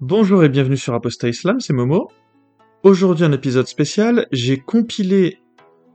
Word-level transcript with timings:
Bonjour 0.00 0.42
et 0.42 0.48
bienvenue 0.48 0.76
sur 0.76 0.92
Apostat 0.92 1.28
Islam, 1.28 1.60
c'est 1.60 1.72
Momo. 1.72 2.10
Aujourd'hui 2.82 3.24
un 3.24 3.30
épisode 3.30 3.68
spécial, 3.68 4.26
j'ai 4.32 4.58
compilé 4.58 5.38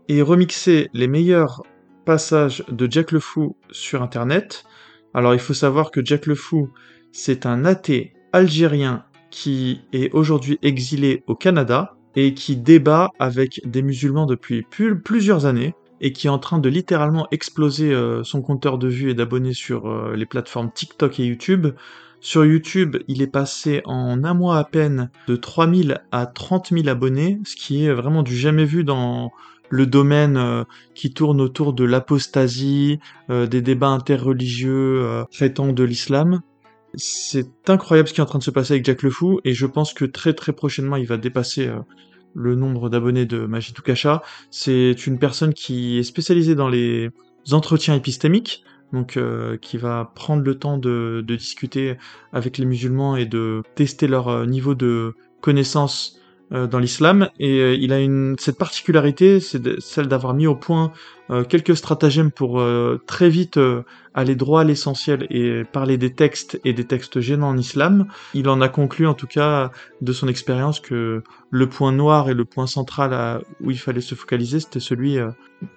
et 0.07 0.21
remixé 0.21 0.89
les 0.93 1.09
meilleurs 1.09 1.63
passages 2.05 2.63
de 2.69 2.89
Jack 2.89 3.11
le 3.11 3.19
Fou 3.19 3.57
sur 3.71 4.01
internet. 4.01 4.63
Alors 5.13 5.33
il 5.33 5.39
faut 5.39 5.53
savoir 5.53 5.91
que 5.91 6.03
Jack 6.03 6.27
le 6.27 6.35
Fou, 6.35 6.69
c'est 7.11 7.45
un 7.45 7.65
athée 7.65 8.13
algérien 8.31 9.03
qui 9.31 9.81
est 9.91 10.13
aujourd'hui 10.13 10.59
exilé 10.61 11.23
au 11.27 11.35
Canada 11.35 11.97
et 12.15 12.33
qui 12.33 12.55
débat 12.55 13.09
avec 13.19 13.59
des 13.65 13.81
musulmans 13.81 14.25
depuis 14.25 14.65
plusieurs 15.03 15.45
années 15.45 15.75
et 15.99 16.13
qui 16.13 16.27
est 16.27 16.31
en 16.31 16.39
train 16.39 16.59
de 16.59 16.69
littéralement 16.69 17.27
exploser 17.31 17.93
euh, 17.93 18.23
son 18.23 18.41
compteur 18.41 18.77
de 18.77 18.87
vues 18.87 19.11
et 19.11 19.13
d'abonnés 19.13 19.53
sur 19.53 19.89
euh, 19.89 20.15
les 20.15 20.25
plateformes 20.25 20.71
TikTok 20.71 21.19
et 21.19 21.25
YouTube 21.25 21.67
sur 22.21 22.45
YouTube, 22.45 22.97
il 23.07 23.21
est 23.21 23.27
passé 23.27 23.81
en 23.85 24.23
un 24.23 24.33
mois 24.33 24.57
à 24.57 24.63
peine 24.65 25.09
de 25.27 25.35
3000 25.35 26.01
à 26.11 26.25
30 26.25 26.69
000 26.71 26.87
abonnés, 26.89 27.39
ce 27.45 27.55
qui 27.55 27.85
est 27.85 27.93
vraiment 27.93 28.23
du 28.23 28.35
jamais 28.35 28.65
vu 28.65 28.83
dans 28.83 29.31
le 29.69 29.85
domaine 29.85 30.37
euh, 30.37 30.63
qui 30.95 31.13
tourne 31.13 31.39
autour 31.39 31.73
de 31.73 31.83
l'apostasie, 31.83 32.99
euh, 33.29 33.47
des 33.47 33.61
débats 33.61 33.89
interreligieux 33.89 35.01
euh, 35.03 35.23
traitant 35.31 35.71
de 35.71 35.83
l'islam. 35.83 36.41
C'est 36.95 37.69
incroyable 37.69 38.09
ce 38.09 38.13
qui 38.13 38.19
est 38.19 38.23
en 38.23 38.27
train 38.27 38.39
de 38.39 38.43
se 38.43 38.51
passer 38.51 38.73
avec 38.73 38.85
Jack 38.85 39.03
le 39.03 39.11
Fou, 39.11 39.39
et 39.45 39.53
je 39.53 39.67
pense 39.67 39.93
que 39.93 40.05
très 40.05 40.33
très 40.33 40.53
prochainement 40.53 40.95
il 40.95 41.05
va 41.05 41.17
dépasser 41.17 41.71
le 42.33 42.55
nombre 42.55 42.89
d'abonnés 42.89 43.27
de 43.27 43.45
Magitou 43.45 43.83
Kacha. 43.83 44.23
C'est 44.49 45.05
une 45.05 45.19
personne 45.19 45.53
qui 45.53 45.99
est 45.99 46.03
spécialisée 46.03 46.55
dans 46.55 46.67
les 46.67 47.11
entretiens 47.51 47.93
épistémiques, 47.93 48.63
donc 48.93 49.17
euh, 49.17 49.57
qui 49.57 49.77
va 49.77 50.11
prendre 50.15 50.43
le 50.43 50.55
temps 50.55 50.77
de, 50.77 51.23
discuter 51.27 51.97
avec 52.33 52.57
les 52.57 52.65
musulmans 52.65 53.15
et 53.15 53.25
de 53.25 53.63
tester 53.75 54.07
leur 54.07 54.27
euh, 54.27 54.45
niveau 54.45 54.75
de 54.75 55.13
connaissance 55.41 56.19
euh, 56.51 56.65
dans 56.67 56.79
l'islam. 56.79 57.29
Et 57.39 57.75
il 57.75 57.93
a 57.93 57.99
une 57.99 58.35
cette 58.39 58.57
particularité, 58.57 59.39
c'est 59.39 59.79
celle 59.79 60.07
d'avoir 60.07 60.33
mis 60.33 60.47
au 60.47 60.55
point 60.55 60.91
quelques 61.47 61.77
stratagèmes 61.77 62.31
pour 62.31 62.59
très 63.05 63.29
vite 63.29 63.59
aller 64.15 64.33
droit 64.33 64.61
à 64.61 64.63
l'essentiel 64.63 65.27
et 65.29 65.63
parler 65.63 65.99
des 65.99 66.11
textes 66.11 66.59
et 66.65 66.73
des 66.73 66.85
textes 66.85 67.19
gênants 67.19 67.49
en 67.49 67.57
islam. 67.57 68.07
Il 68.33 68.49
en 68.49 68.61
a 68.61 68.67
conclu 68.67 69.05
en 69.05 69.13
tout 69.13 69.27
cas 69.27 69.69
de 70.01 70.11
son 70.11 70.27
expérience 70.27 70.79
que 70.79 71.21
le 71.51 71.69
point 71.69 71.91
noir 71.91 72.31
et 72.31 72.33
le 72.33 72.45
point 72.45 72.65
central 72.65 73.43
où 73.61 73.69
il 73.69 73.77
fallait 73.77 74.01
se 74.01 74.15
focaliser, 74.15 74.59
c'était 74.59 74.79
celui 74.79 75.19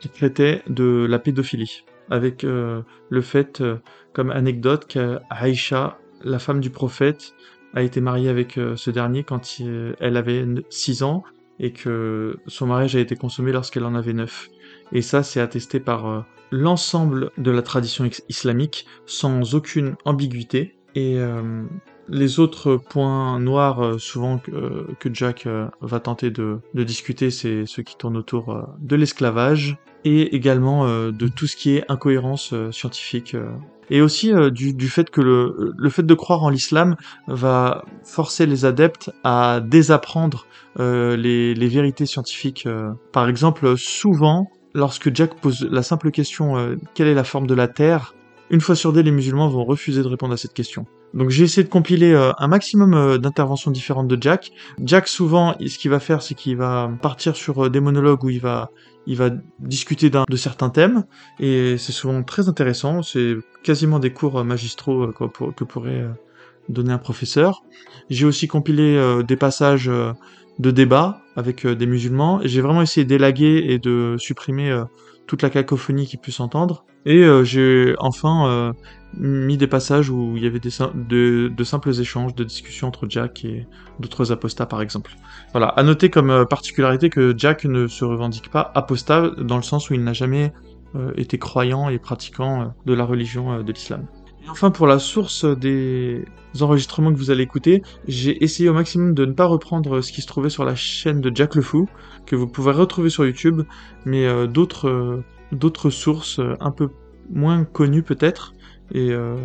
qui 0.00 0.08
traitait 0.08 0.62
de 0.68 1.04
la 1.06 1.18
pédophilie 1.18 1.84
avec 2.10 2.44
euh, 2.44 2.82
le 3.08 3.20
fait, 3.20 3.60
euh, 3.60 3.76
comme 4.12 4.30
anecdote, 4.30 4.86
qu'Aïcha, 4.86 5.98
la 6.22 6.38
femme 6.38 6.60
du 6.60 6.70
prophète, 6.70 7.34
a 7.74 7.82
été 7.82 8.00
mariée 8.00 8.28
avec 8.28 8.58
euh, 8.58 8.76
ce 8.76 8.90
dernier 8.90 9.24
quand 9.24 9.60
elle 10.00 10.16
avait 10.16 10.44
6 10.68 11.02
ans 11.02 11.24
et 11.58 11.72
que 11.72 12.36
son 12.46 12.66
mariage 12.66 12.96
a 12.96 13.00
été 13.00 13.16
consommé 13.16 13.52
lorsqu'elle 13.52 13.84
en 13.84 13.94
avait 13.94 14.12
9. 14.12 14.48
Et 14.92 15.02
ça, 15.02 15.22
c'est 15.22 15.40
attesté 15.40 15.80
par 15.80 16.26
l'ensemble 16.50 17.30
de 17.38 17.50
la 17.50 17.62
tradition 17.62 18.08
islamique 18.28 18.86
sans 19.06 19.54
aucune 19.54 19.94
ambiguïté. 20.04 20.76
Et 20.94 21.18
les 22.08 22.40
autres 22.40 22.76
points 22.76 23.38
noirs, 23.38 24.00
souvent 24.00 24.38
que, 24.38 25.08
Jack 25.12 25.46
va 25.80 26.00
tenter 26.00 26.30
de 26.30 26.60
discuter, 26.74 27.30
c'est 27.30 27.64
ceux 27.64 27.82
qui 27.82 27.96
tournent 27.96 28.16
autour 28.16 28.66
de 28.78 28.96
l'esclavage, 28.96 29.78
et 30.04 30.34
également 30.34 30.86
euh, 30.86 31.12
de 31.12 31.28
tout 31.28 31.46
ce 31.46 31.56
qui 31.56 31.76
est 31.76 31.84
incohérence 31.88 32.52
euh, 32.52 32.70
scientifique. 32.72 33.34
Euh. 33.34 33.50
Et 33.90 34.00
aussi 34.00 34.32
du, 34.52 34.72
du, 34.72 34.88
fait 34.88 35.10
que 35.10 35.20
le, 35.20 35.74
le 35.76 35.90
fait 35.90 36.04
de 36.04 36.14
croire 36.14 36.42
en 36.44 36.48
l'islam 36.48 36.96
va 37.26 37.84
forcer 38.04 38.46
les 38.46 38.64
adeptes 38.64 39.10
à 39.22 39.60
désapprendre 39.60 40.46
les, 40.78 41.52
les, 41.52 41.68
vérités 41.68 42.06
scientifiques. 42.06 42.66
Par 43.12 43.28
exemple, 43.28 43.76
souvent, 43.76 44.50
lorsque 44.72 45.14
Jack 45.14 45.34
pose 45.34 45.68
la 45.70 45.82
simple 45.82 46.10
question 46.10 46.78
quelle 46.94 47.08
est 47.08 47.14
la 47.14 47.24
forme 47.24 47.46
de 47.46 47.52
la 47.52 47.68
Terre, 47.68 48.14
une 48.48 48.62
fois 48.62 48.76
sur 48.76 48.94
deux, 48.94 49.02
les 49.02 49.10
musulmans 49.10 49.48
vont 49.48 49.64
refuser 49.64 50.02
de 50.02 50.08
répondre 50.08 50.32
à 50.32 50.38
cette 50.38 50.54
question. 50.54 50.86
Donc 51.12 51.28
j'ai 51.28 51.44
essayé 51.44 51.62
de 51.62 51.68
compiler 51.68 52.14
un 52.14 52.48
maximum 52.48 53.18
d'interventions 53.18 53.72
différentes 53.72 54.08
de 54.08 54.16
Jack. 54.18 54.52
Jack 54.82 55.06
souvent, 55.06 55.54
ce 55.60 55.76
qu'il 55.76 55.90
va 55.90 56.00
faire, 56.00 56.22
c'est 56.22 56.34
qu'il 56.34 56.56
va 56.56 56.90
partir 57.02 57.36
sur 57.36 57.68
des 57.68 57.80
monologues 57.80 58.24
où 58.24 58.30
il 58.30 58.40
va 58.40 58.70
il 59.06 59.16
va 59.16 59.30
discuter 59.58 60.10
de 60.10 60.36
certains 60.36 60.70
thèmes 60.70 61.04
et 61.40 61.76
c'est 61.78 61.92
souvent 61.92 62.22
très 62.22 62.48
intéressant. 62.48 63.02
C'est 63.02 63.36
quasiment 63.62 63.98
des 63.98 64.12
cours 64.12 64.38
euh, 64.38 64.44
magistraux 64.44 65.02
euh, 65.02 65.52
que 65.56 65.64
pourrait 65.64 66.02
euh, 66.02 66.12
donner 66.68 66.92
un 66.92 66.98
professeur. 66.98 67.62
J'ai 68.10 68.26
aussi 68.26 68.48
compilé 68.48 69.22
des 69.26 69.36
passages 69.36 69.90
de 70.58 70.70
débat 70.70 71.20
avec 71.34 71.66
des 71.66 71.86
musulmans 71.86 72.40
j'ai 72.44 72.60
vraiment 72.60 72.82
essayé 72.82 73.04
d'élaguer 73.04 73.64
et 73.68 73.78
de 73.78 74.14
supprimer 74.18 74.82
toute 75.26 75.42
la 75.42 75.50
cacophonie 75.50 76.06
qui 76.06 76.18
puisse 76.18 76.38
entendre. 76.38 76.84
Et 77.04 77.24
j'ai 77.42 77.94
enfin 77.98 78.74
mis 79.18 79.56
des 79.56 79.66
passages 79.66 80.10
où 80.10 80.36
il 80.36 80.42
y 80.42 80.46
avait 80.46 80.60
des, 80.60 80.70
de, 81.48 81.64
simples 81.64 81.90
échanges, 82.00 82.34
de 82.34 82.44
discussions 82.44 82.88
entre 82.88 83.06
Jack 83.08 83.44
et 83.44 83.66
d'autres 84.00 84.32
apostats 84.32 84.66
par 84.66 84.82
exemple. 84.82 85.12
Voilà, 85.52 85.68
à 85.68 85.82
noter 85.82 86.10
comme 86.10 86.30
euh, 86.30 86.44
particularité 86.44 87.10
que 87.10 87.34
Jack 87.36 87.64
ne 87.64 87.86
se 87.86 88.04
revendique 88.04 88.50
pas 88.50 88.70
apostat 88.74 89.30
dans 89.38 89.56
le 89.56 89.62
sens 89.62 89.90
où 89.90 89.94
il 89.94 90.02
n'a 90.02 90.12
jamais 90.12 90.52
euh, 90.94 91.12
été 91.16 91.38
croyant 91.38 91.88
et 91.88 91.98
pratiquant 91.98 92.62
euh, 92.62 92.64
de 92.86 92.94
la 92.94 93.04
religion 93.04 93.62
de 93.62 93.72
l'islam. 93.72 94.06
Et 94.44 94.48
enfin 94.48 94.70
pour 94.70 94.86
la 94.86 94.98
source 94.98 95.44
des 95.44 96.24
enregistrements 96.60 97.12
que 97.12 97.18
vous 97.18 97.30
allez 97.30 97.44
écouter, 97.44 97.82
j'ai 98.08 98.42
essayé 98.42 98.68
au 98.68 98.74
maximum 98.74 99.14
de 99.14 99.24
ne 99.24 99.32
pas 99.32 99.46
reprendre 99.46 100.00
ce 100.00 100.10
qui 100.10 100.20
se 100.20 100.26
trouvait 100.26 100.50
sur 100.50 100.64
la 100.64 100.74
chaîne 100.74 101.20
de 101.20 101.30
Jack 101.34 101.54
le 101.54 101.62
Fou, 101.62 101.88
que 102.26 102.34
vous 102.34 102.48
pouvez 102.48 102.72
retrouver 102.72 103.08
sur 103.08 103.24
YouTube, 103.24 103.62
mais 104.04 104.26
d'autres 104.48 105.90
sources 105.90 106.40
un 106.58 106.72
peu 106.72 106.88
moins 107.30 107.62
connues 107.64 108.02
peut-être, 108.02 108.52
et 108.92 109.12
euh, 109.12 109.36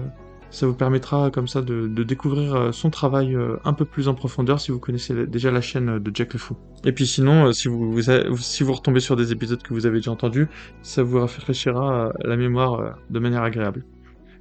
ça 0.50 0.68
vous 0.68 0.74
permettra 0.74 1.30
comme 1.32 1.48
ça 1.48 1.62
de, 1.62 1.88
découvrir 2.04 2.56
euh, 2.56 2.72
son 2.72 2.90
travail 2.90 3.36
euh, 3.36 3.58
un 3.66 3.74
peu 3.74 3.86
plus 3.86 4.08
en 4.08 4.14
profondeur 4.14 4.60
si 4.60 4.72
vous 4.72 4.80
connaissez 4.80 5.26
déjà 5.26 5.52
la 5.52 5.62
chaîne 5.62 6.00
de 6.00 6.12
Jack 6.14 6.34
le 6.34 6.40
Fou. 6.40 6.56
Et 6.86 6.92
puis 6.92 7.08
sinon, 7.08 7.52
si 7.54 7.68
vous, 7.68 8.02
si 8.38 8.64
vous 8.64 8.74
retombez 8.74 9.00
sur 9.00 9.16
des 9.16 9.32
épisodes 9.32 9.62
que 9.62 9.74
vous 9.74 9.86
avez 9.86 9.98
déjà 9.98 10.12
entendus, 10.12 10.48
ça 10.82 11.04
vous 11.04 11.20
rafraîchira 11.20 12.14
la 12.24 12.38
mémoire 12.38 12.98
de 13.10 13.20
manière 13.20 13.44
agréable. 13.44 13.84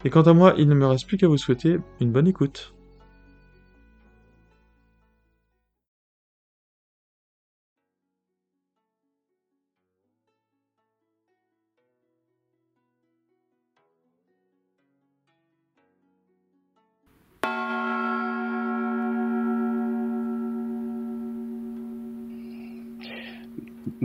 Et 0.05 0.11
quant 0.11 0.23
à 0.23 0.33
moi, 0.33 0.55
il 0.59 0.69
ne 0.69 0.75
me 0.75 0.87
reste 0.87 1.07
plus 1.07 1.17
qu'à 1.17 1.27
vous 1.27 1.39
souhaiter 1.39 1.79
une 2.01 2.13
bonne 2.13 2.29
écoute. 2.29 2.76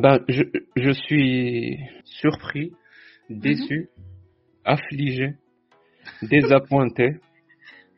Ben, 0.01 0.19
je, 0.27 0.41
je 0.75 0.91
suis 0.93 1.77
surpris, 2.05 2.71
déçu, 3.29 3.81
mhm. 3.81 4.03
affligé, 4.65 5.33
désappointé, 6.23 7.17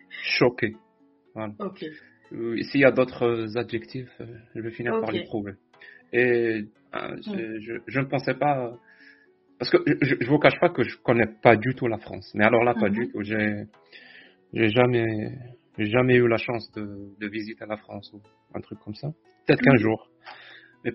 choqué. 0.09 0.75
Voilà. 1.34 1.53
Euh, 2.34 2.62
s'il 2.63 2.81
y 2.81 2.86
a 2.86 2.92
d'autres 2.92 3.58
adjectifs, 3.58 4.12
euh, 4.19 4.25
je 4.53 4.59
vais 4.59 4.72
finir 4.72 5.00
par 5.00 5.12
les 5.13 5.24
trouver. 5.24 5.53
Et 6.12 6.66
euh, 6.94 7.16
mhm. 7.25 7.59
je, 7.62 7.74
je, 7.88 8.00
ne 8.02 8.06
pensais 8.06 8.34
pas. 8.34 8.74
Parce 9.58 9.72
que 9.72 9.78
je 10.02 10.16
ne 10.16 10.25
vous 10.25 10.40
cache 10.40 10.59
pas 10.59 10.69
que 10.69 10.84
je 10.84 10.97
connais 10.97 11.28
pas 11.42 11.56
du 11.56 11.74
tout 11.74 11.88
la 11.88 12.00
France. 12.00 12.34
Mais 12.36 12.44
alors 12.44 12.66
là, 12.66 12.74
pas 12.74 12.90
mhm. 12.90 12.96
du 12.96 13.12
tout. 13.13 13.24
J'ai, 13.24 13.63
j'ai 14.52 14.69
jamais, 14.72 15.38
jamais 15.78 16.16
eu 16.16 16.27
la 16.27 16.38
chance 16.38 16.69
de, 16.74 17.16
de 17.18 17.27
visiter 17.30 17.66
la 17.66 17.77
France 17.77 18.12
ou 18.12 18.22
un 18.54 18.60
truc 18.60 18.80
comme 18.80 18.95
ça. 18.95 19.07
Peut-être 19.48 19.62
qu'un 19.62 19.77
jour. 19.77 20.10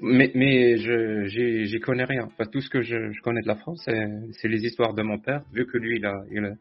Mais, 0.02 0.30
mais 0.34 0.76
je 0.76 1.24
j'y 1.26 1.80
connais 1.80 2.04
rien. 2.04 2.24
Enfin, 2.24 2.44
tout 2.50 2.60
ce 2.60 2.68
que 2.68 2.82
je, 2.82 3.10
je 3.10 3.22
connais 3.22 3.40
de 3.40 3.48
la 3.48 3.56
France, 3.56 3.82
c'est 3.86 4.48
les 4.48 4.64
histoires 4.64 4.92
de 4.92 5.02
mon 5.02 5.18
père, 5.18 5.42
vu 5.52 5.66
que 5.66 5.78
lui, 5.78 5.96
il 5.96 6.06
a, 6.06 6.14
il 6.30 6.44
a, 6.44 6.52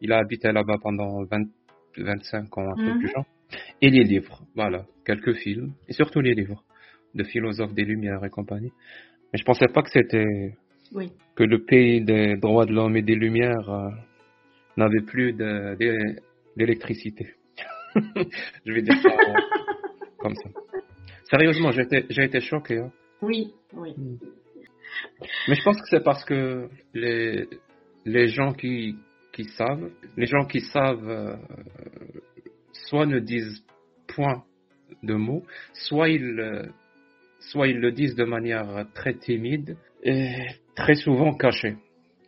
il 0.00 0.12
a 0.12 0.18
habité 0.18 0.52
là-bas 0.52 0.76
pendant 0.80 1.24
20, 1.24 1.48
25 1.96 2.58
ans, 2.58 2.70
un 2.70 2.76
peu 2.76 2.98
plus 2.98 3.08
genre. 3.08 3.26
Mhm. 3.26 3.58
Et 3.82 3.90
les 3.90 4.04
livres, 4.04 4.42
voilà, 4.54 4.84
quelques 5.04 5.34
films, 5.34 5.72
et 5.88 5.92
surtout 5.92 6.20
les 6.20 6.34
livres 6.34 6.64
de 7.14 7.24
philosophes 7.24 7.74
des 7.74 7.84
Lumières 7.84 8.24
et 8.24 8.30
compagnie. 8.30 8.72
Mais 9.32 9.38
je 9.38 9.44
pensais 9.44 9.66
pas 9.68 9.82
que 9.82 9.90
c'était 9.90 10.54
oui. 10.92 11.10
que 11.34 11.44
le 11.44 11.64
pays 11.64 12.02
des 12.02 12.36
droits 12.36 12.66
de 12.66 12.72
l'homme 12.72 12.96
et 12.96 13.02
des 13.02 13.14
Lumières 13.14 13.68
euh, 13.68 13.90
n'avait 14.76 15.02
plus 15.02 15.34
d'électricité. 16.56 17.34
je 18.66 18.72
vais 18.72 18.82
dire 18.82 19.00
ça 19.02 19.10
comme 20.18 20.34
ça. 20.34 20.50
Sérieusement, 21.30 21.72
j'ai 21.72 21.82
été, 21.82 22.06
j'ai 22.08 22.24
été 22.24 22.40
choqué. 22.40 22.78
Hein. 22.78 22.92
Oui, 23.22 23.52
oui. 23.74 23.94
Hmm. 23.96 24.16
Mais 25.48 25.54
je 25.54 25.62
pense 25.62 25.76
que 25.76 25.88
c'est 25.90 26.02
parce 26.02 26.24
que 26.24 26.68
les, 26.94 27.48
les 28.04 28.28
gens 28.28 28.52
qui, 28.52 28.96
qui 29.32 29.44
savent, 29.44 29.90
les 30.16 30.26
gens 30.26 30.44
qui 30.46 30.60
savent, 30.60 31.08
euh, 31.08 31.36
soit 32.72 33.06
ne 33.06 33.18
disent 33.18 33.62
fois 34.10 34.44
de 35.02 35.14
mots, 35.14 35.44
soit 35.72 36.08
ils, 36.08 36.70
soit 37.40 37.68
ils 37.68 37.78
le 37.78 37.92
disent 37.92 38.14
de 38.14 38.24
manière 38.24 38.86
très 38.94 39.14
timide 39.14 39.76
et 40.02 40.34
très 40.74 40.94
souvent 40.94 41.34
cachée. 41.34 41.76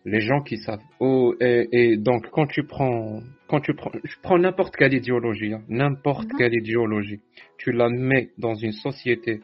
Les 0.05 0.20
gens 0.20 0.41
qui 0.43 0.56
savent. 0.58 0.81
Oh, 0.99 1.35
et, 1.41 1.96
donc 1.96 2.31
quand 2.31 2.46
tu 2.46 2.64
prends, 2.64 3.20
quand 3.50 3.61
tu 3.61 3.75
prends, 3.75 3.91
je 4.05 4.17
prends 4.23 4.38
n'importe 4.38 4.76
quelle 4.76 4.94
idéologie, 4.94 5.52
hein, 5.52 5.62
n'importe 5.69 6.29
mhm. 6.32 6.38
quelle 6.38 6.55
idéologie, 6.55 7.20
tu 7.58 7.73
la 7.73 7.88
mets 7.88 8.31
dans 8.38 8.55
une 8.55 8.70
société 8.70 9.41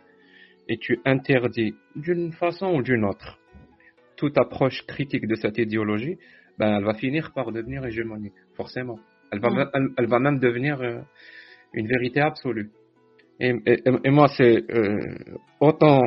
et 0.69 0.79
tu 0.79 1.01
interdis 1.05 1.75
d'une 1.97 2.33
façon 2.33 2.73
ou 2.77 2.83
d'une 2.83 3.05
autre 3.05 3.39
toute 4.17 4.39
approche 4.39 4.87
critique 4.87 5.27
de 5.27 5.35
cette 5.35 5.59
idéologie, 5.59 6.17
ben 6.57 6.79
elle 6.79 6.85
va 6.85 6.95
finir 6.95 7.33
par 7.35 7.53
devenir 7.53 7.85
hégémonique, 7.85 8.33
forcément. 8.55 8.99
Elle 9.33 9.41
va, 9.41 9.51
mhm. 9.51 9.95
elle, 9.99 10.07
va 10.07 10.19
même 10.21 10.39
devenir 10.39 10.81
euh, 10.81 11.01
une 11.75 11.89
vérité 11.89 12.21
absolue. 12.21 12.71
Et, 13.41 13.55
et, 13.67 14.11
moi, 14.11 14.29
c'est 14.29 14.65
euh, 14.71 14.99
autant 15.61 16.01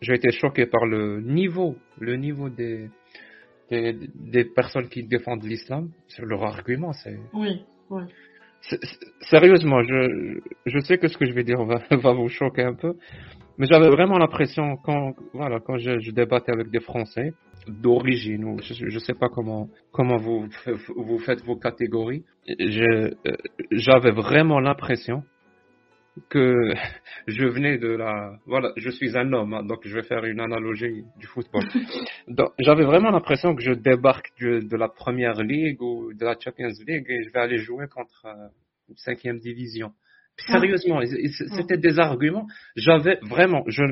j'ai 0.00 0.14
été 0.14 0.30
choqué 0.30 0.64
par 0.64 0.86
le 0.86 1.20
niveau, 1.20 1.76
le 1.98 2.16
niveau 2.16 2.48
des, 2.48 2.88
des, 3.70 3.96
des 4.14 4.44
personnes 4.44 4.88
qui 4.88 5.04
défendent 5.04 5.44
l'islam 5.44 5.90
sur 6.08 6.26
leur 6.26 6.42
argument. 6.44 6.92
C'est 6.92 7.18
oui, 7.32 7.62
oui. 7.90 8.02
Sérieusement, 9.22 9.82
je, 9.82 10.40
je 10.66 10.78
sais 10.80 10.98
que 10.98 11.08
ce 11.08 11.16
que 11.16 11.24
je 11.24 11.32
vais 11.32 11.44
dire 11.44 11.64
va, 11.64 11.80
va 11.90 12.12
vous 12.12 12.28
choquer 12.28 12.62
un 12.62 12.74
peu, 12.74 12.94
mais 13.58 13.66
j'avais 13.66 13.88
vraiment 13.88 14.18
l'impression 14.18 14.76
quand 14.76 15.14
voilà 15.32 15.60
quand 15.60 15.78
je, 15.78 15.98
je 15.98 16.10
débattais 16.10 16.52
avec 16.52 16.70
des 16.70 16.80
Français 16.80 17.32
d'origine 17.66 18.44
ou 18.44 18.58
je 18.62 18.84
ne 18.84 18.98
sais 18.98 19.14
pas 19.14 19.28
comment 19.28 19.68
comment 19.92 20.16
vous 20.16 20.48
vous 20.96 21.18
faites 21.18 21.42
vos 21.44 21.56
catégories, 21.56 22.24
euh, 22.48 23.10
j'avais 23.70 24.12
vraiment 24.12 24.60
l'impression 24.60 25.22
que 26.28 26.72
je 27.26 27.44
venais 27.46 27.78
de 27.78 27.88
la 27.88 28.38
voilà 28.46 28.72
je 28.76 28.90
suis 28.90 29.16
un 29.16 29.32
homme 29.32 29.54
hein, 29.54 29.62
donc 29.62 29.80
je 29.84 29.94
vais 29.94 30.02
faire 30.02 30.24
une 30.24 30.40
analogie 30.40 31.04
du 31.18 31.26
football. 31.26 31.64
J'avais 32.58 32.84
vraiment 32.84 33.10
l'impression 33.10 33.54
que 33.54 33.62
je 33.62 33.72
débarque 33.72 34.30
de, 34.40 34.76
la 34.76 34.88
première 34.88 35.42
ligue 35.42 35.80
ou 35.82 36.12
de 36.12 36.24
la 36.24 36.36
Champions 36.38 36.72
League 36.86 37.06
et 37.08 37.22
je 37.24 37.30
vais 37.30 37.40
aller 37.40 37.58
jouer 37.58 37.86
contre 37.88 38.26
euh, 38.26 38.48
une 38.88 38.96
cinquième 38.96 39.38
division. 39.38 39.92
Ah. 40.48 40.52
sérieusement 40.52 41.00
c'était 41.56 41.78
des 41.78 41.98
arguments. 41.98 42.46
J'avais 42.76 43.18
vraiment 43.22 43.64
je 43.66 43.82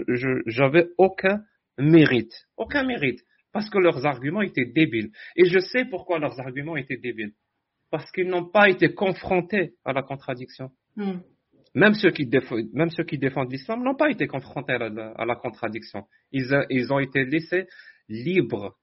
j'avais 0.46 0.88
aucun 0.98 1.42
mérite 1.78 2.34
aucun 2.56 2.84
mérite 2.84 3.20
parce 3.52 3.70
que 3.70 3.78
leurs 3.78 4.06
arguments 4.06 4.42
étaient 4.42 4.66
débiles. 4.66 5.10
Et 5.36 5.46
je 5.46 5.58
sais 5.58 5.84
pourquoi 5.84 6.18
leurs 6.18 6.38
arguments 6.40 6.76
étaient 6.76 6.96
débiles. 6.96 7.32
Parce 7.90 8.10
qu'ils 8.12 8.28
n'ont 8.28 8.48
pas 8.50 8.68
été 8.68 8.92
confrontés 8.94 9.74
à 9.84 9.92
la 9.92 10.02
contradiction. 10.02 10.70
Hmm. 10.96 11.20
Même 11.74 11.94
ceux 11.94 12.10
qui, 12.10 12.28
même 12.72 12.90
ceux 12.90 13.04
qui 13.04 13.18
défendent 13.18 13.52
l'islam 13.52 13.82
n'ont 13.82 13.94
pas 13.94 14.10
été 14.10 14.26
confrontés 14.26 14.72
à 14.72 15.24
la, 15.24 15.36
contradiction. 15.36 16.04
Ils, 16.32 16.48
ils, 16.70 16.92
ont 16.92 16.98
été 16.98 17.24
laissés 17.24 17.66
libres. 18.08 18.76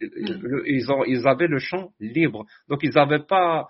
Ils, 0.00 0.90
ont, 0.90 1.04
ils 1.04 1.26
avaient 1.26 1.48
le 1.48 1.58
champ 1.58 1.92
libre. 1.98 2.46
Donc 2.68 2.80
ils 2.82 2.94
n'avaient 2.94 3.24
pas, 3.26 3.66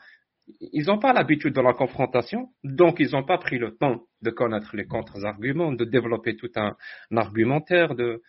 ils 0.61 0.87
n'ont 0.87 0.99
pas 0.99 1.12
l'habitude 1.12 1.55
de 1.55 1.61
la 1.61 1.73
confrontation, 1.73 2.49
donc 2.65 2.97
ils 3.01 3.12
n'ont 3.12 3.25
pas 3.25 3.39
pris 3.39 3.59
le 3.59 3.77
temps 3.77 4.03
de 4.23 4.31
connaître 4.31 4.77
les 4.77 4.87
contre-arguments, 4.87 5.73
de 5.73 5.85
développer 5.85 6.37
tout 6.37 6.51
un, 6.56 6.77
argumentaire, 7.17 7.95
de, 7.95 8.23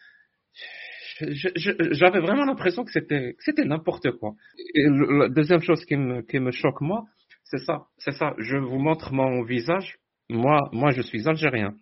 j'avais 1.20 2.20
vraiment 2.20 2.46
l'impression 2.46 2.84
que 2.84 2.92
c'était, 2.92 3.36
c'était 3.40 3.66
n'importe 3.66 4.12
quoi. 4.12 4.34
Et 4.74 4.88
la 4.88 5.30
deuxième 5.30 5.62
chose 5.62 5.84
qui 5.86 5.96
me, 5.96 6.22
qui 6.22 6.40
me 6.40 6.52
choque 6.52 6.82
moi, 6.82 7.06
c'est 7.44 7.60
ça, 7.60 7.88
c'est 7.98 8.14
ça. 8.14 8.34
Je 8.38 8.58
vous 8.58 8.80
montre 8.80 9.14
mon 9.14 9.44
visage 9.44 9.98
moi, 10.32 10.70
moi, 10.72 10.92
je 10.92 11.02
suis 11.02 11.28
algérien 11.28 11.74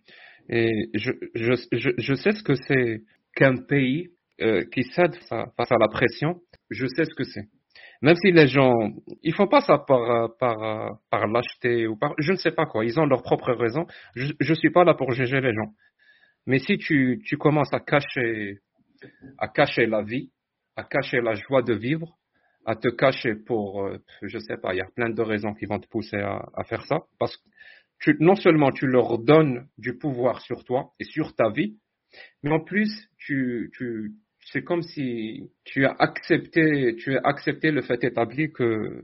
et 0.49 0.71
je, 0.95 1.11
je, 1.35 1.53
je, 1.97 2.13
sais 2.15 2.31
ce 2.31 2.43
que 2.43 2.55
c'est 2.55 3.03
qu'un 3.35 3.55
pays 3.55 4.09
euh, 4.41 4.63
qui 4.73 4.83
cède 4.83 5.15
face 5.15 5.71
à 5.71 5.77
la 5.79 5.87
pression. 5.87 6.41
Je 6.69 6.87
sais 6.87 7.05
ce 7.05 7.13
que 7.13 7.23
c'est. 7.23 7.45
Même 8.01 8.15
si 8.15 8.31
les 8.31 8.47
gens, 8.47 8.73
ils 9.23 9.33
font 9.33 9.47
pas 9.47 9.61
ça 9.61 9.77
par, 9.77 10.35
par, 10.37 10.99
par 11.11 11.27
lâcheté 11.27 11.85
ou 11.85 11.97
par, 11.97 12.13
je 12.17 12.31
ne 12.31 12.37
sais 12.37 12.51
pas 12.51 12.65
quoi. 12.65 12.85
Ils 12.85 12.99
ont 12.99 13.05
leurs 13.05 13.23
propres 13.23 13.53
raisons. 13.53 13.85
Je, 14.15 14.33
je 14.39 14.53
suis 14.53 14.71
pas 14.71 14.83
là 14.83 14.93
pour 14.93 15.11
juger 15.11 15.41
les 15.41 15.53
gens. 15.53 15.73
Mais 16.47 16.59
si 16.59 16.77
tu, 16.77 17.21
tu 17.25 17.37
commences 17.37 17.73
à 17.73 17.79
cacher, 17.79 18.59
à 19.37 19.47
cacher 19.49 19.85
la 19.85 20.01
vie, 20.01 20.31
à 20.75 20.83
cacher 20.83 21.21
la 21.21 21.35
joie 21.35 21.61
de 21.61 21.73
vivre, 21.73 22.17
à 22.65 22.75
te 22.75 22.87
cacher 22.87 23.35
pour, 23.35 23.85
euh, 23.85 23.97
je 24.21 24.39
sais 24.39 24.57
pas, 24.57 24.73
il 24.73 24.77
y 24.77 24.81
a 24.81 24.87
plein 24.95 25.09
de 25.09 25.21
raisons 25.21 25.53
qui 25.53 25.65
vont 25.65 25.79
te 25.79 25.87
pousser 25.87 26.17
à, 26.17 26.41
à 26.55 26.63
faire 26.63 26.85
ça, 26.85 26.99
parce 27.19 27.37
que 27.99 28.11
non 28.19 28.35
seulement 28.35 28.71
tu 28.71 28.87
leur 28.87 29.19
donnes 29.19 29.67
du 29.77 29.97
pouvoir 29.97 30.41
sur 30.41 30.63
toi 30.63 30.93
et 30.99 31.03
sur 31.03 31.35
ta 31.35 31.49
vie, 31.49 31.77
mais 32.43 32.51
en 32.51 32.59
plus, 32.59 32.89
tu, 33.17 33.71
tu, 33.77 34.13
c'est 34.51 34.63
comme 34.63 34.81
si 34.81 35.51
tu 35.63 35.85
as 35.85 35.95
accepté, 35.99 36.95
tu 36.97 37.15
as 37.17 37.21
accepté 37.23 37.71
le 37.71 37.81
fait 37.81 38.03
établi 38.03 38.51
que, 38.51 39.03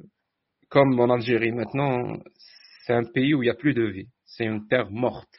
comme 0.70 1.00
en 1.00 1.10
Algérie 1.10 1.52
maintenant, 1.52 2.18
c'est 2.86 2.94
un 2.94 3.04
pays 3.04 3.34
où 3.34 3.44
il 3.44 3.48
n'y 3.48 3.52
a 3.52 3.56
plus 3.56 3.74
de 3.74 3.84
vie. 3.84 4.08
C'est 4.26 4.46
une 4.46 4.68
terre 4.68 4.90
morte. 4.92 5.30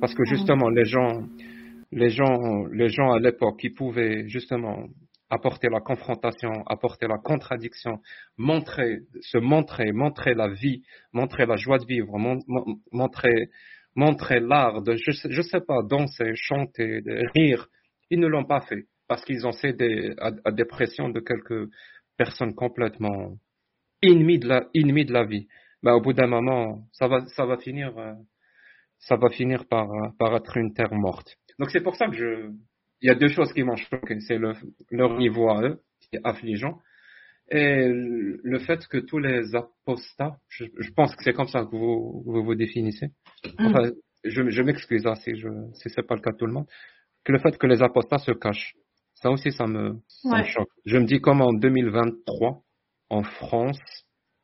Parce 0.00 0.14
que 0.14 0.24
justement, 0.24 0.70
les 0.70 0.86
gens, 0.86 1.22
les 1.92 2.08
gens, 2.08 2.64
les 2.72 2.88
gens 2.88 3.12
à 3.12 3.18
l'époque, 3.18 3.60
qui 3.60 3.70
pouvaient 3.70 4.26
justement 4.28 4.86
apporter 5.30 5.68
la 5.70 5.80
confrontation, 5.80 6.64
apporter 6.66 7.06
la 7.06 7.18
contradiction, 7.18 8.00
montrer, 8.36 9.00
se 9.20 9.38
montrer, 9.38 9.92
montrer 9.92 10.34
la 10.34 10.48
vie, 10.48 10.82
montrer 11.12 11.46
la 11.46 11.56
joie 11.56 11.78
de 11.78 11.86
vivre, 11.86 12.18
montrer, 12.92 13.48
montrer 13.94 14.40
l'art 14.40 14.82
de, 14.82 14.96
je 14.96 15.12
sais, 15.12 15.42
sais 15.42 15.60
pas, 15.60 15.82
danser, 15.82 16.32
chanter, 16.34 17.00
rire. 17.34 17.68
Ils 18.10 18.18
ne 18.18 18.26
l'ont 18.26 18.44
pas 18.44 18.60
fait 18.60 18.86
parce 19.06 19.24
qu'ils 19.24 19.46
ont 19.46 19.52
cédé 19.52 20.14
à, 20.18 20.50
des 20.50 20.64
pressions 20.64 21.08
de 21.08 21.20
quelques 21.20 21.70
personnes 22.16 22.54
complètement 22.54 23.36
ennemies 24.02 24.38
de 24.38 25.12
la, 25.12 25.24
vie. 25.24 25.46
Mais 25.82 25.92
au 25.92 26.00
bout 26.00 26.12
d'un 26.12 26.26
moment, 26.26 26.82
ça 26.92 27.06
va, 27.06 27.24
ça 27.26 27.46
va 27.46 27.56
finir, 27.56 27.96
euh, 27.98 28.12
ça 28.98 29.16
va 29.16 29.30
finir 29.30 29.66
par, 29.68 29.88
par 30.18 30.34
être 30.34 30.56
une 30.56 30.74
terre 30.74 30.94
morte. 30.94 31.36
Donc 31.58 31.70
c'est 31.70 31.82
pour 31.82 31.96
ça 31.96 32.06
que 32.06 32.14
je, 32.14 32.50
il 33.02 33.08
y 33.08 33.10
a 33.10 33.14
deux 33.14 33.28
choses 33.28 33.52
qui 33.52 33.62
m'ont 33.62 33.76
choqué. 33.76 34.20
C'est 34.20 34.38
le, 34.38 34.54
leur 34.90 35.16
niveau 35.18 35.48
à 35.48 35.62
eux, 35.62 35.80
qui 36.00 36.16
est 36.16 36.20
affligeant, 36.24 36.78
et 37.50 37.88
le 37.88 38.58
fait 38.60 38.86
que 38.86 38.98
tous 38.98 39.18
les 39.18 39.54
apostats, 39.56 40.36
je, 40.48 40.66
pense 40.94 41.14
que 41.16 41.24
c'est 41.24 41.32
comme 41.32 41.48
ça 41.48 41.64
que 41.64 41.70
vous 41.70 42.22
vous, 42.24 42.54
définissez. 42.54 43.08
Mm. 43.58 43.66
Enfin, 43.66 43.90
je, 44.24 44.48
je 44.48 44.62
m'excuse 44.62 45.06
hein, 45.06 45.16
si 45.16 45.34
je 45.34 45.48
si 45.74 45.88
c'est 45.90 46.06
pas 46.06 46.14
le 46.14 46.20
cas 46.20 46.30
de 46.30 46.36
tout 46.36 46.46
le 46.46 46.52
monde, 46.52 46.66
que 47.24 47.32
le 47.32 47.38
fait 47.38 47.58
que 47.58 47.66
les 47.66 47.82
apostats 47.82 48.18
se 48.18 48.30
cachent, 48.32 48.76
ça 49.14 49.30
aussi 49.30 49.50
ça 49.50 49.66
me, 49.66 49.96
ça 50.06 50.38
me 50.38 50.44
choque. 50.44 50.70
Je 50.86 50.96
me 50.96 51.06
dis 51.06 51.20
comme 51.20 51.40
en 51.40 51.52
2023 51.52 52.62
en 53.08 53.22
France, 53.24 53.80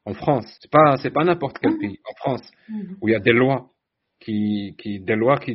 en 0.05 0.15
France, 0.15 0.59
c'est 0.61 0.71
pas 0.71 0.97
c'est 0.97 1.13
pas 1.13 1.23
n'importe 1.23 1.59
quel 1.61 1.75
mm. 1.75 1.79
pays, 1.79 1.99
en 2.11 2.15
France 2.17 2.51
mm. 2.69 2.95
où 3.01 3.09
il 3.09 3.13
y 3.13 3.17
a 3.17 3.21
des 3.21 3.33
lois 3.33 3.71
qui, 4.21 4.75
des 5.05 5.15
lois 5.15 5.39
qui, 5.39 5.55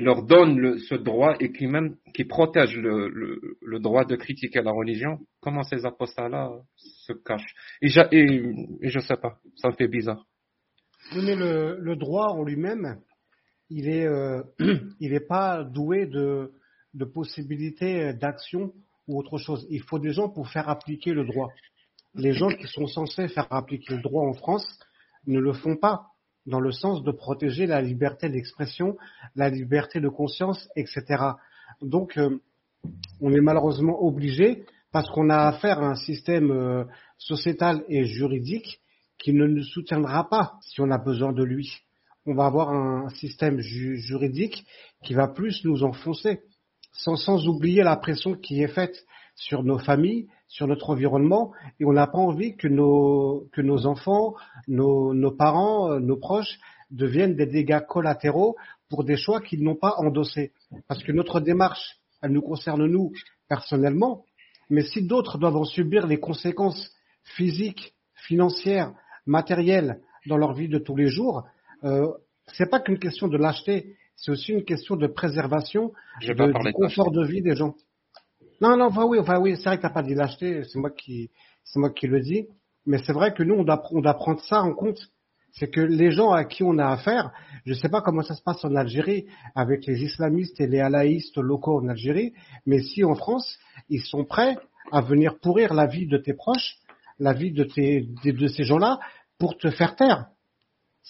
leur 0.00 0.24
donnent 0.24 0.78
ce 0.78 0.94
droit 0.94 1.34
et 1.40 1.52
qui 1.52 1.66
même 1.66 1.96
qui 2.14 2.24
protègent 2.24 2.76
le, 2.76 3.78
droit 3.78 4.04
de 4.04 4.16
critiquer 4.16 4.62
la 4.62 4.72
religion, 4.72 5.18
comment 5.40 5.62
ces 5.62 5.84
apostats-là 5.86 6.50
se 6.76 7.12
cachent? 7.12 7.54
Et, 7.82 7.88
et, 8.12 8.90
je 8.90 8.98
sais 8.98 9.16
pas, 9.16 9.38
ça 9.56 9.68
me 9.68 9.74
fait 9.74 9.88
bizarre. 9.88 10.24
Mais 11.14 11.36
le, 11.36 11.96
droit 11.96 12.28
en 12.28 12.42
lui-même, 12.42 13.00
il 13.70 13.88
est 13.88 14.06
euh, 14.06 14.42
n'est 15.00 15.20
pas 15.20 15.62
doué 15.62 16.06
de, 16.06 16.52
de 16.94 17.04
possibilités 17.04 18.12
d'action 18.14 18.72
ou 19.06 19.18
autre 19.18 19.38
chose. 19.38 19.66
Il 19.70 19.82
faut 19.82 19.98
des 19.98 20.12
gens 20.12 20.28
pour 20.28 20.48
faire 20.48 20.68
appliquer 20.68 21.12
le 21.12 21.24
droit. 21.24 21.48
Les 22.14 22.32
gens 22.32 22.48
qui 22.48 22.66
sont 22.66 22.86
censés 22.86 23.28
faire 23.28 23.52
appliquer 23.52 23.94
le 23.94 24.02
droit 24.02 24.24
en 24.24 24.34
France 24.34 24.66
ne 25.26 25.38
le 25.38 25.52
font 25.52 25.76
pas 25.76 26.13
dans 26.46 26.60
le 26.60 26.72
sens 26.72 27.02
de 27.02 27.10
protéger 27.10 27.66
la 27.66 27.80
liberté 27.80 28.28
d'expression, 28.28 28.96
la 29.34 29.48
liberté 29.48 30.00
de 30.00 30.08
conscience, 30.08 30.68
etc. 30.76 31.04
Donc, 31.80 32.16
euh, 32.18 32.38
on 33.20 33.32
est 33.32 33.40
malheureusement 33.40 34.02
obligé, 34.02 34.64
parce 34.92 35.10
qu'on 35.10 35.30
a 35.30 35.48
affaire 35.48 35.80
à 35.80 35.88
un 35.88 35.94
système 35.96 36.50
euh, 36.50 36.84
sociétal 37.18 37.84
et 37.88 38.04
juridique 38.04 38.80
qui 39.18 39.32
ne 39.32 39.46
nous 39.46 39.64
soutiendra 39.64 40.28
pas 40.28 40.58
si 40.60 40.80
on 40.80 40.90
a 40.90 40.98
besoin 40.98 41.32
de 41.32 41.42
lui. 41.42 41.78
On 42.26 42.34
va 42.34 42.46
avoir 42.46 42.70
un 42.70 43.08
système 43.10 43.58
juridique 43.58 44.64
qui 45.02 45.14
va 45.14 45.28
plus 45.28 45.64
nous 45.64 45.82
enfoncer, 45.82 46.42
sans, 46.92 47.16
sans 47.16 47.48
oublier 47.48 47.82
la 47.82 47.96
pression 47.96 48.34
qui 48.34 48.62
est 48.62 48.68
faite 48.68 49.04
sur 49.34 49.62
nos 49.62 49.78
familles, 49.78 50.28
sur 50.54 50.68
notre 50.68 50.90
environnement, 50.90 51.50
et 51.80 51.84
on 51.84 51.92
n'a 51.92 52.06
pas 52.06 52.18
envie 52.18 52.56
que 52.56 52.68
nos, 52.68 53.48
que 53.52 53.60
nos 53.60 53.86
enfants, 53.86 54.36
nos, 54.68 55.12
nos 55.12 55.32
parents, 55.32 55.90
euh, 55.90 55.98
nos 55.98 56.16
proches 56.16 56.60
deviennent 56.92 57.34
des 57.34 57.46
dégâts 57.46 57.84
collatéraux 57.88 58.54
pour 58.88 59.02
des 59.02 59.16
choix 59.16 59.40
qu'ils 59.40 59.64
n'ont 59.64 59.74
pas 59.74 59.94
endossés. 59.96 60.52
Parce 60.86 61.02
que 61.02 61.10
notre 61.10 61.40
démarche, 61.40 61.98
elle 62.22 62.30
nous 62.30 62.40
concerne 62.40 62.86
nous 62.86 63.10
personnellement, 63.48 64.24
mais 64.70 64.82
si 64.82 65.02
d'autres 65.02 65.38
doivent 65.38 65.56
en 65.56 65.64
subir 65.64 66.06
les 66.06 66.20
conséquences 66.20 66.88
physiques 67.24 67.92
financière, 68.14 68.92
matérielle 69.26 69.98
dans 70.26 70.36
leur 70.36 70.52
vie 70.54 70.68
de 70.68 70.78
tous 70.78 70.94
les 70.94 71.08
jours, 71.08 71.42
euh, 71.82 72.06
c'est 72.52 72.70
pas 72.70 72.78
qu'une 72.78 73.00
question 73.00 73.26
de 73.26 73.36
lâcheté, 73.36 73.96
c'est 74.14 74.30
aussi 74.30 74.52
une 74.52 74.64
question 74.64 74.94
de 74.94 75.08
préservation 75.08 75.92
de, 76.22 76.32
du 76.32 76.72
confort 76.74 77.10
de 77.10 77.26
vie 77.26 77.42
des 77.42 77.56
gens. 77.56 77.74
Non, 78.60 78.76
non, 78.76 78.86
enfin 78.86 79.04
oui, 79.04 79.18
enfin 79.18 79.38
oui, 79.38 79.56
c'est 79.56 79.64
vrai 79.64 79.76
que 79.76 79.82
t'as 79.82 79.90
pas 79.90 80.02
dit 80.02 80.14
lâcheté, 80.14 80.62
c'est 80.64 80.78
moi 80.78 80.90
qui, 80.90 81.30
c'est 81.64 81.78
moi 81.78 81.90
qui 81.90 82.06
le 82.06 82.20
dis, 82.20 82.46
mais 82.86 82.98
c'est 82.98 83.12
vrai 83.12 83.34
que 83.34 83.42
nous 83.42 83.54
on 83.54 83.64
doit, 83.64 83.82
on 83.92 84.02
prendre 84.02 84.40
ça 84.40 84.62
en 84.62 84.72
compte. 84.74 84.98
C'est 85.56 85.70
que 85.70 85.80
les 85.80 86.10
gens 86.10 86.32
à 86.32 86.44
qui 86.44 86.64
on 86.64 86.78
a 86.78 86.88
affaire, 86.88 87.30
je 87.64 87.74
sais 87.74 87.88
pas 87.88 88.00
comment 88.00 88.22
ça 88.22 88.34
se 88.34 88.42
passe 88.42 88.64
en 88.64 88.74
Algérie 88.74 89.26
avec 89.54 89.86
les 89.86 90.02
islamistes 90.02 90.60
et 90.60 90.66
les 90.66 90.80
alaïstes 90.80 91.36
locaux 91.38 91.78
en 91.80 91.88
Algérie, 91.88 92.32
mais 92.66 92.80
si 92.80 93.04
en 93.04 93.14
France, 93.14 93.56
ils 93.88 94.02
sont 94.02 94.24
prêts 94.24 94.56
à 94.90 95.00
venir 95.00 95.38
pourrir 95.38 95.72
la 95.72 95.86
vie 95.86 96.08
de 96.08 96.18
tes 96.18 96.34
proches, 96.34 96.78
la 97.20 97.32
vie 97.32 97.52
de, 97.52 97.62
tes, 97.64 98.08
de 98.24 98.46
ces 98.48 98.64
gens-là, 98.64 98.98
pour 99.38 99.56
te 99.56 99.70
faire 99.70 99.94
taire. 99.94 100.26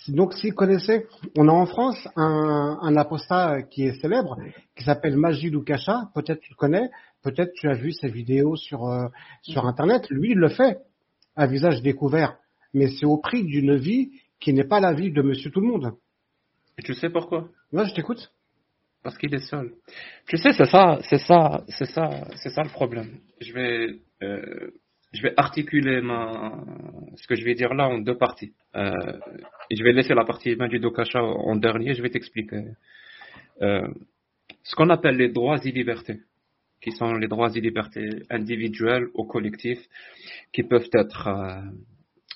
Donc, 0.08 0.34
s'ils 0.34 0.54
connaissaient, 0.54 1.06
on 1.38 1.48
a 1.48 1.52
en 1.52 1.66
France 1.66 2.08
un, 2.16 2.78
un 2.82 2.96
apostat 2.96 3.62
qui 3.62 3.84
est 3.84 4.00
célèbre, 4.00 4.36
qui 4.76 4.84
s'appelle 4.84 5.16
Majid 5.16 5.54
Oukacha, 5.54 6.10
peut-être 6.14 6.40
tu 6.40 6.50
le 6.50 6.56
connais, 6.56 6.90
peut-être 7.24 7.52
tu 7.54 7.68
as 7.68 7.74
vu 7.74 7.92
ses 7.92 8.08
vidéos 8.08 8.54
sur, 8.54 8.86
euh, 8.86 9.08
sur 9.42 9.66
Internet, 9.66 10.08
lui, 10.10 10.32
il 10.32 10.38
le 10.38 10.48
fait, 10.48 10.78
à 11.34 11.46
visage 11.46 11.82
découvert, 11.82 12.36
mais 12.72 12.88
c'est 12.88 13.06
au 13.06 13.16
prix 13.16 13.42
d'une 13.42 13.76
vie 13.76 14.12
qui 14.40 14.52
n'est 14.52 14.68
pas 14.68 14.78
la 14.78 14.92
vie 14.92 15.10
de 15.10 15.22
monsieur 15.22 15.50
tout 15.50 15.60
le 15.60 15.68
monde. 15.68 15.92
Et 16.78 16.82
tu 16.82 16.94
sais 16.94 17.10
pourquoi? 17.10 17.48
Moi, 17.72 17.84
je 17.84 17.94
t'écoute. 17.94 18.30
Parce 19.02 19.18
qu'il 19.18 19.34
est 19.34 19.46
seul. 19.50 19.72
Tu 20.26 20.38
sais, 20.38 20.52
c'est 20.52 20.64
ça, 20.64 20.98
c'est 21.02 21.18
ça, 21.18 21.62
c'est 21.68 21.84
ça, 21.86 22.26
c'est 22.36 22.48
ça 22.48 22.62
le 22.62 22.70
problème. 22.70 23.18
Je 23.40 23.52
vais, 23.52 24.00
euh, 24.22 24.70
je 25.12 25.22
vais 25.22 25.34
articuler 25.36 26.00
ma, 26.00 26.64
ce 27.16 27.26
que 27.26 27.34
je 27.34 27.44
vais 27.44 27.54
dire 27.54 27.74
là 27.74 27.88
en 27.88 27.98
deux 27.98 28.16
parties. 28.16 28.54
Euh, 28.74 28.92
et 29.68 29.76
je 29.76 29.84
vais 29.84 29.92
laisser 29.92 30.14
la 30.14 30.24
partie 30.24 30.56
du 30.56 30.78
Dokasha 30.78 31.22
en 31.22 31.56
dernier, 31.56 31.94
je 31.94 32.02
vais 32.02 32.08
t'expliquer. 32.08 32.64
Euh, 33.60 33.86
ce 34.62 34.74
qu'on 34.74 34.88
appelle 34.88 35.16
les 35.16 35.28
droits 35.28 35.58
et 35.62 35.70
libertés, 35.70 36.20
qui 36.84 36.92
sont 36.92 37.14
les 37.14 37.28
droits 37.28 37.50
et 37.54 37.60
libertés 37.62 38.10
individuels 38.28 39.08
ou 39.14 39.24
collectifs, 39.24 39.82
qui 40.52 40.62
peuvent 40.64 40.90
être 40.92 41.26
euh, 41.28 41.62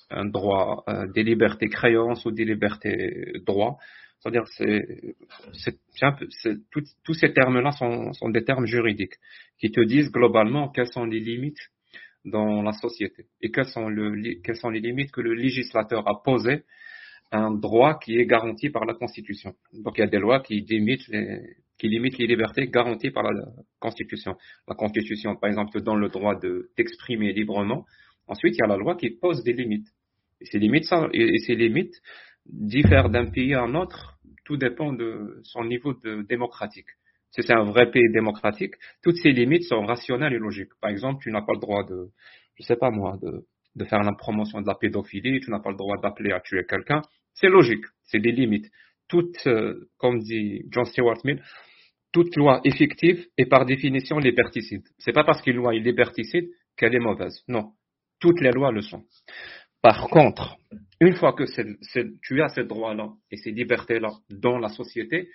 un 0.09 0.25
droit 0.25 0.83
euh, 0.89 1.05
des 1.13 1.21
libertés 1.21 1.69
créances 1.69 2.25
ou 2.25 2.31
des 2.31 2.45
libertés 2.45 3.33
droits. 3.45 3.77
C'est-à-dire, 4.19 4.47
c'est, 4.57 5.15
c'est, 5.53 5.77
tous 6.73 7.13
ces 7.13 7.31
termes-là 7.31 7.71
sont, 7.71 8.29
des 8.29 8.43
termes 8.43 8.65
juridiques 8.65 9.17
qui 9.59 9.71
te 9.71 9.81
disent 9.81 10.11
globalement 10.11 10.69
quelles 10.69 10.91
sont 10.91 11.05
les 11.05 11.19
limites 11.19 11.69
dans 12.25 12.63
la 12.63 12.73
société 12.73 13.27
et 13.41 13.51
quelles 13.51 13.67
sont, 13.67 13.87
les 13.87 14.79
limites 14.81 15.11
que 15.11 15.21
le 15.21 15.35
législateur 15.35 16.05
a 16.07 16.21
posées 16.23 16.63
un 17.31 17.51
droit 17.51 17.99
qui 17.99 18.17
est 18.17 18.25
garanti 18.25 18.69
par 18.69 18.85
la 18.85 18.93
Constitution. 18.93 19.53
Donc 19.73 19.97
il 19.97 20.01
y 20.01 20.03
a 20.03 20.07
des 20.07 20.19
lois 20.19 20.39
qui 20.41 20.61
limitent 20.61 21.07
les, 21.09 21.39
qui 21.77 21.87
limitent 21.87 22.17
les 22.17 22.27
libertés 22.27 22.67
garanties 22.67 23.11
par 23.11 23.23
la 23.23 23.45
Constitution. 23.79 24.35
La 24.67 24.75
Constitution, 24.75 25.35
par 25.35 25.49
exemple, 25.49 25.71
te 25.71 25.79
donne 25.79 25.99
le 25.99 26.09
droit 26.09 26.35
de 26.35 26.69
t'exprimer 26.75 27.31
librement. 27.33 27.85
Ensuite, 28.27 28.55
il 28.55 28.59
y 28.59 28.63
a 28.63 28.67
la 28.67 28.77
loi 28.77 28.95
qui 28.95 29.11
pose 29.11 29.43
des 29.43 29.53
limites. 29.53 29.87
Et 30.41 30.45
ces 30.45 30.59
limites, 30.59 30.85
et 31.13 31.37
ces 31.39 31.55
limites 31.55 31.95
diffèrent 32.45 33.09
d'un 33.09 33.29
pays 33.29 33.53
à 33.53 33.61
un 33.61 33.75
autre. 33.75 34.19
Tout 34.45 34.57
dépend 34.57 34.91
de 34.93 35.39
son 35.43 35.63
niveau 35.63 35.93
de 35.93 36.23
démocratique. 36.23 36.87
Si 37.31 37.43
c'est 37.43 37.53
un 37.53 37.63
vrai 37.63 37.91
pays 37.91 38.11
démocratique, 38.11 38.73
toutes 39.03 39.17
ces 39.17 39.31
limites 39.31 39.63
sont 39.63 39.85
rationnelles 39.85 40.33
et 40.33 40.39
logiques. 40.39 40.73
Par 40.81 40.89
exemple, 40.89 41.21
tu 41.21 41.31
n'as 41.31 41.43
pas 41.43 41.53
le 41.53 41.59
droit 41.59 41.83
de, 41.83 42.09
je 42.55 42.63
sais 42.63 42.75
pas 42.75 42.89
moi, 42.89 43.17
de, 43.21 43.45
de 43.75 43.85
faire 43.85 44.01
la 44.03 44.13
promotion 44.13 44.61
de 44.61 44.67
la 44.67 44.75
pédophilie, 44.75 45.39
tu 45.39 45.51
n'as 45.51 45.59
pas 45.59 45.69
le 45.69 45.77
droit 45.77 45.97
d'appeler 46.01 46.31
à 46.31 46.39
tuer 46.39 46.65
quelqu'un. 46.67 47.01
C'est 47.39 47.47
logique, 47.49 47.85
c'est 48.03 48.19
des 48.19 48.31
limites. 48.31 48.69
Toute, 49.07 49.47
euh, 49.47 49.89
comme 49.97 50.19
dit 50.19 50.63
John 50.69 50.85
Stuart 50.85 51.19
Mill, 51.23 51.41
toute 52.11 52.35
loi 52.35 52.61
effective 52.63 53.27
est 53.37 53.45
par 53.45 53.65
définition 53.65 54.17
liberticide. 54.17 54.83
C'est 54.97 55.13
pas 55.13 55.23
parce 55.23 55.41
qu'une 55.41 55.55
loi 55.55 55.75
est 55.75 55.79
liberticide 55.79 56.49
qu'elle 56.75 56.95
est 56.95 56.99
mauvaise. 56.99 57.43
Non. 57.47 57.73
Toutes 58.19 58.41
les 58.41 58.51
lois 58.51 58.71
le 58.71 58.81
sont. 58.81 59.05
Par 59.81 60.07
contre, 60.09 60.57
une 60.99 61.15
fois 61.15 61.33
que 61.33 61.43
tu 62.21 62.41
as 62.41 62.49
ces 62.49 62.63
droits-là 62.65 63.09
et 63.31 63.37
ces 63.37 63.51
libertés-là 63.51 64.09
dans 64.29 64.57
la 64.57 64.69
société, 64.69 65.29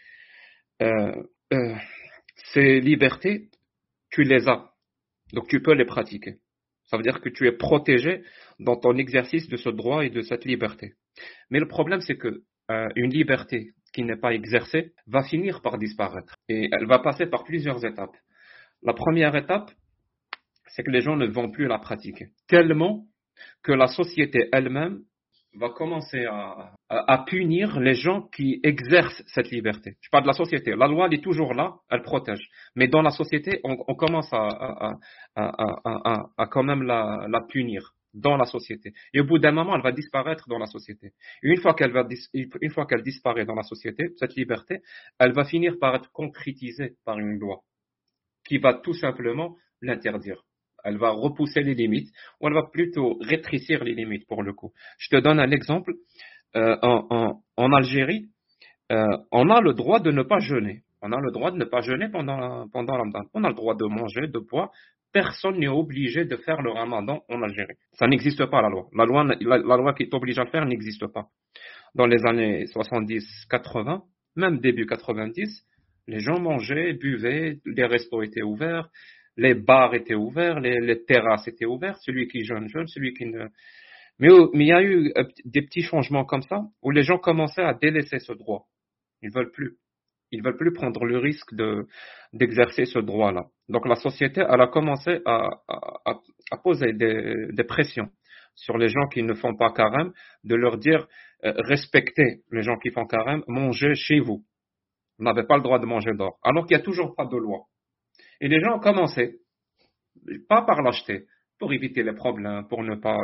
euh, 0.82 1.22
euh, 1.52 1.74
ces 2.52 2.80
libertés, 2.80 3.48
tu 4.10 4.24
les 4.24 4.48
as. 4.48 4.70
Donc 5.32 5.48
tu 5.48 5.62
peux 5.62 5.74
les 5.74 5.86
pratiquer. 5.86 6.36
Ça 6.94 6.98
veut 6.98 7.02
dire 7.02 7.20
que 7.20 7.28
tu 7.28 7.48
es 7.48 7.50
protégé 7.50 8.22
dans 8.60 8.76
ton 8.76 8.96
exercice 8.96 9.48
de 9.48 9.56
ce 9.56 9.68
droit 9.68 10.04
et 10.04 10.10
de 10.10 10.22
cette 10.22 10.44
liberté. 10.44 10.92
Mais 11.50 11.58
le 11.58 11.66
problème, 11.66 12.00
c'est 12.00 12.16
que 12.16 12.44
euh, 12.70 12.88
une 12.94 13.10
liberté 13.10 13.72
qui 13.92 14.04
n'est 14.04 14.16
pas 14.16 14.32
exercée 14.32 14.92
va 15.08 15.24
finir 15.24 15.60
par 15.60 15.76
disparaître. 15.76 16.36
Et 16.48 16.68
elle 16.70 16.86
va 16.86 17.00
passer 17.00 17.26
par 17.26 17.42
plusieurs 17.42 17.84
étapes. 17.84 18.16
La 18.84 18.92
première 18.92 19.34
étape, 19.34 19.72
c'est 20.68 20.84
que 20.84 20.90
les 20.92 21.00
gens 21.00 21.16
ne 21.16 21.26
vont 21.26 21.50
plus 21.50 21.66
la 21.66 21.80
pratiquer. 21.80 22.28
Tellement 22.46 23.06
que 23.64 23.72
la 23.72 23.88
société 23.88 24.48
elle-même 24.52 25.00
va 25.56 25.70
commencer 25.70 26.24
à, 26.24 26.72
à, 26.88 27.24
punir 27.24 27.78
les 27.80 27.94
gens 27.94 28.22
qui 28.22 28.60
exercent 28.62 29.22
cette 29.26 29.50
liberté. 29.50 29.96
Je 30.00 30.10
parle 30.10 30.24
de 30.24 30.28
la 30.28 30.34
société. 30.34 30.74
La 30.76 30.86
loi, 30.86 31.06
elle 31.06 31.14
est 31.14 31.22
toujours 31.22 31.54
là, 31.54 31.76
elle 31.90 32.02
protège. 32.02 32.48
Mais 32.74 32.88
dans 32.88 33.02
la 33.02 33.10
société, 33.10 33.60
on, 33.64 33.76
on 33.86 33.94
commence 33.94 34.32
à, 34.32 34.96
à, 35.36 36.46
quand 36.46 36.62
même 36.62 36.82
la, 36.82 37.26
la, 37.28 37.40
punir 37.40 37.94
dans 38.14 38.36
la 38.36 38.44
société. 38.44 38.92
Et 39.12 39.20
au 39.20 39.24
bout 39.24 39.38
d'un 39.38 39.52
moment, 39.52 39.76
elle 39.76 39.82
va 39.82 39.92
disparaître 39.92 40.48
dans 40.48 40.58
la 40.58 40.66
société. 40.66 41.12
Une 41.42 41.60
fois 41.60 41.74
qu'elle 41.74 41.92
va, 41.92 42.06
une 42.34 42.70
fois 42.70 42.86
qu'elle 42.86 43.02
disparaît 43.02 43.44
dans 43.44 43.54
la 43.54 43.62
société, 43.62 44.08
cette 44.16 44.34
liberté, 44.36 44.80
elle 45.18 45.32
va 45.32 45.44
finir 45.44 45.78
par 45.80 45.94
être 45.96 46.10
concrétisée 46.12 46.94
par 47.04 47.18
une 47.18 47.38
loi 47.38 47.60
qui 48.46 48.58
va 48.58 48.74
tout 48.74 48.94
simplement 48.94 49.56
l'interdire. 49.80 50.42
Elle 50.84 50.98
va 50.98 51.10
repousser 51.10 51.62
les 51.62 51.74
limites 51.74 52.10
ou 52.40 52.48
elle 52.48 52.54
va 52.54 52.64
plutôt 52.70 53.18
rétrécir 53.20 53.82
les 53.84 53.94
limites 53.94 54.26
pour 54.28 54.42
le 54.42 54.52
coup. 54.52 54.72
Je 54.98 55.08
te 55.08 55.16
donne 55.16 55.40
un 55.40 55.50
exemple. 55.50 55.94
Euh, 56.56 56.76
en, 56.82 57.72
Algérie, 57.72 58.28
euh, 58.92 59.04
on 59.32 59.50
a 59.50 59.60
le 59.60 59.72
droit 59.72 59.98
de 59.98 60.12
ne 60.12 60.22
pas 60.22 60.38
jeûner. 60.38 60.82
On 61.02 61.10
a 61.10 61.20
le 61.20 61.32
droit 61.32 61.50
de 61.50 61.56
ne 61.56 61.64
pas 61.64 61.80
jeûner 61.80 62.08
pendant, 62.08 62.68
pendant. 62.68 62.96
On 63.34 63.44
a 63.44 63.48
le 63.48 63.54
droit 63.54 63.74
de 63.74 63.86
manger, 63.86 64.28
de 64.28 64.38
boire. 64.38 64.70
Personne 65.12 65.58
n'est 65.58 65.68
obligé 65.68 66.24
de 66.24 66.36
faire 66.36 66.62
le 66.62 66.70
ramadan 66.70 67.22
en 67.28 67.42
Algérie. 67.42 67.74
Ça 67.92 68.06
n'existe 68.06 68.46
pas 68.46 68.62
la 68.62 68.68
loi. 68.68 68.88
La 68.96 69.04
loi, 69.04 69.24
la 69.24 69.76
loi 69.76 69.94
qui 69.94 70.08
t'oblige 70.08 70.38
à 70.38 70.44
le 70.44 70.50
faire 70.50 70.64
n'existe 70.66 71.06
pas. 71.06 71.26
Dans 71.94 72.06
les 72.06 72.24
années 72.26 72.64
70-80, 72.64 74.02
même 74.36 74.58
début 74.58 74.86
90, 74.86 75.66
les 76.08 76.20
gens 76.20 76.40
mangeaient, 76.40 76.94
buvaient, 76.94 77.58
les 77.64 77.86
restos 77.86 78.22
étaient 78.22 78.42
ouverts, 78.42 78.88
les 79.36 79.54
bars 79.54 79.94
étaient 79.94 80.14
ouverts, 80.14 80.60
les, 80.60 81.04
terrasses 81.04 81.46
étaient 81.48 81.66
ouvertes, 81.66 81.98
celui 82.02 82.28
qui 82.28 82.44
jeûne, 82.44 82.68
jeûne, 82.68 82.86
celui 82.86 83.14
qui 83.14 83.26
ne... 83.26 83.46
Mais, 84.20 84.28
il 84.54 84.66
y 84.66 84.72
a 84.72 84.80
eu 84.80 85.12
euh, 85.16 85.24
des 85.44 85.62
petits 85.62 85.82
changements 85.82 86.24
comme 86.24 86.42
ça, 86.42 86.62
où 86.82 86.90
les 86.90 87.02
gens 87.02 87.18
commençaient 87.18 87.64
à 87.64 87.74
délaisser 87.74 88.20
ce 88.20 88.32
droit. 88.32 88.66
Ils 89.22 89.32
veulent 89.32 89.50
plus. 89.50 89.76
Ils 90.30 90.42
veulent 90.42 90.56
plus 90.56 90.72
prendre 90.72 91.04
le 91.04 91.18
risque 91.18 91.54
de, 91.54 91.86
d'exercer 92.32 92.84
ce 92.84 92.98
droit-là. 92.98 93.46
Donc 93.68 93.86
la 93.86 93.96
société, 93.96 94.40
elle 94.48 94.60
a 94.60 94.68
commencé 94.68 95.20
à, 95.24 95.48
à, 95.68 96.20
à 96.50 96.56
poser 96.58 96.92
des, 96.92 97.48
des, 97.52 97.64
pressions 97.64 98.08
sur 98.54 98.78
les 98.78 98.88
gens 98.88 99.06
qui 99.12 99.22
ne 99.22 99.34
font 99.34 99.56
pas 99.56 99.72
carême, 99.72 100.12
de 100.44 100.54
leur 100.54 100.78
dire 100.78 101.06
euh, 101.44 101.52
respectez 101.56 102.42
les 102.50 102.62
gens 102.62 102.78
qui 102.78 102.90
font 102.90 103.06
carême, 103.06 103.42
mangez 103.48 103.94
chez 103.94 104.20
vous. 104.20 104.44
Vous 105.18 105.24
n'avez 105.24 105.44
pas 105.44 105.56
le 105.56 105.62
droit 105.62 105.78
de 105.78 105.86
manger 105.86 106.12
dehors. 106.12 106.38
Alors 106.42 106.66
qu'il 106.66 106.76
n'y 106.76 106.82
a 106.82 106.84
toujours 106.84 107.14
pas 107.14 107.26
de 107.26 107.36
loi. 107.36 107.66
Et 108.40 108.48
les 108.48 108.60
gens 108.60 108.76
ont 108.76 108.80
commencé, 108.80 109.40
pas 110.48 110.62
par 110.62 110.82
l'acheter, 110.82 111.26
pour 111.58 111.72
éviter 111.72 112.02
les 112.02 112.14
problèmes, 112.14 112.66
pour 112.68 112.82
ne 112.82 112.96
pas, 112.96 113.18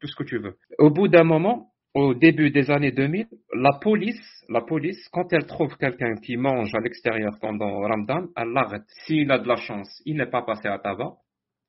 tout 0.00 0.06
ce 0.06 0.16
que 0.16 0.24
tu 0.24 0.38
veux. 0.38 0.56
Au 0.78 0.90
bout 0.90 1.08
d'un 1.08 1.24
moment, 1.24 1.70
au 1.94 2.14
début 2.14 2.50
des 2.50 2.70
années 2.70 2.92
2000, 2.92 3.26
la 3.54 3.78
police, 3.80 4.44
la 4.48 4.60
police, 4.60 5.08
quand 5.12 5.32
elle 5.32 5.46
trouve 5.46 5.76
quelqu'un 5.76 6.14
qui 6.16 6.36
mange 6.36 6.74
à 6.74 6.80
l'extérieur 6.80 7.38
pendant 7.40 7.80
Ramadan, 7.80 8.26
elle 8.36 8.48
l'arrête. 8.48 8.82
S'il 9.06 9.30
a 9.30 9.38
de 9.38 9.46
la 9.46 9.56
chance, 9.56 10.02
il 10.04 10.16
n'est 10.16 10.30
pas 10.30 10.42
passé 10.42 10.68
à 10.68 10.78
tabac, 10.78 11.14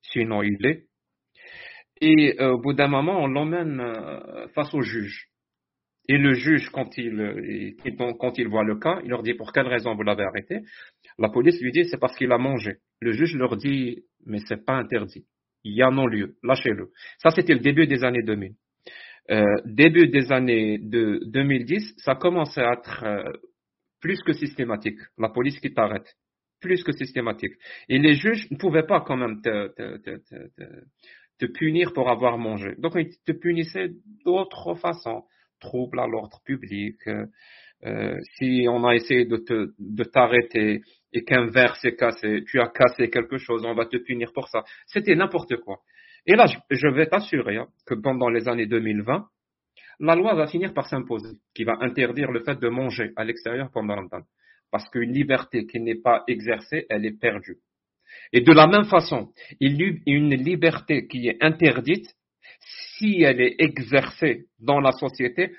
sinon 0.02 0.42
il 0.42 0.58
l'est. 0.60 0.88
Et 2.02 2.42
euh, 2.42 2.54
au 2.54 2.60
bout 2.60 2.74
d'un 2.74 2.88
moment, 2.88 3.22
on 3.22 3.28
l'emmène 3.28 3.80
euh, 3.80 4.48
face 4.50 4.74
au 4.74 4.82
juge. 4.82 5.30
Et 6.08 6.18
le 6.18 6.34
juge, 6.34 6.70
quand 6.70 6.98
il, 6.98 7.76
quand 8.20 8.38
il 8.38 8.48
voit 8.48 8.64
le 8.64 8.76
cas, 8.76 9.00
il 9.04 9.10
leur 9.10 9.24
dit 9.24 9.34
pour 9.34 9.52
quelle 9.52 9.68
raison 9.68 9.96
vous 9.96 10.04
l'avez 10.04 10.24
arrêté? 10.24 10.60
La 11.18 11.30
police 11.30 11.62
lui 11.62 11.72
dit 11.72 11.86
c'est 11.86 12.00
parce 12.00 12.16
qu'il 12.16 12.32
a 12.32 12.38
mangé. 12.38 12.78
Le 13.02 13.12
juge 13.12 13.36
leur 13.36 13.56
dit 13.58 14.04
mais 14.26 14.40
c'est 14.48 14.66
pas 14.66 14.74
interdit. 14.74 15.26
Il 15.64 15.74
y 15.74 15.82
a 15.82 15.90
non-lieu. 15.90 16.36
Lâchez-le. 16.44 16.92
Ça, 17.18 17.32
c'était 17.32 17.54
le 17.54 17.60
début 17.60 17.88
des 17.88 18.04
années 18.04 18.22
2000. 18.22 18.54
Euh, 19.32 19.44
début 19.66 20.08
des 20.08 20.32
années 20.32 20.78
de 20.78 21.20
2010, 21.26 21.96
ça 21.98 22.14
commence 22.16 22.56
à 22.58 22.74
être 22.74 23.04
euh, 23.04 23.34
plus 24.00 24.22
que 24.22 24.34
systématique. 24.34 25.00
La 25.18 25.30
police 25.30 25.60
qui 25.60 25.74
t'arrête. 25.74 26.16
Plus 26.62 26.84
que 26.84 26.92
systématique. 26.92 27.54
Et 27.90 27.98
les 27.98 28.14
juges 28.14 28.50
ne 28.52 28.58
pouvaient 28.58 28.86
pas 28.86 29.02
quand 29.02 29.18
même 29.18 29.42
te, 29.42 29.68
te, 29.76 29.98
te, 29.98 30.64
te 31.40 31.46
punir 31.48 31.94
pour 31.94 32.10
avoir 32.10 32.38
mangé. 32.38 32.76
Donc, 32.78 32.94
ils 32.96 33.10
te 33.26 33.32
punissaient 33.32 33.90
d'autres 34.24 34.76
façons. 34.76 35.24
Trouble 35.60 36.00
à 36.00 36.08
l'ordre 36.08 36.42
public. 36.46 36.96
Euh, 37.08 37.26
euh, 37.86 38.18
si 38.38 38.68
on 38.70 38.86
a 38.86 38.96
essayé 38.96 39.26
de 39.26 39.38
te, 39.38 39.74
de 39.80 40.04
t'arrêter 40.04 40.82
et 41.16 41.24
qu'un 41.24 41.48
verre 41.48 41.78
s'est 41.78 41.96
cassé, 41.96 42.44
tu 42.46 42.60
as 42.60 42.68
cassé 42.68 43.10
quelque 43.10 43.38
chose, 43.38 43.64
on 43.66 43.74
va 43.74 43.86
te 43.86 43.96
punir 43.96 44.34
pour 44.34 44.50
ça. 44.50 44.64
C'était 44.86 45.16
n'importe 45.16 45.56
quoi. 45.58 45.80
Et 46.26 46.36
là, 46.36 46.46
je, 46.70 46.88
vais 46.90 47.08
t'assurer 47.08 47.58
hein, 47.58 47.68
que 47.86 47.94
pendant 47.94 48.30
les 48.30 48.50
années 48.50 48.66
2020, 48.66 49.26
la 50.02 50.16
loi 50.16 50.36
va 50.36 50.48
finir 50.48 50.74
par 50.74 50.88
s'imposer, 50.88 51.38
qui 51.54 51.64
va 51.64 51.78
interdire 51.80 52.32
le 52.32 52.44
fait 52.44 52.60
de 52.60 52.68
manger 52.68 53.12
à 53.16 53.24
l'extérieur 53.24 53.70
pendant 53.72 53.96
longtemps. 53.96 54.24
Parce 54.72 54.90
qu'une 54.90 55.14
liberté 55.14 55.66
qui 55.66 55.80
n'est 55.80 56.02
pas 56.02 56.24
exercée, 56.28 56.86
elle 56.90 57.06
est 57.06 57.18
perdue. 57.18 57.60
Et 58.34 58.42
de 58.42 58.52
la 58.52 58.68
même 58.68 58.86
façon, 58.86 59.32
une 59.62 60.36
liberté 60.36 61.08
qui 61.08 61.30
est 61.30 61.42
interdite, 61.42 62.08
si 62.98 63.22
elle 63.22 63.40
est 63.40 63.56
exercée 63.60 64.48
dans 64.60 64.82
la 64.82 64.92
société, 64.92 65.56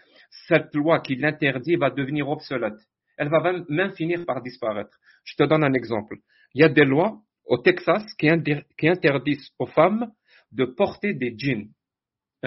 cette 0.48 0.74
loi 0.74 1.00
qui 1.00 1.16
l'interdit 1.16 1.76
va 1.76 1.88
devenir 1.88 2.28
obsolète. 2.28 2.78
Elle 3.16 3.28
va 3.28 3.64
même 3.68 3.92
finir 3.92 4.24
par 4.26 4.42
disparaître. 4.42 4.96
Je 5.24 5.34
te 5.36 5.44
donne 5.44 5.64
un 5.64 5.72
exemple. 5.72 6.16
Il 6.54 6.60
y 6.60 6.64
a 6.64 6.68
des 6.68 6.84
lois 6.84 7.20
au 7.46 7.58
Texas 7.58 8.04
qui, 8.14 8.28
interdisent 8.28 9.50
aux 9.58 9.66
femmes 9.66 10.10
de 10.52 10.64
porter 10.64 11.14
des 11.14 11.34
jeans. 11.36 11.68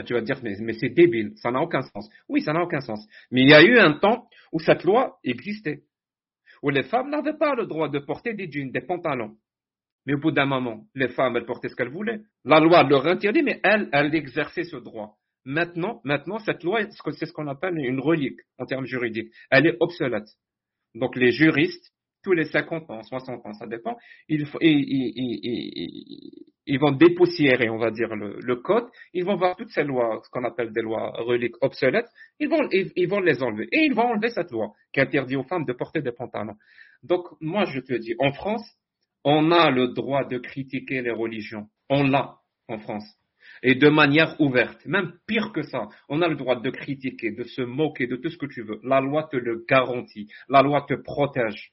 tu 0.06 0.14
vas 0.14 0.22
dire, 0.22 0.40
mais, 0.44 0.56
mais 0.60 0.74
c'est 0.74 0.90
débile, 0.90 1.34
ça 1.38 1.52
n'a 1.52 1.62
aucun 1.62 1.82
sens. 1.82 2.10
Oui, 2.28 2.42
ça 2.42 2.54
n'a 2.54 2.62
aucun 2.62 2.82
sens. 2.82 3.06
Mais 3.32 3.42
il 3.42 3.50
y 3.50 3.54
a 3.54 3.64
eu 3.64 3.78
un 3.78 3.94
temps 3.94 4.28
où 4.52 4.60
cette 4.60 4.84
loi 4.84 5.20
existait, 5.24 5.84
où 6.62 6.70
les 6.70 6.84
femmes 6.84 7.10
n'avaient 7.10 7.38
pas 7.38 7.56
le 7.56 7.66
droit 7.66 7.90
de 7.90 8.00
porter 8.00 8.34
des 8.34 8.52
jeans, 8.52 8.72
des 8.72 8.82
pantalons. 8.82 9.36
Mais 10.06 10.14
au 10.14 10.20
bout 10.20 10.32
d'un 10.32 10.46
moment, 10.46 10.86
les 10.96 11.10
femmes, 11.10 11.36
elles 11.36 11.46
portaient 11.46 11.70
ce 11.70 11.76
qu'elles 11.76 11.92
voulaient. 11.92 12.22
La 12.46 12.60
loi 12.60 12.84
leur 12.84 13.06
interdit, 13.06 13.44
mais 13.44 13.60
elles, 13.64 13.90
elles 13.92 14.16
exerçaient 14.16 14.64
ce 14.64 14.78
droit. 14.78 15.18
Maintenant, 15.46 16.02
maintenant, 16.04 16.40
cette 16.40 16.64
loi, 16.64 16.82
c'est 17.12 17.26
ce 17.26 17.34
qu'on 17.34 17.48
appelle 17.48 17.78
une 17.78 18.00
relique 18.00 18.40
en 18.58 18.66
termes 18.66 18.86
juridiques. 18.86 19.32
Elle 19.50 19.68
est 19.68 19.78
obsolète. 19.80 20.28
Donc 20.96 21.16
les 21.16 21.32
juristes, 21.32 21.94
tous 22.24 22.34
les 22.34 22.46
50 22.46 22.90
ans, 22.90 23.02
60 23.02 23.46
ans, 23.46 23.54
ça 23.54 23.66
dépend, 23.68 23.98
ils, 24.28 24.46
vont 26.80 26.92
dépoussiérer, 26.92 27.70
on 27.70 27.78
va 27.78 27.92
dire, 27.92 28.14
le, 28.16 28.56
code, 28.58 28.88
ils 29.14 29.24
vont 29.24 29.36
voir 29.36 29.56
toutes 29.56 29.70
ces 29.70 29.84
lois, 29.84 30.22
ce 30.24 30.30
qu'on 30.30 30.44
appelle 30.44 30.74
des 30.74 30.82
lois 30.82 31.12
reliques 31.22 31.56
obsolètes, 31.62 32.10
ils 32.40 32.50
vont, 32.50 32.68
ils, 32.72 33.08
vont 33.08 33.22
les 33.22 33.42
enlever. 33.42 33.70
Et 33.72 33.86
ils 33.86 33.94
vont 33.94 34.10
enlever 34.10 34.30
cette 34.30 34.52
loi 34.52 34.74
qui 34.92 35.00
interdit 35.00 35.38
aux 35.38 35.44
femmes 35.44 35.66
de 35.66 35.74
porter 35.74 36.02
des 36.02 36.12
pantalons. 36.12 36.56
Donc, 37.04 37.28
moi, 37.40 37.66
je 37.66 37.80
te 37.80 37.94
dis, 37.94 38.16
en 38.20 38.34
France, 38.34 38.70
on 39.24 39.52
a 39.52 39.70
le 39.70 39.90
droit 39.90 40.26
de 40.26 40.38
critiquer 40.38 41.02
les 41.02 41.12
religions. 41.12 41.68
On 41.90 42.04
l'a 42.04 42.40
en 42.68 42.78
France. 42.80 43.19
Et 43.64 43.76
de 43.76 43.90
manière 43.90 44.40
ouverte. 44.40 44.86
Même 44.86 45.14
pire 45.28 45.52
que 45.52 45.62
ça. 45.64 45.88
On 46.08 46.22
a 46.22 46.28
le 46.28 46.36
droit 46.36 46.60
de 46.60 46.70
critiquer, 46.70 47.32
de 47.32 47.44
se 47.44 47.62
moquer, 47.62 48.08
de 48.08 48.16
tout 48.16 48.30
ce 48.30 48.38
que 48.38 48.46
tu 48.46 48.64
veux. 48.64 48.80
La 48.84 49.02
loi 49.02 49.28
te 49.32 49.38
le 49.38 49.66
garantit. 49.68 50.28
La 50.48 50.62
loi 50.62 50.86
te 50.88 50.94
protège. 50.94 51.72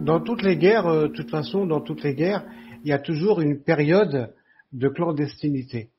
Dans 0.00 0.20
toutes 0.20 0.42
les 0.42 0.56
guerres, 0.56 0.86
euh, 0.86 1.08
de 1.08 1.12
toute 1.12 1.30
façon, 1.30 1.66
dans 1.66 1.82
toutes 1.82 2.02
les 2.02 2.14
guerres, 2.14 2.44
il 2.84 2.88
y 2.88 2.92
a 2.92 2.98
toujours 2.98 3.40
une 3.42 3.62
période 3.62 4.34
de 4.72 4.88
clandestinité. 4.88 5.90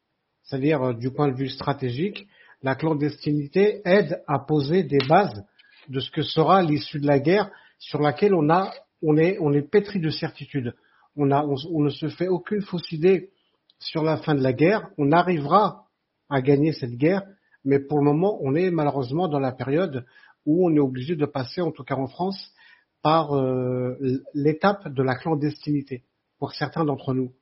C'est-à-dire, 0.43 0.81
euh, 0.81 0.93
du 0.93 1.11
point 1.11 1.27
de 1.27 1.35
vue 1.35 1.49
stratégique, 1.49 2.27
la 2.63 2.75
clandestinité 2.75 3.81
aide 3.85 4.23
à 4.27 4.39
poser 4.39 4.83
des 4.83 4.99
bases 5.07 5.45
de 5.89 5.99
ce 5.99 6.09
que 6.09 6.23
sera 6.23 6.63
l'issue 6.63 6.99
de 6.99 7.07
la 7.07 7.19
guerre 7.19 7.51
sur 7.77 8.01
laquelle 8.01 8.33
on 8.33 8.49
a, 8.49 8.71
on 9.01 9.17
est, 9.17 9.37
on 9.39 9.53
est 9.53 9.61
pétri 9.61 9.99
de 9.99 10.09
certitude. 10.09 10.73
On, 11.15 11.31
a, 11.31 11.43
on, 11.45 11.81
ne 11.81 11.89
se 11.89 12.07
fait 12.09 12.27
aucune 12.27 12.61
fausse 12.61 12.91
idée 12.91 13.31
sur 13.79 14.03
la 14.03 14.17
fin 14.17 14.35
de 14.35 14.41
la 14.41 14.53
guerre. 14.53 14.89
On 14.97 15.11
arrivera 15.11 15.85
à 16.29 16.41
gagner 16.41 16.71
cette 16.71 16.95
guerre, 16.95 17.23
mais 17.65 17.79
pour 17.79 17.99
le 17.99 18.05
moment, 18.05 18.39
on 18.41 18.55
est 18.55 18.71
malheureusement 18.71 19.27
dans 19.27 19.39
la 19.39 19.51
période 19.51 20.05
où 20.45 20.65
on 20.65 20.75
est 20.75 20.79
obligé 20.79 21.15
de 21.15 21.25
passer, 21.25 21.61
en 21.61 21.71
tout 21.71 21.83
cas 21.83 21.95
en 21.95 22.07
France, 22.07 22.53
par 23.01 23.33
euh, 23.35 23.95
l'étape 24.33 24.87
de 24.87 25.03
la 25.03 25.15
clandestinité 25.15 26.03
pour 26.39 26.53
certains 26.53 26.85
d'entre 26.85 27.13
nous, 27.13 27.33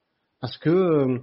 parce 0.42 0.58
que 0.58 0.70
euh, 0.70 1.20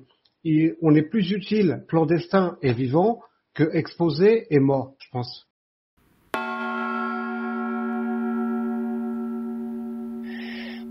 on 0.82 0.94
est 0.94 1.02
plus 1.02 1.30
utile 1.32 1.84
clandestin 1.88 2.56
et 2.62 2.72
vivant 2.72 3.20
que 3.54 3.64
exposé 3.74 4.46
et 4.54 4.60
mort, 4.60 4.94
je 4.98 5.08
pense. 5.10 5.46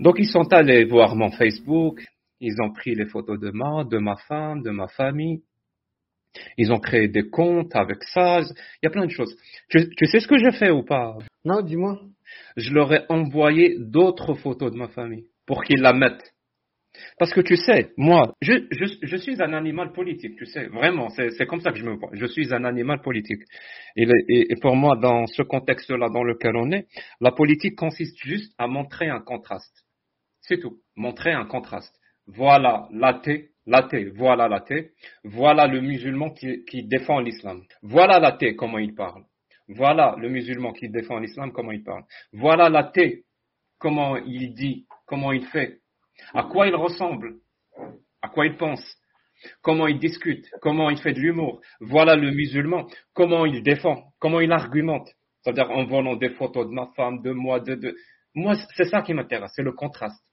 Donc 0.00 0.16
ils 0.18 0.28
sont 0.28 0.52
allés 0.52 0.84
voir 0.84 1.16
mon 1.16 1.30
Facebook, 1.30 2.04
ils 2.40 2.60
ont 2.62 2.72
pris 2.72 2.94
les 2.94 3.06
photos 3.06 3.38
de 3.40 3.50
moi, 3.50 3.84
de 3.84 3.98
ma 3.98 4.16
femme, 4.28 4.62
de 4.62 4.70
ma 4.70 4.88
famille. 4.88 5.42
Ils 6.58 6.70
ont 6.70 6.78
créé 6.78 7.08
des 7.08 7.30
comptes 7.30 7.74
avec 7.74 8.02
ça. 8.04 8.40
Il 8.40 8.84
y 8.84 8.86
a 8.86 8.90
plein 8.90 9.06
de 9.06 9.10
choses. 9.10 9.34
Tu, 9.70 10.06
sais 10.06 10.20
ce 10.20 10.28
que 10.28 10.36
j'ai 10.36 10.52
fait 10.52 10.70
ou 10.70 10.82
pas? 10.82 11.16
Non, 11.46 11.62
dis-moi. 11.62 11.98
Je 12.56 12.74
leur 12.74 12.92
ai 12.92 13.04
envoyé 13.08 13.76
d'autres 13.78 14.34
photos 14.34 14.70
de 14.70 14.76
ma 14.76 14.88
famille 14.88 15.24
pour 15.46 15.64
qu'ils 15.64 15.80
la 15.80 15.94
mettent. 15.94 16.34
Parce 17.18 17.32
que 17.32 17.40
tu 17.40 17.56
sais, 17.56 17.92
moi, 17.96 18.34
je, 18.40 18.66
je, 18.70 19.16
suis 19.16 19.40
un 19.42 19.52
animal 19.52 19.92
politique, 19.92 20.34
tu 20.36 20.46
sais, 20.46 20.66
vraiment, 20.68 21.10
c'est 21.10 21.46
comme 21.46 21.60
ça 21.60 21.70
que 21.70 21.78
je 21.78 21.84
me 21.84 21.94
vois. 21.94 22.08
Je 22.14 22.24
suis 22.24 22.54
un 22.54 22.64
animal 22.64 23.02
politique. 23.02 23.42
Et, 23.96 24.06
et 24.28 24.56
pour 24.62 24.76
moi, 24.76 24.96
dans 24.96 25.26
ce 25.26 25.42
contexte-là 25.42 26.08
dans 26.08 26.24
lequel 26.24 26.56
on 26.56 26.70
est, 26.72 26.86
la 27.20 27.32
politique 27.32 27.76
consiste 27.76 28.18
juste 28.18 28.54
à 28.58 28.66
montrer 28.66 29.08
un 29.08 29.20
contraste. 29.20 29.85
C'est 30.48 30.58
tout. 30.58 30.78
Montrer 30.96 31.32
un 31.32 31.44
contraste. 31.44 31.94
Voilà 32.26 32.88
l'athée, 32.92 33.50
l'athée, 33.66 34.10
voilà 34.10 34.48
l'athée, 34.48 34.92
voilà 35.24 35.66
le 35.66 35.80
musulman 35.80 36.30
qui, 36.30 36.82
défend 36.84 37.20
l'islam. 37.20 37.62
Voilà 37.82 38.18
l'athée, 38.18 38.56
comment 38.56 38.78
il 38.78 38.94
parle. 38.94 39.24
Voilà 39.68 40.16
le 40.18 40.28
musulman 40.28 40.72
qui 40.72 40.88
défend 40.88 41.18
l'islam, 41.18 41.52
comment 41.52 41.72
il 41.72 41.84
parle. 41.84 42.04
Voilà 42.32 42.68
l'athée, 42.68 43.24
comment 43.78 44.16
il 44.16 44.54
dit, 44.54 44.86
comment 45.06 45.32
il 45.32 45.44
fait, 45.46 45.80
à 46.34 46.44
quoi 46.44 46.66
il 46.66 46.74
ressemble, 46.74 47.36
à 48.22 48.28
quoi 48.28 48.46
il 48.46 48.56
pense, 48.56 48.82
comment 49.62 49.86
il 49.86 49.98
discute, 49.98 50.48
comment 50.60 50.90
il 50.90 50.98
fait 50.98 51.12
de 51.12 51.20
l'humour. 51.20 51.60
Voilà 51.80 52.16
le 52.16 52.30
musulman, 52.30 52.86
comment 53.12 53.46
il 53.46 53.62
défend, 53.62 54.12
comment 54.18 54.40
il 54.40 54.50
argumente. 54.52 55.10
C'est-à-dire 55.42 55.70
en 55.70 55.84
volant 55.84 56.16
des 56.16 56.30
photos 56.30 56.66
de 56.66 56.72
ma 56.72 56.88
femme, 56.96 57.22
de 57.22 57.30
moi, 57.30 57.60
de... 57.60 57.74
de... 57.76 57.96
Moi, 58.34 58.54
c'est 58.76 58.84
ça 58.84 59.00
qui 59.02 59.14
m'intéresse, 59.14 59.52
c'est 59.54 59.62
le 59.62 59.72
contraste. 59.72 60.25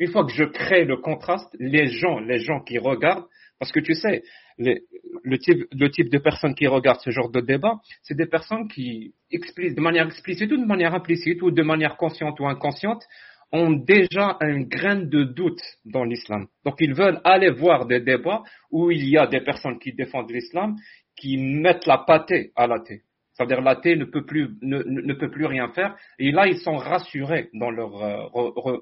Une 0.00 0.10
fois 0.10 0.24
que 0.24 0.32
je 0.32 0.44
crée 0.44 0.84
le 0.84 0.96
contraste, 0.96 1.54
les 1.60 1.86
gens, 1.86 2.18
les 2.18 2.38
gens 2.40 2.60
qui 2.60 2.78
regardent, 2.78 3.26
parce 3.58 3.70
que 3.70 3.80
tu 3.80 3.94
sais, 3.94 4.22
le, 4.56 5.38
type, 5.38 5.66
le 5.72 5.90
type 5.90 6.08
de 6.08 6.16
personnes 6.16 6.54
qui 6.54 6.66
regardent 6.66 7.00
ce 7.00 7.10
genre 7.10 7.30
de 7.30 7.40
débat, 7.40 7.74
c'est 8.02 8.16
des 8.16 8.26
personnes 8.26 8.66
qui, 8.66 9.14
de 9.30 9.80
manière 9.80 10.06
explicite 10.06 10.50
ou 10.50 10.56
de 10.56 10.64
manière 10.64 10.94
implicite 10.94 11.42
ou 11.42 11.50
de 11.50 11.62
manière 11.62 11.98
consciente 11.98 12.40
ou 12.40 12.46
inconsciente, 12.46 13.04
ont 13.52 13.72
déjà 13.72 14.38
une 14.40 14.64
graine 14.68 15.10
de 15.10 15.24
doute 15.24 15.62
dans 15.84 16.04
l'islam. 16.04 16.46
Donc 16.64 16.76
ils 16.78 16.94
veulent 16.94 17.20
aller 17.24 17.50
voir 17.50 17.84
des 17.86 18.00
débats 18.00 18.42
où 18.70 18.90
il 18.90 19.06
y 19.06 19.18
a 19.18 19.26
des 19.26 19.42
personnes 19.42 19.78
qui 19.78 19.92
défendent 19.92 20.30
l'islam, 20.30 20.76
qui 21.14 21.36
mettent 21.36 21.86
la 21.86 21.98
pâtée 21.98 22.52
à 22.56 22.66
la 22.66 22.80
thé. 22.80 23.02
C'est-à-dire 23.40 23.62
l'athée 23.62 23.96
ne 23.96 24.04
peut 24.04 24.26
plus 24.26 24.50
ne, 24.60 25.14
peut 25.14 25.30
plus 25.30 25.46
rien 25.46 25.68
faire. 25.68 25.96
Et 26.18 26.30
là, 26.30 26.46
ils 26.46 26.58
sont 26.58 26.76
rassurés 26.76 27.48
dans 27.54 27.70
leur 27.70 28.02
euh, 28.02 28.26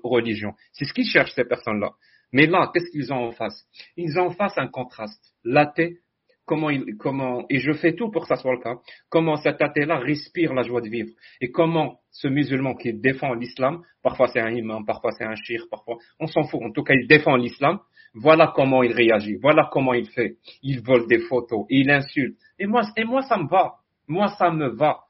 religion. 0.03 0.53
C'est 0.73 0.85
ce 0.85 0.92
qu'ils 0.92 1.07
cherchent 1.07 1.35
ces 1.35 1.44
personnes-là. 1.44 1.92
Mais 2.33 2.47
là, 2.47 2.68
qu'est-ce 2.75 2.90
qu'ils 2.90 3.12
ont 3.12 3.29
en 3.29 3.31
face? 3.31 3.66
Ils 3.97 4.18
ont 4.18 4.27
en 4.27 4.31
face 4.33 4.59
un 4.59 4.66
contraste. 4.66 5.33
L'athée, 5.44 5.99
comment 6.44 6.71
comment 6.99 7.47
et 7.49 7.61
je 7.61 7.73
fais 7.73 7.94
tout 7.94 8.11
pour 8.11 8.23
que 8.23 8.29
ça 8.29 8.35
soit 8.35 8.53
le 8.53 8.61
cas. 8.61 8.75
Comment 9.11 9.37
cet 9.37 9.62
athée-là 9.62 9.99
respire 9.99 10.53
la 10.55 10.64
joie 10.64 10.81
de 10.81 10.88
vivre 10.88 11.11
et 11.40 11.53
comment 11.53 12.01
ce 12.11 12.27
musulman 12.27 12.75
qui 12.75 12.92
défend 12.92 13.35
l'islam, 13.35 13.83
parfois 14.03 14.27
c'est 14.27 14.40
un 14.40 14.51
imam, 14.51 14.85
parfois 14.85 15.12
c'est 15.12 15.25
un 15.25 15.37
shir, 15.37 15.66
parfois 15.71 15.99
on 16.18 16.27
s'en 16.27 16.42
fout. 16.42 16.61
En 16.64 16.73
tout 16.73 16.83
cas, 16.83 16.94
il 16.94 17.07
défend 17.07 17.37
l'islam. 17.37 17.79
Voilà 18.12 18.53
comment 18.57 18.83
il 18.83 18.92
réagit. 18.92 19.37
Voilà 19.40 19.68
comment 19.71 19.94
il 19.94 20.09
fait. 20.09 20.38
Il 20.62 20.83
vole 20.83 21.07
des 21.07 21.21
photos, 21.21 21.64
il 21.68 21.88
insulte. 21.90 22.37
Et 22.59 22.66
moi, 22.66 22.83
et 22.97 23.05
moi, 23.05 23.23
ça 23.23 23.37
me 23.37 23.49
va. 23.49 23.77
Moi, 24.09 24.29
ça 24.38 24.51
me 24.51 24.68
va. 24.68 25.01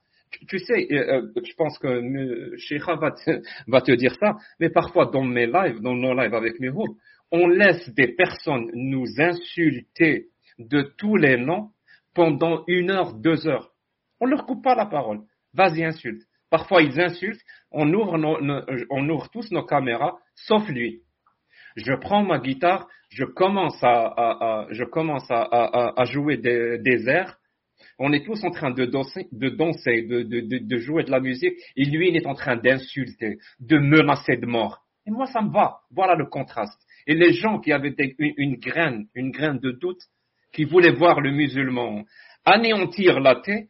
Tu, 0.49 0.59
sais, 0.59 0.87
euh, 0.93 1.23
euh, 1.37 1.43
je 1.43 1.55
pense 1.55 1.79
que 1.79 2.57
Sheikha 2.59 2.97
va 2.97 3.13
te, 3.13 3.41
va 3.67 3.81
te 3.81 3.93
dire 3.93 4.15
ça, 4.21 4.37
mais 4.61 4.69
parfois 4.69 5.07
dans 5.07 5.25
mes 5.25 5.47
lives, 5.47 5.81
dans 5.81 5.95
nos 5.95 6.15
lives 6.15 6.35
avec 6.35 6.61
mes 6.61 6.69
groupes, 6.69 6.97
on 7.31 7.47
laisse 7.47 7.89
des 7.95 8.09
personnes 8.09 8.71
nous 8.75 9.07
insulter 9.19 10.27
de 10.59 10.83
tous 10.99 11.17
les 11.17 11.37
noms 11.37 11.71
pendant 12.15 12.65
une 12.67 12.91
heure, 12.91 13.15
deux 13.15 13.47
heures. 13.47 13.71
On 14.21 14.27
leur 14.27 14.45
coupe 14.45 14.65
pas 14.65 14.75
la 14.75 14.87
parole. 14.87 15.21
Vas-y, 15.55 15.85
insulte. 15.85 16.23
Parfois, 16.51 16.83
ils 16.83 17.01
insultent. 17.01 17.41
On 17.71 17.93
ouvre, 17.93 18.19
on 18.91 19.09
ouvre 19.09 19.29
tous 19.31 19.51
nos 19.51 19.65
caméras, 19.65 20.19
sauf 20.35 20.69
lui. 20.69 21.03
Je 21.77 21.93
prends 21.93 22.25
ma 22.25 22.39
guitare, 22.39 22.89
je 23.11 23.25
commence 23.25 23.79
à, 23.83 24.67
je 24.71 24.85
commence 24.85 25.31
à, 25.31 25.43
à 25.97 26.05
jouer 26.07 26.39
des, 26.39 26.79
des 26.79 27.09
airs 27.09 27.39
on 27.99 28.13
est 28.13 28.25
tous 28.25 28.43
en 28.45 28.51
train 28.51 28.71
de 28.71 28.85
danser, 28.85 29.29
de, 29.33 30.77
jouer 30.79 31.05
de 31.05 31.11
la 31.11 31.21
musique, 31.21 31.55
et 31.77 31.85
lui, 31.85 32.09
il 32.09 32.17
est 32.17 32.27
en 32.27 32.35
train 32.35 32.57
d'insulter, 32.57 33.39
de 33.61 33.79
menacer 33.79 34.37
de 34.37 34.47
mort. 34.47 34.85
Et 35.07 35.11
moi, 35.11 35.27
ça 35.27 35.41
me 35.41 35.51
va. 35.51 35.81
Voilà 35.91 36.15
le 36.15 36.27
contraste. 36.27 36.81
Et 37.07 37.15
les 37.15 37.33
gens 37.33 37.59
qui 37.59 37.73
avaient 37.73 37.95
une, 38.19 38.57
graine, 38.57 39.07
une 39.15 39.31
graine 39.31 39.59
de 39.59 39.73
doute, 39.73 40.01
qui 40.53 40.65
voulaient 40.65 40.93
voir 40.93 41.21
le 41.21 41.31
musulman 41.31 42.05
anéantir 42.45 43.21
l'athée, 43.21 43.69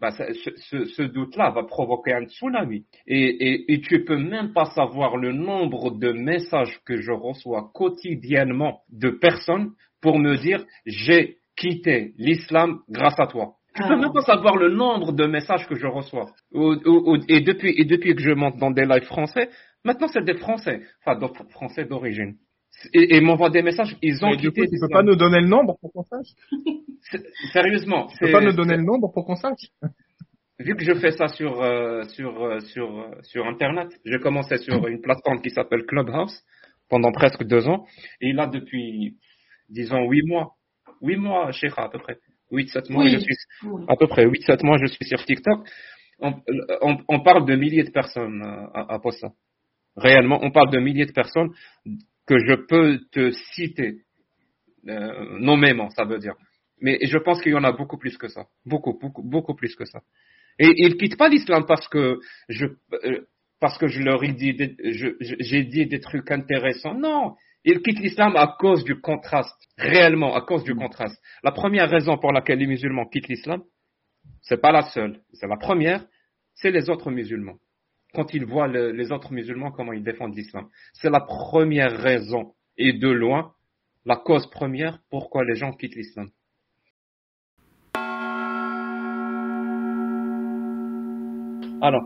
bah, 0.00 0.10
ce, 0.10 1.02
doute-là 1.02 1.50
va 1.50 1.64
provoquer 1.64 2.12
un 2.12 2.24
tsunami. 2.26 2.84
Et, 3.06 3.72
et, 3.72 3.80
tu 3.80 4.04
peux 4.04 4.18
même 4.18 4.52
pas 4.52 4.66
savoir 4.66 5.16
le 5.16 5.32
nombre 5.32 5.92
de 5.92 6.12
messages 6.12 6.78
que 6.84 6.96
je 6.96 7.12
reçois 7.12 7.70
quotidiennement 7.72 8.82
de 8.90 9.10
personnes 9.10 9.72
pour 10.00 10.18
me 10.18 10.36
dire 10.36 10.64
j'ai 10.84 11.38
quitté 11.56 12.12
l'islam 12.18 12.80
grâce 12.88 13.18
à 13.18 13.26
toi. 13.26 13.56
Tu 13.74 13.82
peux 13.82 13.96
même 13.96 14.12
pas 14.12 14.22
savoir 14.22 14.56
le 14.56 14.70
nombre 14.70 15.12
de 15.12 15.26
messages 15.26 15.66
que 15.66 15.74
je 15.74 15.86
reçois. 15.86 16.26
et, 16.52 17.40
depuis, 17.40 17.74
et 17.76 17.84
depuis 17.84 18.14
que 18.14 18.22
je 18.22 18.30
monte 18.30 18.56
dans 18.58 18.70
des 18.70 18.84
lives 18.84 19.04
français, 19.04 19.50
maintenant 19.84 20.06
c'est 20.08 20.24
des 20.24 20.36
Français, 20.36 20.82
enfin 21.04 21.18
des 21.18 21.26
Français 21.50 21.84
d'origine. 21.84 22.36
Et, 22.92 23.16
et 23.16 23.20
m'envoient 23.20 23.50
des 23.50 23.62
messages, 23.62 23.96
ils 24.02 24.24
ont 24.24 24.30
Mais 24.30 24.36
quitté. 24.36 24.62
Du 24.62 24.68
coup, 24.68 24.74
tu 24.74 24.80
peux 24.80 24.92
pas 24.92 25.02
nous 25.02 25.16
donner 25.16 25.40
le 25.40 25.48
nombre 25.48 25.76
pour 25.80 25.92
qu'on 25.92 26.02
sache? 26.02 26.26
Sérieusement. 27.52 28.06
Tu 28.08 28.18
peux 28.18 28.32
pas 28.32 28.40
nous 28.40 28.52
donner 28.52 28.76
le 28.76 28.82
nombre 28.82 29.12
pour 29.12 29.24
qu'on 29.24 29.36
sache? 29.36 29.70
Vu 30.60 30.76
que 30.76 30.84
je 30.84 30.94
fais 30.94 31.10
ça 31.10 31.26
sur, 31.28 31.60
euh, 31.62 32.04
sur, 32.04 32.44
euh, 32.44 32.60
sur, 32.60 33.00
euh, 33.00 33.10
sur 33.22 33.46
Internet, 33.46 33.88
j'ai 34.04 34.18
commencé 34.20 34.56
sur 34.58 34.86
une 34.86 35.00
plateforme 35.00 35.40
qui 35.42 35.50
s'appelle 35.50 35.84
Clubhouse 35.84 36.42
pendant 36.88 37.10
presque 37.10 37.42
deux 37.42 37.66
ans. 37.66 37.86
Et 38.20 38.32
là, 38.32 38.46
depuis, 38.46 39.16
disons, 39.68 40.08
huit 40.08 40.24
mois, 40.24 40.54
huit 41.00 41.16
mois, 41.16 41.50
Sheikha, 41.50 41.82
à 41.84 41.88
peu 41.88 41.98
près. 41.98 42.18
8-7 42.54 42.92
mois, 42.92 43.06
je 43.08 43.18
suis, 43.18 43.34
à 43.88 43.96
peu 43.96 44.06
près 44.06 44.26
8-7 44.26 44.64
mois, 44.64 44.78
je 44.78 44.86
suis 44.86 45.04
sur 45.04 45.24
TikTok. 45.24 45.66
On, 46.20 46.34
on, 47.08 47.20
parle 47.20 47.44
de 47.46 47.56
milliers 47.56 47.82
de 47.82 47.90
personnes 47.90 48.42
euh, 48.42 48.66
à, 48.72 48.94
à 48.94 49.10
ça. 49.10 49.28
Réellement, 49.96 50.38
on 50.42 50.50
parle 50.50 50.70
de 50.70 50.78
milliers 50.78 51.06
de 51.06 51.12
personnes 51.12 51.50
que 52.26 52.38
je 52.38 52.54
peux 52.54 53.00
te 53.12 53.32
citer 53.54 54.02
euh, 54.88 55.38
nommément, 55.38 55.90
ça 55.90 56.04
veut 56.04 56.18
dire. 56.18 56.34
Mais 56.80 56.98
je 57.02 57.18
pense 57.18 57.40
qu'il 57.40 57.52
y 57.52 57.56
en 57.56 57.64
a 57.64 57.72
beaucoup 57.72 57.98
plus 57.98 58.16
que 58.16 58.28
ça. 58.28 58.46
Beaucoup, 58.66 58.98
beaucoup, 58.98 59.22
beaucoup 59.22 59.54
plus 59.54 59.74
que 59.74 59.84
ça. 59.84 60.00
Et 60.58 60.70
ils 60.76 60.96
quittent 60.96 61.16
pas 61.16 61.28
l'islam 61.28 61.64
parce 61.66 61.88
que 61.88 62.18
je, 62.48 62.66
euh, 62.92 63.26
parce 63.60 63.78
que 63.78 63.86
je 63.86 64.02
leur 64.02 64.22
ai 64.22 64.32
dit, 64.32 64.56
j'ai 64.82 65.64
dit 65.64 65.86
des 65.86 66.00
trucs 66.00 66.30
intéressants. 66.30 66.94
Non, 66.94 67.34
ils 67.64 67.82
quittent 67.82 68.00
l'islam 68.00 68.36
à 68.36 68.56
cause 68.58 68.84
du 68.84 69.00
contraste, 69.00 69.56
réellement 69.78 70.34
à 70.36 70.42
cause 70.42 70.64
du 70.64 70.74
contraste. 70.74 71.20
La 71.42 71.52
première 71.52 71.88
raison 71.88 72.18
pour 72.18 72.32
laquelle 72.32 72.58
les 72.58 72.66
musulmans 72.66 73.06
quittent 73.06 73.28
l'islam, 73.28 73.62
c'est 74.42 74.60
pas 74.60 74.72
la 74.72 74.82
seule, 74.82 75.20
c'est 75.32 75.46
la 75.46 75.56
première, 75.56 76.04
c'est 76.54 76.70
les 76.70 76.90
autres 76.90 77.10
musulmans. 77.10 77.56
Quand 78.12 78.32
ils 78.34 78.44
voient 78.44 78.68
les 78.68 79.10
autres 79.10 79.32
musulmans, 79.32 79.72
comment 79.72 79.92
ils 79.92 80.04
défendent 80.04 80.36
l'islam. 80.36 80.68
C'est 80.92 81.10
la 81.10 81.20
première 81.20 81.98
raison, 82.00 82.54
et 82.76 82.92
de 82.92 83.08
loin, 83.08 83.52
la 84.04 84.16
cause 84.16 84.48
première 84.50 84.98
pourquoi 85.10 85.44
les 85.44 85.56
gens 85.56 85.72
quittent 85.72 85.96
l'islam. 85.96 86.28
Alors, 91.80 92.04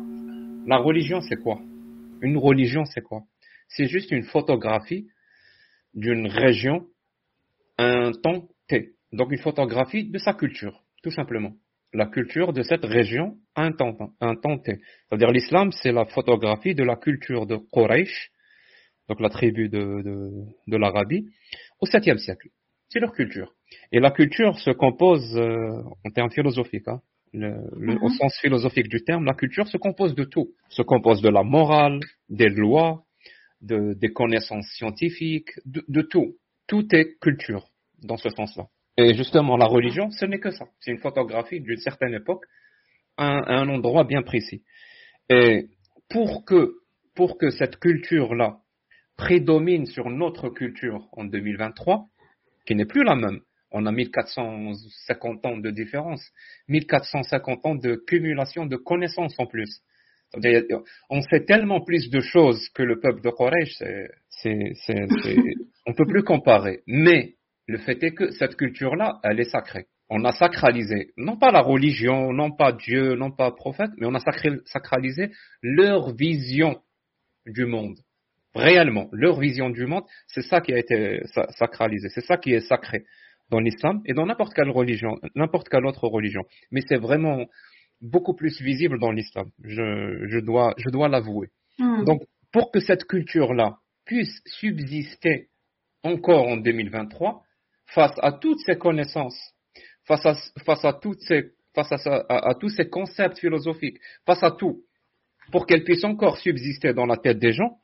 la 0.67 0.79
religion, 0.79 1.21
c'est 1.21 1.41
quoi? 1.41 1.61
Une 2.21 2.37
religion, 2.37 2.85
c'est 2.85 3.03
quoi? 3.03 3.23
C'est 3.69 3.87
juste 3.87 4.11
une 4.11 4.25
photographie 4.25 5.09
d'une 5.95 6.27
région 6.27 6.87
un 7.79 8.13
temps 8.13 8.49
T. 8.67 8.91
Donc 9.13 9.33
une 9.33 9.39
photographie 9.39 10.05
de 10.11 10.19
sa 10.19 10.35
culture, 10.35 10.83
tout 11.03 11.11
simplement. 11.11 11.53
La 11.95 12.07
culture 12.07 12.53
de 12.53 12.63
cette 12.63 12.85
région 12.85 13.39
à 13.55 13.63
un 13.63 13.73
temps, 13.73 13.97
un 14.21 14.35
temps 14.35 14.59
T. 14.59 14.81
C'est-à-dire 15.09 15.31
l'islam, 15.31 15.71
c'est 15.73 15.93
la 15.93 16.05
photographie 16.05 16.75
de 16.75 16.85
la 16.85 16.97
culture 16.97 17.47
de 17.47 17.57
Quraysh, 17.73 18.31
donc 19.09 19.21
la 19.21 19.31
tribu 19.31 19.71
de, 19.71 20.03
de, 20.67 20.77
l'Arabie, 20.77 21.27
au 21.81 21.87
7e 21.87 22.19
siècle. 22.19 22.49
C'est 22.91 23.01
leur 23.01 23.13
culture. 23.13 23.55
Et 23.91 24.01
la 24.01 24.11
culture 24.11 24.59
se 24.59 24.71
compose, 24.71 25.37
euh, 25.37 25.83
en 26.05 26.11
termes 26.11 26.31
philosophiques, 26.31 26.89
hein, 26.89 27.01
le, 27.33 27.97
au 28.03 28.09
mhm. 28.09 28.15
sens 28.19 28.39
philosophique 28.41 28.89
du 28.89 29.03
terme, 29.03 29.25
la 29.25 29.35
culture 29.35 29.67
se 29.69 29.77
compose 29.77 30.15
de 30.15 30.25
tout. 30.25 30.51
Se 30.71 30.83
compose 30.83 31.23
de 31.23 31.29
la 31.29 31.43
morale, 31.43 32.01
des 32.29 32.49
lois, 32.49 33.05
de, 33.61 33.95
des 33.95 34.13
connaissances 34.13 34.69
scientifiques, 34.77 35.51
de, 35.65 36.03
tout. 36.03 36.37
Tout 36.67 36.87
est 36.95 37.19
culture 37.21 37.69
dans 38.03 38.17
ce 38.17 38.29
sens-là. 38.31 38.67
Et 38.97 39.15
justement, 39.15 39.57
la 39.57 39.67
religion, 39.67 40.11
ce 40.11 40.27
n'est 40.27 40.41
que 40.41 40.51
ça. 40.51 40.67
C'est 40.81 40.91
une 40.91 40.99
photographie 40.99 41.61
d'une 41.61 41.79
certaine 41.79 42.15
époque 42.15 42.45
à 43.17 43.27
un, 43.27 43.69
endroit 43.69 44.05
bien 44.05 44.23
précis. 44.23 44.63
Et 45.29 45.69
pour 46.09 46.45
que, 46.45 46.75
pour 47.15 47.39
que 47.39 47.51
cette 47.51 47.79
culture-là 47.79 48.59
prédomine 49.17 49.87
sur 49.87 50.11
notre 50.11 50.49
culture 50.49 51.09
en 51.13 51.25
2023, 51.25 52.07
qui 52.67 52.75
n'est 52.75 52.87
plus 52.87 53.03
la 53.03 53.17
même, 53.17 53.41
on 53.71 53.87
a 53.87 53.93
1450 53.93 55.47
ans 55.47 55.59
de 55.59 55.71
différence, 55.71 56.23
1450 56.69 57.67
ans 57.67 57.75
de 57.75 57.97
cumulation 58.07 58.67
de 58.67 58.77
connaissances 58.77 59.35
en 59.39 59.47
plus 59.47 59.83
on 61.11 61.23
sait 61.23 61.45
tellement 61.45 61.81
plus 61.81 62.11
de 62.11 62.21
choses 62.21 62.69
que 62.75 62.83
le 62.83 63.01
peuple 63.01 63.23
de 63.23 63.31
Quraysh, 63.31 63.83
c'est, 64.29 64.65
on 65.87 65.95
peut 65.95 66.07
plus 66.07 66.23
comparer. 66.23 66.81
Mais 66.87 67.35
le 67.67 67.79
fait 67.79 68.03
est 68.03 68.13
que 68.13 68.31
cette 68.31 68.57
culture-là, 68.57 69.21
elle 69.25 69.41
est 69.41 69.51
sacrée. 69.51 69.87
On 70.11 70.25
a 70.25 70.33
sacralisé, 70.33 71.11
non 71.19 71.37
pas 71.37 71.51
la 71.51 71.61
religion, 71.61 72.33
non 72.33 72.51
pas 72.51 72.73
Dieu, 72.73 73.15
non 73.15 73.31
pas 73.31 73.51
prophète, 73.51 73.91
mais 73.99 74.07
on 74.07 74.15
a 74.15 74.21
sacralisé 74.65 75.31
leur 75.63 76.15
vision 76.15 76.81
du 77.47 77.67
monde. 77.67 77.99
Réellement, 78.55 79.09
leur 79.13 79.39
vision 79.39 79.69
du 79.69 79.87
monde, 79.87 80.05
c'est 80.27 80.43
ça 80.43 80.63
qui 80.63 80.73
a 80.73 80.79
été 80.79 81.21
sacralisé, 81.51 82.09
c'est 82.09 82.25
ça 82.25 82.39
qui 82.39 82.53
est 82.53 82.67
sacré 82.67 83.05
dans 83.51 83.61
l'islam 83.61 84.01
et 84.07 84.15
dans 84.15 84.27
n'importe 84.27 84.55
quelle 84.55 84.71
religion, 84.71 85.17
n'importe 85.35 85.69
quelle 85.69 85.87
autre 85.87 86.09
religion. 86.09 86.43
Mais 86.71 86.81
c'est 86.89 86.97
vraiment, 86.97 87.45
beaucoup 88.01 88.35
plus 88.35 88.61
visible 88.61 88.99
dans 88.99 89.11
l'islam. 89.11 89.51
Je, 89.63 90.27
je, 90.27 90.39
dois, 90.39 90.75
je 90.79 90.91
dois 90.91 91.09
l'avouer. 91.09 91.49
Hmm. 91.79 92.05
Donc, 92.05 92.23
pour 92.53 92.71
que 92.71 92.81
cette 92.81 93.05
culture-là 93.05 93.79
puisse 94.05 94.41
subsister 94.47 95.49
encore 96.03 96.47
en 96.47 96.57
2023, 96.57 97.43
face 97.87 98.15
à 98.23 98.33
toutes 98.33 98.61
ces 98.61 98.77
connaissances, 98.77 99.39
face 100.05 100.25
à, 100.25 100.35
face 100.65 100.85
à, 100.85 100.93
toutes 100.93 101.21
ces, 101.21 101.53
face 101.75 101.93
à, 101.93 102.25
à, 102.29 102.55
tous 102.55 102.71
ces 102.71 102.89
concepts 102.89 103.39
philosophiques, 103.39 103.99
face 104.25 104.43
à 104.43 104.51
tout, 104.53 104.85
pour 105.51 105.67
qu'elle 105.67 105.85
puisse 105.85 106.05
encore 106.05 106.39
subsister 106.39 106.93
dans 106.95 107.07
la 107.07 107.17
tête 107.17 107.39
des 107.39 107.53
gens, 107.53 107.79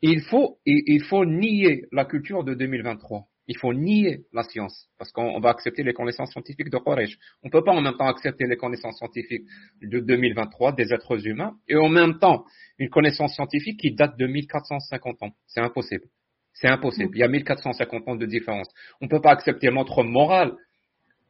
il 0.00 0.20
faut, 0.22 0.58
il 0.66 1.02
faut 1.04 1.24
nier 1.24 1.86
la 1.92 2.04
culture 2.04 2.44
de 2.44 2.54
2023 2.54 3.28
il 3.48 3.56
faut 3.56 3.72
nier 3.72 4.20
la 4.32 4.44
science, 4.44 4.88
parce 4.98 5.10
qu'on 5.10 5.40
va 5.40 5.50
accepter 5.50 5.82
les 5.82 5.92
connaissances 5.92 6.30
scientifiques 6.30 6.70
de 6.70 6.78
Quraysh. 6.78 7.18
On 7.42 7.48
ne 7.48 7.50
peut 7.50 7.64
pas 7.64 7.72
en 7.72 7.80
même 7.80 7.96
temps 7.96 8.06
accepter 8.06 8.46
les 8.46 8.56
connaissances 8.56 8.98
scientifiques 8.98 9.44
de 9.82 10.00
2023 10.00 10.72
des 10.72 10.92
êtres 10.92 11.26
humains, 11.26 11.54
et 11.68 11.76
en 11.76 11.88
même 11.88 12.18
temps 12.18 12.44
une 12.78 12.88
connaissance 12.88 13.34
scientifique 13.34 13.80
qui 13.80 13.92
date 13.92 14.16
de 14.16 14.26
1450 14.26 15.22
ans. 15.22 15.32
C'est 15.46 15.60
impossible. 15.60 16.04
C'est 16.52 16.68
impossible. 16.68 17.16
Il 17.16 17.20
y 17.20 17.24
a 17.24 17.28
1450 17.28 18.08
ans 18.08 18.16
de 18.16 18.26
différence. 18.26 18.68
On 19.00 19.06
ne 19.06 19.10
peut 19.10 19.20
pas 19.20 19.32
accepter 19.32 19.70
notre 19.70 20.04
morale 20.04 20.54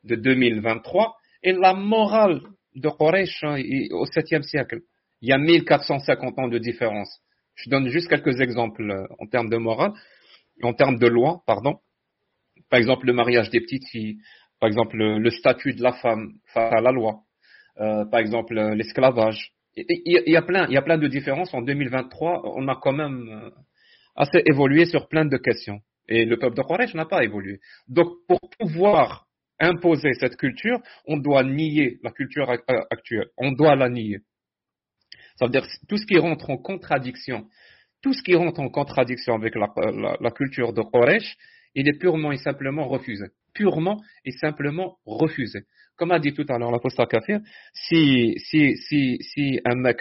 de 0.04 0.16
2023 0.16 1.16
et 1.42 1.52
la 1.52 1.74
morale 1.74 2.40
de 2.74 2.88
Quraysh 2.88 3.44
hein, 3.44 3.56
au 3.92 4.04
7e 4.06 4.42
siècle. 4.42 4.80
Il 5.20 5.28
y 5.28 5.32
a 5.32 5.38
1450 5.38 6.38
ans 6.38 6.48
de 6.48 6.58
différence. 6.58 7.20
Je 7.54 7.70
donne 7.70 7.88
juste 7.88 8.08
quelques 8.08 8.40
exemples 8.40 8.90
euh, 8.90 9.06
en 9.18 9.26
termes 9.26 9.50
de 9.50 9.56
morale, 9.56 9.92
en 10.62 10.72
termes 10.72 10.98
de 10.98 11.06
loi, 11.06 11.42
pardon. 11.46 11.78
Par 12.72 12.78
exemple, 12.78 13.06
le 13.06 13.12
mariage 13.12 13.50
des 13.50 13.60
petites 13.60 13.86
filles, 13.90 14.16
par 14.58 14.66
exemple, 14.66 14.96
le, 14.96 15.30
statut 15.30 15.74
de 15.74 15.82
la 15.82 15.92
femme 15.92 16.32
face 16.54 16.72
à 16.72 16.80
la 16.80 16.90
loi, 16.90 17.20
euh, 17.78 18.06
par 18.06 18.18
exemple, 18.18 18.54
l'esclavage. 18.54 19.52
Il, 19.76 20.00
y, 20.06 20.36
a 20.36 20.40
plein, 20.40 20.66
il 20.68 20.72
y 20.72 20.78
a 20.78 20.82
plein 20.82 20.96
de 20.96 21.06
différences. 21.06 21.52
En 21.52 21.60
2023, 21.60 22.56
on 22.56 22.66
a 22.68 22.76
quand 22.76 22.94
même 22.94 23.28
euh, 23.28 23.50
assez 24.16 24.42
évolué 24.46 24.86
sur 24.86 25.06
plein 25.08 25.26
de 25.26 25.36
questions. 25.36 25.80
Et 26.08 26.24
le 26.24 26.38
peuple 26.38 26.56
de 26.56 26.62
Quraysh 26.62 26.94
n'a 26.94 27.04
pas 27.04 27.22
évolué. 27.22 27.60
Donc, 27.88 28.08
pour 28.26 28.40
pouvoir 28.58 29.26
imposer 29.60 30.14
cette 30.14 30.38
culture, 30.38 30.80
on 31.06 31.18
doit 31.18 31.44
nier 31.44 31.98
la 32.02 32.10
culture 32.10 32.48
actuelle. 32.48 33.26
On 33.36 33.52
doit 33.52 33.76
la 33.76 33.90
nier. 33.90 34.20
Ça 35.36 35.44
veut 35.44 35.52
dire 35.52 35.66
tout 35.90 35.98
ce 35.98 36.06
qui 36.06 36.16
rentre 36.16 36.48
en 36.48 36.56
contradiction, 36.56 37.48
tout 38.00 38.14
ce 38.14 38.22
qui 38.22 38.34
rentre 38.34 38.60
en 38.60 38.70
contradiction 38.70 39.34
avec 39.34 39.56
la, 39.56 39.68
la 40.18 40.30
culture 40.30 40.72
de 40.72 40.80
Quraysh, 40.80 41.36
il 41.74 41.88
est 41.88 41.98
purement 41.98 42.32
et 42.32 42.38
simplement 42.38 42.86
refusé. 42.86 43.26
Purement 43.54 44.00
et 44.24 44.32
simplement 44.32 44.96
refusé. 45.04 45.60
Comme 45.96 46.10
a 46.10 46.18
dit 46.18 46.32
tout 46.32 46.46
à 46.48 46.58
l'heure 46.58 46.70
l'apostat 46.70 47.06
Kafir, 47.06 47.40
si, 47.72 48.34
si, 48.38 48.76
si, 48.76 49.18
si 49.20 49.60
un 49.64 49.76
mec, 49.76 50.00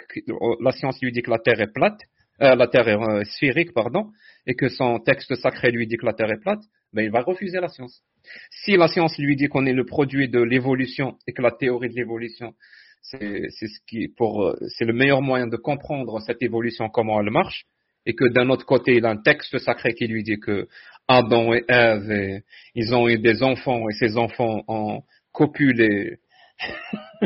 la 0.60 0.72
science 0.72 0.98
lui 1.02 1.12
dit 1.12 1.22
que 1.22 1.30
la 1.30 1.38
Terre 1.38 1.60
est 1.60 1.72
plate, 1.72 2.00
euh, 2.40 2.54
la 2.54 2.66
Terre 2.66 2.88
est 2.88 2.96
euh, 2.96 3.24
sphérique, 3.24 3.72
pardon, 3.72 4.10
et 4.46 4.54
que 4.54 4.68
son 4.68 4.98
texte 5.00 5.34
sacré 5.36 5.70
lui 5.70 5.86
dit 5.86 5.96
que 5.96 6.06
la 6.06 6.14
Terre 6.14 6.30
est 6.30 6.40
plate, 6.40 6.62
ben 6.92 7.04
il 7.04 7.10
va 7.10 7.20
refuser 7.20 7.60
la 7.60 7.68
science. 7.68 8.02
Si 8.50 8.76
la 8.76 8.88
science 8.88 9.18
lui 9.18 9.36
dit 9.36 9.48
qu'on 9.48 9.66
est 9.66 9.72
le 9.72 9.84
produit 9.84 10.28
de 10.28 10.40
l'évolution 10.40 11.18
et 11.26 11.32
que 11.32 11.42
la 11.42 11.52
théorie 11.52 11.88
de 11.88 11.94
l'évolution, 11.94 12.54
c'est 13.02 13.50
ce 13.50 13.80
qui 13.86 14.08
pour 14.08 14.54
c'est 14.68 14.84
le 14.84 14.92
meilleur 14.92 15.22
moyen 15.22 15.48
de 15.48 15.56
comprendre 15.56 16.20
cette 16.20 16.42
évolution 16.42 16.88
comment 16.88 17.20
elle 17.20 17.30
marche, 17.30 17.66
et 18.06 18.14
que 18.14 18.24
d'un 18.24 18.48
autre 18.50 18.66
côté, 18.66 18.96
il 18.96 19.06
a 19.06 19.10
un 19.10 19.16
texte 19.16 19.58
sacré 19.58 19.94
qui 19.94 20.06
lui 20.06 20.22
dit 20.22 20.38
que 20.38 20.68
Adam 21.08 21.52
et 21.52 21.64
Ève, 21.68 22.42
ils 22.74 22.94
ont 22.94 23.08
eu 23.08 23.18
des 23.18 23.42
enfants 23.42 23.88
et 23.88 23.92
ces 23.94 24.16
enfants 24.16 24.62
ont 24.68 25.02
copulé 25.32 26.18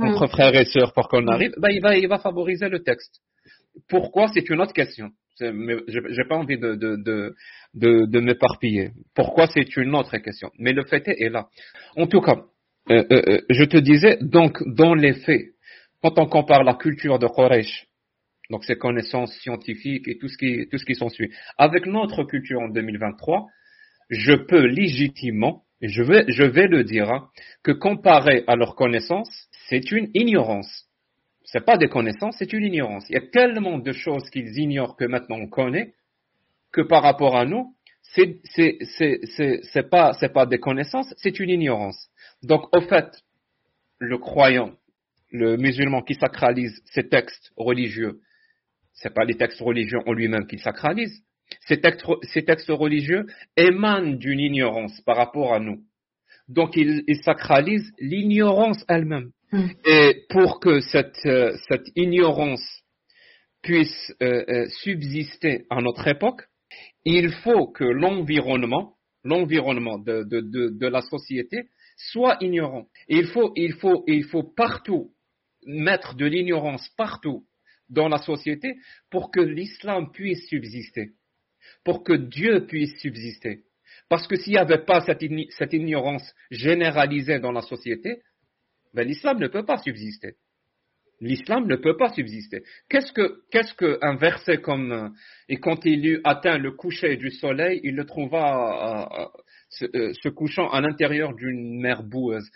entre, 0.00 0.26
frères, 0.28 0.54
et 0.54 0.64
sœurs 0.64 0.92
pour 0.92 1.08
qu'on 1.08 1.26
arrive, 1.26 1.52
ben, 1.58 1.70
il, 1.70 1.80
va, 1.80 1.96
il 1.96 2.08
va 2.08 2.18
favoriser 2.18 2.68
le 2.68 2.82
texte. 2.82 3.20
Pourquoi? 3.88 4.28
C'est 4.28 4.48
une 4.48 4.60
autre 4.60 4.72
question. 4.72 5.10
Je 5.40 5.46
n'ai 5.46 6.28
pas 6.28 6.36
envie 6.36 6.58
de, 6.58 6.74
de, 6.74 6.96
de, 7.74 8.06
de, 8.06 8.20
m'éparpiller. 8.20 8.92
Pourquoi? 9.14 9.48
C'est 9.48 9.76
une 9.76 9.94
autre 9.94 10.16
question. 10.18 10.50
Mais 10.58 10.72
le 10.72 10.84
fait 10.84 11.06
est, 11.08 11.20
est 11.20 11.28
là. 11.28 11.48
En 11.96 12.06
tout 12.06 12.20
cas, 12.20 12.44
euh, 12.90 13.02
euh, 13.10 13.22
euh, 13.28 13.40
je 13.50 13.64
te 13.64 13.76
disais, 13.78 14.18
donc, 14.20 14.62
dans 14.66 14.94
les 14.94 15.14
faits, 15.14 15.46
quand 16.02 16.18
on 16.18 16.26
compare 16.26 16.62
la 16.62 16.74
culture 16.74 17.18
de 17.18 17.26
Quraysh, 17.26 17.86
donc 18.50 18.64
ses 18.64 18.76
connaissances 18.76 19.34
scientifiques 19.38 20.08
et 20.08 20.18
tout 20.18 20.28
ce 20.28 20.36
qui, 20.36 20.68
tout 20.70 20.78
ce 20.78 20.84
qui 20.84 20.94
s'ensuit, 20.94 21.32
avec 21.58 21.86
notre 21.86 22.24
culture 22.24 22.60
en 22.60 22.68
2023, 22.68 23.46
je 24.10 24.34
peux 24.34 24.66
légitimement, 24.66 25.64
et 25.80 25.88
je 25.88 26.02
vais, 26.02 26.24
je 26.28 26.44
vais 26.44 26.66
le 26.66 26.84
dire, 26.84 27.10
hein, 27.10 27.28
que 27.62 27.72
comparé 27.72 28.44
à 28.46 28.56
leurs 28.56 28.74
connaissances, 28.74 29.48
c'est 29.68 29.90
une 29.90 30.10
ignorance. 30.14 30.86
C'est 31.44 31.64
pas 31.64 31.76
des 31.76 31.88
connaissances, 31.88 32.36
c'est 32.38 32.52
une 32.52 32.64
ignorance. 32.64 33.04
Il 33.10 33.14
y 33.14 33.18
a 33.18 33.26
tellement 33.26 33.78
de 33.78 33.92
choses 33.92 34.28
qu'ils 34.30 34.58
ignorent 34.58 34.96
que 34.96 35.04
maintenant 35.04 35.36
on 35.36 35.48
connaît, 35.48 35.94
que 36.72 36.80
par 36.80 37.02
rapport 37.02 37.36
à 37.36 37.44
nous, 37.44 37.74
c'est, 38.02 38.40
c'est, 38.44 38.78
c'est, 38.82 39.60
c'est 39.62 39.90
pas, 39.90 40.12
c'est 40.14 40.32
pas 40.32 40.46
des 40.46 40.58
connaissances, 40.58 41.12
c'est 41.16 41.38
une 41.40 41.50
ignorance. 41.50 42.08
Donc, 42.42 42.74
au 42.76 42.80
fait, 42.82 43.08
le 43.98 44.18
croyant, 44.18 44.72
le 45.30 45.56
musulman 45.56 46.02
qui 46.02 46.14
sacralise 46.14 46.80
ces 46.86 47.08
textes 47.08 47.52
religieux, 47.56 48.20
c'est 48.94 49.12
pas 49.12 49.24
les 49.24 49.36
textes 49.36 49.60
religieux 49.60 49.98
en 50.06 50.12
lui-même 50.12 50.46
qu'il 50.46 50.60
sacralise. 50.60 51.22
Ces 51.66 51.80
textes, 51.80 52.04
ces 52.22 52.44
textes, 52.44 52.70
religieux 52.70 53.26
émanent 53.56 54.16
d'une 54.16 54.40
ignorance 54.40 55.00
par 55.02 55.16
rapport 55.16 55.52
à 55.52 55.60
nous. 55.60 55.82
Donc, 56.48 56.76
ils, 56.76 57.04
sacralisent 57.22 57.92
l'ignorance 57.98 58.84
elle-même. 58.88 59.30
Hmm. 59.52 59.68
Et 59.86 60.24
pour 60.30 60.60
que 60.60 60.80
cette, 60.80 61.18
euh, 61.26 61.56
cette 61.68 61.86
ignorance 61.96 62.82
puisse 63.62 64.12
euh, 64.22 64.44
euh, 64.48 64.68
subsister 64.68 65.64
à 65.70 65.80
notre 65.80 66.06
époque, 66.06 66.42
il 67.04 67.30
faut 67.30 67.66
que 67.68 67.84
l'environnement, 67.84 68.94
l'environnement 69.22 69.98
de, 69.98 70.22
de, 70.24 70.40
de, 70.40 70.68
de, 70.78 70.86
la 70.86 71.00
société 71.00 71.68
soit 71.96 72.36
ignorant. 72.40 72.86
il 73.08 73.26
faut, 73.26 73.52
il 73.56 73.74
faut, 73.74 74.04
il 74.06 74.24
faut 74.24 74.42
partout 74.42 75.12
mettre 75.66 76.14
de 76.14 76.26
l'ignorance 76.26 76.88
partout 76.96 77.44
dans 77.88 78.08
la 78.08 78.18
société 78.18 78.76
pour 79.10 79.30
que 79.30 79.40
l'islam 79.40 80.10
puisse 80.12 80.48
subsister, 80.48 81.10
pour 81.84 82.04
que 82.04 82.14
Dieu 82.14 82.66
puisse 82.66 82.98
subsister. 83.00 83.64
Parce 84.08 84.26
que 84.26 84.36
s'il 84.36 84.52
n'y 84.52 84.58
avait 84.58 84.84
pas 84.84 85.00
cette, 85.00 85.22
ignorance 85.72 86.34
généralisée 86.50 87.38
dans 87.38 87.52
la 87.52 87.62
société, 87.62 88.22
ben, 88.92 89.06
l'islam 89.06 89.38
ne 89.38 89.48
peut 89.48 89.64
pas 89.64 89.78
subsister. 89.78 90.34
L'islam 91.20 91.66
ne 91.66 91.76
peut 91.76 91.96
pas 91.96 92.12
subsister. 92.12 92.64
Qu'est-ce 92.88 93.12
que, 93.12 93.42
qu'est-ce 93.50 93.74
qu'un 93.74 94.16
verset 94.16 94.58
comme, 94.58 94.92
euh, 94.92 95.08
et 95.48 95.56
quand 95.58 95.84
il 95.84 96.04
eut 96.06 96.20
atteint 96.24 96.58
le 96.58 96.72
coucher 96.72 97.16
du 97.16 97.30
soleil, 97.30 97.80
il 97.84 97.94
le 97.94 98.04
trouva 98.04 99.32
euh, 99.82 99.88
euh, 99.94 100.12
se, 100.14 100.28
couchant 100.28 100.68
à 100.70 100.80
l'intérieur 100.80 101.34
d'une 101.34 101.80
mer 101.80 102.02
boueuse. 102.02 102.50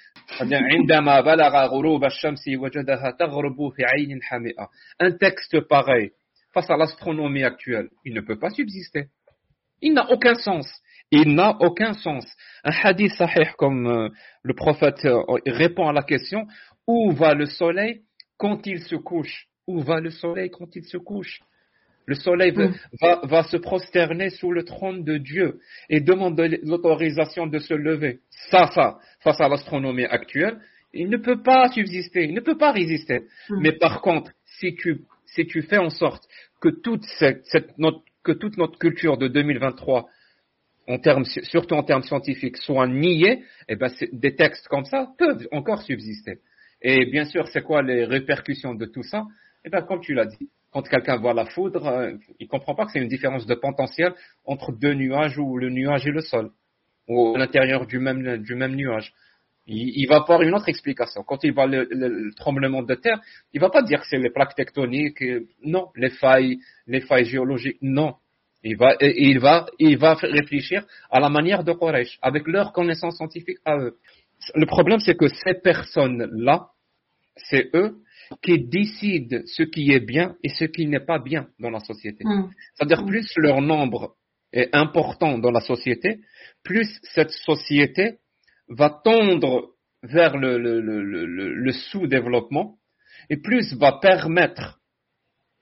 Un 5.01 5.13
texte 5.13 5.61
pareil, 5.69 6.11
face 6.53 6.71
à 6.71 6.77
l'astronomie 6.77 7.45
actuelle, 7.45 7.89
il 8.05 8.15
ne 8.15 8.21
peut 8.21 8.39
pas 8.39 8.51
subsister. 8.51 9.07
Il 9.81 9.95
n'a 9.95 10.11
aucun 10.11 10.35
sens. 10.35 10.67
Il 11.11 11.35
n'a 11.35 11.57
aucun 11.61 11.95
sens. 11.95 12.27
Un 12.65 12.73
hadith 12.83 13.13
sahih 13.13 13.49
comme 13.57 14.11
le 14.43 14.55
prophète 14.55 15.07
répond 15.47 15.89
à 15.89 15.93
la 15.93 16.03
question, 16.03 16.47
où 16.87 17.13
va 17.13 17.35
le 17.35 17.47
soleil 17.47 18.03
quand 18.37 18.67
il 18.67 18.81
se 18.81 18.97
couche? 18.97 19.47
Où 19.67 19.81
va 19.81 20.01
le 20.01 20.11
soleil 20.11 20.51
quand 20.51 20.75
il 20.77 20.85
se 20.85 20.99
couche? 20.99 21.41
Le 22.09 22.15
soleil 22.15 22.53
mm. 22.53 22.73
va, 23.25 23.43
se 23.43 23.59
prosterner 23.59 24.31
sous 24.31 24.51
le 24.51 24.65
trône 24.65 25.05
de 25.05 25.19
Dieu 25.19 25.61
et 25.91 26.01
demande 26.01 26.41
l'autorisation 26.63 27.47
de 27.47 27.59
se 27.59 27.75
lever. 27.75 28.21
Ça, 28.51 28.71
ça, 28.75 28.99
face 29.21 29.39
à 29.43 29.49
l'astronomie 29.49 30.07
actuelle, 30.07 30.59
il 30.95 31.11
ne 31.11 31.19
peut 31.19 31.43
pas 31.43 31.69
subsister, 31.69 32.25
il 32.25 32.33
ne 32.33 32.41
peut 32.41 32.57
pas 32.57 32.73
résister. 32.73 33.25
Mm. 33.51 33.61
Mais 33.61 33.73
par 33.73 34.01
contre, 34.01 34.33
si 34.59 34.75
tu, 34.75 35.03
si 35.27 35.47
tu 35.47 35.61
fais 35.61 35.77
en 35.77 35.91
sorte 35.91 36.25
que 36.63 36.71
toute, 36.71 37.05
cette, 37.19 37.45
notre, 37.77 38.01
que 38.25 38.33
toute 38.33 38.57
notre 38.57 38.79
culture 38.79 39.19
de 39.19 39.29
2023 39.29 40.09
en 40.87 40.99
termes, 40.99 41.27
surtout 41.27 41.75
en 41.75 41.83
termes 41.83 42.05
scientifiques, 42.05 42.57
soit 42.57 42.87
niée, 42.87 43.45
eh 43.69 43.77
ben, 43.77 43.91
des 44.13 44.35
textes 44.35 44.67
comme 44.69 44.87
ça 44.87 45.09
peuvent 45.19 45.47
encore 45.53 45.83
subsister. 45.83 46.39
Et 46.81 47.05
bien 47.05 47.27
sûr, 47.27 47.47
c'est 47.49 47.61
quoi 47.61 47.83
les 47.83 48.07
répercussions 48.07 48.75
de 48.75 48.87
tout 48.87 49.03
ça? 49.03 49.27
Eh 49.67 49.69
bien, 49.69 49.83
comme 49.83 50.01
tu 50.01 50.15
l'as 50.15 50.25
dit, 50.25 50.49
quand 50.83 50.89
quelqu'un 50.89 51.17
voit 51.17 51.35
la 51.35 51.47
foudre, 51.47 51.87
euh, 51.87 52.13
il 52.39 52.45
ne 52.45 52.49
comprend 52.49 52.75
pas 52.75 52.87
que 52.87 52.93
c'est 52.93 53.01
une 53.01 53.09
différence 53.09 53.47
de 53.47 53.55
potentiel 53.55 54.15
entre 54.45 54.73
deux 54.73 54.95
nuages 54.95 55.39
ou 55.39 55.59
le 55.59 55.71
nuage 55.71 56.07
et 56.07 56.11
le 56.11 56.21
sol, 56.21 56.51
ou 57.09 57.35
à 57.35 57.39
l'intérieur 57.39 57.87
du 57.87 57.99
même, 57.99 58.39
du 58.39 58.55
même 58.55 58.75
nuage. 58.75 59.13
Il, 59.71 60.07
va 60.09 60.17
avoir 60.17 60.41
une 60.41 60.55
autre 60.55 60.71
explication. 60.71 61.23
Quand 61.25 61.45
il 61.45 61.53
voit 61.53 61.67
le, 61.67 62.31
tremblement 62.37 62.83
de 62.83 62.95
terre, 62.95 63.21
il 63.53 63.61
va 63.61 63.69
pas 63.69 63.83
dire 63.83 64.01
que 64.01 64.07
c'est 64.09 64.17
les 64.17 64.31
plaques 64.31 64.55
tectoniques, 64.55 65.23
non, 65.63 65.89
les 65.95 66.09
failles, 66.09 66.59
les 66.87 67.03
failles 67.03 67.27
géologiques, 67.27 67.77
non. 67.83 68.15
Il 68.65 68.79
va, 68.79 68.97
il 69.03 69.39
va, 69.39 69.67
il 69.79 69.99
va 69.99 70.15
réfléchir 70.15 70.87
à 71.11 71.21
la 71.21 71.29
manière 71.29 71.65
de 71.65 71.73
Quraysh, 71.75 72.19
avec 72.23 72.47
leur 72.47 72.73
connaissance 72.73 73.17
scientifique 73.17 73.59
à 73.67 73.77
eux 73.77 73.99
le 74.55 74.67
problème, 74.67 75.01
c'est 75.01 75.17
que 75.17 75.29
ces 75.29 75.55
personnes-là, 75.55 76.69
c'est 77.37 77.71
eux 77.75 77.97
qui 78.43 78.59
décident 78.59 79.39
ce 79.47 79.63
qui 79.63 79.93
est 79.93 80.01
bien 80.01 80.37
et 80.43 80.49
ce 80.49 80.65
qui 80.65 80.87
n'est 80.87 81.05
pas 81.05 81.19
bien 81.19 81.49
dans 81.59 81.71
la 81.71 81.81
société. 81.81 82.25
Hmm. 82.25 82.51
C'est-à-dire, 82.75 83.05
plus 83.07 83.31
leur 83.37 83.61
nombre 83.61 84.17
est 84.53 84.75
important 84.75 85.39
dans 85.39 85.51
la 85.51 85.61
société, 85.61 86.21
plus 86.63 86.99
cette 87.03 87.31
société 87.31 88.19
va 88.69 88.91
tendre 88.91 89.71
vers 90.03 90.37
le, 90.37 91.73
sous-développement 91.91 92.77
et 93.31 93.37
plus 93.37 93.75
va 93.75 93.99
permettre, 94.01 94.81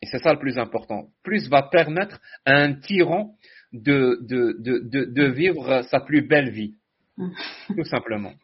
et 0.03 0.07
c'est 0.07 0.19
ça 0.19 0.33
le 0.33 0.39
plus 0.39 0.59
important, 0.59 1.09
plus 1.23 1.49
va 1.49 1.63
permettre 1.63 2.21
à 2.45 2.55
un 2.55 2.75
tyran 2.75 3.35
de, 3.73 4.19
de 4.23 5.25
vivre 5.27 5.83
sa 5.91 6.01
plus 6.01 6.23
belle 6.23 6.51
vie, 6.51 6.75
hmm. 7.17 7.31
tout 7.77 7.85
simplement. 7.85 8.35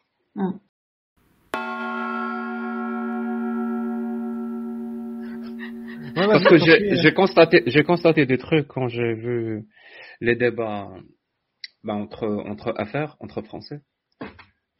Parce 6.15 6.43
que 6.43 6.57
j'ai 6.57 7.13
constaté, 7.13 7.63
j'ai 7.65 7.83
constaté 7.83 8.25
des 8.25 8.37
trucs 8.37 8.67
quand 8.67 8.87
j'ai 8.87 9.13
vu 9.13 9.65
les 10.21 10.35
débats 10.35 10.89
bah, 11.83 11.93
entre 11.93 12.27
entre 12.27 12.73
affaires, 12.77 13.15
entre 13.19 13.41
Français. 13.41 13.81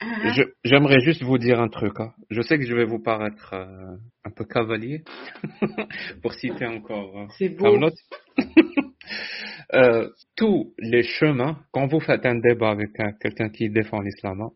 Uh-huh. 0.01 0.51
J'aimerais 0.63 0.99
juste 0.99 1.23
vous 1.23 1.37
dire 1.37 1.59
un 1.59 1.69
truc. 1.69 1.99
Hein. 1.99 2.13
Je 2.29 2.41
sais 2.41 2.57
que 2.57 2.65
je 2.65 2.75
vais 2.75 2.85
vous 2.85 3.01
paraître 3.01 3.53
euh, 3.53 3.95
un 4.25 4.31
peu 4.31 4.45
cavalier 4.45 5.03
pour 6.21 6.33
citer 6.33 6.65
encore. 6.65 7.17
Euh, 7.19 7.25
C'est 7.37 7.49
beau. 7.49 7.77
euh, 9.73 10.09
tous 10.35 10.73
les 10.77 11.03
chemins, 11.03 11.59
quand 11.71 11.87
vous 11.87 11.99
faites 11.99 12.25
un 12.25 12.35
débat 12.35 12.71
avec 12.71 12.91
quelqu'un 13.21 13.49
qui 13.49 13.69
défend 13.69 14.01
l'islam, 14.01 14.41
hein, 14.41 14.51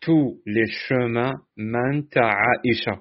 tous 0.00 0.40
les 0.46 0.66
chemins 0.66 1.34
mènent 1.56 2.06
à 2.16 2.34
Aïcha. 2.64 3.00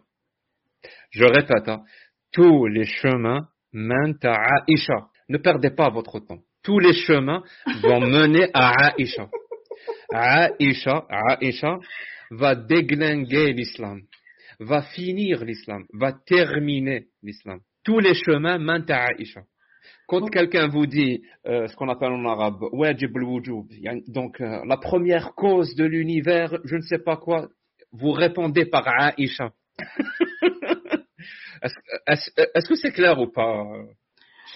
Je 1.12 1.26
répète, 1.26 1.68
hein. 1.68 1.84
Tous 2.32 2.66
les 2.68 2.86
chemins 2.86 3.48
mènent 3.74 4.18
à 4.24 4.36
Aïcha. 4.56 5.08
Ne 5.30 5.38
perdez 5.38 5.72
pas 5.72 5.90
votre 5.90 6.20
temps. 6.20 6.40
Tous 6.64 6.80
les 6.80 6.94
chemins 6.94 7.44
vont 7.82 8.02
mener 8.08 8.50
à 8.54 8.88
Aïcha. 8.88 9.28
Aïcha, 10.14 11.06
Aïcha 11.10 11.80
va 12.32 12.56
déglinguer 12.56 13.54
l'islam, 13.54 14.02
va 14.60 14.82
finir 14.82 15.44
l'islam, 15.44 15.86
va 15.94 16.14
terminer 16.14 17.08
l'islam. 17.24 17.60
Tous 17.84 18.00
les 18.00 18.14
chemins 18.14 18.58
mènent 18.58 18.90
à 18.90 19.08
Aïcha. 19.08 19.42
Quand 20.08 20.28
quelqu'un 20.30 20.68
vous 20.68 20.86
dit 20.86 21.24
euh, 21.48 21.68
ce 21.68 21.76
qu'on 21.76 21.90
appelle 21.90 22.12
en 22.12 22.26
arabe 22.26 22.64
wajib 22.74 23.16
al-wujub, 23.16 23.68
donc 24.08 24.42
euh, 24.42 24.62
la 24.66 24.78
première 24.78 25.34
cause 25.36 25.74
de 25.76 25.86
l'univers, 25.86 26.60
je 26.66 26.76
ne 26.76 26.82
sais 26.82 27.00
pas 27.00 27.18
quoi, 27.18 27.48
vous 27.92 28.12
répondez 28.12 28.66
par 28.66 28.88
Aïcha. 28.88 29.52
Est-ce 31.62 32.68
que 32.68 32.76
c'est 32.76 32.92
clair 32.92 33.20
ou 33.20 33.28
pas 33.28 33.66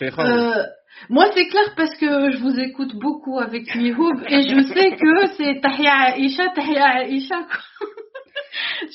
euh, 0.02 0.64
moi, 1.10 1.26
c'est 1.34 1.48
clair 1.48 1.74
parce 1.76 1.96
que 1.96 2.32
je 2.32 2.38
vous 2.38 2.60
écoute 2.60 2.96
beaucoup 2.96 3.40
avec 3.40 3.74
Mihoub 3.76 4.22
et 4.28 4.42
je 4.42 4.62
sais 4.74 4.96
que 4.96 5.28
c'est 5.38 5.62
Tahia 5.62 6.14
Aïcha, 6.14 6.50
Tahia 6.56 6.86
Aïcha. 6.86 7.46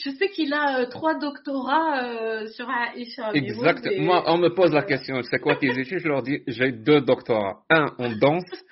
Je 0.05 0.11
sais 0.11 0.29
qu'il 0.29 0.55
a 0.55 0.81
euh, 0.81 0.87
trois 0.87 1.19
doctorats 1.19 2.05
euh, 2.05 2.47
sur 2.49 2.69
Aïcha. 2.69 3.31
Exact. 3.35 3.87
Moi, 3.99 4.23
on 4.27 4.39
me 4.39 4.49
pose 4.49 4.73
la 4.73 4.83
question, 4.83 5.21
c'est 5.23 5.39
quoi 5.39 5.57
tes 5.57 5.69
études 5.69 5.99
Je 5.99 6.09
leur 6.09 6.23
dis, 6.23 6.43
j'ai 6.47 6.73
deux 6.73 7.03
doctorats. 7.03 7.59
Un 7.69 7.87
en 7.99 8.11
danse 8.17 8.65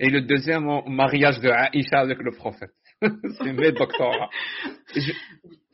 et 0.00 0.10
le 0.10 0.22
deuxième 0.22 0.68
en 0.68 0.88
mariage 0.88 1.38
de 1.40 1.48
Aïcha 1.48 2.00
avec 2.00 2.18
le 2.18 2.32
prophète. 2.32 2.72
c'est 3.02 3.52
mes 3.52 3.72
doctorats. 3.72 4.30
Je, 4.94 5.12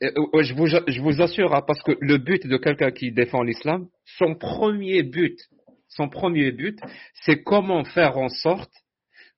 je, 0.01 0.53
vous, 0.53 0.67
je 0.67 1.01
vous 1.01 1.21
assure, 1.21 1.53
hein, 1.53 1.63
parce 1.65 1.81
que 1.83 1.91
le 1.99 2.17
but 2.17 2.47
de 2.47 2.57
quelqu'un 2.57 2.91
qui 2.91 3.11
défend 3.11 3.43
l'islam, 3.43 3.87
son 4.17 4.35
premier 4.35 5.03
but, 5.03 5.37
son 5.89 6.09
premier 6.09 6.51
but, 6.51 6.79
c'est 7.25 7.43
comment 7.43 7.83
faire 7.83 8.17
en 8.17 8.29
sorte 8.29 8.71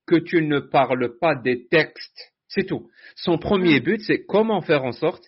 que 0.06 0.18
tu 0.18 0.42
ne 0.42 0.60
parles 0.60 1.18
pas 1.20 1.36
des 1.36 1.68
textes. 1.68 2.34
C'est 2.48 2.66
tout. 2.66 2.90
Son 3.16 3.38
premier 3.38 3.80
mm. 3.80 3.84
but, 3.84 4.02
c'est 4.02 4.26
comment 4.26 4.62
faire 4.62 4.84
en 4.84 4.92
sorte 4.92 5.24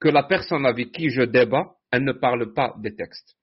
que 0.00 0.08
la 0.08 0.22
personne 0.22 0.64
avec 0.64 0.92
qui 0.92 1.10
je 1.10 1.22
débat, 1.22 1.74
elle 1.90 2.04
ne 2.04 2.12
parle 2.12 2.52
pas 2.54 2.74
des 2.78 2.94
textes. 2.94 3.36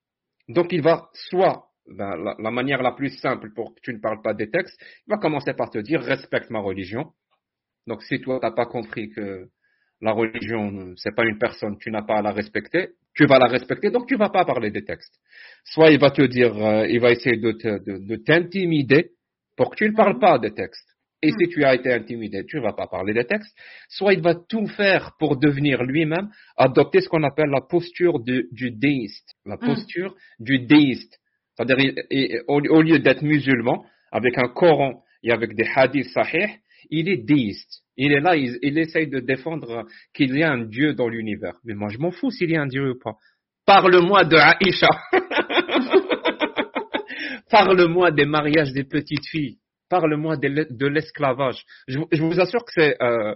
Donc 0.48 0.72
il 0.72 0.82
va 0.82 1.08
soit, 1.12 1.68
ben, 1.86 2.16
la, 2.38 2.50
manière 2.50 2.82
la 2.82 2.92
plus 2.92 3.10
simple 3.18 3.52
pour 3.54 3.74
que 3.74 3.80
tu 3.82 3.92
ne 3.92 3.98
parles 3.98 4.22
pas 4.22 4.34
des 4.34 4.50
textes, 4.50 4.76
il 5.06 5.10
va 5.10 5.18
commencer 5.18 5.52
par 5.54 5.70
te 5.70 5.78
dire 5.78 6.00
respecte 6.00 6.50
ma 6.50 6.60
religion. 6.60 7.12
Donc 7.86 8.02
si 8.02 8.20
toi 8.20 8.38
tu 8.40 8.46
n'as 8.46 8.52
pas 8.52 8.66
compris 8.66 9.10
que 9.10 9.48
la 10.06 10.12
religion, 10.12 10.94
c'est 10.96 11.14
pas 11.14 11.24
une 11.24 11.38
personne, 11.38 11.76
tu 11.78 11.90
n'as 11.90 12.02
pas 12.02 12.18
à 12.18 12.22
la 12.22 12.32
respecter, 12.32 12.90
tu 13.14 13.26
vas 13.26 13.38
la 13.38 13.46
respecter, 13.46 13.90
donc 13.90 14.06
tu 14.06 14.16
vas 14.16 14.30
pas 14.30 14.44
parler 14.44 14.70
des 14.70 14.84
textes. 14.84 15.14
Soit 15.64 15.90
il 15.90 15.98
va 15.98 16.10
te 16.10 16.22
dire, 16.22 16.56
euh, 16.56 16.86
il 16.88 17.00
va 17.00 17.10
essayer 17.10 17.36
de 17.36 18.16
t'intimider 18.16 19.10
pour 19.56 19.70
que 19.70 19.76
tu 19.76 19.88
ne 19.88 19.94
parles 19.94 20.18
pas 20.18 20.38
des 20.38 20.52
textes. 20.52 20.88
Et 21.22 21.30
si 21.30 21.48
tu 21.48 21.64
as 21.64 21.74
été 21.74 21.92
intimidé, 21.92 22.44
tu 22.46 22.56
ne 22.56 22.62
vas 22.62 22.74
pas 22.74 22.86
parler 22.86 23.14
des 23.14 23.24
textes. 23.24 23.56
Soit 23.88 24.12
il 24.12 24.20
va 24.20 24.34
tout 24.34 24.66
faire 24.66 25.12
pour 25.18 25.38
devenir 25.38 25.82
lui-même, 25.82 26.28
adopter 26.56 27.00
ce 27.00 27.08
qu'on 27.08 27.22
appelle 27.22 27.50
la 27.50 27.62
posture 27.62 28.20
du 28.20 28.70
déiste. 28.70 29.34
La 29.46 29.56
posture 29.56 30.14
du 30.38 30.60
déiste. 30.60 31.18
C'est-à-dire, 31.56 31.94
au, 32.48 32.82
lieu 32.82 32.98
d'être 32.98 33.22
musulman, 33.22 33.84
avec 34.12 34.36
un 34.36 34.48
Coran 34.48 35.02
et 35.22 35.32
avec 35.32 35.54
des 35.54 35.66
hadiths 35.74 36.10
sahih, 36.10 36.48
il 36.90 37.08
est 37.08 37.24
déiste. 37.24 37.82
Il 37.96 38.12
est 38.12 38.20
là, 38.20 38.36
il, 38.36 38.58
il 38.62 38.78
essaye 38.78 39.08
de 39.08 39.20
défendre 39.20 39.86
qu'il 40.14 40.36
y 40.36 40.42
a 40.42 40.52
un 40.52 40.64
Dieu 40.64 40.94
dans 40.94 41.08
l'univers. 41.08 41.54
Mais 41.64 41.74
moi, 41.74 41.88
je 41.88 41.98
m'en 41.98 42.10
fous 42.10 42.30
s'il 42.30 42.50
y 42.50 42.56
a 42.56 42.62
un 42.62 42.66
Dieu 42.66 42.90
ou 42.90 42.98
pas. 42.98 43.16
Parle-moi 43.66 44.24
de 44.24 44.36
Aïcha. 44.36 44.88
Parle-moi 47.50 48.12
des 48.12 48.26
mariages 48.26 48.72
des 48.72 48.84
petites 48.84 49.26
filles. 49.26 49.58
Parle-moi 49.88 50.36
de 50.36 50.86
l'esclavage. 50.86 51.64
Je, 51.88 51.98
vous 51.98 52.40
assure 52.40 52.64
que 52.64 52.72
c'est, 52.74 53.02
euh, 53.02 53.34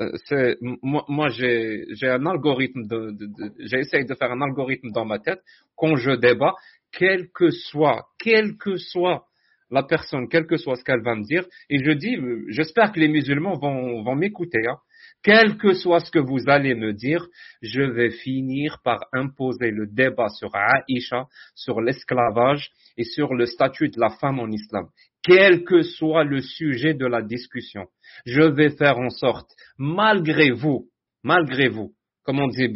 euh 0.00 0.54
moi, 0.82 1.04
moi 1.08 1.28
j'ai, 1.28 1.84
un 2.02 2.26
algorithme 2.26 2.86
de, 2.86 3.14
j'essaye 3.58 4.06
de 4.06 4.14
faire 4.14 4.32
un 4.32 4.40
algorithme 4.40 4.90
dans 4.92 5.04
ma 5.04 5.18
tête 5.18 5.40
quand 5.76 5.96
je 5.96 6.12
débat, 6.12 6.54
quel 6.92 7.28
que 7.34 7.50
soit, 7.50 8.06
quel 8.18 8.56
que 8.56 8.76
soit 8.76 9.26
la 9.70 9.82
personne, 9.82 10.28
quel 10.28 10.46
que 10.46 10.56
soit 10.56 10.76
ce 10.76 10.84
qu'elle 10.84 11.02
va 11.02 11.14
me 11.14 11.24
dire, 11.24 11.44
et 11.68 11.82
je 11.82 11.90
dis, 11.92 12.16
euh, 12.16 12.44
j'espère 12.48 12.92
que 12.92 13.00
les 13.00 13.08
musulmans 13.08 13.58
vont, 13.58 14.02
vont 14.02 14.14
m'écouter. 14.14 14.66
Hein. 14.68 14.78
Quel 15.22 15.58
que 15.58 15.74
soit 15.74 16.00
ce 16.00 16.10
que 16.10 16.18
vous 16.18 16.48
allez 16.48 16.74
me 16.74 16.92
dire, 16.92 17.26
je 17.60 17.82
vais 17.82 18.10
finir 18.10 18.78
par 18.82 19.00
imposer 19.12 19.70
le 19.70 19.86
débat 19.86 20.28
sur 20.28 20.50
Aïcha, 20.54 21.26
sur 21.54 21.80
l'esclavage 21.80 22.70
et 22.96 23.04
sur 23.04 23.34
le 23.34 23.46
statut 23.46 23.90
de 23.90 24.00
la 24.00 24.10
femme 24.10 24.40
en 24.40 24.48
islam. 24.48 24.86
Quel 25.22 25.64
que 25.64 25.82
soit 25.82 26.24
le 26.24 26.40
sujet 26.40 26.94
de 26.94 27.06
la 27.06 27.20
discussion, 27.20 27.86
je 28.24 28.42
vais 28.42 28.70
faire 28.70 28.98
en 28.98 29.10
sorte, 29.10 29.50
malgré 29.76 30.50
vous, 30.50 30.88
malgré 31.22 31.68
vous, 31.68 31.92
comme 32.24 32.40
on 32.40 32.48
dit 32.48 32.72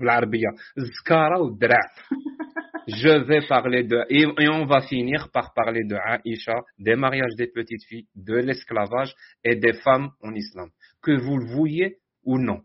l'arbia, 0.00 0.50
zkara 0.76 1.42
ou 1.42 1.58
je 2.88 3.08
vais 3.26 3.46
parler 3.46 3.84
de, 3.84 4.04
et, 4.08 4.48
on 4.48 4.64
va 4.64 4.80
finir 4.80 5.28
par 5.30 5.52
parler 5.52 5.84
de 5.84 5.94
Aïcha, 5.94 6.62
des 6.78 6.96
mariages 6.96 7.34
des 7.36 7.46
petites 7.46 7.84
filles, 7.84 8.06
de 8.14 8.34
l'esclavage 8.34 9.14
et 9.44 9.56
des 9.56 9.74
femmes 9.74 10.10
en 10.22 10.34
islam 10.34 10.70
que 11.02 11.12
vous 11.12 11.36
le 11.36 11.46
vouliez 11.46 11.98
ou 12.24 12.38
non. 12.38 12.62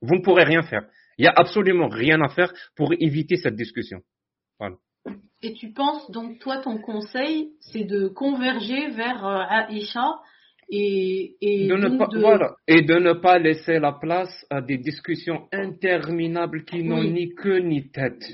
Vous 0.00 0.16
ne 0.16 0.22
pourrez 0.22 0.44
rien 0.44 0.62
faire. 0.62 0.86
Il 1.18 1.22
n'y 1.22 1.28
a 1.28 1.34
absolument 1.36 1.88
rien 1.88 2.20
à 2.22 2.28
faire 2.28 2.52
pour 2.74 2.92
éviter 2.98 3.36
cette 3.36 3.54
discussion. 3.54 4.00
Et 5.42 5.52
tu 5.52 5.72
penses 5.72 6.10
donc, 6.10 6.38
toi, 6.40 6.58
ton 6.58 6.78
conseil, 6.78 7.52
c'est 7.60 7.84
de 7.84 8.08
converger 8.08 8.88
vers 8.90 9.24
euh, 9.24 9.44
Aïcha 9.48 10.18
et, 10.68 11.36
et, 11.40 11.68
de 11.68 11.76
ne 11.76 11.96
pas, 11.96 12.08
voilà, 12.12 12.56
et 12.66 12.82
de 12.82 12.94
ne 12.94 13.12
pas 13.12 13.38
laisser 13.38 13.78
la 13.78 13.92
place 13.92 14.44
à 14.50 14.60
des 14.60 14.78
discussions 14.78 15.46
interminables 15.52 16.64
qui 16.64 16.82
n'ont 16.82 17.04
ni 17.04 17.34
queue 17.34 17.58
ni 17.58 17.88
tête 17.90 18.24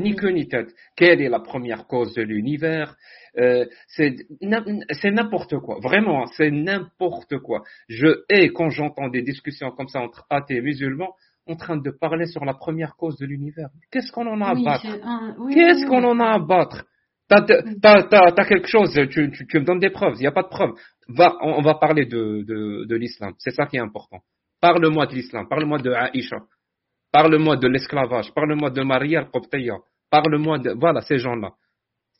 ni 0.00 0.14
queue 0.14 0.30
ni 0.30 0.48
tête. 0.48 0.74
Quelle 0.96 1.20
est 1.20 1.28
la 1.28 1.40
première 1.40 1.86
cause 1.86 2.14
de 2.14 2.22
l'univers? 2.22 2.96
Euh, 3.38 3.66
C'est 3.88 5.10
n'importe 5.10 5.58
quoi. 5.58 5.78
Vraiment, 5.80 6.26
c'est 6.26 6.50
n'importe 6.50 7.38
quoi. 7.38 7.62
Je 7.88 8.24
hais 8.28 8.48
quand 8.48 8.70
j'entends 8.70 9.08
des 9.08 9.22
discussions 9.22 9.70
comme 9.70 9.88
ça 9.88 10.00
entre 10.00 10.26
athées 10.30 10.56
et 10.56 10.62
musulmans 10.62 11.14
en 11.46 11.56
train 11.56 11.76
de 11.76 11.90
parler 11.90 12.26
sur 12.26 12.44
la 12.44 12.54
première 12.54 12.96
cause 12.96 13.16
de 13.18 13.26
l'univers. 13.26 13.68
Qu'est-ce 13.90 14.12
qu'on 14.12 14.26
en 14.26 14.40
a 14.40 14.50
à 14.50 14.54
battre? 14.54 14.86
Qu'est-ce 15.52 15.86
qu'on 15.86 16.04
en 16.04 16.20
a 16.20 16.34
à 16.34 16.38
battre? 16.38 16.84
T'as 17.28 17.44
as, 17.86 18.44
quelque 18.44 18.66
chose, 18.66 18.92
tu, 19.10 19.30
me 19.30 19.64
donnes 19.64 19.78
des 19.78 19.90
preuves, 19.90 20.14
il 20.16 20.22
n'y 20.22 20.26
a 20.26 20.32
pas 20.32 20.42
de 20.42 20.48
preuves. 20.48 20.72
Va, 21.08 21.36
on, 21.42 21.62
va 21.62 21.74
parler 21.74 22.04
de, 22.04 22.42
de, 22.42 22.96
l'islam, 22.96 23.34
c'est 23.38 23.52
ça 23.52 23.66
qui 23.66 23.76
est 23.76 23.80
important. 23.80 24.18
Parle-moi 24.60 25.06
de 25.06 25.14
l'islam, 25.14 25.46
parle-moi 25.48 25.78
de 25.78 25.92
Aïcha, 25.92 26.38
parle-moi 27.12 27.56
de 27.56 27.68
l'esclavage, 27.68 28.32
parle-moi 28.34 28.70
de 28.70 28.82
Maria 28.82 29.20
al-Qobtaya, 29.20 29.78
Parle-moi 30.10 30.58
de, 30.58 30.70
voilà, 30.72 31.00
ces 31.02 31.18
gens-là. 31.18 31.52